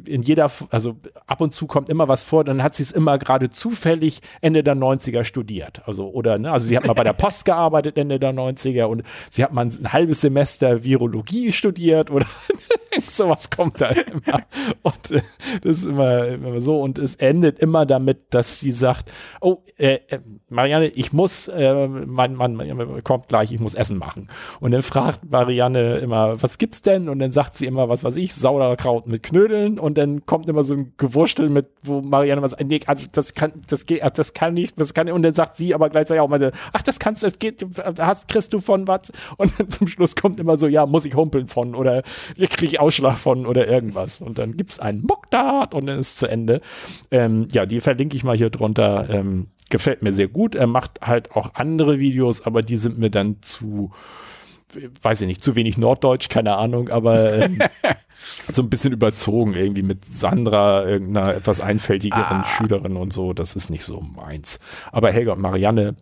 in 0.06 0.22
jeder, 0.22 0.50
also 0.70 0.96
ab 1.28 1.42
und 1.42 1.54
zu 1.54 1.68
kommt 1.68 1.90
immer 1.90 2.08
was 2.08 2.24
vor, 2.24 2.44
dann 2.44 2.64
hat 2.64 2.76
sie 2.76 2.84
es 2.84 2.92
immer 2.92 3.18
gerade 3.18 3.50
zufällig 3.50 4.22
Ende 4.42 4.64
der 4.64 4.76
90er 4.76 5.24
studiert. 5.24 5.82
Also, 5.86 6.10
oder, 6.10 6.38
ne, 6.38 6.52
also 6.52 6.66
sie 6.68 6.78
hat 6.78 6.86
mal 6.88 6.94
bei 6.94 7.04
der 7.04 7.14
Post 7.24 7.46
gearbeitet 7.46 7.98
Ende 7.98 8.20
der 8.24 8.34
90er 8.34 8.86
und 8.86 9.04
sie 9.30 9.44
hat 9.44 9.54
mal 9.54 9.66
ein 9.66 9.94
halbes 9.94 10.22
Semester 10.22 10.84
Virologie 10.84 11.52
studiert 11.52 12.12
oder 12.12 12.26
sowas 13.00 13.50
kommt 13.50 13.82
da 13.82 13.90
immer. 13.90 14.44
Und 14.82 15.12
äh, 15.12 15.22
das 15.62 15.80
ist 15.80 15.86
immer, 15.86 16.28
immer 16.28 16.62
so 16.62 16.82
und 16.82 16.98
es 16.98 17.16
endet 17.16 17.60
immer 17.60 17.86
damit, 17.86 18.34
dass 18.34 18.60
sie 18.60 18.72
sagt, 18.72 19.12
oh, 19.42 19.64
äh, 19.78 20.00
äh 20.08 20.20
Marianne, 20.50 20.88
ich 20.88 21.14
muss, 21.14 21.48
äh, 21.48 21.88
mein 21.88 22.36
Mann 22.36 23.04
kommt 23.04 23.28
gleich, 23.28 23.52
ich 23.52 23.60
muss 23.60 23.74
Essen 23.74 23.98
machen. 23.98 24.30
Und 24.60 24.72
dann 24.72 24.84
fragt 24.84 25.30
Marianne 25.30 25.98
immer, 25.98 26.42
was 26.42 26.60
gibt's 26.60 26.84
denn? 26.84 27.10
Und 27.10 27.20
dann 27.20 27.32
sagt 27.32 27.56
sie 27.56 27.66
immer, 27.66 27.90
was 27.90 28.04
weiß 28.04 28.18
ich, 28.18 28.36
Sauerkraut 28.36 29.08
mit 29.08 29.24
Knödeln 29.24 29.80
und 29.80 29.98
dann 29.98 30.26
kommt 30.26 30.48
immer 30.48 30.64
so 30.64 30.76
ein 30.76 30.94
Gewurstel 30.98 31.50
mit, 31.50 31.68
wo 31.82 32.02
Marianne 32.02 32.42
was, 32.42 32.56
nee, 32.64 32.82
also 32.86 33.08
das 33.12 33.34
kann, 33.34 33.54
das 33.68 33.86
geht, 33.86 34.04
das 34.16 34.34
kann 34.34 34.54
nicht, 34.54 34.80
das 34.80 34.94
kann, 34.94 35.10
und 35.10 35.24
dann 35.24 35.34
sagt 35.34 35.56
sie 35.56 35.74
aber 35.74 35.90
gleichzeitig 35.90 36.22
auch 36.22 36.30
mal, 36.30 36.52
ach, 36.72 36.82
das 36.82 37.00
kannst, 37.00 37.24
das 37.24 37.40
geht, 37.40 37.66
hast, 38.06 38.28
kriegst 38.28 38.54
du 38.54 38.60
von 38.60 38.88
was? 38.88 39.12
Und 39.38 39.60
dann 39.60 39.70
zum 39.70 39.88
Schluss 39.88 40.16
kommt 40.16 40.40
immer 40.40 40.58
so, 40.58 40.68
ja, 40.68 40.86
muss 40.86 41.06
ich 41.06 41.16
humpeln 41.16 41.48
von 41.48 41.76
oder 41.76 42.04
kriege 42.38 42.66
ich 42.66 42.80
Ausschlag 42.80 43.18
von 43.18 43.46
oder 43.46 43.68
irgendwas. 43.68 44.22
Und 44.22 44.38
dann 44.38 44.58
gibt's 44.58 44.80
einen 44.80 45.02
Muckdart 45.02 45.74
und 45.74 45.88
dann 45.88 46.00
ist 46.00 46.10
es 46.10 46.16
zu 46.18 46.28
Ende. 46.28 46.62
Ähm, 47.12 47.48
ja, 47.52 47.66
die 47.66 47.82
verlinke 47.82 48.16
ich 48.16 48.24
mal 48.24 48.38
hier 48.38 48.50
drunter. 48.50 49.08
Ähm, 49.10 49.48
gefällt 49.70 50.04
mir 50.04 50.14
sehr 50.14 50.28
gut. 50.28 50.56
Er 50.56 50.68
macht 50.68 51.02
halt 51.02 51.32
auch 51.32 51.56
andere 51.56 52.00
Videos, 52.00 52.46
aber 52.46 52.62
die 52.62 52.76
sind 52.76 53.00
mir 53.00 53.10
dann 53.10 53.38
zu, 53.42 53.92
weiß 55.02 55.22
ich 55.22 55.28
nicht, 55.28 55.44
zu 55.44 55.56
wenig 55.56 55.78
Norddeutsch, 55.78 56.30
keine 56.30 56.58
Ahnung, 56.58 56.90
aber 56.90 57.34
ähm, 57.34 57.60
so 58.54 58.62
ein 58.62 58.70
bisschen 58.70 58.94
überzogen 58.94 59.56
irgendwie 59.56 59.82
mit 59.82 60.06
Sandra, 60.06 60.86
irgendeiner 60.86 61.36
etwas 61.36 61.60
einfältigeren 61.60 62.42
ah. 62.42 62.46
Schülerin 62.46 62.96
und 62.98 63.14
so. 63.14 63.34
Das 63.34 63.56
ist 63.56 63.70
nicht 63.70 63.84
so 63.84 64.00
meins. 64.00 64.60
Aber 64.92 65.12
Helga 65.12 65.34
und 65.34 65.42
Marianne 65.42 65.96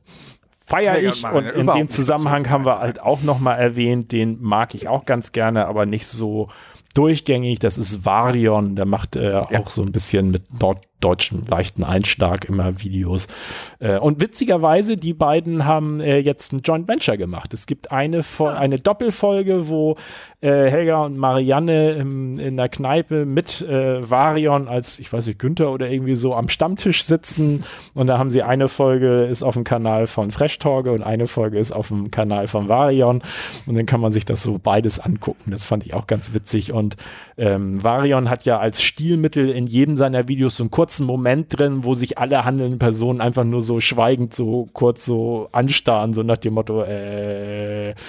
feiere 0.71 1.01
ich 1.01 1.23
und 1.25 1.45
in 1.45 1.67
dem 1.67 1.89
Zusammenhang 1.89 2.49
haben 2.49 2.65
wir 2.65 2.79
halt 2.79 3.01
auch 3.01 3.21
nochmal 3.23 3.59
erwähnt, 3.59 4.11
den 4.11 4.41
mag 4.41 4.73
ich 4.73 4.87
auch 4.87 5.05
ganz 5.05 5.31
gerne, 5.31 5.67
aber 5.67 5.85
nicht 5.85 6.07
so 6.07 6.47
durchgängig. 6.93 7.59
Das 7.59 7.77
ist 7.77 8.05
Varion, 8.05 8.75
der 8.75 8.85
macht 8.85 9.15
äh, 9.15 9.31
ja. 9.31 9.59
auch 9.59 9.69
so 9.69 9.81
ein 9.81 9.91
bisschen 9.91 10.31
mit 10.31 10.59
Nord 10.59 10.85
deutschen 10.99 11.45
leichten 11.47 11.83
Einschlag 11.83 12.45
immer 12.45 12.81
Videos. 12.81 13.27
Äh, 13.79 13.97
und 13.97 14.21
witzigerweise, 14.21 14.97
die 14.97 15.13
beiden 15.13 15.65
haben 15.65 15.99
äh, 15.99 16.19
jetzt 16.19 16.53
ein 16.53 16.61
Joint 16.61 16.87
Venture 16.87 17.17
gemacht. 17.17 17.53
Es 17.53 17.65
gibt 17.65 17.91
eine, 17.91 18.23
ah. 18.39 18.49
eine 18.49 18.77
Doppelfolge, 18.77 19.67
wo 19.67 19.97
äh, 20.41 20.69
Helga 20.71 21.05
und 21.05 21.17
Marianne 21.17 21.91
im, 21.91 22.39
in 22.39 22.57
der 22.57 22.67
Kneipe 22.67 23.25
mit 23.25 23.61
äh, 23.61 24.09
Varion 24.09 24.67
als, 24.67 24.97
ich 24.97 25.13
weiß 25.13 25.27
nicht, 25.27 25.37
Günther 25.37 25.71
oder 25.71 25.89
irgendwie 25.89 26.15
so 26.15 26.33
am 26.33 26.49
Stammtisch 26.49 27.03
sitzen. 27.03 27.63
Und 27.93 28.07
da 28.07 28.17
haben 28.17 28.31
sie 28.31 28.41
eine 28.41 28.67
Folge 28.67 29.25
ist 29.25 29.43
auf 29.43 29.53
dem 29.53 29.63
Kanal 29.63 30.07
von 30.07 30.31
Fresh 30.31 30.57
Torge 30.57 30.91
und 30.91 31.03
eine 31.03 31.27
Folge 31.27 31.59
ist 31.59 31.71
auf 31.71 31.89
dem 31.89 32.09
Kanal 32.09 32.47
von 32.47 32.69
Varion. 32.69 33.21
Und 33.67 33.75
dann 33.75 33.85
kann 33.85 34.01
man 34.01 34.11
sich 34.11 34.25
das 34.25 34.41
so 34.41 34.57
beides 34.57 34.99
angucken. 34.99 35.51
Das 35.51 35.65
fand 35.65 35.85
ich 35.85 35.93
auch 35.93 36.07
ganz 36.07 36.33
witzig. 36.33 36.73
Und 36.73 36.97
ähm, 37.37 37.83
Varion 37.83 38.29
hat 38.29 38.43
ja 38.45 38.59
als 38.59 38.81
Stilmittel 38.81 39.49
in 39.49 39.67
jedem 39.67 39.95
seiner 39.95 40.27
Videos 40.27 40.57
so 40.57 40.63
einen 40.63 40.71
kurzen 40.71 41.05
Moment 41.05 41.59
drin, 41.59 41.83
wo 41.83 41.93
sich 41.93 42.17
alle 42.17 42.45
handelnden 42.45 42.79
Personen 42.79 43.21
einfach 43.21 43.43
nur 43.43 43.61
so 43.61 43.79
schweigend 43.79 44.33
so 44.33 44.69
kurz 44.73 45.05
so 45.05 45.49
anstarren, 45.51 46.13
so 46.13 46.23
nach 46.23 46.37
dem 46.37 46.55
Motto, 46.55 46.81
äh. 46.81 47.93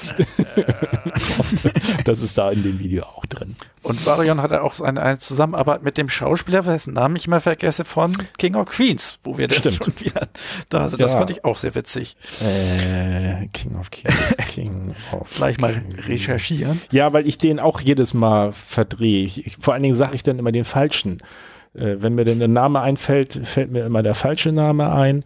das 2.05 2.22
ist 2.23 2.39
da 2.39 2.51
in 2.51 2.63
dem 2.63 2.79
Video 2.79 3.05
auch 3.05 3.27
drin. 3.27 3.57
Und 3.83 4.07
Varion 4.07 4.41
hat 4.41 4.53
auch 4.53 4.81
eine, 4.81 5.03
eine 5.03 5.19
Zusammenarbeit 5.19 5.83
mit 5.83 5.99
dem 5.99 6.09
Schauspieler, 6.09 6.63
dessen 6.63 6.95
Namen 6.95 7.17
ich 7.17 7.27
mal 7.27 7.41
vergesse, 7.41 7.85
von 7.85 8.13
King 8.39 8.55
of 8.55 8.71
Queens, 8.71 9.19
wo 9.25 9.39
wir 9.39 9.51
Stimmt. 9.51 9.77
schon 9.77 10.01
wieder 10.01 10.29
da 10.69 10.89
sind. 10.89 11.03
Das 11.03 11.13
ja. 11.13 11.19
fand 11.19 11.31
ich 11.31 11.45
auch 11.45 11.57
sehr 11.57 11.75
witzig. 11.75 12.17
Äh, 12.41 13.49
King 13.49 13.77
of 13.79 13.91
Queens. 13.91 14.37
King 14.49 14.95
of 15.13 15.29
Gleich 15.35 15.59
mal 15.59 15.83
recherchieren. 16.07 16.81
Ja, 16.93 17.13
weil 17.13 17.27
ich 17.27 17.39
den 17.39 17.59
auch 17.59 17.81
jedes 17.81 18.15
Mal 18.15 18.53
verdrehe. 18.53 19.25
Ich, 19.25 19.47
ich, 19.47 19.57
vor 19.59 19.75
allen 19.75 19.83
Dingen 19.83 19.97
sage 19.97 20.15
ich 20.15 20.23
dann 20.23 20.39
immer 20.39 20.53
den 20.53 20.65
falschen. 20.65 21.23
Äh, 21.75 21.97
wenn 22.01 22.15
mir 22.15 22.25
denn 22.25 22.39
der 22.39 22.49
Name 22.49 22.81
einfällt, 22.81 23.41
fällt 23.45 23.71
mir 23.71 23.85
immer 23.87 24.03
der 24.03 24.15
falsche 24.15 24.53
Name 24.53 24.93
ein. 24.93 25.25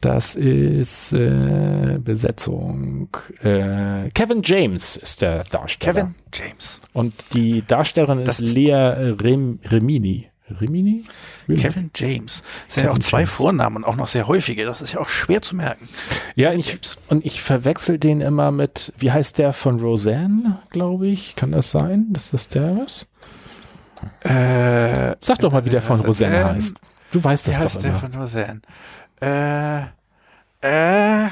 Das 0.00 0.36
ist 0.36 1.12
äh, 1.12 1.98
Besetzung. 1.98 3.08
Äh, 3.42 4.10
Kevin 4.14 4.42
James 4.44 4.96
ist 4.96 5.22
der 5.22 5.44
Darsteller. 5.44 5.92
Kevin 5.92 6.14
James. 6.32 6.80
Und 6.92 7.14
die 7.34 7.64
Darstellerin 7.66 8.24
das 8.24 8.40
ist 8.40 8.54
Lea 8.54 8.72
Rem 8.72 9.58
Remini. 9.64 10.30
Rimini? 10.60 11.04
Rimini? 11.46 11.62
Kevin 11.62 11.90
James. 11.94 12.42
Das 12.66 12.76
sind 12.76 12.84
ja 12.84 12.90
auch 12.90 12.98
zwei 12.98 13.20
James. 13.20 13.30
Vornamen 13.30 13.76
und 13.78 13.84
auch 13.84 13.96
noch 13.96 14.06
sehr 14.06 14.26
häufige. 14.28 14.64
Das 14.64 14.80
ist 14.80 14.92
ja 14.92 15.00
auch 15.00 15.08
schwer 15.08 15.42
zu 15.42 15.56
merken. 15.56 15.88
Ja, 16.36 16.52
ich, 16.52 16.78
und 17.08 17.24
ich 17.26 17.42
verwechsel 17.42 17.98
den 17.98 18.20
immer 18.20 18.50
mit, 18.50 18.92
wie 18.98 19.12
heißt 19.12 19.38
der 19.38 19.52
von 19.52 19.80
Roseanne, 19.80 20.60
glaube 20.70 21.08
ich? 21.08 21.36
Kann 21.36 21.52
das 21.52 21.70
sein? 21.70 22.06
Dass 22.12 22.30
das 22.30 22.48
der 22.48 22.82
ist? 22.84 23.06
Äh, 24.24 25.16
Sag 25.20 25.38
doch 25.38 25.52
mal, 25.52 25.64
wie 25.64 25.70
der 25.70 25.82
von 25.82 26.00
Roseanne 26.00 26.44
heißt. 26.44 26.76
Du 27.10 27.22
weißt 27.22 27.48
das 27.48 27.56
doch 27.56 27.64
heißt 27.64 27.84
der 27.84 27.94
von 27.94 28.14
Roseanne? 28.14 28.60
Äh, 29.20 29.82
äh, 30.60 31.26
äh, 31.26 31.30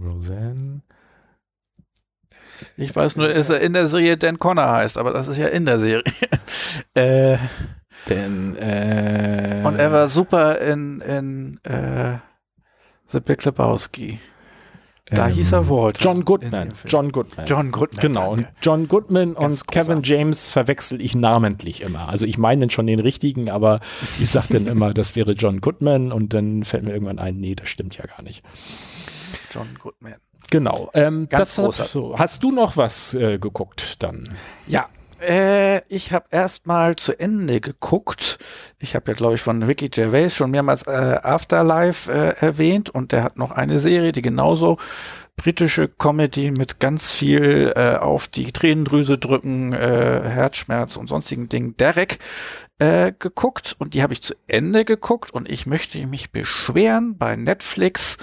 Roseanne. 0.00 0.82
Ich 2.76 2.94
weiß 2.94 3.16
nur, 3.16 3.28
dass 3.28 3.50
er 3.50 3.60
in 3.60 3.72
der 3.72 3.88
Serie 3.88 4.16
Dan 4.16 4.38
Connor 4.38 4.70
heißt, 4.70 4.98
aber 4.98 5.12
das 5.12 5.28
ist 5.28 5.38
ja 5.38 5.48
in 5.48 5.64
der 5.64 5.78
Serie. 5.78 6.04
äh, 6.94 7.38
denn, 8.08 8.56
äh, 8.56 9.62
und 9.64 9.76
er 9.76 9.92
war 9.92 10.08
super 10.08 10.60
in, 10.60 11.00
in 11.00 11.60
äh, 11.64 12.18
The 13.06 13.20
Big 13.20 13.44
Lebowski. 13.44 14.20
Da 15.06 15.28
ähm, 15.28 15.34
hieß 15.34 15.52
er 15.52 15.68
Walt. 15.68 15.98
John 16.00 16.24
Goodman. 16.24 16.72
John 16.86 17.12
Goodman. 17.12 17.46
John 17.46 17.70
Goodman. 17.70 18.00
Genau. 18.00 18.36
Danke. 18.36 18.48
Und 18.48 18.54
John 18.62 18.88
Goodman 18.88 19.34
Ganz 19.34 19.60
und 19.60 19.68
Kevin 19.68 20.02
James 20.02 20.48
verwechsel 20.48 21.00
ich 21.00 21.14
namentlich 21.14 21.82
immer. 21.82 22.08
Also 22.08 22.24
ich 22.24 22.38
meine 22.38 22.70
schon 22.70 22.86
den 22.86 23.00
richtigen, 23.00 23.50
aber 23.50 23.80
ich 24.18 24.30
sage 24.30 24.54
dann 24.54 24.66
immer, 24.66 24.94
das 24.94 25.14
wäre 25.14 25.32
John 25.32 25.60
Goodman 25.60 26.10
und 26.10 26.32
dann 26.32 26.64
fällt 26.64 26.84
mir 26.84 26.92
irgendwann 26.92 27.18
ein, 27.18 27.36
nee, 27.36 27.54
das 27.54 27.68
stimmt 27.68 27.98
ja 27.98 28.06
gar 28.06 28.22
nicht. 28.22 28.42
John 29.52 29.68
Goodman. 29.78 30.14
Genau. 30.50 30.90
Ähm, 30.94 31.28
Ganz 31.28 31.54
das 31.56 31.64
großer. 31.64 31.84
So. 31.84 32.18
Hast 32.18 32.42
du 32.42 32.50
noch 32.50 32.76
was 32.76 33.12
äh, 33.14 33.38
geguckt 33.38 34.02
dann? 34.02 34.24
Ja, 34.66 34.88
äh, 35.24 35.82
ich 35.88 36.12
habe 36.12 36.26
erst 36.30 36.66
mal 36.66 36.96
zu 36.96 37.18
Ende 37.18 37.60
geguckt. 37.60 38.38
Ich 38.78 38.94
habe 38.94 39.10
ja, 39.10 39.16
glaube 39.16 39.34
ich, 39.34 39.40
von 39.40 39.62
Ricky 39.62 39.88
Gervais 39.88 40.30
schon 40.30 40.50
mehrmals 40.50 40.86
äh, 40.86 41.18
Afterlife 41.22 42.12
äh, 42.12 42.36
erwähnt 42.44 42.90
und 42.90 43.12
der 43.12 43.22
hat 43.24 43.36
noch 43.36 43.50
eine 43.50 43.78
Serie, 43.78 44.12
die 44.12 44.22
genauso 44.22 44.78
britische 45.36 45.88
Comedy 45.88 46.50
mit 46.50 46.78
ganz 46.78 47.12
viel 47.12 47.72
äh, 47.74 47.96
auf 47.96 48.28
die 48.28 48.52
Tränendrüse 48.52 49.18
drücken, 49.18 49.72
äh, 49.72 50.22
Herzschmerz 50.24 50.96
und 50.96 51.08
sonstigen 51.08 51.48
Dingen. 51.48 51.76
Derek 51.76 52.18
äh, 52.78 53.12
geguckt 53.18 53.74
und 53.78 53.94
die 53.94 54.02
habe 54.02 54.12
ich 54.12 54.22
zu 54.22 54.34
Ende 54.46 54.84
geguckt 54.84 55.32
und 55.32 55.48
ich 55.48 55.66
möchte 55.66 56.06
mich 56.06 56.30
beschweren 56.30 57.16
bei 57.18 57.36
Netflix 57.36 58.16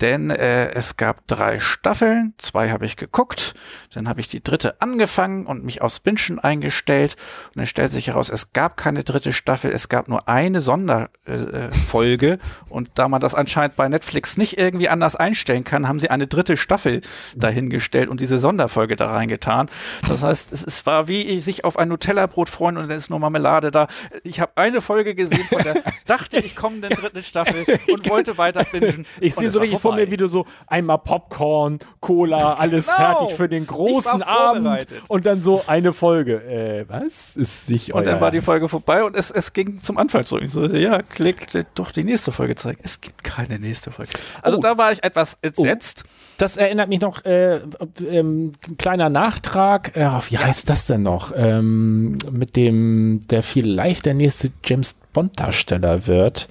denn 0.00 0.30
äh, 0.30 0.70
es 0.70 0.96
gab 0.96 1.26
drei 1.26 1.60
Staffeln, 1.60 2.34
zwei 2.38 2.70
habe 2.70 2.86
ich 2.86 2.96
geguckt, 2.96 3.54
dann 3.92 4.08
habe 4.08 4.20
ich 4.20 4.28
die 4.28 4.42
dritte 4.42 4.80
angefangen 4.80 5.46
und 5.46 5.64
mich 5.64 5.82
aufs 5.82 6.00
Bingen 6.00 6.38
eingestellt 6.38 7.16
und 7.48 7.58
dann 7.58 7.66
stellt 7.66 7.92
sich 7.92 8.08
heraus, 8.08 8.30
es 8.30 8.52
gab 8.52 8.76
keine 8.76 9.04
dritte 9.04 9.32
Staffel, 9.32 9.70
es 9.72 9.88
gab 9.88 10.08
nur 10.08 10.28
eine 10.28 10.60
Sonderfolge 10.60 12.32
äh, 12.32 12.38
und 12.68 12.90
da 12.94 13.08
man 13.08 13.20
das 13.20 13.34
anscheinend 13.34 13.76
bei 13.76 13.88
Netflix 13.88 14.36
nicht 14.36 14.58
irgendwie 14.58 14.88
anders 14.88 15.16
einstellen 15.16 15.64
kann, 15.64 15.86
haben 15.86 16.00
sie 16.00 16.10
eine 16.10 16.26
dritte 16.26 16.56
Staffel 16.56 17.02
dahingestellt 17.36 18.08
und 18.08 18.20
diese 18.20 18.38
Sonderfolge 18.38 18.96
da 18.96 19.10
reingetan. 19.10 19.68
Das 20.08 20.22
heißt, 20.22 20.52
es, 20.52 20.64
es 20.64 20.86
war 20.86 21.08
wie 21.08 21.40
sich 21.40 21.64
auf 21.64 21.78
ein 21.78 21.88
Nutella-Brot 21.88 22.48
freuen 22.48 22.78
und 22.78 22.88
dann 22.88 22.96
ist 22.96 23.10
nur 23.10 23.18
Marmelade 23.18 23.70
da. 23.70 23.86
Ich 24.22 24.40
habe 24.40 24.52
eine 24.56 24.80
Folge 24.80 25.14
gesehen 25.14 25.44
von 25.44 25.62
der, 25.62 25.82
dachte 26.06 26.38
ich 26.38 26.56
komme 26.56 26.76
in 26.76 26.82
der 26.82 26.90
dritten 26.90 27.22
Staffel 27.22 27.66
und 27.92 28.08
wollte 28.08 28.38
weiter 28.38 28.64
bingen. 28.64 29.06
Ich 29.20 29.34
sehe 29.34 29.50
so 29.50 29.60
richtig 29.60 29.80
vor 29.80 29.89
mir, 29.96 30.10
wie 30.10 30.16
du 30.16 30.28
so 30.28 30.46
einmal 30.66 30.98
Popcorn, 30.98 31.78
Cola, 32.00 32.54
alles 32.54 32.86
genau. 32.86 32.96
fertig 32.96 33.36
für 33.36 33.48
den 33.48 33.66
großen 33.66 34.22
Abend 34.22 34.86
und 35.08 35.26
dann 35.26 35.40
so 35.40 35.62
eine 35.66 35.92
Folge. 35.92 36.42
Äh, 36.42 36.84
was 36.88 37.36
ist 37.36 37.66
sich 37.66 37.94
Und 37.94 38.06
dann 38.06 38.20
war 38.20 38.30
die 38.30 38.40
Folge 38.40 38.68
vorbei 38.68 39.04
und 39.04 39.16
es, 39.16 39.30
es 39.30 39.52
ging 39.52 39.82
zum 39.82 39.98
Anfang 39.98 40.24
zurück. 40.24 40.44
Ich 40.44 40.52
so, 40.52 40.64
ja, 40.66 41.02
klick 41.02 41.46
doch 41.74 41.90
die 41.90 42.04
nächste 42.04 42.32
Folge 42.32 42.54
zeigen. 42.54 42.80
Es 42.82 43.00
gibt 43.00 43.24
keine 43.24 43.58
nächste 43.58 43.90
Folge. 43.90 44.12
Also 44.42 44.58
oh. 44.58 44.60
da 44.60 44.78
war 44.78 44.92
ich 44.92 45.02
etwas 45.02 45.38
entsetzt. 45.42 46.04
Oh. 46.06 46.10
Das 46.38 46.56
erinnert 46.56 46.88
mich 46.88 47.00
noch, 47.00 47.24
äh, 47.26 47.60
ähm, 48.08 48.52
kleiner 48.78 49.10
Nachtrag, 49.10 49.94
äh, 49.94 50.08
wie 50.30 50.38
heißt 50.38 50.70
das 50.70 50.86
denn 50.86 51.02
noch? 51.02 51.32
Ähm, 51.36 52.16
mit 52.30 52.56
dem, 52.56 53.20
der 53.28 53.42
vielleicht 53.42 54.06
der 54.06 54.14
nächste 54.14 54.50
James 54.64 54.98
Bond 55.12 55.38
Darsteller 55.38 56.06
wird 56.06 56.48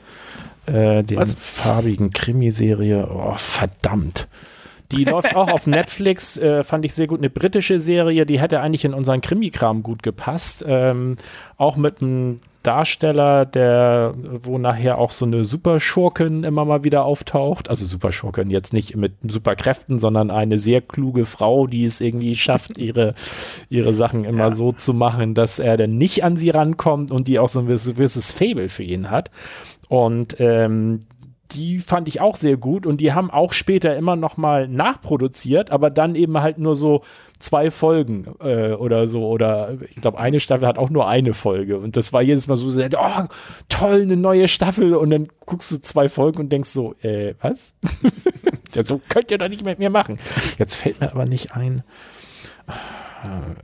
äh, 0.69 1.03
den 1.03 1.17
Was? 1.17 1.35
farbigen 1.35 2.11
Krimiserie. 2.11 3.07
Oh, 3.11 3.35
verdammt. 3.35 4.27
Die 4.91 5.03
läuft 5.05 5.35
auch 5.35 5.51
auf 5.51 5.67
Netflix, 5.67 6.37
äh, 6.37 6.63
fand 6.63 6.85
ich 6.85 6.93
sehr 6.93 7.07
gut. 7.07 7.19
Eine 7.19 7.29
britische 7.29 7.79
Serie, 7.79 8.25
die 8.25 8.39
hätte 8.39 8.61
eigentlich 8.61 8.85
in 8.85 8.93
unseren 8.93 9.21
Krimikram 9.21 9.83
gut 9.83 10.03
gepasst. 10.03 10.63
Ähm, 10.67 11.17
auch 11.57 11.75
mit 11.75 12.01
einem 12.01 12.39
Darsteller, 12.63 13.45
der, 13.45 14.13
wo 14.15 14.57
nachher 14.57 14.97
auch 14.97 15.11
so 15.11 15.25
eine 15.25 15.45
Superschurkin 15.45 16.43
immer 16.43 16.65
mal 16.65 16.83
wieder 16.83 17.05
auftaucht. 17.05 17.69
Also 17.69 17.85
Superschurkin 17.85 18.49
jetzt 18.49 18.73
nicht 18.73 18.97
mit 18.97 19.13
Superkräften, 19.23 19.97
sondern 19.97 20.29
eine 20.29 20.57
sehr 20.57 20.81
kluge 20.81 21.25
Frau, 21.25 21.67
die 21.67 21.85
es 21.85 22.01
irgendwie 22.01 22.35
schafft, 22.35 22.77
ihre, 22.77 23.13
ihre 23.69 23.93
Sachen 23.93 24.25
immer 24.25 24.45
ja. 24.45 24.51
so 24.51 24.73
zu 24.73 24.93
machen, 24.93 25.35
dass 25.35 25.59
er 25.59 25.77
dann 25.77 25.97
nicht 25.97 26.25
an 26.25 26.35
sie 26.35 26.49
rankommt 26.49 27.11
und 27.11 27.29
die 27.29 27.39
auch 27.39 27.49
so 27.49 27.59
ein 27.59 27.67
gewisses 27.67 28.31
Fable 28.31 28.67
für 28.67 28.83
ihn 28.83 29.09
hat. 29.09 29.31
Und 29.89 30.39
ähm, 30.39 31.07
die 31.51 31.79
fand 31.79 32.07
ich 32.07 32.21
auch 32.21 32.35
sehr 32.35 32.57
gut 32.57 32.85
und 32.85 33.01
die 33.01 33.13
haben 33.13 33.31
auch 33.31 33.53
später 33.53 33.95
immer 33.95 34.15
noch 34.15 34.37
mal 34.37 34.67
nachproduziert, 34.67 35.71
aber 35.71 35.89
dann 35.89 36.15
eben 36.15 36.39
halt 36.39 36.59
nur 36.59 36.75
so 36.75 37.03
zwei 37.39 37.71
Folgen 37.71 38.35
äh, 38.39 38.73
oder 38.73 39.07
so. 39.07 39.27
Oder 39.27 39.77
ich 39.89 39.99
glaube 39.99 40.19
eine 40.19 40.39
Staffel 40.39 40.67
hat 40.67 40.77
auch 40.77 40.91
nur 40.91 41.07
eine 41.07 41.33
Folge. 41.33 41.79
Und 41.79 41.97
das 41.97 42.13
war 42.13 42.21
jedes 42.21 42.47
Mal 42.47 42.57
so 42.57 42.69
sehr, 42.69 42.89
oh 42.95 43.25
toll 43.67 44.01
eine 44.01 44.15
neue 44.15 44.47
Staffel. 44.47 44.95
Und 44.95 45.09
dann 45.09 45.27
guckst 45.45 45.71
du 45.71 45.81
zwei 45.81 46.07
Folgen 46.07 46.39
und 46.39 46.51
denkst 46.51 46.69
so 46.69 46.95
äh, 47.01 47.33
was? 47.41 47.73
Ja, 48.75 48.85
so 48.85 49.01
könnt 49.09 49.31
ihr 49.31 49.39
doch 49.39 49.49
nicht 49.49 49.65
mit 49.65 49.79
mir 49.79 49.89
machen. 49.89 50.19
Jetzt 50.59 50.75
fällt 50.75 51.01
mir 51.01 51.11
aber 51.11 51.25
nicht 51.25 51.55
ein. 51.55 51.83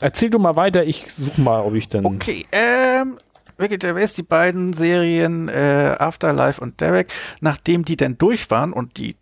Erzähl 0.02 0.32
du 0.32 0.40
mal 0.40 0.56
weiter. 0.56 0.84
Ich 0.84 1.12
suche 1.12 1.40
mal 1.42 1.62
ob 1.62 1.76
ich 1.76 1.88
dann 1.88 2.08
okay 2.08 2.44
ähm 2.52 3.18
Ricky 3.60 3.78
Gervais, 3.78 4.16
die 4.16 4.24
beiden 4.24 4.74
Serien 4.74 5.48
äh, 5.50 5.96
Afterlife 5.98 6.62
und 6.62 6.82
Derek, 6.82 7.08
nachdem 7.42 7.86
die 7.86 7.98
dann 7.98 8.18
durch 8.18 8.50
waren 8.50 8.74
und 8.74 8.98
die 8.98 9.16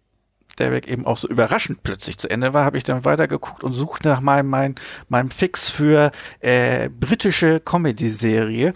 Derek 0.60 0.88
eben 0.88 1.06
auch 1.06 1.18
so 1.18 1.28
überraschend 1.28 1.82
plötzlich 1.84 2.18
zu 2.18 2.30
Ende 2.30 2.54
war, 2.54 2.66
habe 2.66 2.78
ich 2.78 2.84
dann 2.84 3.06
weitergeguckt 3.06 3.64
und 3.64 3.74
suchte 3.74 4.10
nach 4.10 4.22
meinem, 4.22 4.50
meinem, 4.50 4.76
meinem 5.10 5.32
Fix 5.32 5.70
für 5.70 6.12
äh, 6.42 6.90
britische 6.90 7.60
Comedy-Serie 7.60 8.74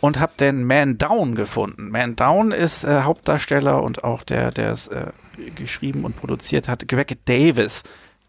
und 0.00 0.18
habe 0.18 0.32
dann 0.38 0.64
Man 0.64 0.96
Down 0.96 1.34
gefunden. 1.34 1.90
Man 1.90 2.16
Down 2.16 2.52
ist 2.52 2.84
äh, 2.84 3.02
Hauptdarsteller 3.02 3.82
und 3.82 4.02
auch 4.02 4.22
der, 4.22 4.50
der 4.50 4.72
es 4.72 4.88
äh, 4.88 5.12
geschrieben 5.54 6.04
und 6.04 6.16
produziert 6.16 6.68
hat, 6.68 6.88
Greg 6.88 7.18
Davis. 7.26 7.82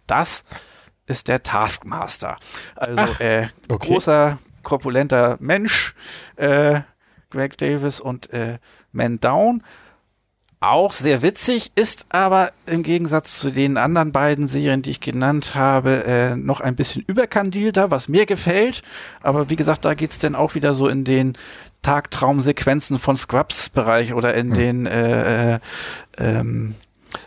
Das 0.07 0.43
ist 1.05 1.27
der 1.27 1.43
Taskmaster. 1.43 2.37
Also 2.75 2.97
Ach, 2.97 3.19
äh, 3.21 3.47
okay. 3.69 3.87
großer 3.87 4.37
korpulenter 4.63 5.37
Mensch, 5.39 5.93
äh, 6.35 6.81
Greg 7.29 7.57
Davis 7.57 7.99
und 7.99 8.31
äh, 8.31 8.59
Man 8.91 9.19
Down. 9.19 9.63
Auch 10.63 10.93
sehr 10.93 11.23
witzig, 11.23 11.71
ist 11.73 12.05
aber 12.09 12.51
im 12.67 12.83
Gegensatz 12.83 13.39
zu 13.39 13.49
den 13.49 13.77
anderen 13.77 14.11
beiden 14.11 14.45
Serien, 14.45 14.83
die 14.83 14.91
ich 14.91 14.99
genannt 14.99 15.55
habe, 15.55 16.03
äh, 16.05 16.35
noch 16.35 16.61
ein 16.61 16.75
bisschen 16.75 17.03
überkandilter, 17.07 17.89
was 17.89 18.07
mir 18.07 18.27
gefällt. 18.27 18.83
Aber 19.23 19.49
wie 19.49 19.55
gesagt, 19.55 19.85
da 19.85 19.95
geht's 19.95 20.19
dann 20.19 20.35
auch 20.35 20.53
wieder 20.53 20.75
so 20.75 20.87
in 20.87 21.03
den 21.03 21.33
Tagtraumsequenzen 21.81 22.99
von 22.99 23.17
Scrubs-Bereich 23.17 24.13
oder 24.13 24.35
in 24.35 24.49
mhm. 24.49 24.53
den 24.53 24.85
äh, 24.85 25.55
äh, 25.55 25.59
ähm, 26.19 26.75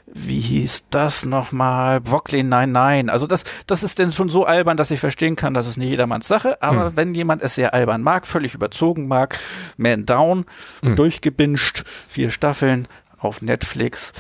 wie 0.06 0.40
hieß 0.40 0.86
das 0.90 1.24
nochmal? 1.24 2.00
Brooklyn 2.00 2.48
99. 2.48 3.12
Also 3.12 3.26
das, 3.26 3.44
das 3.66 3.82
ist 3.82 3.98
denn 3.98 4.12
schon 4.12 4.28
so 4.28 4.44
albern, 4.44 4.76
dass 4.76 4.90
ich 4.90 5.00
verstehen 5.00 5.36
kann, 5.36 5.54
dass 5.54 5.66
es 5.66 5.76
nicht 5.76 5.90
jedermanns 5.90 6.28
Sache. 6.28 6.62
Aber 6.62 6.86
hm. 6.86 6.96
wenn 6.96 7.14
jemand 7.14 7.42
es 7.42 7.54
sehr 7.54 7.74
albern 7.74 8.02
mag, 8.02 8.26
völlig 8.26 8.54
überzogen 8.54 9.08
mag, 9.08 9.38
Man 9.76 10.06
Down, 10.06 10.44
hm. 10.82 10.96
durchgebinscht, 10.96 11.84
vier 12.08 12.30
Staffeln 12.30 12.88
auf 13.18 13.42
Netflix. 13.42 14.12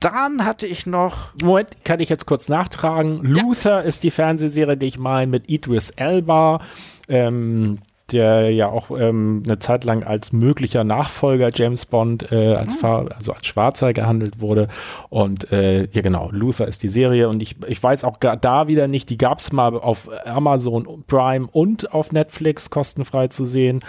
Dann 0.00 0.46
hatte 0.46 0.66
ich 0.66 0.86
noch. 0.86 1.34
Moment, 1.42 1.84
kann 1.84 2.00
ich 2.00 2.08
jetzt 2.08 2.26
kurz 2.26 2.48
nachtragen. 2.48 3.34
Ja. 3.34 3.42
Luther 3.42 3.82
ist 3.82 4.02
die 4.02 4.10
Fernsehserie, 4.10 4.76
die 4.76 4.86
ich 4.86 4.98
meine, 4.98 5.30
mit 5.30 5.50
Idris 5.50 5.90
Elba. 5.90 6.62
Ähm, 7.08 7.80
der 8.12 8.50
ja 8.50 8.68
auch 8.68 8.90
ähm, 8.90 9.42
eine 9.46 9.58
Zeit 9.58 9.84
lang 9.84 10.02
als 10.02 10.32
möglicher 10.32 10.82
Nachfolger 10.82 11.50
James 11.54 11.86
Bond 11.86 12.32
äh, 12.32 12.54
als. 12.54 12.80
Fahr 12.80 13.06
also 13.14 13.32
als 13.32 13.46
Schwarzer 13.46 13.92
gehandelt 13.92 14.40
wurde. 14.40 14.68
Und 15.08 15.52
äh, 15.52 15.88
ja 15.92 16.02
genau, 16.02 16.30
Luther 16.32 16.66
ist 16.66 16.82
die 16.82 16.88
Serie 16.88 17.28
und 17.28 17.42
ich, 17.42 17.56
ich 17.66 17.80
weiß 17.80 18.04
auch 18.04 18.16
da 18.16 18.66
wieder 18.66 18.88
nicht, 18.88 19.10
die 19.10 19.18
gab 19.18 19.38
es 19.38 19.52
mal 19.52 19.74
auf 19.74 20.08
Amazon 20.24 21.04
Prime 21.06 21.48
und 21.52 21.92
auf 21.92 22.12
Netflix 22.12 22.70
kostenfrei 22.70 23.28
zu 23.28 23.44
sehen. 23.44 23.80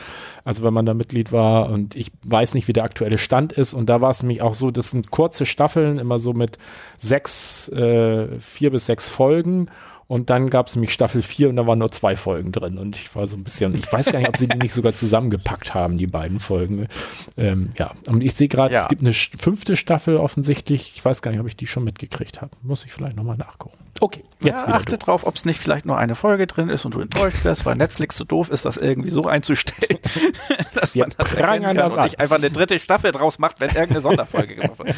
Also 0.43 0.63
wenn 0.63 0.73
man 0.73 0.85
da 0.85 0.93
Mitglied 0.93 1.31
war 1.31 1.69
und 1.69 1.95
ich 1.95 2.11
weiß 2.23 2.53
nicht, 2.53 2.67
wie 2.67 2.73
der 2.73 2.83
aktuelle 2.83 3.17
Stand 3.17 3.53
ist. 3.53 3.73
Und 3.73 3.87
da 3.87 4.01
war 4.01 4.11
es 4.11 4.21
nämlich 4.21 4.41
auch 4.41 4.53
so, 4.53 4.71
das 4.71 4.91
sind 4.91 5.11
kurze 5.11 5.45
Staffeln, 5.45 5.97
immer 5.97 6.19
so 6.19 6.33
mit 6.33 6.57
sechs, 6.97 7.69
äh, 7.69 8.27
vier 8.39 8.71
bis 8.71 8.85
sechs 8.85 9.09
Folgen. 9.09 9.67
Und 10.11 10.29
dann 10.29 10.49
gab 10.49 10.67
es 10.67 10.75
nämlich 10.75 10.91
Staffel 10.91 11.21
4 11.21 11.47
und 11.47 11.55
da 11.55 11.65
waren 11.65 11.79
nur 11.79 11.89
zwei 11.89 12.17
Folgen 12.17 12.51
drin. 12.51 12.77
Und 12.77 12.97
ich 12.97 13.15
war 13.15 13.27
so 13.27 13.37
ein 13.37 13.45
bisschen, 13.45 13.73
ich 13.73 13.89
weiß 13.93 14.07
gar 14.11 14.19
nicht, 14.19 14.27
ob 14.27 14.35
sie 14.35 14.49
die 14.49 14.57
nicht 14.57 14.73
sogar 14.73 14.91
zusammengepackt 14.91 15.73
haben, 15.73 15.95
die 15.95 16.05
beiden 16.05 16.41
Folgen. 16.41 16.89
Ähm, 17.37 17.71
ja, 17.79 17.93
und 18.09 18.21
ich 18.21 18.35
sehe 18.35 18.49
gerade, 18.49 18.73
ja. 18.73 18.81
es 18.81 18.89
gibt 18.89 19.03
eine 19.03 19.13
fünfte 19.13 19.77
Staffel 19.77 20.17
offensichtlich. 20.17 20.91
Ich 20.95 21.05
weiß 21.05 21.21
gar 21.21 21.31
nicht, 21.31 21.39
ob 21.39 21.47
ich 21.47 21.55
die 21.55 21.65
schon 21.65 21.85
mitgekriegt 21.85 22.41
habe. 22.41 22.51
Muss 22.61 22.83
ich 22.83 22.91
vielleicht 22.91 23.15
nochmal 23.15 23.37
nachgucken. 23.37 23.77
Okay, 24.01 24.25
jetzt 24.43 24.67
ja, 24.67 24.73
achte 24.73 24.97
du. 24.97 25.05
drauf, 25.05 25.25
ob 25.25 25.35
es 25.35 25.45
nicht 25.45 25.61
vielleicht 25.61 25.85
nur 25.85 25.97
eine 25.97 26.15
Folge 26.15 26.45
drin 26.45 26.67
ist 26.67 26.83
und 26.83 26.93
du 26.93 26.99
enttäuscht 26.99 27.45
wirst, 27.45 27.65
weil 27.65 27.77
Netflix 27.77 28.17
so 28.17 28.25
doof 28.25 28.49
ist, 28.49 28.65
das 28.65 28.75
irgendwie 28.75 29.11
so 29.11 29.27
einzustellen, 29.27 29.97
dass 30.73 30.93
Wir 30.93 31.03
man 31.03 31.13
das 31.17 31.31
erkennen 31.31 31.63
kann 31.63 31.77
das 31.77 31.93
und 31.93 32.03
nicht 32.03 32.19
einfach 32.19 32.35
eine 32.35 32.51
dritte 32.51 32.79
Staffel 32.79 33.13
draus 33.13 33.39
macht, 33.39 33.61
wenn 33.61 33.69
irgendeine 33.69 34.01
Sonderfolge 34.01 34.55
gemacht 34.57 34.77
wird. 34.77 34.93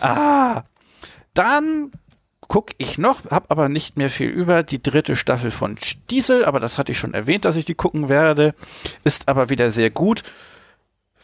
Ah, 0.00 0.62
dann 1.34 1.90
gucke 2.48 2.72
ich 2.78 2.98
noch, 2.98 3.30
habe 3.30 3.50
aber 3.50 3.68
nicht 3.68 3.96
mehr 3.96 4.10
viel 4.10 4.28
über. 4.28 4.62
Die 4.62 4.82
dritte 4.82 5.16
Staffel 5.16 5.50
von 5.50 5.76
Stiesel, 5.78 6.44
aber 6.44 6.60
das 6.60 6.78
hatte 6.78 6.92
ich 6.92 6.98
schon 6.98 7.14
erwähnt, 7.14 7.44
dass 7.44 7.56
ich 7.56 7.64
die 7.64 7.74
gucken 7.74 8.08
werde, 8.08 8.54
ist 9.04 9.28
aber 9.28 9.50
wieder 9.50 9.70
sehr 9.70 9.90
gut. 9.90 10.22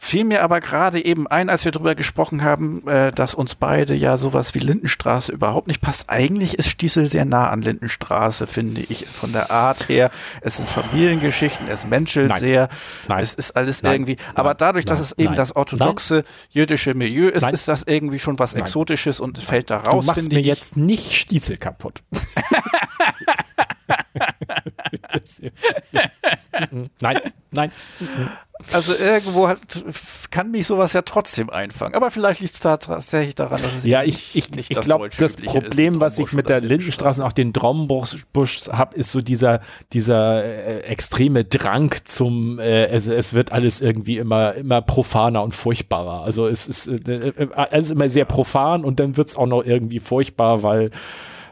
Fiel 0.05 0.25
mir 0.25 0.43
aber 0.43 0.61
gerade 0.61 1.03
eben 1.03 1.27
ein, 1.29 1.49
als 1.49 1.65
wir 1.65 1.73
darüber 1.73 1.95
gesprochen 1.95 2.45
haben, 2.45 2.87
äh, 2.87 3.11
dass 3.11 3.35
uns 3.35 3.55
beide 3.55 3.95
ja 3.95 4.19
sowas 4.19 4.55
wie 4.55 4.59
Lindenstraße 4.59 5.33
überhaupt 5.33 5.67
nicht 5.67 5.81
passt. 5.81 6.11
Eigentlich 6.11 6.59
ist 6.59 6.69
Stiesel 6.69 7.07
sehr 7.07 7.25
nah 7.25 7.49
an 7.49 7.63
Lindenstraße, 7.63 8.47
finde 8.47 8.83
ich, 8.83 9.07
von 9.07 9.33
der 9.33 9.51
Art 9.51 9.89
her. 9.89 10.11
Es 10.43 10.59
sind 10.59 10.69
Familiengeschichten, 10.69 11.69
es 11.69 11.87
menschelt 11.87 12.29
Nein. 12.29 12.41
sehr, 12.41 12.69
Nein. 13.09 13.23
es 13.23 13.33
ist 13.33 13.57
alles 13.57 13.83
Nein. 13.83 13.93
irgendwie. 13.95 14.17
Aber 14.35 14.53
dadurch, 14.53 14.85
dass 14.85 15.01
es 15.01 15.13
eben 15.17 15.37
das 15.37 15.57
orthodoxe 15.57 16.25
jüdische 16.51 16.93
Milieu 16.93 17.31
ist, 17.31 17.49
ist 17.49 17.67
das 17.67 17.85
irgendwie 17.85 18.19
schon 18.19 18.39
was 18.39 18.53
Exotisches 18.53 19.21
und 19.21 19.39
fällt 19.39 19.71
da 19.71 19.79
raus. 19.79 20.05
Du 20.05 20.13
machst 20.13 20.31
mir 20.31 20.41
ich. 20.41 20.47
jetzt 20.47 20.77
nicht 20.77 21.15
Stiesel 21.15 21.57
kaputt. 21.57 22.03
nein, 27.01 27.21
nein. 27.51 27.73
Also 28.73 28.95
irgendwo 28.95 29.49
hat, 29.49 29.59
kann 30.31 30.51
mich 30.53 30.69
sowas 30.69 30.93
ja 30.93 31.03
trotzdem 31.03 31.51
einfangen. 31.51 31.95
Aber 31.95 32.11
vielleicht 32.11 32.41
liegt 32.41 32.55
es 32.55 32.61
da 32.61 32.77
tatsächlich 32.77 33.35
daran, 33.35 33.61
dass 33.61 33.79
es 33.79 33.85
ja, 33.85 34.05
ich, 34.05 34.37
ich, 34.37 34.51
nicht 34.53 34.71
ich 34.71 34.77
das 34.77 34.87
glaube, 34.87 35.09
das 35.09 35.37
Problem, 35.37 36.01
was 36.01 36.19
ich 36.19 36.33
mit 36.33 36.49
der 36.49 36.61
Lindenstraße 36.61 37.21
und 37.21 37.29
auch 37.29 37.33
den 37.33 37.53
Traumbusch 37.53 38.25
habe, 38.71 38.97
ist 38.97 39.11
so 39.11 39.21
dieser, 39.21 39.61
dieser 39.93 40.45
äh, 40.45 40.81
extreme 40.83 41.45
Drang 41.45 41.95
zum, 42.05 42.61
äh, 42.61 42.87
es, 42.87 43.07
es 43.09 43.35
wird 43.35 43.51
alles 43.51 43.81
irgendwie 43.81 44.19
immer, 44.19 44.55
immer 44.55 44.83
profaner 44.83 45.43
und 45.43 45.53
furchtbarer. 45.53 46.23
Also 46.23 46.47
es 46.47 46.69
ist 46.69 46.87
äh, 46.87 47.31
äh 47.31 47.49
alles 47.55 47.91
immer 47.91 48.09
sehr 48.09 48.25
profan 48.25 48.85
und 48.85 49.01
dann 49.01 49.17
wird 49.17 49.29
es 49.29 49.37
auch 49.37 49.47
noch 49.47 49.65
irgendwie 49.65 49.99
furchtbar, 49.99 50.63
weil 50.63 50.91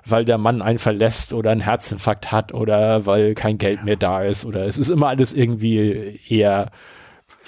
weil 0.04 0.24
der 0.24 0.38
Mann 0.38 0.62
einen 0.62 0.78
verlässt 0.78 1.32
oder 1.32 1.50
einen 1.50 1.60
Herzinfarkt 1.60 2.32
hat 2.32 2.52
oder 2.52 3.06
weil 3.06 3.34
kein 3.34 3.58
Geld 3.58 3.84
mehr 3.84 3.96
da 3.96 4.22
ist 4.22 4.44
oder 4.44 4.66
es 4.66 4.78
ist 4.78 4.88
immer 4.88 5.08
alles 5.08 5.32
irgendwie 5.32 6.20
eher 6.28 6.70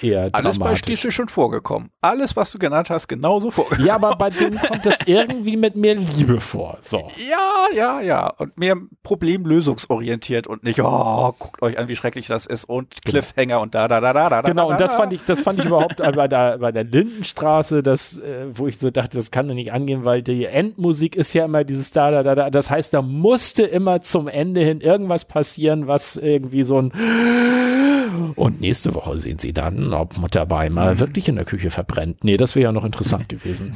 eher 0.01 0.29
Alles 0.33 0.59
bei 0.59 0.75
Stiefel 0.75 1.11
schon 1.11 1.27
vorgekommen. 1.27 1.89
Alles, 2.01 2.35
was 2.35 2.51
du 2.51 2.59
genannt 2.59 2.89
hast, 2.89 3.07
genauso 3.07 3.51
vorgekommen. 3.51 3.87
Ja, 3.87 3.95
aber 3.95 4.15
bei 4.15 4.29
denen 4.29 4.57
kommt 4.57 4.85
es 4.85 4.99
irgendwie 5.05 5.57
mit 5.57 5.75
mehr 5.75 5.95
Liebe 5.95 6.39
vor. 6.39 6.77
So. 6.81 7.11
Ja, 7.29 7.75
ja, 7.75 8.01
ja. 8.01 8.27
Und 8.37 8.57
mehr 8.57 8.75
problemlösungsorientiert 9.03 10.47
und 10.47 10.63
nicht, 10.63 10.79
oh, 10.81 11.33
guckt 11.37 11.61
euch 11.61 11.77
an, 11.77 11.87
wie 11.87 11.95
schrecklich 11.95 12.27
das 12.27 12.45
ist 12.45 12.65
und 12.65 12.89
genau. 13.03 13.11
Cliffhanger 13.11 13.61
und 13.61 13.75
da, 13.75 13.87
da, 13.87 14.01
da, 14.01 14.13
da, 14.13 14.29
da. 14.29 14.41
Genau, 14.41 14.67
da, 14.67 14.75
und 14.75 14.81
das 14.81 14.95
fand 14.95 15.13
ich, 15.13 15.25
das 15.25 15.41
fand 15.41 15.59
ich 15.59 15.65
überhaupt 15.65 15.97
bei 16.15 16.27
der, 16.27 16.57
bei 16.57 16.71
der 16.71 16.83
Lindenstraße, 16.83 17.83
das, 17.83 18.19
äh, 18.19 18.47
wo 18.53 18.67
ich 18.67 18.77
so 18.77 18.89
dachte, 18.89 19.17
das 19.17 19.31
kann 19.31 19.47
doch 19.47 19.55
nicht 19.55 19.71
angehen, 19.71 20.05
weil 20.05 20.21
die 20.21 20.45
Endmusik 20.45 21.15
ist 21.15 21.33
ja 21.33 21.45
immer 21.45 21.63
dieses 21.63 21.91
da, 21.91 22.11
da, 22.11 22.23
da, 22.23 22.35
da. 22.35 22.49
Das 22.49 22.69
heißt, 22.69 22.93
da 22.93 23.01
musste 23.01 23.63
immer 23.63 24.01
zum 24.01 24.27
Ende 24.27 24.61
hin 24.61 24.81
irgendwas 24.81 25.25
passieren, 25.25 25.87
was 25.87 26.17
irgendwie 26.17 26.63
so 26.63 26.81
ein 26.81 26.91
und 28.35 28.61
nächste 28.61 28.93
Woche 28.93 29.19
sehen 29.19 29.39
sie 29.39 29.53
dann, 29.53 29.84
ob 29.93 30.17
Mutter 30.17 30.45
Beimer 30.45 30.93
mhm. 30.93 30.99
wirklich 30.99 31.27
in 31.27 31.35
der 31.35 31.45
Küche 31.45 31.69
verbrennt. 31.69 32.23
Nee, 32.23 32.37
das 32.37 32.55
wäre 32.55 32.65
ja 32.65 32.71
noch 32.71 32.85
interessant 32.85 33.29
gewesen. 33.29 33.75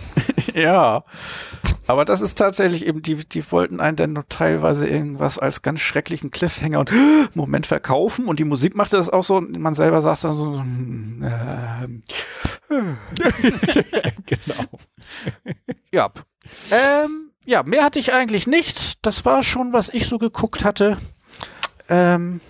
ja, 0.53 1.03
aber 1.87 2.05
das 2.05 2.21
ist 2.21 2.37
tatsächlich 2.37 2.85
eben, 2.85 3.01
die, 3.01 3.15
die 3.27 3.51
wollten 3.51 3.79
einen 3.79 3.97
dann 3.97 4.23
teilweise 4.29 4.87
irgendwas 4.87 5.37
als 5.39 5.61
ganz 5.61 5.81
schrecklichen 5.81 6.31
Cliffhanger 6.31 6.79
und 6.79 6.91
Moment 7.35 7.67
verkaufen 7.67 8.27
und 8.27 8.39
die 8.39 8.45
Musik 8.45 8.75
machte 8.75 8.97
das 8.97 9.09
auch 9.09 9.23
so 9.23 9.37
und 9.37 9.57
man 9.57 9.73
selber 9.73 10.01
saß 10.01 10.21
dann 10.21 10.35
so, 10.35 10.63
äh, 11.25 11.87
genau. 14.25 14.69
ja. 15.91 16.09
Ähm, 16.71 17.31
ja, 17.45 17.63
mehr 17.63 17.83
hatte 17.83 17.99
ich 17.99 18.13
eigentlich 18.13 18.47
nicht. 18.47 19.05
Das 19.05 19.25
war 19.25 19.43
schon, 19.43 19.73
was 19.73 19.89
ich 19.89 20.05
so 20.05 20.17
geguckt 20.19 20.63
hatte. 20.63 20.97
Ähm, 21.89 22.41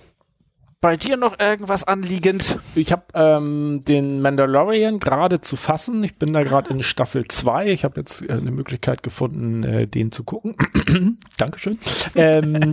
bei 0.80 0.96
dir 0.96 1.16
noch 1.16 1.38
irgendwas 1.38 1.84
anliegend? 1.84 2.58
Ich 2.74 2.90
habe 2.92 3.04
ähm, 3.14 3.82
den 3.86 4.22
Mandalorian 4.22 4.98
gerade 4.98 5.40
zu 5.40 5.56
fassen. 5.56 6.02
Ich 6.02 6.16
bin 6.16 6.32
da 6.32 6.42
gerade 6.42 6.70
in 6.70 6.82
Staffel 6.82 7.26
2. 7.26 7.70
Ich 7.70 7.84
habe 7.84 8.00
jetzt 8.00 8.22
äh, 8.22 8.32
eine 8.32 8.50
Möglichkeit 8.50 9.02
gefunden, 9.02 9.62
äh, 9.62 9.86
den 9.86 10.10
zu 10.10 10.24
gucken. 10.24 10.56
Dankeschön. 11.36 11.78
ähm, 12.14 12.72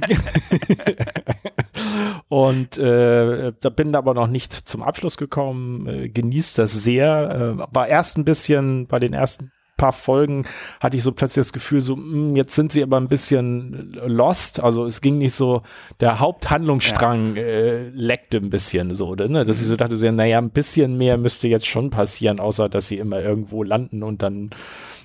und 2.30 2.78
äh, 2.78 3.52
da 3.60 3.70
bin 3.70 3.96
aber 3.96 4.14
noch 4.14 4.28
nicht 4.28 4.54
zum 4.54 4.84
Abschluss 4.84 5.18
gekommen. 5.18 5.88
Äh, 5.88 6.10
genießt 6.10 6.58
das 6.58 6.72
sehr. 6.72 7.58
Äh, 7.60 7.76
war 7.76 7.88
erst 7.88 8.18
ein 8.18 8.26
bisschen 8.26 8.88
bei 8.88 9.00
den 9.00 9.14
ersten 9.14 9.52
paar 9.78 9.94
Folgen 9.94 10.46
hatte 10.80 10.98
ich 10.98 11.04
so 11.04 11.12
plötzlich 11.12 11.46
das 11.46 11.54
Gefühl, 11.54 11.82
so, 11.82 11.96
mh, 11.96 12.12
hm, 12.12 12.36
jetzt 12.36 12.56
sind 12.56 12.72
sie 12.72 12.84
aber 12.84 12.98
ein 12.98 13.08
bisschen 13.08 13.98
lost. 14.06 14.62
Also 14.62 14.86
es 14.86 15.02
ging 15.02 15.20
nicht 15.20 15.34
so, 15.34 15.62
der 16.00 16.20
Haupthandlungsstrang 16.20 17.36
ja. 17.36 17.44
äh, 17.44 17.90
leckte 17.90 18.38
ein 18.38 18.50
bisschen 18.50 18.96
so, 18.96 19.16
ne? 19.16 19.46
Dass 19.46 19.62
ich 19.62 19.68
so 19.68 19.76
dachte, 19.76 19.98
so, 19.98 20.12
naja, 20.12 20.40
ein 20.40 20.50
bisschen 20.50 20.98
mehr 20.98 21.18
müsste 21.18 21.48
jetzt 21.48 21.68
schon 21.68 21.90
passieren, 21.90 22.40
außer 22.40 22.70
dass 22.70 22.88
sie 22.88 22.98
immer 22.98 23.22
irgendwo 23.22 23.64
landen 23.64 24.04
und 24.04 24.22
dann 24.22 24.50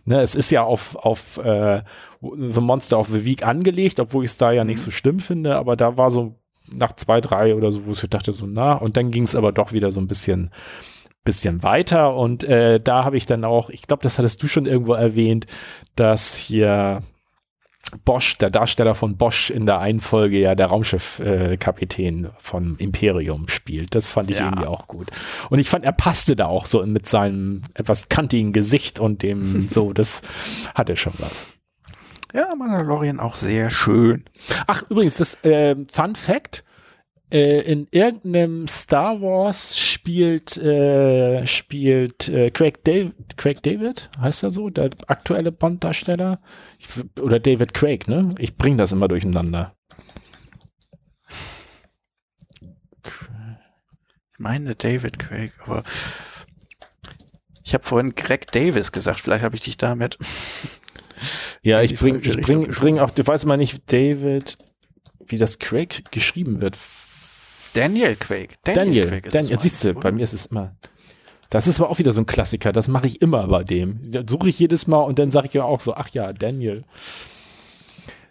Ne, 0.04 0.20
es 0.20 0.34
ist 0.34 0.50
ja 0.50 0.64
auf, 0.64 0.96
auf 0.96 1.38
äh, 1.38 1.82
The 2.20 2.60
Monster 2.60 2.98
of 2.98 3.08
the 3.08 3.24
Week 3.24 3.46
angelegt, 3.46 4.00
obwohl 4.00 4.24
ich 4.24 4.32
es 4.32 4.36
da 4.36 4.50
ja 4.50 4.64
nicht 4.64 4.78
mhm. 4.78 4.84
so 4.84 4.90
schlimm 4.90 5.20
finde, 5.20 5.54
aber 5.54 5.76
da 5.76 5.96
war 5.96 6.10
so 6.10 6.34
nach 6.72 6.96
zwei, 6.96 7.20
drei 7.20 7.54
oder 7.54 7.70
so, 7.70 7.86
wo 7.86 7.92
ich 7.92 8.00
dachte 8.08 8.32
so, 8.32 8.46
na, 8.46 8.74
und 8.74 8.96
dann 8.96 9.10
ging 9.10 9.24
es 9.24 9.36
aber 9.36 9.52
doch 9.52 9.72
wieder 9.72 9.92
so 9.92 10.00
ein 10.00 10.08
bisschen 10.08 10.50
bisschen 11.24 11.62
weiter 11.62 12.14
und 12.14 12.44
äh, 12.44 12.80
da 12.80 13.04
habe 13.04 13.16
ich 13.16 13.26
dann 13.26 13.44
auch, 13.44 13.70
ich 13.70 13.82
glaube, 13.82 14.02
das 14.02 14.18
hattest 14.18 14.42
du 14.42 14.48
schon 14.48 14.66
irgendwo 14.66 14.94
erwähnt, 14.94 15.46
dass 15.94 16.36
hier 16.36 17.02
Bosch, 18.04 18.38
der 18.38 18.50
Darsteller 18.50 18.94
von 18.94 19.16
Bosch 19.16 19.50
in 19.50 19.66
der 19.66 19.80
einen 19.80 20.00
Folge 20.00 20.38
ja 20.38 20.54
der 20.54 20.66
Raumschiffkapitän 20.66 22.24
äh, 22.24 22.28
vom 22.38 22.76
Imperium 22.78 23.48
spielt. 23.48 23.94
Das 23.94 24.10
fand 24.10 24.30
ich 24.30 24.38
ja. 24.38 24.46
irgendwie 24.46 24.66
auch 24.66 24.86
gut. 24.86 25.08
Und 25.50 25.58
ich 25.58 25.68
fand, 25.68 25.84
er 25.84 25.92
passte 25.92 26.34
da 26.34 26.46
auch 26.46 26.64
so 26.64 26.84
mit 26.86 27.06
seinem 27.06 27.62
etwas 27.74 28.08
kantigen 28.08 28.52
Gesicht 28.52 28.98
und 28.98 29.22
dem 29.22 29.60
so, 29.70 29.92
das 29.92 30.22
hatte 30.74 30.96
schon 30.96 31.14
was. 31.18 31.46
Ja, 32.32 32.54
Mandalorian 32.56 33.20
auch 33.20 33.34
sehr 33.34 33.70
schön. 33.70 34.24
Ach, 34.66 34.84
übrigens, 34.88 35.16
das 35.16 35.34
äh, 35.44 35.76
Fun 35.92 36.16
Fact, 36.16 36.64
äh, 37.32 37.60
in 37.62 37.88
irgendeinem 37.90 38.68
Star 38.68 39.22
Wars 39.22 39.78
spielt 39.78 40.58
äh, 40.58 41.46
spielt 41.46 42.28
äh, 42.28 42.50
Craig, 42.50 42.84
David, 42.84 43.38
Craig 43.38 43.62
David, 43.62 44.10
heißt 44.20 44.42
er 44.42 44.50
so, 44.50 44.68
der 44.68 44.90
aktuelle 45.06 45.50
Bond-Darsteller 45.50 46.40
oder 47.18 47.40
David 47.40 47.72
Craig, 47.72 48.06
ne? 48.06 48.34
Ich 48.38 48.56
bringe 48.56 48.76
das 48.76 48.92
immer 48.92 49.08
durcheinander. 49.08 49.74
Ich 53.04 54.38
meine 54.38 54.74
David 54.74 55.18
Craig, 55.18 55.52
aber 55.64 55.84
ich 57.64 57.72
habe 57.72 57.84
vorhin 57.84 58.14
Greg 58.14 58.50
Davis 58.52 58.92
gesagt. 58.92 59.20
Vielleicht 59.20 59.44
habe 59.44 59.54
ich 59.54 59.62
dich 59.62 59.78
damit. 59.78 60.18
ja, 61.62 61.80
ich 61.80 61.98
bring, 61.98 62.20
ich 62.20 62.40
bring, 62.42 62.68
bring 62.68 62.98
auch, 62.98 63.10
du 63.10 63.26
weißt 63.26 63.46
mal 63.46 63.56
nicht, 63.56 63.90
David, 63.90 64.58
wie 65.24 65.38
das 65.38 65.58
Craig 65.58 66.10
geschrieben 66.10 66.60
wird. 66.60 66.76
Daniel 67.74 68.16
Quake. 68.16 68.54
Daniel, 68.64 68.84
Daniel, 68.84 69.08
Quake 69.08 69.26
ist 69.26 69.34
Daniel 69.34 69.58
siehst 69.58 69.84
du, 69.84 69.94
bei 69.94 70.12
mir 70.12 70.22
ist 70.22 70.32
es 70.32 70.46
immer. 70.46 70.76
Das 71.50 71.66
ist 71.66 71.80
aber 71.80 71.90
auch 71.90 71.98
wieder 71.98 72.12
so 72.12 72.20
ein 72.20 72.26
Klassiker. 72.26 72.72
Das 72.72 72.88
mache 72.88 73.06
ich 73.06 73.20
immer 73.20 73.46
bei 73.46 73.62
dem. 73.62 74.12
Suche 74.26 74.48
ich 74.48 74.58
jedes 74.58 74.86
Mal 74.86 75.02
und 75.02 75.18
dann 75.18 75.30
sage 75.30 75.48
ich 75.48 75.54
ja 75.54 75.64
auch 75.64 75.80
so, 75.80 75.94
ach 75.94 76.08
ja, 76.10 76.32
Daniel. 76.32 76.84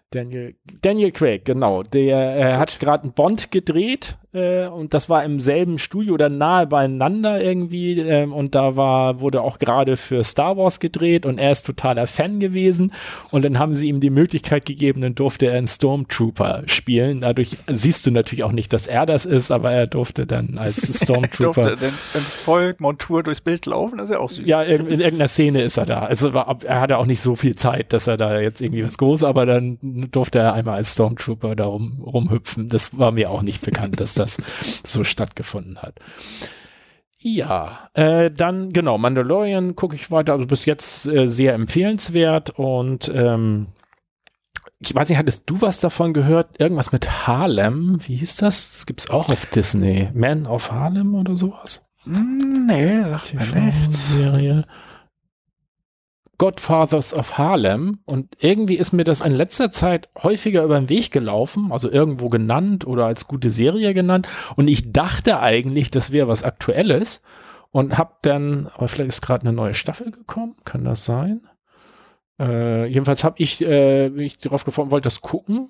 Daniel, 0.09 0.55
Daniel 0.81 1.11
Craig, 1.11 1.45
genau. 1.45 1.83
Der 1.83 2.37
äh, 2.37 2.57
hat 2.57 2.79
gerade 2.79 3.03
einen 3.03 3.13
Bond 3.13 3.51
gedreht 3.51 4.17
äh, 4.33 4.67
und 4.67 4.93
das 4.93 5.09
war 5.09 5.25
im 5.25 5.39
selben 5.39 5.77
Studio 5.77 6.13
oder 6.13 6.29
nahe 6.29 6.65
beieinander 6.67 7.41
irgendwie 7.41 7.99
äh, 7.99 8.25
und 8.25 8.55
da 8.55 8.77
war 8.77 9.19
wurde 9.19 9.41
auch 9.41 9.59
gerade 9.59 9.97
für 9.97 10.23
Star 10.23 10.55
Wars 10.55 10.79
gedreht 10.79 11.25
und 11.25 11.37
er 11.37 11.51
ist 11.51 11.65
totaler 11.65 12.07
Fan 12.07 12.39
gewesen 12.39 12.93
und 13.29 13.43
dann 13.43 13.59
haben 13.59 13.75
sie 13.75 13.89
ihm 13.89 13.99
die 13.99 14.09
Möglichkeit 14.09 14.65
gegeben, 14.65 15.01
dann 15.01 15.15
durfte 15.15 15.47
er 15.47 15.57
einen 15.57 15.67
Stormtrooper 15.67 16.63
spielen. 16.67 17.21
Dadurch 17.21 17.57
siehst 17.67 18.05
du 18.05 18.11
natürlich 18.11 18.43
auch 18.45 18.53
nicht, 18.53 18.71
dass 18.71 18.87
er 18.87 19.05
das 19.05 19.25
ist, 19.25 19.51
aber 19.51 19.71
er 19.71 19.87
durfte 19.87 20.25
dann 20.25 20.57
als 20.57 20.77
Stormtrooper 21.03 21.61
durfte 21.63 21.77
dann, 21.77 21.93
dann 22.13 22.21
voll 22.21 22.75
Montur 22.79 23.23
durchs 23.23 23.41
Bild 23.41 23.65
laufen, 23.65 23.97
das 23.97 24.09
ist 24.09 24.13
ja 24.15 24.19
auch 24.19 24.29
süß. 24.29 24.47
Ja, 24.47 24.61
in, 24.61 24.87
in 24.87 25.01
irgendeiner 25.01 25.27
Szene 25.27 25.61
ist 25.61 25.75
er 25.75 25.85
da. 25.85 26.03
Also 26.03 26.33
war, 26.33 26.57
er 26.63 26.79
hatte 26.79 26.97
auch 26.97 27.05
nicht 27.05 27.21
so 27.21 27.35
viel 27.35 27.55
Zeit, 27.55 27.91
dass 27.91 28.07
er 28.07 28.15
da 28.15 28.39
jetzt 28.39 28.61
irgendwie 28.61 28.85
was 28.85 28.97
groß, 28.97 29.25
aber 29.25 29.45
dann 29.45 29.77
durfte 30.11 30.39
er 30.39 30.53
einmal 30.53 30.75
als 30.75 30.93
Stormtrooper 30.93 31.55
da 31.57 31.65
rum, 31.65 32.01
rumhüpfen. 32.01 32.69
Das 32.69 32.97
war 32.97 33.11
mir 33.11 33.29
auch 33.29 33.41
nicht 33.41 33.61
bekannt, 33.61 33.99
dass 33.99 34.20
das 34.21 34.37
so 34.85 35.03
stattgefunden 35.03 35.81
hat. 35.81 35.95
Ja, 37.23 37.89
äh, 37.93 38.31
dann 38.31 38.73
genau, 38.73 38.97
Mandalorian 38.97 39.75
gucke 39.75 39.95
ich 39.95 40.09
weiter, 40.09 40.33
also 40.33 40.47
bis 40.47 40.65
jetzt 40.65 41.05
äh, 41.07 41.27
sehr 41.27 41.53
empfehlenswert 41.53 42.49
und 42.51 43.11
ähm, 43.13 43.67
ich 44.79 44.95
weiß 44.95 45.09
nicht, 45.09 45.19
hattest 45.19 45.47
du 45.47 45.61
was 45.61 45.79
davon 45.79 46.13
gehört? 46.13 46.59
Irgendwas 46.59 46.91
mit 46.91 47.27
Harlem, 47.27 47.99
wie 48.07 48.15
hieß 48.15 48.37
das? 48.37 48.71
Das 48.73 48.85
gibt 48.87 49.01
es 49.01 49.09
auch 49.11 49.29
auf 49.29 49.45
Disney. 49.47 50.09
Man 50.15 50.47
of 50.47 50.71
Harlem 50.71 51.13
oder 51.13 51.37
sowas? 51.37 51.83
Hm, 52.03 52.65
nee, 52.67 53.03
sagt 53.03 53.35
mir 53.35 53.61
nichts. 53.61 54.13
Serie. 54.13 54.65
Godfathers 56.41 57.13
of 57.13 57.37
Harlem 57.37 57.99
und 58.05 58.35
irgendwie 58.39 58.75
ist 58.75 58.93
mir 58.93 59.03
das 59.03 59.21
in 59.21 59.31
letzter 59.31 59.71
Zeit 59.71 60.09
häufiger 60.17 60.63
über 60.63 60.79
den 60.79 60.89
Weg 60.89 61.11
gelaufen, 61.11 61.71
also 61.71 61.87
irgendwo 61.87 62.29
genannt 62.29 62.87
oder 62.87 63.05
als 63.05 63.27
gute 63.27 63.51
Serie 63.51 63.93
genannt 63.93 64.27
und 64.55 64.67
ich 64.67 64.91
dachte 64.91 65.39
eigentlich, 65.39 65.91
das 65.91 66.11
wäre 66.11 66.27
was 66.27 66.41
Aktuelles 66.41 67.21
und 67.69 67.95
hab 67.99 68.23
dann, 68.23 68.71
aber 68.73 68.87
vielleicht 68.87 69.09
ist 69.09 69.21
gerade 69.21 69.41
eine 69.43 69.53
neue 69.53 69.75
Staffel 69.75 70.09
gekommen, 70.09 70.55
kann 70.65 70.83
das 70.83 71.05
sein? 71.05 71.47
Äh, 72.39 72.87
jedenfalls 72.87 73.23
habe 73.23 73.35
ich 73.37 73.63
äh, 73.63 74.09
mich 74.09 74.39
darauf 74.39 74.65
gefunden, 74.65 74.89
wollte 74.89 75.05
das 75.05 75.21
gucken. 75.21 75.69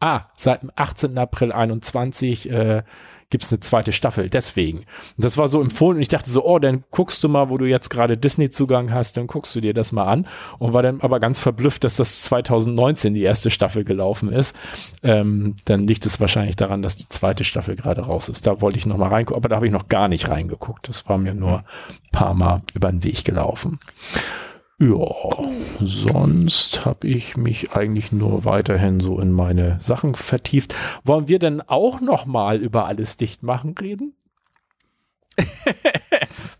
Ah, 0.00 0.24
seit 0.36 0.60
dem 0.60 0.70
18. 0.76 1.16
April 1.16 1.50
21 1.50 2.50
äh, 2.50 2.82
gibt 3.30 3.44
es 3.44 3.52
eine 3.52 3.60
zweite 3.60 3.92
Staffel. 3.92 4.28
Deswegen. 4.28 4.78
Und 4.78 5.24
das 5.24 5.36
war 5.36 5.48
so 5.48 5.60
empfohlen 5.60 5.96
und 5.96 6.02
ich 6.02 6.08
dachte 6.08 6.30
so, 6.30 6.44
oh, 6.44 6.58
dann 6.58 6.84
guckst 6.90 7.22
du 7.24 7.28
mal, 7.28 7.48
wo 7.48 7.56
du 7.56 7.64
jetzt 7.64 7.88
gerade 7.88 8.16
Disney-Zugang 8.16 8.92
hast, 8.92 9.16
dann 9.16 9.28
guckst 9.28 9.54
du 9.54 9.60
dir 9.60 9.72
das 9.72 9.92
mal 9.92 10.04
an. 10.04 10.26
Und 10.58 10.72
war 10.72 10.82
dann 10.82 11.00
aber 11.00 11.20
ganz 11.20 11.38
verblüfft, 11.38 11.84
dass 11.84 11.96
das 11.96 12.22
2019 12.22 13.14
die 13.14 13.22
erste 13.22 13.50
Staffel 13.50 13.84
gelaufen 13.84 14.30
ist. 14.32 14.56
Ähm, 15.02 15.54
dann 15.64 15.86
liegt 15.86 16.04
es 16.06 16.20
wahrscheinlich 16.20 16.56
daran, 16.56 16.82
dass 16.82 16.96
die 16.96 17.08
zweite 17.08 17.44
Staffel 17.44 17.76
gerade 17.76 18.02
raus 18.02 18.28
ist. 18.28 18.46
Da 18.46 18.60
wollte 18.60 18.78
ich 18.78 18.86
noch 18.86 18.96
mal 18.96 19.08
reingucken, 19.08 19.40
aber 19.40 19.48
da 19.48 19.56
habe 19.56 19.66
ich 19.66 19.72
noch 19.72 19.88
gar 19.88 20.08
nicht 20.08 20.28
reingeguckt. 20.28 20.88
Das 20.88 21.08
war 21.08 21.16
mir 21.16 21.34
nur 21.34 21.58
ein 21.58 22.10
paar 22.12 22.34
Mal 22.34 22.62
über 22.74 22.90
den 22.90 23.04
Weg 23.04 23.24
gelaufen. 23.24 23.78
Ja, 24.82 25.50
sonst 25.80 26.86
habe 26.86 27.06
ich 27.06 27.36
mich 27.36 27.72
eigentlich 27.72 28.12
nur 28.12 28.46
weiterhin 28.46 29.00
so 29.00 29.20
in 29.20 29.30
meine 29.30 29.78
Sachen 29.82 30.14
vertieft. 30.14 30.74
Wollen 31.04 31.28
wir 31.28 31.38
denn 31.38 31.60
auch 31.60 32.00
noch 32.00 32.24
mal 32.24 32.62
über 32.62 32.86
alles 32.86 33.18
dicht 33.18 33.42
machen 33.42 33.74
reden? 33.78 34.14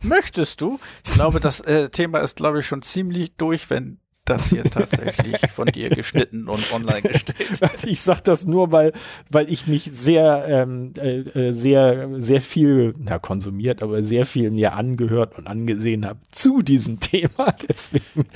Möchtest 0.03 0.61
du? 0.61 0.79
Ich 1.07 1.13
glaube, 1.13 1.41
das 1.41 1.61
äh, 1.61 1.89
Thema 1.89 2.19
ist, 2.19 2.37
glaube 2.37 2.59
ich, 2.59 2.67
schon 2.67 2.83
ziemlich 2.83 3.37
durch, 3.37 3.71
wenn 3.71 4.00
das 4.31 4.51
hier 4.51 4.65
tatsächlich 4.65 5.51
von 5.51 5.67
dir 5.67 5.91
geschnitten 5.91 6.49
und 6.49 6.73
online 6.73 7.03
gestellt. 7.03 7.61
Ich 7.85 8.01
sag 8.01 8.21
das 8.23 8.47
nur, 8.47 8.73
weil, 8.73 8.93
weil 9.31 9.51
ich 9.51 9.67
mich 9.67 9.85
sehr, 9.85 10.45
ähm, 10.49 10.93
äh, 10.97 11.19
äh, 11.19 11.53
sehr, 11.53 12.09
sehr 12.19 12.41
viel, 12.41 12.95
na, 12.99 13.19
konsumiert, 13.19 13.83
aber 13.83 14.05
sehr 14.05 14.27
viel 14.27 14.51
mir 14.51 14.75
angehört 14.75 15.39
und 15.39 15.49
angesehen 15.49 16.07
habe 16.07 16.21
zu 16.31 16.63
diesem 16.63 17.01
Thema. 17.01 17.55
Deswegen, 17.69 18.27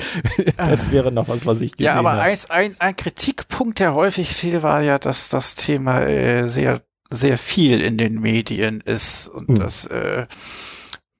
das 0.57 0.91
wäre 0.91 1.13
noch 1.13 1.29
was, 1.29 1.47
was 1.47 1.61
ich 1.61 1.77
gesehen 1.77 1.95
habe. 1.95 2.05
Ja, 2.05 2.13
aber 2.13 2.23
ein, 2.23 2.37
ein, 2.49 2.77
ein 2.79 2.97
Kritikpunkt, 2.97 3.79
der 3.79 3.95
häufig 3.95 4.29
fiel, 4.29 4.63
war 4.63 4.83
ja, 4.83 4.99
dass 4.99 5.29
das 5.29 5.55
Thema 5.55 6.03
äh, 6.03 6.49
sehr, 6.49 6.81
sehr 7.11 7.39
viel 7.39 7.81
in 7.81 7.97
den 7.97 8.21
Medien 8.21 8.81
ist 8.81 9.29
und 9.29 9.49
hm. 9.49 9.55
das, 9.57 9.87
äh, 9.87 10.27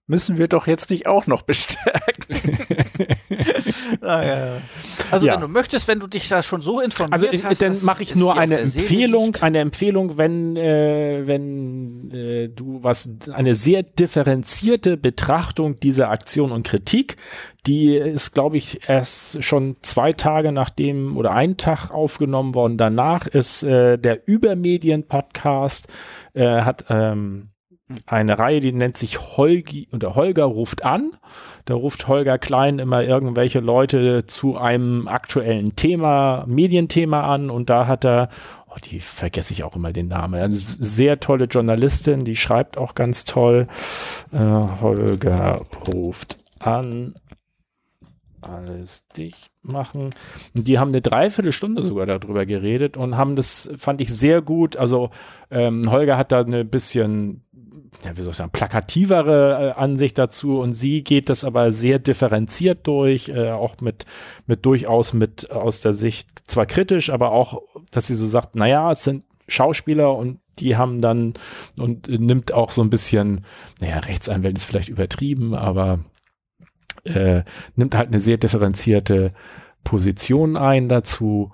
müssen 0.07 0.37
wir 0.37 0.49
doch 0.49 0.67
jetzt 0.67 0.91
nicht 0.91 1.07
auch 1.07 1.27
noch 1.27 1.43
bestärken. 1.43 2.37
naja. 4.01 4.61
Also 5.11 5.27
ja. 5.27 5.35
wenn 5.35 5.41
du 5.41 5.49
möchtest, 5.49 5.89
wenn 5.89 5.99
du 5.99 6.07
dich 6.07 6.29
da 6.29 6.43
schon 6.43 6.61
so 6.61 6.81
informiert 6.81 7.13
also, 7.13 7.45
hast, 7.45 7.63
dann 7.63 7.85
mache 7.85 8.03
ich 8.03 8.15
nur 8.15 8.37
eine 8.37 8.59
Empfehlung, 8.59 9.35
eine 9.41 9.61
Empfehlung, 9.61 10.19
wenn 10.19 10.57
äh, 10.57 11.23
wenn 11.25 12.11
äh, 12.11 12.49
du 12.49 12.83
was 12.83 13.09
eine 13.33 13.55
sehr 13.55 13.83
differenzierte 13.83 14.97
Betrachtung 14.97 15.81
dieser 15.81 16.11
Aktion 16.11 16.53
und 16.53 16.67
Kritik, 16.67 17.17
die 17.67 17.97
ist, 17.97 18.33
glaube 18.33 18.59
ich, 18.59 18.89
erst 18.89 19.43
schon 19.43 19.77
zwei 19.81 20.13
Tage 20.13 20.53
nachdem 20.53 21.17
oder 21.17 21.33
einen 21.33 21.57
Tag 21.57 21.91
aufgenommen 21.91 22.55
worden. 22.55 22.77
Danach 22.77 23.27
ist 23.27 23.63
äh, 23.63 23.99
der 23.99 24.29
Übermedien 24.29 25.07
Podcast 25.07 25.89
äh, 26.35 26.61
hat 26.61 26.85
ähm, 26.91 27.54
eine 28.07 28.39
Reihe, 28.39 28.61
die 28.61 28.73
nennt 28.73 28.97
sich 28.97 29.37
Holgi 29.37 29.89
oder 29.93 30.15
Holger 30.15 30.45
ruft 30.45 30.85
an. 30.85 31.13
Da 31.67 31.75
ruft 31.75 32.09
Holger 32.09 32.39
Klein 32.39 32.79
immer 32.79 33.03
irgendwelche 33.03 33.61
Leute 33.61 34.27
zu 34.27 34.57
einem 34.57 35.07
aktuellen 35.07 35.77
Thema, 35.77 36.45
Medienthema 36.47 37.23
an 37.33 37.51
und 37.51 37.69
da 37.69 37.87
hat 37.87 38.05
er, 38.05 38.31
oh, 38.69 38.77
die 38.91 39.01
vergesse 39.01 39.53
ich 39.53 39.65
auch 39.65 39.77
immer 39.77 39.93
den 39.93 40.09
Namen, 40.09 40.41
eine 40.41 40.55
sehr 40.55 41.21
tolle 41.21 41.45
Journalistin, 41.45 42.25
die 42.25 42.37
schreibt 42.37 42.79
auch 42.79 42.95
ganz 42.95 43.25
toll. 43.25 43.69
Äh, 44.33 44.39
Holger 44.39 45.57
ruft 45.87 46.39
an 46.59 47.15
alles 48.49 49.07
dicht 49.09 49.51
machen. 49.63 50.11
Und 50.55 50.69
die 50.69 50.79
haben 50.79 50.89
eine 50.89 51.01
Dreiviertelstunde 51.01 51.83
sogar 51.83 52.07
darüber 52.07 52.47
geredet 52.47 52.97
und 52.97 53.17
haben 53.17 53.37
das, 53.37 53.71
fand 53.77 54.01
ich 54.01 54.13
sehr 54.13 54.43
gut. 54.43 54.77
Also 54.77 55.11
ähm, 55.51 55.91
Holger 55.91 56.17
hat 56.17 56.33
da 56.33 56.41
eine 56.41 56.65
bisschen, 56.65 57.43
ja, 58.05 58.17
wie 58.17 58.23
soll 58.23 58.33
ich 58.33 58.37
sagen, 58.37 58.51
plakativere 58.53 59.75
äh, 59.77 59.81
Ansicht 59.81 60.19
dazu 60.19 60.61
und 60.61 60.75
sie 60.75 61.03
geht 61.05 61.29
das 61.29 61.45
aber 61.45 61.73
sehr 61.73 61.99
differenziert 61.99 62.87
durch, 62.87 63.29
äh, 63.29 63.51
auch 63.51 63.81
mit, 63.81 64.07
mit 64.47 64.67
durchaus 64.67 65.13
mit 65.13 65.51
aus 65.51 65.81
der 65.81 65.95
Sicht 65.95 66.29
zwar 66.47 66.67
kritisch, 66.67 67.11
aber 67.11 67.33
auch, 67.33 67.63
dass 67.91 68.07
sie 68.07 68.15
so 68.15 68.29
sagt, 68.29 68.57
naja, 68.57 68.91
es 68.93 69.05
sind 69.05 69.25
Schauspieler 69.49 70.17
und 70.17 70.41
die 70.59 70.77
haben 70.77 71.01
dann 71.01 71.35
und 71.77 72.09
nimmt 72.09 72.53
auch 72.55 72.71
so 72.71 72.83
ein 72.83 72.91
bisschen, 72.91 73.45
naja, 73.81 73.99
Rechtsanwälte 73.99 74.57
ist 74.57 74.65
vielleicht 74.65 74.89
übertrieben, 74.89 75.55
aber 75.55 76.01
äh, 77.05 77.43
nimmt 77.77 77.95
halt 77.95 78.09
eine 78.09 78.21
sehr 78.21 78.37
differenzierte 78.39 79.33
Position 79.83 80.57
ein 80.57 80.89
dazu. 80.89 81.53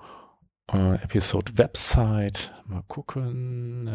Äh, 0.71 0.95
Episode 1.03 1.51
Website, 1.57 2.53
mal 2.65 2.83
gucken. 2.87 3.87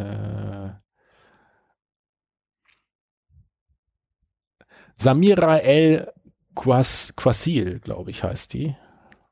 Samira 4.97 5.59
El 5.59 6.11
Quasil, 6.55 7.81
glaube 7.81 8.11
ich, 8.11 8.23
heißt 8.25 8.55
die. 8.55 8.75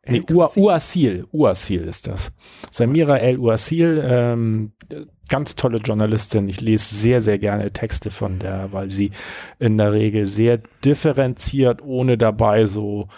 Nee, 0.07 0.23
Uasil, 0.31 1.27
Uasil 1.33 1.83
ist 1.85 2.07
das. 2.07 2.33
Samira 2.71 3.17
El 3.17 3.39
Uasil, 3.39 4.03
ähm, 4.05 4.73
ganz 5.31 5.57
tolle 5.57 5.79
Journalistin. 5.79 6.49
Ich 6.49 6.61
lese 6.61 6.95
sehr, 6.95 7.21
sehr 7.23 7.39
gerne 7.39 7.73
Texte 7.73 8.11
von 8.11 8.39
der, 8.39 8.73
weil 8.73 8.91
sie 8.91 9.13
in 9.59 9.79
der 9.79 9.93
Regel 9.93 10.27
sehr 10.27 10.59
differenziert, 10.85 11.81
ohne 11.83 12.19
dabei 12.19 12.67
so 12.67 13.09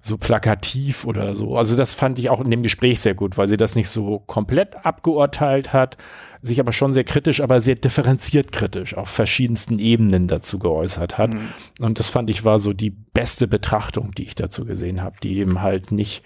so 0.00 0.16
plakativ 0.16 1.04
oder 1.04 1.34
so. 1.34 1.56
Also 1.56 1.76
das 1.76 1.92
fand 1.92 2.18
ich 2.18 2.30
auch 2.30 2.40
in 2.40 2.50
dem 2.50 2.62
Gespräch 2.62 3.00
sehr 3.00 3.14
gut, 3.14 3.36
weil 3.36 3.48
sie 3.48 3.56
das 3.56 3.74
nicht 3.74 3.88
so 3.88 4.20
komplett 4.20 4.86
abgeurteilt 4.86 5.72
hat, 5.72 5.96
sich 6.42 6.60
aber 6.60 6.72
schon 6.72 6.94
sehr 6.94 7.04
kritisch, 7.04 7.40
aber 7.40 7.60
sehr 7.60 7.74
differenziert 7.74 8.52
kritisch 8.52 8.96
auf 8.96 9.08
verschiedensten 9.08 9.78
Ebenen 9.78 10.28
dazu 10.28 10.58
geäußert 10.58 11.18
hat. 11.18 11.34
Mhm. 11.34 11.48
Und 11.80 11.98
das 11.98 12.08
fand 12.08 12.30
ich 12.30 12.44
war 12.44 12.58
so 12.58 12.72
die 12.72 12.90
beste 12.90 13.48
Betrachtung, 13.48 14.12
die 14.16 14.24
ich 14.24 14.34
dazu 14.34 14.64
gesehen 14.64 15.02
habe, 15.02 15.16
die 15.22 15.38
eben 15.38 15.60
halt 15.60 15.92
nicht 15.92 16.22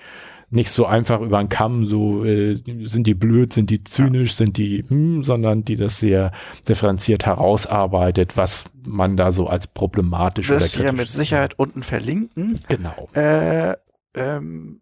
nicht 0.52 0.70
so 0.70 0.84
einfach 0.84 1.22
über 1.22 1.39
den 1.39 1.48
Kamm, 1.48 1.86
so 1.86 2.26
äh, 2.26 2.55
sind 2.84 3.06
die 3.06 3.14
blöd, 3.14 3.55
sind 3.55 3.70
die 3.70 3.84
zynisch, 3.84 4.34
sind 4.34 4.59
die, 4.59 4.84
hm, 4.86 5.24
sondern 5.24 5.64
die 5.64 5.76
das 5.76 5.98
sehr 5.98 6.30
differenziert 6.68 7.24
herausarbeitet, 7.24 8.36
was 8.36 8.64
man 8.86 9.16
da 9.16 9.32
so 9.32 9.47
als 9.47 9.66
problematisch 9.66 10.48
das 10.48 10.56
oder 10.56 10.68
kritisch 10.68 10.84
ja 10.84 10.93
mit 10.93 11.09
Sicherheit 11.09 11.59
unten 11.59 11.82
verlinken. 11.82 12.60
Genau. 12.68 13.09
Äh, 13.14 13.76
ähm, 14.14 14.81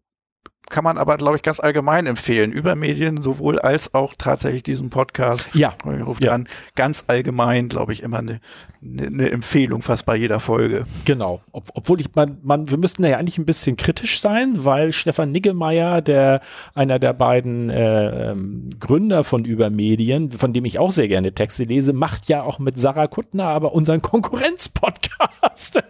kann 0.71 0.85
man 0.85 0.97
aber, 0.97 1.17
glaube 1.17 1.37
ich, 1.37 1.43
ganz 1.43 1.61
allgemein 1.61 2.07
empfehlen. 2.07 2.53
Über 2.53 2.77
Medien 2.77 3.21
sowohl 3.21 3.59
als 3.59 3.93
auch 3.93 4.15
tatsächlich 4.17 4.63
diesen 4.63 4.89
Podcast. 4.89 5.49
Ja. 5.53 5.75
Ruft 5.85 6.25
ja. 6.25 6.33
an. 6.33 6.49
Ganz 6.77 7.05
allgemein, 7.09 7.69
glaube 7.69 7.93
ich, 7.93 8.03
immer 8.03 8.19
eine, 8.19 8.41
eine, 8.83 9.07
eine 9.07 9.31
Empfehlung 9.31 9.83
fast 9.83 10.07
bei 10.07 10.17
jeder 10.17 10.41
Folge. 10.41 10.85
Genau. 11.05 11.43
Ob, 11.53 11.69
obwohl 11.75 12.01
ich, 12.01 12.15
man, 12.15 12.39
man, 12.43 12.71
wir 12.71 12.79
müssten 12.79 13.05
ja 13.05 13.19
eigentlich 13.19 13.39
ein 13.39 13.47
bisschen 13.47 13.77
kritisch 13.77 14.21
sein, 14.21 14.65
weil 14.65 14.93
Stefan 14.93 15.33
Niggemeier, 15.33 16.01
der, 16.01 16.41
einer 16.75 16.99
der 16.99 17.13
beiden 17.13 17.69
äh, 17.69 18.31
ähm, 18.31 18.71
Gründer 18.79 19.25
von 19.25 19.45
Übermedien, 19.45 20.33
von 20.33 20.53
dem 20.53 20.65
ich 20.65 20.79
auch 20.79 20.93
sehr 20.93 21.09
gerne 21.09 21.33
Texte 21.33 21.65
lese, 21.65 21.93
macht 21.93 22.29
ja 22.29 22.43
auch 22.43 22.59
mit 22.59 22.79
Sarah 22.79 23.09
Kuttner 23.09 23.45
aber 23.45 23.73
unseren 23.73 24.03
Konkurrenz-Podcast. 24.03 25.83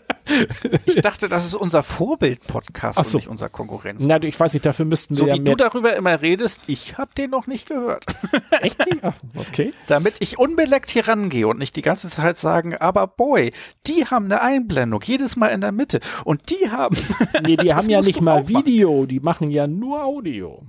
ich 0.86 0.96
dachte, 0.96 1.28
das 1.28 1.44
ist 1.44 1.54
unser 1.54 1.82
Vorbild-Podcast 1.82 3.04
so. 3.04 3.18
und 3.18 3.22
nicht 3.22 3.28
unser 3.28 3.48
Konkurrenz. 3.48 4.04
Na, 4.06 4.22
ich 4.22 4.38
weiß 4.38 4.54
nicht, 4.54 4.64
dafür 4.70 4.84
müssten 4.84 5.16
wir 5.16 5.24
so 5.24 5.26
ja 5.26 5.34
wie 5.34 5.40
du 5.40 5.56
darüber 5.56 5.96
immer 5.96 6.22
redest, 6.22 6.60
ich 6.68 6.96
habe 6.96 7.10
den 7.18 7.30
noch 7.30 7.48
nicht 7.48 7.68
gehört. 7.68 8.04
Echt 8.60 8.78
nicht? 8.86 9.02
Okay. 9.34 9.72
Damit 9.88 10.14
ich 10.20 10.38
unbeleckt 10.38 10.90
hier 10.90 11.08
rangehe 11.08 11.48
und 11.48 11.58
nicht 11.58 11.74
die 11.74 11.82
ganze 11.82 12.08
Zeit 12.08 12.38
sagen, 12.38 12.76
aber 12.76 13.08
boy, 13.08 13.52
die 13.86 14.06
haben 14.06 14.26
eine 14.26 14.40
Einblendung, 14.40 15.00
jedes 15.04 15.36
Mal 15.36 15.48
in 15.48 15.60
der 15.60 15.72
Mitte. 15.72 15.98
Und 16.24 16.50
die 16.50 16.70
haben. 16.70 16.96
nee, 17.44 17.56
die 17.56 17.70
haben 17.74 17.90
ja 17.90 18.00
nicht 18.00 18.20
mal 18.20 18.46
Video, 18.46 19.06
die 19.06 19.18
machen 19.18 19.50
ja 19.50 19.66
nur 19.66 20.04
Audio. 20.04 20.62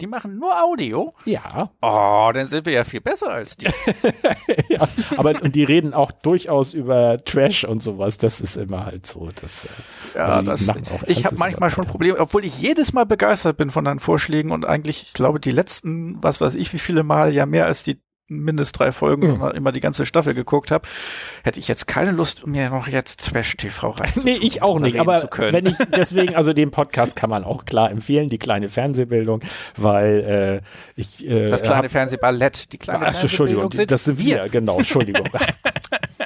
Die 0.00 0.06
machen 0.06 0.38
nur 0.38 0.60
Audio? 0.62 1.14
Ja. 1.24 1.70
Oh, 1.80 2.30
dann 2.34 2.46
sind 2.46 2.66
wir 2.66 2.72
ja 2.72 2.84
viel 2.84 3.00
besser 3.00 3.30
als 3.30 3.56
die. 3.56 3.66
ja, 4.68 4.88
aber 5.16 5.40
und 5.42 5.54
die 5.54 5.64
reden 5.64 5.94
auch 5.94 6.10
durchaus 6.10 6.74
über 6.74 7.18
Trash 7.24 7.64
und 7.64 7.82
sowas. 7.82 8.18
Das 8.18 8.40
ist 8.40 8.56
immer 8.56 8.86
halt 8.86 9.06
so. 9.06 9.28
Das, 9.40 9.64
äh, 9.64 10.18
ja, 10.18 10.24
also 10.26 10.42
das, 10.42 10.72
ich 11.06 11.24
habe 11.24 11.36
manchmal 11.36 11.70
schon 11.70 11.84
Probleme, 11.84 12.18
obwohl 12.18 12.44
ich 12.44 12.60
jedes 12.60 12.92
Mal 12.92 13.06
begeistert 13.06 13.56
bin 13.56 13.70
von 13.70 13.84
deinen 13.84 14.00
Vorschlägen 14.00 14.50
und 14.50 14.64
eigentlich, 14.64 15.02
ich 15.02 15.12
glaube, 15.12 15.38
die 15.40 15.52
letzten, 15.52 16.22
was 16.22 16.40
weiß 16.40 16.54
ich, 16.56 16.72
wie 16.72 16.78
viele 16.78 17.02
Mal 17.02 17.32
ja 17.32 17.46
mehr 17.46 17.66
als 17.66 17.82
die 17.82 18.00
mindest 18.28 18.78
drei 18.78 18.90
Folgen 18.90 19.38
mhm. 19.38 19.50
immer 19.50 19.72
die 19.72 19.80
ganze 19.80 20.06
Staffel 20.06 20.34
geguckt 20.34 20.70
habe, 20.70 20.88
hätte 21.42 21.60
ich 21.60 21.68
jetzt 21.68 21.86
keine 21.86 22.10
Lust, 22.10 22.46
mir 22.46 22.70
noch 22.70 22.88
jetzt 22.88 23.28
Trash 23.28 23.56
TV 23.56 23.90
rein. 23.90 24.10
nee, 24.24 24.38
ich 24.40 24.62
auch 24.62 24.78
nicht, 24.78 24.98
aber 24.98 25.28
wenn 25.38 25.66
ich 25.66 25.76
deswegen, 25.94 26.34
also 26.34 26.52
den 26.52 26.70
Podcast 26.70 27.16
kann 27.16 27.28
man 27.28 27.44
auch 27.44 27.64
klar 27.64 27.90
empfehlen, 27.90 28.30
die 28.30 28.38
kleine 28.38 28.68
Fernsehbildung, 28.68 29.42
weil 29.76 30.62
äh, 30.96 31.00
ich 31.00 31.28
äh, 31.28 31.48
Das 31.48 31.62
kleine 31.62 31.88
Fernsehballett, 31.88 32.72
die 32.72 32.78
kleine 32.78 33.06
Ach, 33.06 33.14
Fernsehbildung 33.14 33.64
Entschuldigung, 33.64 33.72
sind 33.72 33.90
das 33.90 34.04
sind 34.04 34.18
wir, 34.18 34.48
genau, 34.48 34.78
Entschuldigung. 34.78 35.28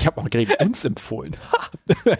Ich 0.00 0.06
habe 0.06 0.20
auch 0.20 0.30
gerade 0.30 0.56
uns 0.60 0.84
empfohlen. 0.84 1.36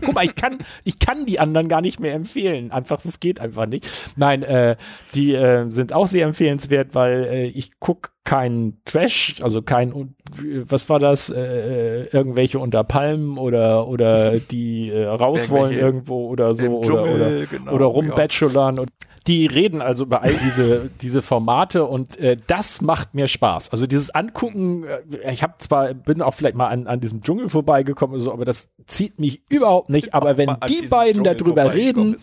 Guck 0.00 0.14
mal, 0.14 0.24
ich 0.24 0.36
kann, 0.36 0.58
ich 0.84 0.98
kann 0.98 1.26
die 1.26 1.40
anderen 1.40 1.68
gar 1.68 1.80
nicht 1.80 1.98
mehr 1.98 2.14
empfehlen. 2.14 2.70
Einfach, 2.70 3.04
es 3.04 3.18
geht 3.20 3.40
einfach 3.40 3.66
nicht. 3.66 3.88
Nein, 4.16 4.42
äh, 4.42 4.76
die 5.14 5.34
äh, 5.34 5.68
sind 5.70 5.92
auch 5.92 6.06
sehr 6.06 6.26
empfehlenswert, 6.26 6.94
weil 6.94 7.24
äh, 7.24 7.46
ich 7.46 7.80
gucke 7.80 8.10
keinen 8.22 8.80
Trash, 8.84 9.36
also 9.42 9.60
kein, 9.60 10.14
was 10.36 10.88
war 10.88 11.00
das, 11.00 11.30
äh, 11.30 12.04
irgendwelche 12.04 12.60
unter 12.60 12.84
Palmen 12.84 13.38
oder 13.38 13.88
oder 13.88 14.38
die 14.50 14.90
äh, 14.90 15.06
raus 15.06 15.50
wollen 15.50 15.76
irgendwo 15.76 16.28
oder 16.28 16.54
so 16.54 16.78
oder, 16.78 17.02
oder, 17.02 17.46
genau, 17.46 17.72
oder 17.72 17.86
rumbachelorn 17.86 18.76
ja. 18.76 18.82
und 18.82 18.90
die 19.26 19.46
reden 19.46 19.80
also 19.80 20.04
über 20.04 20.22
all 20.22 20.34
diese, 20.34 20.90
diese 21.02 21.22
Formate 21.22 21.84
und 21.84 22.16
äh, 22.18 22.36
das 22.46 22.80
macht 22.80 23.14
mir 23.14 23.28
Spaß. 23.28 23.70
Also 23.70 23.86
dieses 23.86 24.10
Angucken, 24.10 24.84
äh, 24.84 25.32
ich 25.32 25.42
habe 25.42 25.54
zwar, 25.58 25.94
bin 25.94 26.22
auch 26.22 26.34
vielleicht 26.34 26.56
mal 26.56 26.68
an, 26.68 26.86
an 26.86 27.00
diesem 27.00 27.22
Dschungel 27.22 27.48
vorbeigekommen 27.48 28.20
so, 28.20 28.32
aber 28.32 28.44
das 28.44 28.70
zieht 28.86 29.18
mich 29.18 29.42
überhaupt 29.48 29.90
nicht. 29.90 30.14
Aber 30.14 30.36
wenn 30.36 30.56
die 30.68 30.86
beiden 30.88 31.24
darüber 31.24 31.72
reden, 31.74 32.16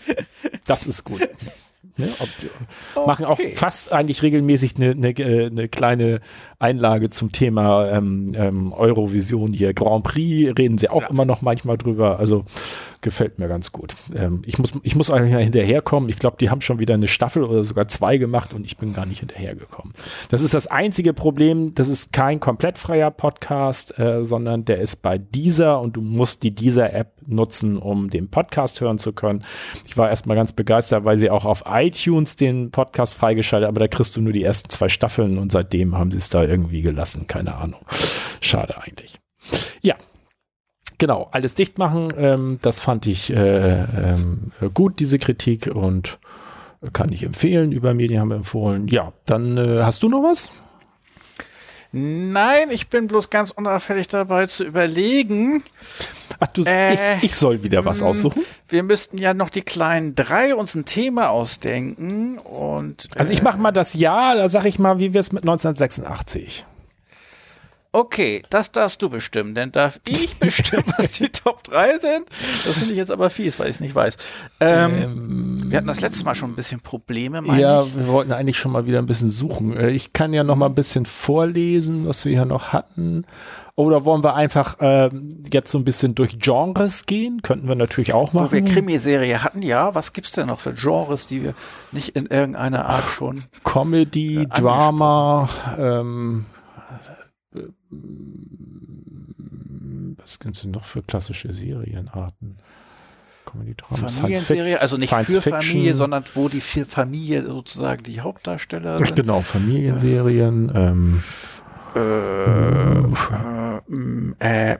das 0.66 0.86
ist 0.86 1.04
gut. 1.04 1.20
Ne, 1.98 2.08
ob, 2.18 2.28
okay. 2.94 3.06
Machen 3.06 3.24
auch 3.24 3.40
fast 3.54 3.90
eigentlich 3.90 4.22
regelmäßig 4.22 4.76
eine, 4.76 4.90
eine, 4.90 5.14
eine 5.46 5.68
kleine 5.68 6.20
Einlage 6.58 7.08
zum 7.08 7.32
Thema 7.32 7.90
ähm, 7.90 8.32
ähm, 8.36 8.72
Eurovision 8.74 9.54
hier. 9.54 9.72
Grand 9.72 10.04
Prix 10.04 10.58
reden 10.58 10.76
sie 10.76 10.90
auch 10.90 11.02
ja. 11.02 11.08
immer 11.08 11.24
noch 11.24 11.40
manchmal 11.40 11.78
drüber. 11.78 12.18
Also 12.18 12.44
gefällt 13.06 13.38
mir 13.38 13.46
ganz 13.46 13.70
gut. 13.70 13.94
Ähm, 14.16 14.42
ich, 14.44 14.58
muss, 14.58 14.72
ich 14.82 14.96
muss 14.96 15.12
eigentlich 15.12 15.32
hinterherkommen. 15.36 16.08
Ich 16.08 16.18
glaube, 16.18 16.38
die 16.40 16.50
haben 16.50 16.60
schon 16.60 16.80
wieder 16.80 16.94
eine 16.94 17.06
Staffel 17.06 17.44
oder 17.44 17.62
sogar 17.62 17.86
zwei 17.86 18.18
gemacht 18.18 18.52
und 18.52 18.64
ich 18.64 18.78
bin 18.78 18.94
gar 18.94 19.06
nicht 19.06 19.20
hinterhergekommen. 19.20 19.94
Das 20.28 20.42
ist 20.42 20.54
das 20.54 20.66
einzige 20.66 21.14
Problem. 21.14 21.72
Das 21.76 21.88
ist 21.88 22.12
kein 22.12 22.40
komplett 22.40 22.78
freier 22.78 23.12
Podcast, 23.12 23.96
äh, 23.96 24.24
sondern 24.24 24.64
der 24.64 24.80
ist 24.80 25.02
bei 25.02 25.18
dieser 25.18 25.80
und 25.80 25.94
du 25.94 26.00
musst 26.00 26.42
die 26.42 26.50
dieser 26.50 26.92
App 26.94 27.12
nutzen, 27.24 27.78
um 27.78 28.10
den 28.10 28.28
Podcast 28.28 28.80
hören 28.80 28.98
zu 28.98 29.12
können. 29.12 29.44
Ich 29.86 29.96
war 29.96 30.10
erstmal 30.10 30.36
ganz 30.36 30.52
begeistert, 30.52 31.04
weil 31.04 31.16
sie 31.16 31.30
auch 31.30 31.44
auf 31.44 31.62
iTunes 31.68 32.34
den 32.34 32.72
Podcast 32.72 33.14
freigeschaltet, 33.14 33.68
aber 33.68 33.78
da 33.78 33.86
kriegst 33.86 34.16
du 34.16 34.20
nur 34.20 34.32
die 34.32 34.42
ersten 34.42 34.68
zwei 34.68 34.88
Staffeln 34.88 35.38
und 35.38 35.52
seitdem 35.52 35.96
haben 35.96 36.10
sie 36.10 36.18
es 36.18 36.28
da 36.28 36.42
irgendwie 36.42 36.82
gelassen. 36.82 37.28
Keine 37.28 37.54
Ahnung. 37.54 37.86
Schade 38.40 38.82
eigentlich. 38.82 39.20
Ja, 39.80 39.94
genau, 40.98 41.28
alles 41.32 41.54
dicht 41.54 41.78
machen. 41.78 42.08
Ähm, 42.16 42.58
das 42.62 42.80
fand 42.80 43.06
ich 43.06 43.32
äh, 43.32 43.82
ähm, 43.82 44.52
gut, 44.74 45.00
diese 45.00 45.18
Kritik 45.18 45.66
und 45.72 46.18
kann 46.92 47.12
ich 47.12 47.22
empfehlen. 47.22 47.72
Über 47.72 47.94
Medien 47.94 48.20
haben 48.20 48.28
wir 48.28 48.36
empfohlen. 48.36 48.88
Ja, 48.88 49.12
dann 49.24 49.56
äh, 49.56 49.82
hast 49.82 50.02
du 50.02 50.08
noch 50.08 50.22
was? 50.22 50.52
Nein, 51.92 52.70
ich 52.70 52.88
bin 52.88 53.06
bloß 53.06 53.30
ganz 53.30 53.50
unauffällig 53.50 54.08
dabei 54.08 54.46
zu 54.46 54.64
überlegen. 54.64 55.62
Ach, 56.40 56.48
du, 56.48 56.62
äh, 56.64 57.16
ich, 57.18 57.24
ich, 57.24 57.36
soll 57.36 57.62
wieder 57.62 57.84
was 57.84 58.00
hm, 58.00 58.08
aussuchen. 58.08 58.42
Wir 58.68 58.82
müssten 58.82 59.16
ja 59.16 59.32
noch 59.32 59.48
die 59.48 59.62
kleinen 59.62 60.14
drei 60.14 60.54
uns 60.54 60.74
ein 60.74 60.84
Thema 60.84 61.30
ausdenken 61.30 62.38
und. 62.38 63.08
Also 63.16 63.32
ich 63.32 63.42
mache 63.42 63.58
mal 63.58 63.72
das 63.72 63.94
Jahr, 63.94 64.36
da 64.36 64.48
sage 64.48 64.68
ich 64.68 64.78
mal, 64.78 64.98
wie 64.98 65.14
wir 65.14 65.20
es 65.20 65.32
mit 65.32 65.44
1986. 65.44 66.66
Okay, 67.96 68.42
das 68.50 68.72
darfst 68.72 69.00
du 69.00 69.08
bestimmen, 69.08 69.54
denn 69.54 69.72
darf 69.72 70.00
ich 70.06 70.36
bestimmen, 70.36 70.84
was 70.98 71.12
die 71.12 71.30
Top 71.30 71.64
3 71.64 71.96
sind? 71.96 72.28
Das 72.66 72.74
finde 72.76 72.92
ich 72.92 72.98
jetzt 72.98 73.10
aber 73.10 73.30
fies, 73.30 73.58
weil 73.58 73.68
ich 73.70 73.76
es 73.76 73.80
nicht 73.80 73.94
weiß. 73.94 74.18
Ähm, 74.60 74.92
ähm, 75.02 75.70
wir 75.70 75.78
hatten 75.78 75.86
das 75.86 76.02
letzte 76.02 76.26
Mal 76.26 76.34
schon 76.34 76.50
ein 76.50 76.56
bisschen 76.56 76.80
Probleme, 76.80 77.40
meine 77.40 77.58
Ja, 77.58 77.82
ich. 77.84 77.96
wir 77.96 78.08
wollten 78.08 78.32
eigentlich 78.32 78.58
schon 78.58 78.72
mal 78.72 78.84
wieder 78.84 78.98
ein 78.98 79.06
bisschen 79.06 79.30
suchen. 79.30 79.74
Äh, 79.74 79.92
ich 79.92 80.12
kann 80.12 80.34
ja 80.34 80.44
noch 80.44 80.56
mal 80.56 80.66
ein 80.66 80.74
bisschen 80.74 81.06
vorlesen, 81.06 82.06
was 82.06 82.26
wir 82.26 82.32
hier 82.32 82.44
noch 82.44 82.74
hatten. 82.74 83.24
Oder 83.76 84.04
wollen 84.04 84.22
wir 84.22 84.34
einfach 84.34 84.78
äh, 84.80 85.08
jetzt 85.50 85.70
so 85.70 85.78
ein 85.78 85.84
bisschen 85.84 86.14
durch 86.14 86.38
Genres 86.38 87.06
gehen? 87.06 87.40
Könnten 87.40 87.66
wir 87.66 87.76
natürlich 87.76 88.12
auch 88.12 88.34
machen. 88.34 88.48
Wo 88.48 88.52
wir 88.52 88.62
Krimiserie 88.62 89.42
hatten, 89.42 89.62
ja. 89.62 89.94
Was 89.94 90.12
gibt's 90.12 90.32
denn 90.32 90.48
noch 90.48 90.60
für 90.60 90.74
Genres, 90.74 91.28
die 91.28 91.42
wir 91.42 91.54
nicht 91.92 92.10
in 92.10 92.26
irgendeiner 92.26 92.84
Art 92.84 93.08
schon 93.08 93.44
Comedy, 93.64 94.42
äh, 94.42 94.46
Drama, 94.46 95.48
ähm, 95.78 96.44
was 100.18 100.38
gibt 100.38 100.56
es 100.56 100.62
denn 100.62 100.72
noch 100.72 100.84
für 100.84 101.02
klassische 101.02 101.52
Serienarten? 101.52 102.58
Familienserie, 103.88 104.80
also 104.80 104.96
nicht 104.96 105.10
Science 105.10 105.28
für 105.28 105.42
Fiction. 105.42 105.62
Familie, 105.62 105.94
sondern 105.94 106.24
wo 106.34 106.48
die 106.48 106.60
Familie 106.60 107.42
sozusagen 107.42 108.02
die 108.02 108.20
Hauptdarsteller 108.20 108.98
sind. 109.04 109.14
Genau, 109.14 109.40
Familienserien. 109.40 110.72
Ähm, 110.74 111.22
äh, 111.94 112.00
äh, 114.40 114.72
äh, 114.72 114.78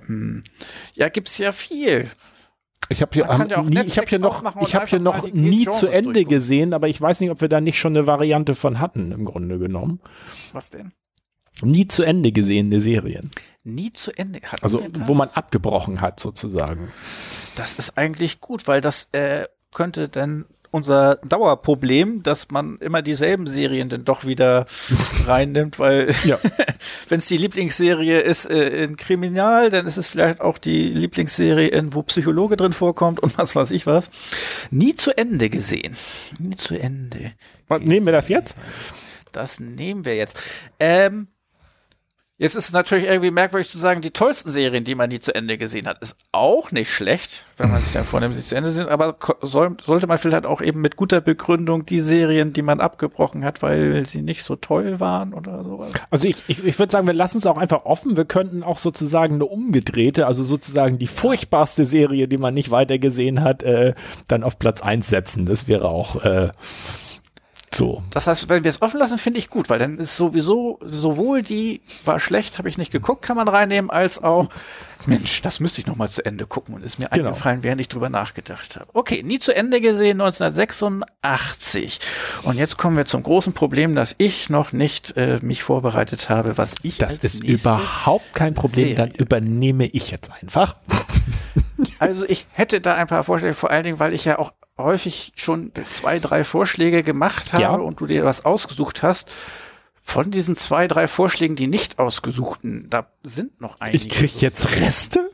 ja, 0.95 1.09
gibt's 1.09 1.39
ja 1.39 1.53
viel. 1.53 2.09
Ich 2.89 3.03
habe 3.03 3.11
hier, 3.15 3.25
ja 3.25 3.63
nie, 3.63 3.81
ich 3.81 3.99
hab 3.99 4.09
hier 4.09 4.19
noch, 4.19 4.61
ich 4.61 4.75
habe 4.75 4.87
hier 4.87 5.01
noch 5.01 5.33
nie 5.33 5.67
zu 5.67 5.89
Ende 5.89 6.25
gesehen, 6.25 6.73
aber 6.73 6.89
ich 6.89 7.01
weiß 7.01 7.21
nicht, 7.21 7.31
ob 7.31 7.41
wir 7.41 7.49
da 7.49 7.61
nicht 7.61 7.79
schon 7.79 7.97
eine 7.97 8.07
Variante 8.07 8.55
von 8.55 8.79
hatten, 8.79 9.11
im 9.11 9.25
Grunde 9.25 9.59
genommen. 9.59 10.01
Was 10.53 10.71
denn? 10.71 10.93
Nie 11.63 11.89
zu 11.89 12.03
Ende 12.03 12.33
gesehene 12.33 12.81
Serien. 12.81 13.31
Nie 13.65 13.91
zu 13.91 14.13
Ende. 14.13 14.41
Hatten 14.41 14.63
also 14.63 14.81
wo 15.07 15.15
man 15.15 15.29
abgebrochen 15.31 16.01
hat 16.01 16.21
sozusagen. 16.21 16.93
Das 17.57 17.75
ist 17.75 17.97
eigentlich 17.99 18.41
gut, 18.41 18.69
weil 18.69 18.81
das 18.81 19.09
äh, 19.13 19.47
könnte 19.73 20.09
dann 20.09 20.47
unser 20.71 21.17
Dauerproblem, 21.17 22.23
dass 22.23 22.51
man 22.51 22.77
immer 22.79 23.01
dieselben 23.01 23.47
Serien 23.47 23.89
dann 23.89 24.05
doch 24.05 24.25
wieder 24.25 24.67
reinnimmt, 25.27 25.79
weil 25.79 26.15
ja. 26.25 26.39
wenn 27.09 27.19
es 27.19 27.27
die 27.27 27.39
Lieblingsserie 27.39 28.21
ist 28.21 28.45
äh, 28.51 28.85
in 28.85 28.97
Kriminal, 28.97 29.71
dann 29.71 29.87
ist 29.87 29.97
es 29.97 30.07
vielleicht 30.09 30.41
auch 30.41 30.59
die 30.59 30.89
Lieblingsserie, 30.89 31.69
in 31.69 31.95
wo 31.95 32.03
Psychologe 32.03 32.57
drin 32.57 32.73
vorkommt 32.73 33.21
und 33.21 33.39
was 33.39 33.57
weiß 33.57 33.71
ich 33.71 33.87
was. 33.87 34.11
Nie 34.71 34.95
zu 34.95 35.17
Ende 35.17 35.49
gesehen. 35.49 35.97
Nie 36.39 36.57
zu 36.57 36.79
Ende. 36.79 37.33
Was, 37.69 37.81
nehmen 37.81 38.07
wir 38.07 38.13
das 38.13 38.29
jetzt? 38.29 38.57
Das 39.33 39.61
nehmen 39.61 40.05
wir 40.05 40.17
jetzt. 40.17 40.39
Ähm, 40.79 41.29
Jetzt 42.39 42.55
ist 42.55 42.67
es 42.67 42.73
natürlich 42.73 43.07
irgendwie 43.07 43.31
merkwürdig 43.31 43.71
zu 43.71 43.79
sagen, 43.79 44.03
die 44.03 44.11
tollsten 44.11 44.51
Serien, 44.51 44.85
die 44.85 44.95
man 44.95 45.09
nie 45.09 45.21
zu 45.21 45.35
Ende 45.35 45.57
gesehen 45.57 45.87
hat, 45.87 46.03
ist 46.03 46.19
auch 46.33 46.71
nicht 46.71 46.93
schlecht, 46.93 47.47
wenn 47.57 47.71
man 47.71 47.81
sich 47.81 47.95
dann 47.95 48.05
vornimmt, 48.05 48.35
sie 48.35 48.43
zu 48.43 48.55
Ende 48.55 48.71
sehen, 48.71 48.89
aber 48.89 49.17
soll, 49.41 49.75
sollte 49.83 50.07
man 50.07 50.19
vielleicht 50.19 50.45
auch 50.45 50.61
eben 50.61 50.83
mit 50.83 50.97
guter 50.97 51.23
Begründung 51.23 51.87
die 51.87 52.01
Serien, 52.01 52.53
die 52.53 52.61
man 52.61 52.81
abgebrochen 52.81 53.43
hat, 53.43 53.63
weil 53.63 54.05
sie 54.05 54.21
nicht 54.21 54.45
so 54.45 54.55
toll 54.55 55.01
waren 55.01 55.33
oder 55.33 55.65
sowas. 55.65 55.93
Also 56.11 56.29
ich, 56.29 56.37
ich, 56.47 56.63
ich 56.63 56.79
würde 56.79 56.93
sagen, 56.93 57.07
wir 57.07 57.15
lassen 57.15 57.39
es 57.39 57.47
auch 57.47 57.57
einfach 57.57 57.87
offen. 57.87 58.19
Wir 58.19 58.27
könnten 58.27 58.63
auch 58.63 58.81
sozusagen 58.81 59.37
eine 59.37 59.47
umgedrehte, 59.47 60.27
also 60.27 60.45
sozusagen 60.45 60.99
die 60.99 61.07
furchtbarste 61.07 61.87
Serie, 61.87 62.29
die 62.29 62.37
man 62.37 62.53
nicht 62.53 62.71
weiter 62.71 62.99
gesehen 62.99 63.43
hat, 63.43 63.63
äh, 63.63 63.95
dann 64.29 64.43
auf 64.43 64.59
Platz 64.59 64.83
eins 64.83 65.09
setzen. 65.09 65.47
Das 65.47 65.69
wäre 65.69 65.87
auch 65.87 66.23
äh, 66.23 66.51
so. 67.77 68.03
Das 68.11 68.27
heißt, 68.27 68.49
wenn 68.49 68.65
wir 68.65 68.69
es 68.69 68.83
offen 68.83 68.99
lassen, 68.99 69.19
finde 69.19 69.39
ich 69.39 69.51
gut, 69.51 69.69
weil 69.69 69.79
dann 69.79 69.99
ist 69.99 70.17
sowieso 70.17 70.79
sowohl 70.83 71.43
die 71.43 71.81
war 72.05 72.19
schlecht, 72.21 72.59
habe 72.59 72.69
ich 72.69 72.79
nicht 72.79 72.93
geguckt, 72.93 73.23
kann 73.23 73.37
man 73.37 73.49
reinnehmen, 73.49 73.91
als 73.91 74.23
auch 74.23 74.49
Mensch, 75.07 75.43
das 75.43 75.61
müsste 75.61 75.81
ich 75.81 75.87
noch 75.87 75.97
mal 75.97 76.09
zu 76.09 76.25
Ende 76.25 76.47
gucken 76.47 76.75
und 76.75 76.83
ist 76.85 76.99
mir 76.99 77.09
genau. 77.09 77.29
eingefallen, 77.29 77.63
während 77.63 77.81
ich 77.81 77.89
drüber 77.89 78.09
nachgedacht 78.09 78.77
habe. 78.77 78.87
Okay, 78.93 79.23
nie 79.23 79.39
zu 79.39 79.55
Ende 79.55 79.81
gesehen 79.81 80.21
1986. 80.21 82.01
Und 82.43 82.57
jetzt 82.59 82.77
kommen 82.77 82.97
wir 82.97 83.05
zum 83.05 83.23
großen 83.23 83.53
Problem, 83.53 83.95
dass 83.95 84.17
ich 84.19 84.51
noch 84.51 84.73
nicht 84.73 85.17
äh, 85.17 85.39
mich 85.43 85.63
vorbereitet 85.63 86.29
habe, 86.29 86.59
was 86.59 86.75
ich 86.83 86.99
Das 86.99 87.19
ist 87.19 87.45
überhaupt 87.45 88.35
kein 88.35 88.55
Problem, 88.55 88.97
Serie. 88.97 88.97
dann 88.97 89.11
übernehme 89.13 89.87
ich 89.87 90.11
jetzt 90.11 90.31
einfach. 90.33 90.77
Also 91.99 92.25
ich 92.27 92.47
hätte 92.53 92.81
da 92.81 92.95
ein 92.95 93.07
paar 93.07 93.25
Vorschläge, 93.25 93.55
vor 93.55 93.71
allen 93.71 93.83
Dingen, 93.83 93.99
weil 93.99 94.13
ich 94.13 94.25
ja 94.25 94.39
auch 94.39 94.53
häufig 94.79 95.33
schon 95.37 95.73
zwei, 95.91 96.19
drei 96.19 96.45
Vorschläge 96.45 97.03
gemacht 97.03 97.53
habe 97.53 97.63
ja. 97.63 97.75
und 97.75 98.01
du 98.01 98.07
dir 98.07 98.25
was 98.25 98.45
ausgesucht 98.45 99.03
hast. 99.03 99.31
Von 100.01 100.31
diesen 100.31 100.55
zwei, 100.55 100.87
drei 100.87 101.09
Vorschlägen, 101.09 101.57
die 101.57 101.67
nicht 101.67 101.99
ausgesuchten, 101.99 102.89
da 102.91 103.11
sind 103.25 103.61
noch 103.61 103.81
einige. 103.81 104.07
Ich 104.07 104.09
krieg 104.09 104.41
jetzt 104.41 104.71
Reste? 104.71 105.31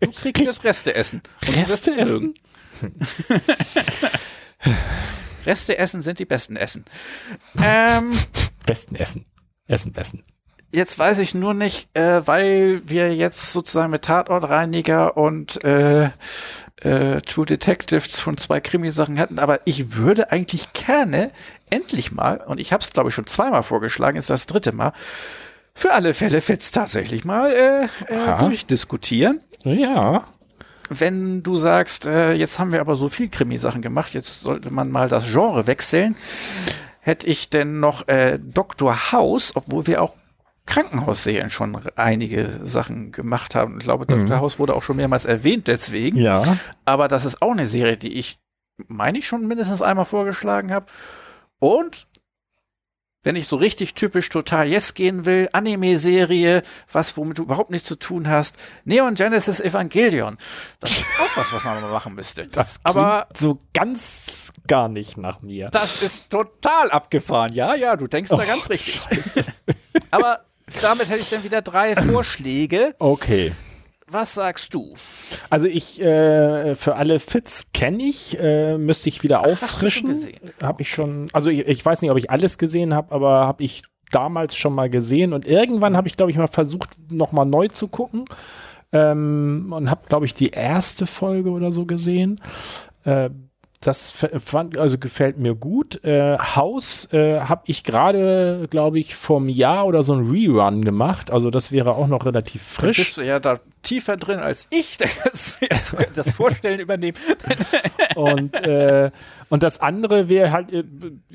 du 0.00 0.10
kriegst 0.10 0.44
jetzt 0.44 0.64
Reste 0.64 0.94
essen. 0.94 1.22
Reste 1.42 1.98
essen? 1.98 2.34
Reste 5.46 5.76
essen 5.76 6.00
sind 6.00 6.18
die 6.18 6.24
besten 6.24 6.56
Essen. 6.56 6.86
Ähm, 7.62 8.12
besten 8.64 8.94
Essen. 8.96 9.26
Essen, 9.66 9.92
besten. 9.92 10.24
Jetzt 10.74 10.98
weiß 10.98 11.20
ich 11.20 11.34
nur 11.34 11.54
nicht, 11.54 11.88
äh, 11.94 12.26
weil 12.26 12.82
wir 12.84 13.14
jetzt 13.14 13.52
sozusagen 13.52 13.92
mit 13.92 14.02
Tatortreiniger 14.02 15.16
und 15.16 15.62
äh, 15.62 16.06
äh, 16.82 17.20
True 17.20 17.46
Detectives 17.46 18.18
von 18.18 18.36
zwei 18.38 18.60
Krimisachen 18.60 19.20
hatten, 19.20 19.38
aber 19.38 19.60
ich 19.66 19.94
würde 19.94 20.32
eigentlich 20.32 20.72
gerne 20.72 21.30
endlich 21.70 22.10
mal, 22.10 22.38
und 22.38 22.58
ich 22.58 22.72
habe 22.72 22.82
es 22.82 22.92
glaube 22.92 23.10
ich 23.10 23.14
schon 23.14 23.28
zweimal 23.28 23.62
vorgeschlagen, 23.62 24.16
ist 24.16 24.30
das 24.30 24.46
dritte 24.46 24.72
Mal, 24.72 24.92
für 25.76 25.92
alle 25.92 26.12
Fälle 26.12 26.40
Fits 26.40 26.72
tatsächlich 26.72 27.24
mal 27.24 27.52
äh, 27.52 27.84
äh, 28.12 28.38
durchdiskutieren. 28.40 29.44
Ja. 29.62 30.24
Wenn 30.88 31.44
du 31.44 31.56
sagst, 31.56 32.06
äh, 32.06 32.32
jetzt 32.32 32.58
haben 32.58 32.72
wir 32.72 32.80
aber 32.80 32.96
so 32.96 33.08
viel 33.08 33.28
Krimisachen 33.28 33.80
gemacht, 33.80 34.12
jetzt 34.12 34.40
sollte 34.40 34.72
man 34.72 34.90
mal 34.90 35.08
das 35.08 35.30
Genre 35.30 35.68
wechseln, 35.68 36.16
hätte 36.98 37.28
ich 37.28 37.48
denn 37.48 37.78
noch 37.78 38.08
äh, 38.08 38.40
Dr. 38.42 39.12
House, 39.12 39.52
obwohl 39.54 39.86
wir 39.86 40.02
auch 40.02 40.16
Krankenhausserien 40.66 41.50
schon 41.50 41.78
einige 41.96 42.60
Sachen 42.62 43.12
gemacht 43.12 43.54
haben. 43.54 43.78
Ich 43.78 43.84
glaube, 43.84 44.04
mhm. 44.04 44.26
Dr. 44.26 44.40
House 44.40 44.58
wurde 44.58 44.74
auch 44.74 44.82
schon 44.82 44.96
mehrmals 44.96 45.24
erwähnt 45.24 45.68
deswegen. 45.68 46.18
Ja. 46.18 46.58
Aber 46.84 47.08
das 47.08 47.24
ist 47.24 47.42
auch 47.42 47.52
eine 47.52 47.66
Serie, 47.66 47.96
die 47.96 48.14
ich, 48.14 48.38
meine 48.88 49.18
ich, 49.18 49.26
schon 49.26 49.46
mindestens 49.46 49.82
einmal 49.82 50.06
vorgeschlagen 50.06 50.72
habe. 50.72 50.86
Und 51.58 52.06
wenn 53.24 53.36
ich 53.36 53.48
so 53.48 53.56
richtig 53.56 53.94
typisch 53.94 54.28
total 54.28 54.68
Yes 54.68 54.94
gehen 54.94 55.24
will, 55.24 55.48
Anime-Serie, 55.52 56.62
was 56.92 57.16
womit 57.16 57.38
du 57.38 57.44
überhaupt 57.44 57.70
nichts 57.70 57.88
zu 57.88 57.96
tun 57.96 58.28
hast, 58.28 58.58
Neon 58.84 59.14
Genesis 59.14 59.60
Evangelion. 59.60 60.36
Das 60.80 60.90
ist 60.92 61.04
auch 61.20 61.36
was, 61.36 61.52
was 61.52 61.64
man 61.64 61.80
mal 61.80 61.90
machen 61.90 62.14
müsste. 62.14 62.46
Das 62.46 62.80
aber 62.82 63.26
so 63.34 63.58
ganz 63.72 64.52
gar 64.66 64.88
nicht 64.88 65.16
nach 65.16 65.40
mir. 65.40 65.70
Das 65.70 66.02
ist 66.02 66.30
total 66.30 66.90
abgefahren. 66.90 67.52
Ja, 67.54 67.74
ja, 67.74 67.96
du 67.96 68.06
denkst 68.06 68.30
oh, 68.30 68.36
da 68.36 68.44
ganz 68.44 68.68
richtig. 68.68 69.00
aber 70.10 70.44
damit 70.82 71.08
hätte 71.08 71.20
ich 71.20 71.30
dann 71.30 71.44
wieder 71.44 71.62
drei 71.62 71.96
Vorschläge. 72.10 72.94
Okay. 72.98 73.52
Was 74.06 74.34
sagst 74.34 74.74
du? 74.74 74.94
Also 75.48 75.66
ich 75.66 76.00
äh, 76.00 76.74
für 76.74 76.96
alle 76.96 77.20
Fits 77.20 77.72
kenne 77.72 78.02
ich, 78.02 78.38
äh, 78.38 78.76
müsste 78.76 79.08
ich 79.08 79.22
wieder 79.22 79.46
auffrischen. 79.46 80.14
Habe 80.62 80.82
ich 80.82 80.90
schon. 80.90 81.28
Also 81.32 81.48
ich, 81.48 81.60
ich, 81.60 81.84
weiß 81.84 82.02
nicht, 82.02 82.10
ob 82.10 82.18
ich 82.18 82.30
alles 82.30 82.58
gesehen 82.58 82.94
habe, 82.94 83.14
aber 83.14 83.46
habe 83.46 83.62
ich 83.62 83.82
damals 84.10 84.56
schon 84.56 84.74
mal 84.74 84.90
gesehen 84.90 85.32
und 85.32 85.46
irgendwann 85.46 85.96
habe 85.96 86.06
ich 86.06 86.16
glaube 86.16 86.30
ich 86.30 86.36
mal 86.36 86.46
versucht 86.46 86.90
noch 87.10 87.32
mal 87.32 87.46
neu 87.46 87.68
zu 87.68 87.88
gucken 87.88 88.26
ähm, 88.92 89.72
und 89.74 89.90
habe 89.90 90.06
glaube 90.06 90.26
ich 90.26 90.34
die 90.34 90.50
erste 90.50 91.06
Folge 91.06 91.50
oder 91.50 91.72
so 91.72 91.86
gesehen. 91.86 92.36
Äh, 93.04 93.30
das 93.86 94.10
fand, 94.10 94.78
also 94.78 94.98
gefällt 94.98 95.38
mir 95.38 95.54
gut. 95.54 96.02
Äh, 96.04 96.38
Haus 96.38 97.12
äh, 97.12 97.40
habe 97.40 97.62
ich 97.66 97.84
gerade, 97.84 98.66
glaube 98.70 98.98
ich, 98.98 99.14
vom 99.14 99.48
Jahr 99.48 99.86
oder 99.86 100.02
so 100.02 100.14
ein 100.14 100.30
Rerun 100.30 100.84
gemacht. 100.84 101.30
Also 101.30 101.50
das 101.50 101.72
wäre 101.72 101.94
auch 101.94 102.06
noch 102.06 102.26
relativ 102.26 102.62
frisch. 102.62 102.96
Da 102.96 103.02
bist 103.02 103.16
du 103.18 103.22
ja 103.22 103.40
da 103.40 103.60
tiefer 103.82 104.16
drin 104.16 104.38
als 104.38 104.66
ich, 104.70 104.96
das, 105.24 105.58
das 106.14 106.30
Vorstellen 106.30 106.80
übernehmen. 106.80 107.16
Und 108.16 108.56
äh, 108.66 109.10
und 109.48 109.62
das 109.62 109.80
andere 109.80 110.28
wäre 110.28 110.52
halt, 110.52 110.72
äh, 110.72 110.84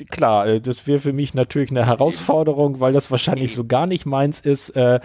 klar, 0.09 0.47
äh, 0.47 0.61
das 0.61 0.87
wäre 0.87 0.99
für 0.99 1.13
mich 1.13 1.33
natürlich 1.33 1.71
eine 1.71 1.85
Herausforderung, 1.85 2.79
weil 2.79 2.93
das 2.93 3.11
wahrscheinlich 3.11 3.55
so 3.55 3.65
gar 3.65 3.87
nicht 3.87 4.05
meins 4.05 4.39
ist. 4.39 4.71
Äh, 4.71 4.99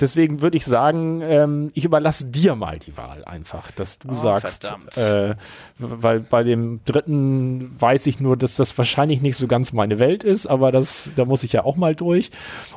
deswegen 0.00 0.40
würde 0.42 0.56
ich 0.56 0.64
sagen, 0.64 1.20
ähm, 1.22 1.70
ich 1.74 1.84
überlasse 1.84 2.26
dir 2.26 2.54
mal 2.54 2.78
die 2.78 2.96
Wahl 2.96 3.24
einfach, 3.24 3.70
dass 3.72 3.98
du 3.98 4.08
oh, 4.10 4.14
sagst, 4.14 4.72
weil 5.78 6.20
bei 6.20 6.42
dem 6.42 6.80
dritten 6.84 7.70
weiß 7.80 8.06
ich 8.06 8.20
nur, 8.20 8.36
dass 8.36 8.56
das 8.56 8.76
wahrscheinlich 8.76 9.22
nicht 9.22 9.36
so 9.36 9.46
ganz 9.46 9.72
meine 9.72 9.98
Welt 9.98 10.24
ist, 10.24 10.46
aber 10.46 10.72
das, 10.72 11.12
da 11.16 11.24
muss 11.24 11.42
ich 11.42 11.52
ja 11.52 11.64
auch 11.64 11.76
mal 11.76 11.94
durch. 11.94 12.30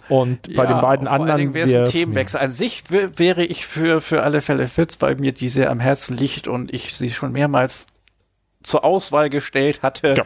Und 0.10 0.48
ja, 0.48 0.58
bei 0.58 0.66
den 0.66 0.82
beiden 0.82 1.08
vor 1.08 1.16
anderen 1.16 1.54
wäre 1.54 1.68
es 1.68 1.76
ein 1.76 1.86
Themenwechsel. 1.86 2.40
An 2.40 2.52
sich 2.52 2.84
wäre 2.90 3.44
ich 3.44 3.66
für, 3.66 4.02
für 4.02 4.24
alle 4.24 4.42
Fälle 4.42 4.68
fit, 4.68 4.96
weil 5.00 5.16
mir 5.16 5.34
die 5.34 5.50
sehr 5.50 5.70
am 5.70 5.80
Herzen 5.80 6.18
liegt 6.18 6.48
und 6.48 6.74
ich 6.74 6.94
sie 6.94 7.12
schon 7.12 7.32
mehrmals 7.32 7.88
zur 8.64 8.84
Auswahl 8.84 9.30
gestellt 9.30 9.82
hatte. 9.84 10.16
Ja. 10.18 10.24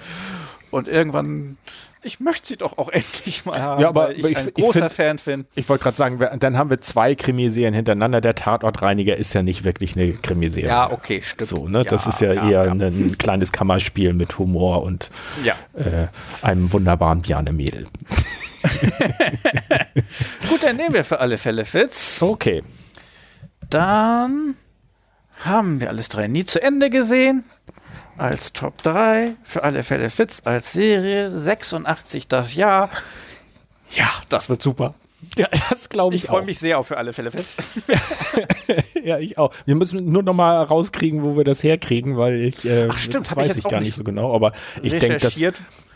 Und 0.70 0.90
irgendwann, 0.90 1.58
ich 2.04 2.20
möchte 2.20 2.46
sie 2.50 2.58
doch 2.58 2.78
auch 2.78 2.90
endlich 2.94 3.46
mal 3.46 3.62
haben, 3.62 3.82
Ja, 3.82 3.88
aber 3.88 4.10
weil 4.10 4.20
ich, 4.20 4.26
ich- 4.26 4.38
ein 4.38 4.48
ich 4.50 4.54
großer 4.54 4.90
find- 4.90 5.22
Fan 5.22 5.36
bin. 5.40 5.46
Ich 5.56 5.70
wollte 5.70 5.84
gerade 5.84 5.96
sagen, 5.98 6.20
dann 6.40 6.58
haben 6.58 6.70
wir 6.70 6.80
zwei 6.82 7.16
Krimiserien 7.16 7.74
hintereinander. 7.74 8.20
Der 8.20 8.36
Tatortreiniger 8.36 9.16
ist 9.16 9.34
ja 9.34 9.44
nicht 9.44 9.64
wirklich 9.64 9.96
eine 9.96 10.12
Krimiserie. 10.14 10.68
Ja, 10.68 10.92
okay, 10.92 11.22
stimmt. 11.24 11.50
So, 11.50 11.68
ne? 11.70 11.84
das 11.86 12.06
ist 12.06 12.20
ja, 12.20 12.34
eher 12.34 12.66
ja. 12.66 12.72
ein 12.72 13.18
kleines 13.18 13.52
Kammerspiel 13.54 14.14
mit 14.14 14.38
Humor 14.38 14.84
und 14.84 15.10
Ja. 15.44 15.56
äh, 15.74 16.08
einem 16.42 16.72
wunderbaren 16.74 17.22
Bjarne 17.22 17.54
Mädel. 17.54 17.88
Gut, 20.50 20.64
dann 20.64 20.76
nehmen 20.76 20.94
wir 20.94 21.04
für 21.06 21.20
alle 21.20 21.38
Fälle 21.38 21.66
Fitz. 21.66 22.22
Okay. 22.22 22.64
Dann 23.70 24.56
haben 25.44 25.80
wir 25.80 25.90
alles 25.90 26.10
drei 26.10 26.28
nie 26.28 26.46
zu 26.46 26.62
Ende 26.62 26.90
gesehen. 26.90 27.44
Als 28.18 28.54
Top 28.54 28.82
3, 28.84 29.36
für 29.44 29.64
alle 29.64 29.84
Fälle 29.84 30.10
Fitz, 30.10 30.42
als 30.46 30.74
Serie, 30.74 31.30
86 31.32 32.28
das 32.28 32.56
Jahr. 32.56 32.90
Ja, 33.92 34.10
das 34.30 34.50
wird 34.50 34.62
super. 34.62 34.96
Ja, 35.36 35.48
das 35.70 35.90
glaube 35.90 36.16
ich, 36.16 36.24
Ich 36.24 36.30
freue 36.30 36.44
mich 36.44 36.60
sehr 36.60 36.80
auf 36.80 36.88
für 36.88 36.98
alle 36.98 37.14
Fälle 37.14 37.32
Fitz. 37.32 37.58
Ja, 39.04 39.20
ich 39.20 39.38
auch. 39.38 39.54
Wir 39.66 39.76
müssen 39.76 40.12
nur 40.12 40.22
noch 40.22 40.34
mal 40.34 40.62
rauskriegen, 40.64 41.24
wo 41.24 41.38
wir 41.38 41.46
das 41.46 41.64
herkriegen, 41.64 42.18
weil 42.18 42.42
ich, 42.42 42.66
äh, 42.66 42.90
Ach, 42.92 42.98
stimmt, 42.98 43.26
das 43.28 43.32
ich 43.32 43.38
weiß 43.38 43.58
ich 43.58 43.66
auch 43.66 43.70
gar 43.70 43.80
nicht 43.80 43.96
so 43.96 44.04
genau. 44.04 44.36
Aber 44.36 44.52
ich 44.82 44.98
denke, 44.98 45.18
das, 45.18 45.40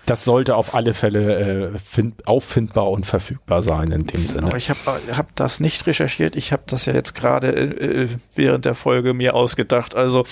das 0.06 0.23
sollte 0.23 0.56
auf 0.56 0.73
alle 0.73 0.93
Fälle 0.93 1.73
äh, 1.73 1.80
find, 1.80 2.26
auffindbar 2.26 2.89
und 2.89 3.06
verfügbar 3.06 3.61
sein 3.61 3.91
in 3.91 4.07
dem 4.07 4.27
Sinne. 4.27 4.48
Aber 4.48 4.57
ich 4.57 4.69
habe 4.69 4.80
hab 5.15 5.35
das 5.35 5.60
nicht 5.60 5.85
recherchiert. 5.85 6.38
Ich 6.38 6.53
habe 6.53 6.64
das 6.68 6.85
ja 6.85 6.93
jetzt 6.93 7.14
gerade 7.14 7.52
äh, 7.52 8.03
äh, 8.03 8.10
während 8.34 8.64
der 8.64 8.76
Folge 8.76 9.14
mir 9.14 9.35
ausgedacht. 9.35 9.95
Also, 9.95 10.23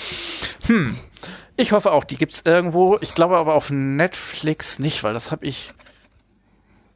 hm. 0.67 0.97
Ich 1.59 1.71
hoffe 1.73 1.91
auch, 1.91 2.03
die 2.05 2.15
gibt 2.15 2.33
es 2.33 2.41
irgendwo. 2.45 2.97
Ich 3.01 3.13
glaube 3.13 3.37
aber 3.37 3.53
auf 3.53 3.69
Netflix 3.69 4.79
nicht, 4.79 5.03
weil 5.03 5.13
das 5.13 5.31
habe 5.31 5.45
ich 5.45 5.73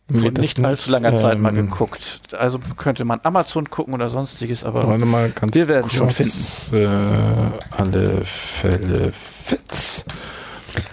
vor 0.09 0.21
Nee, 0.21 0.31
das 0.31 0.41
nicht 0.41 0.63
allzu 0.63 0.91
langer 0.91 1.15
Zeit 1.15 1.39
mal 1.39 1.49
ähm, 1.57 1.69
geguckt. 1.69 2.21
Also 2.33 2.59
könnte 2.77 3.03
man 3.05 3.19
Amazon 3.23 3.69
gucken 3.69 3.93
oder 3.93 4.09
sonstiges, 4.09 4.63
aber 4.63 4.83
Wir 5.53 5.67
werden 5.67 5.89
schon 5.89 6.07
kurz, 6.07 6.69
Äh, 6.71 6.85
alle 7.71 8.23
Fälle 8.25 9.11
Fitz. 9.13 10.05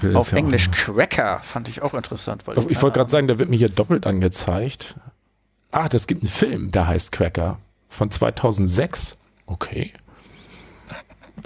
Ich 0.03 0.15
auf 0.17 0.33
ja 0.33 0.39
Englisch 0.39 0.69
auch- 0.69 0.73
Cracker 0.95 1.39
fand 1.43 1.69
ich 1.69 1.83
auch 1.83 1.95
interessant. 1.95 2.47
Weil 2.47 2.59
Ich, 2.59 2.67
keine 2.67 2.83
wollte 2.83 2.99
gerade 2.99 3.11
sagen, 3.11 3.27
der 3.29 3.39
wird 3.39 3.49
mir 3.51 3.57
hier 3.57 3.69
doppelt 3.69 4.07
angezeigt. 4.07 4.95
Ah, 5.71 5.89
das 5.89 6.07
gibt 6.07 6.23
einen 6.23 6.31
Film, 6.31 6.71
der 6.73 6.87
heißt 6.89 7.13
Cracker. 7.13 7.59
Von 7.89 8.11
2006. 8.11 9.17
Okay. 9.47 9.93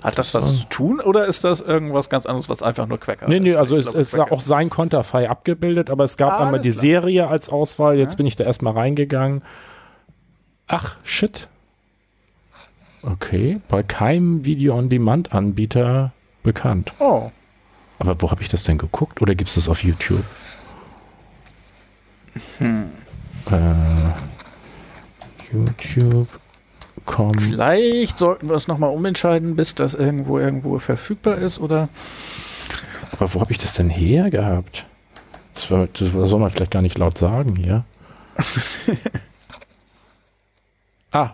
Hat 0.02 0.18
das 0.18 0.34
was 0.34 0.58
zu 0.60 0.64
tun 0.68 1.00
oder 1.00 1.26
ist 1.26 1.44
das 1.44 1.60
irgendwas 1.60 2.08
ganz 2.10 2.26
anderes, 2.26 2.48
was 2.48 2.62
einfach 2.62 2.86
nur 2.86 2.98
Cracker 2.98 3.28
Nee, 3.28 3.36
ist? 3.36 3.42
nee, 3.42 3.54
also 3.54 3.76
Ich 3.78 3.86
es 3.86 3.94
ist 3.94 4.14
Cracker. 4.14 4.32
auch 4.32 4.40
sein 4.40 4.70
Konterfei 4.70 5.28
abgebildet, 5.30 5.90
aber 5.90 6.04
es 6.04 6.16
gab 6.16 6.32
Ah, 6.34 6.44
einmal 6.44 6.60
die 6.60 6.70
klar. 6.70 6.80
Serie 6.80 7.28
als 7.28 7.48
Auswahl. 7.48 7.96
Jetzt 7.98 8.16
bin 8.16 8.26
ich 8.26 8.36
da 8.36 8.44
erstmal 8.44 8.72
reingegangen. 8.74 9.42
Ach, 10.66 10.96
shit. 11.04 11.48
Okay, 13.02 13.60
bei 13.68 13.82
keinem 13.82 14.44
Video-on-Demand-Anbieter 14.46 16.12
bekannt. 16.42 16.94
Oh, 16.98 17.30
Aber 17.98 18.20
wo 18.20 18.30
habe 18.30 18.42
ich 18.42 18.48
das 18.48 18.64
denn 18.64 18.78
geguckt? 18.78 19.20
Oder 19.22 19.34
gibt 19.34 19.48
es 19.48 19.54
das 19.56 19.68
auf 19.68 19.84
YouTube? 19.84 20.24
Hm. 22.58 22.90
Äh, 23.50 23.52
YouTube.com. 27.06 27.38
vielleicht 27.38 28.18
sollten 28.18 28.48
wir 28.48 28.56
es 28.56 28.68
nochmal 28.68 28.90
umentscheiden, 28.90 29.56
bis 29.56 29.74
das 29.74 29.94
irgendwo 29.94 30.38
irgendwo 30.38 30.78
verfügbar 30.78 31.38
ist 31.38 31.58
oder 31.58 31.88
Aber 33.12 33.34
wo 33.34 33.40
habe 33.40 33.52
ich 33.52 33.58
das 33.58 33.74
denn 33.74 33.90
her 33.90 34.30
gehabt? 34.30 34.86
Das, 35.54 35.70
war, 35.70 35.86
das 35.86 36.10
soll 36.10 36.40
man 36.40 36.50
vielleicht 36.50 36.72
gar 36.72 36.82
nicht 36.82 36.98
laut 36.98 37.16
sagen 37.18 37.56
hier. 37.56 37.84
ah, 41.12 41.30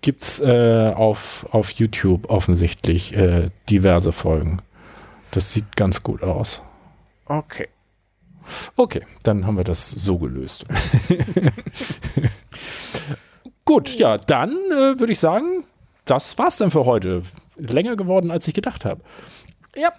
gibt's 0.00 0.40
äh, 0.40 0.92
auf, 0.94 1.46
auf 1.50 1.70
YouTube 1.72 2.30
offensichtlich 2.30 3.14
äh, 3.14 3.50
diverse 3.68 4.12
Folgen. 4.12 4.62
Das 5.30 5.52
sieht 5.52 5.76
ganz 5.76 6.02
gut 6.02 6.22
aus. 6.22 6.62
okay. 7.26 7.68
Okay, 8.74 9.06
dann 9.22 9.46
haben 9.46 9.56
wir 9.56 9.62
das 9.62 9.88
so 9.88 10.18
gelöst. 10.18 10.66
Gut, 13.64 13.94
ja, 13.96 14.18
dann 14.18 14.50
äh, 14.70 14.98
würde 14.98 15.12
ich 15.12 15.20
sagen, 15.20 15.64
das 16.04 16.36
war's 16.38 16.58
dann 16.58 16.70
für 16.70 16.84
heute. 16.84 17.22
Länger 17.56 17.96
geworden, 17.96 18.30
als 18.30 18.48
ich 18.48 18.54
gedacht 18.54 18.84
habe. 18.84 19.00
Ja, 19.76 19.92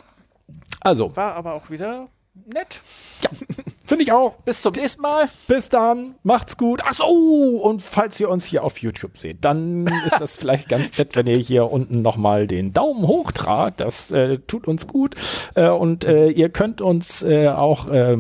Also, 0.82 1.16
war 1.16 1.36
aber 1.36 1.54
auch 1.54 1.70
wieder 1.70 2.08
nett. 2.46 2.82
finde 3.94 4.06
ich 4.06 4.12
auch. 4.12 4.34
Bis 4.38 4.64
zum 4.64 4.74
nächsten 4.74 5.04
Mal. 5.04 5.30
Bis 5.48 5.70
dann, 5.70 6.16
macht's 6.24 6.58
gut. 6.58 6.82
Ach 6.84 6.96
so, 6.96 7.06
und 7.06 7.84
falls 7.84 8.20
ihr 8.20 8.28
uns 8.28 8.44
hier 8.44 8.64
auf 8.64 8.80
YouTube 8.80 9.20
seht, 9.20 9.46
dann 9.46 9.86
ist 10.08 10.20
das 10.20 10.36
vielleicht 10.36 10.68
ganz 10.68 10.98
nett, 10.98 11.16
wenn 11.16 11.28
ihr 11.28 11.38
hier 11.38 11.72
unten 11.72 12.02
nochmal 12.02 12.48
den 12.48 12.74
Daumen 12.74 13.08
hoch 13.08 13.32
tragt. 13.32 13.82
Das 13.82 14.12
äh, 14.12 14.40
tut 14.40 14.68
uns 14.68 14.88
gut. 14.88 15.14
Äh, 15.54 15.70
und 15.70 16.06
äh, 16.06 16.30
ihr 16.30 16.50
könnt 16.50 16.82
uns 16.82 17.22
äh, 17.22 17.50
auch 17.50 17.88
äh, 17.88 18.18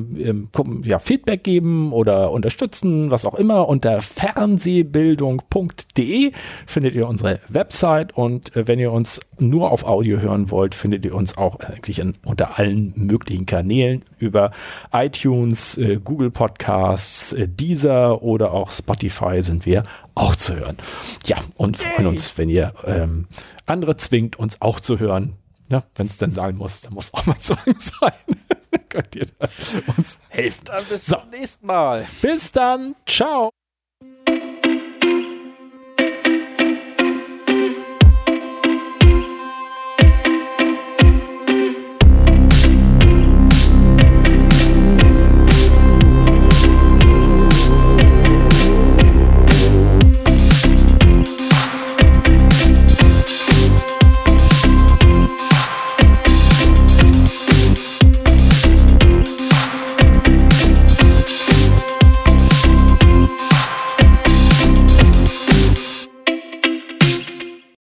ja, 0.84 1.00
Feedback 1.00 1.44
geben 1.44 1.92
oder 1.92 2.30
unterstützen, 2.30 3.10
was 3.10 3.26
auch 3.26 3.34
immer. 3.34 3.68
Unter 3.68 4.04
fernsehbildung.de 4.04 6.34
findet 6.68 6.94
ihr 6.94 7.08
unsere 7.08 7.40
Website 7.50 8.16
und 8.16 8.56
äh, 8.56 8.68
wenn 8.68 8.78
ihr 8.78 8.92
uns 8.92 9.22
nur 9.40 9.72
auf 9.72 9.86
Audio 9.86 10.20
hören 10.20 10.52
wollt, 10.52 10.76
findet 10.76 11.04
ihr 11.04 11.16
uns 11.16 11.36
auch 11.36 11.62
eigentlich 11.62 11.98
in, 11.98 12.14
unter 12.26 12.60
allen 12.60 12.94
möglichen 12.96 13.48
Kanälen 13.48 14.04
über 14.20 14.52
iTunes, 14.92 15.63
äh, 15.78 16.00
Google 16.04 16.32
Podcasts, 16.32 17.34
äh, 17.34 17.48
Deezer 17.48 18.22
oder 18.22 18.52
auch 18.52 18.72
Spotify 18.72 19.42
sind 19.42 19.66
wir 19.66 19.84
auch 20.16 20.36
zu 20.36 20.56
hören. 20.56 20.78
Ja, 21.26 21.38
und 21.58 21.78
freuen 21.78 22.08
uns, 22.08 22.38
wenn 22.38 22.50
ihr 22.50 22.74
ähm, 22.86 23.28
andere 23.66 23.98
zwingt, 23.98 24.38
uns 24.38 24.62
auch 24.62 24.80
zu 24.80 25.00
hören. 25.00 25.34
Ja, 25.72 25.84
wenn 25.96 26.08
es 26.08 26.18
denn 26.18 26.32
sein 26.32 26.56
muss, 26.56 26.82
dann 26.82 26.94
muss 26.94 27.14
auch 27.14 27.26
mal 27.26 27.38
Zwang 27.40 27.80
sein. 27.80 28.14
Könnt 28.90 29.16
ihr 29.16 29.28
uns 29.98 30.20
helfen. 30.30 30.66
Dann 30.66 30.84
bis 30.86 31.06
So. 31.06 31.16
zum 31.18 31.30
nächsten 31.30 31.66
Mal. 31.66 32.06
Bis 32.22 32.52
dann. 32.52 32.96
Ciao. 33.08 33.50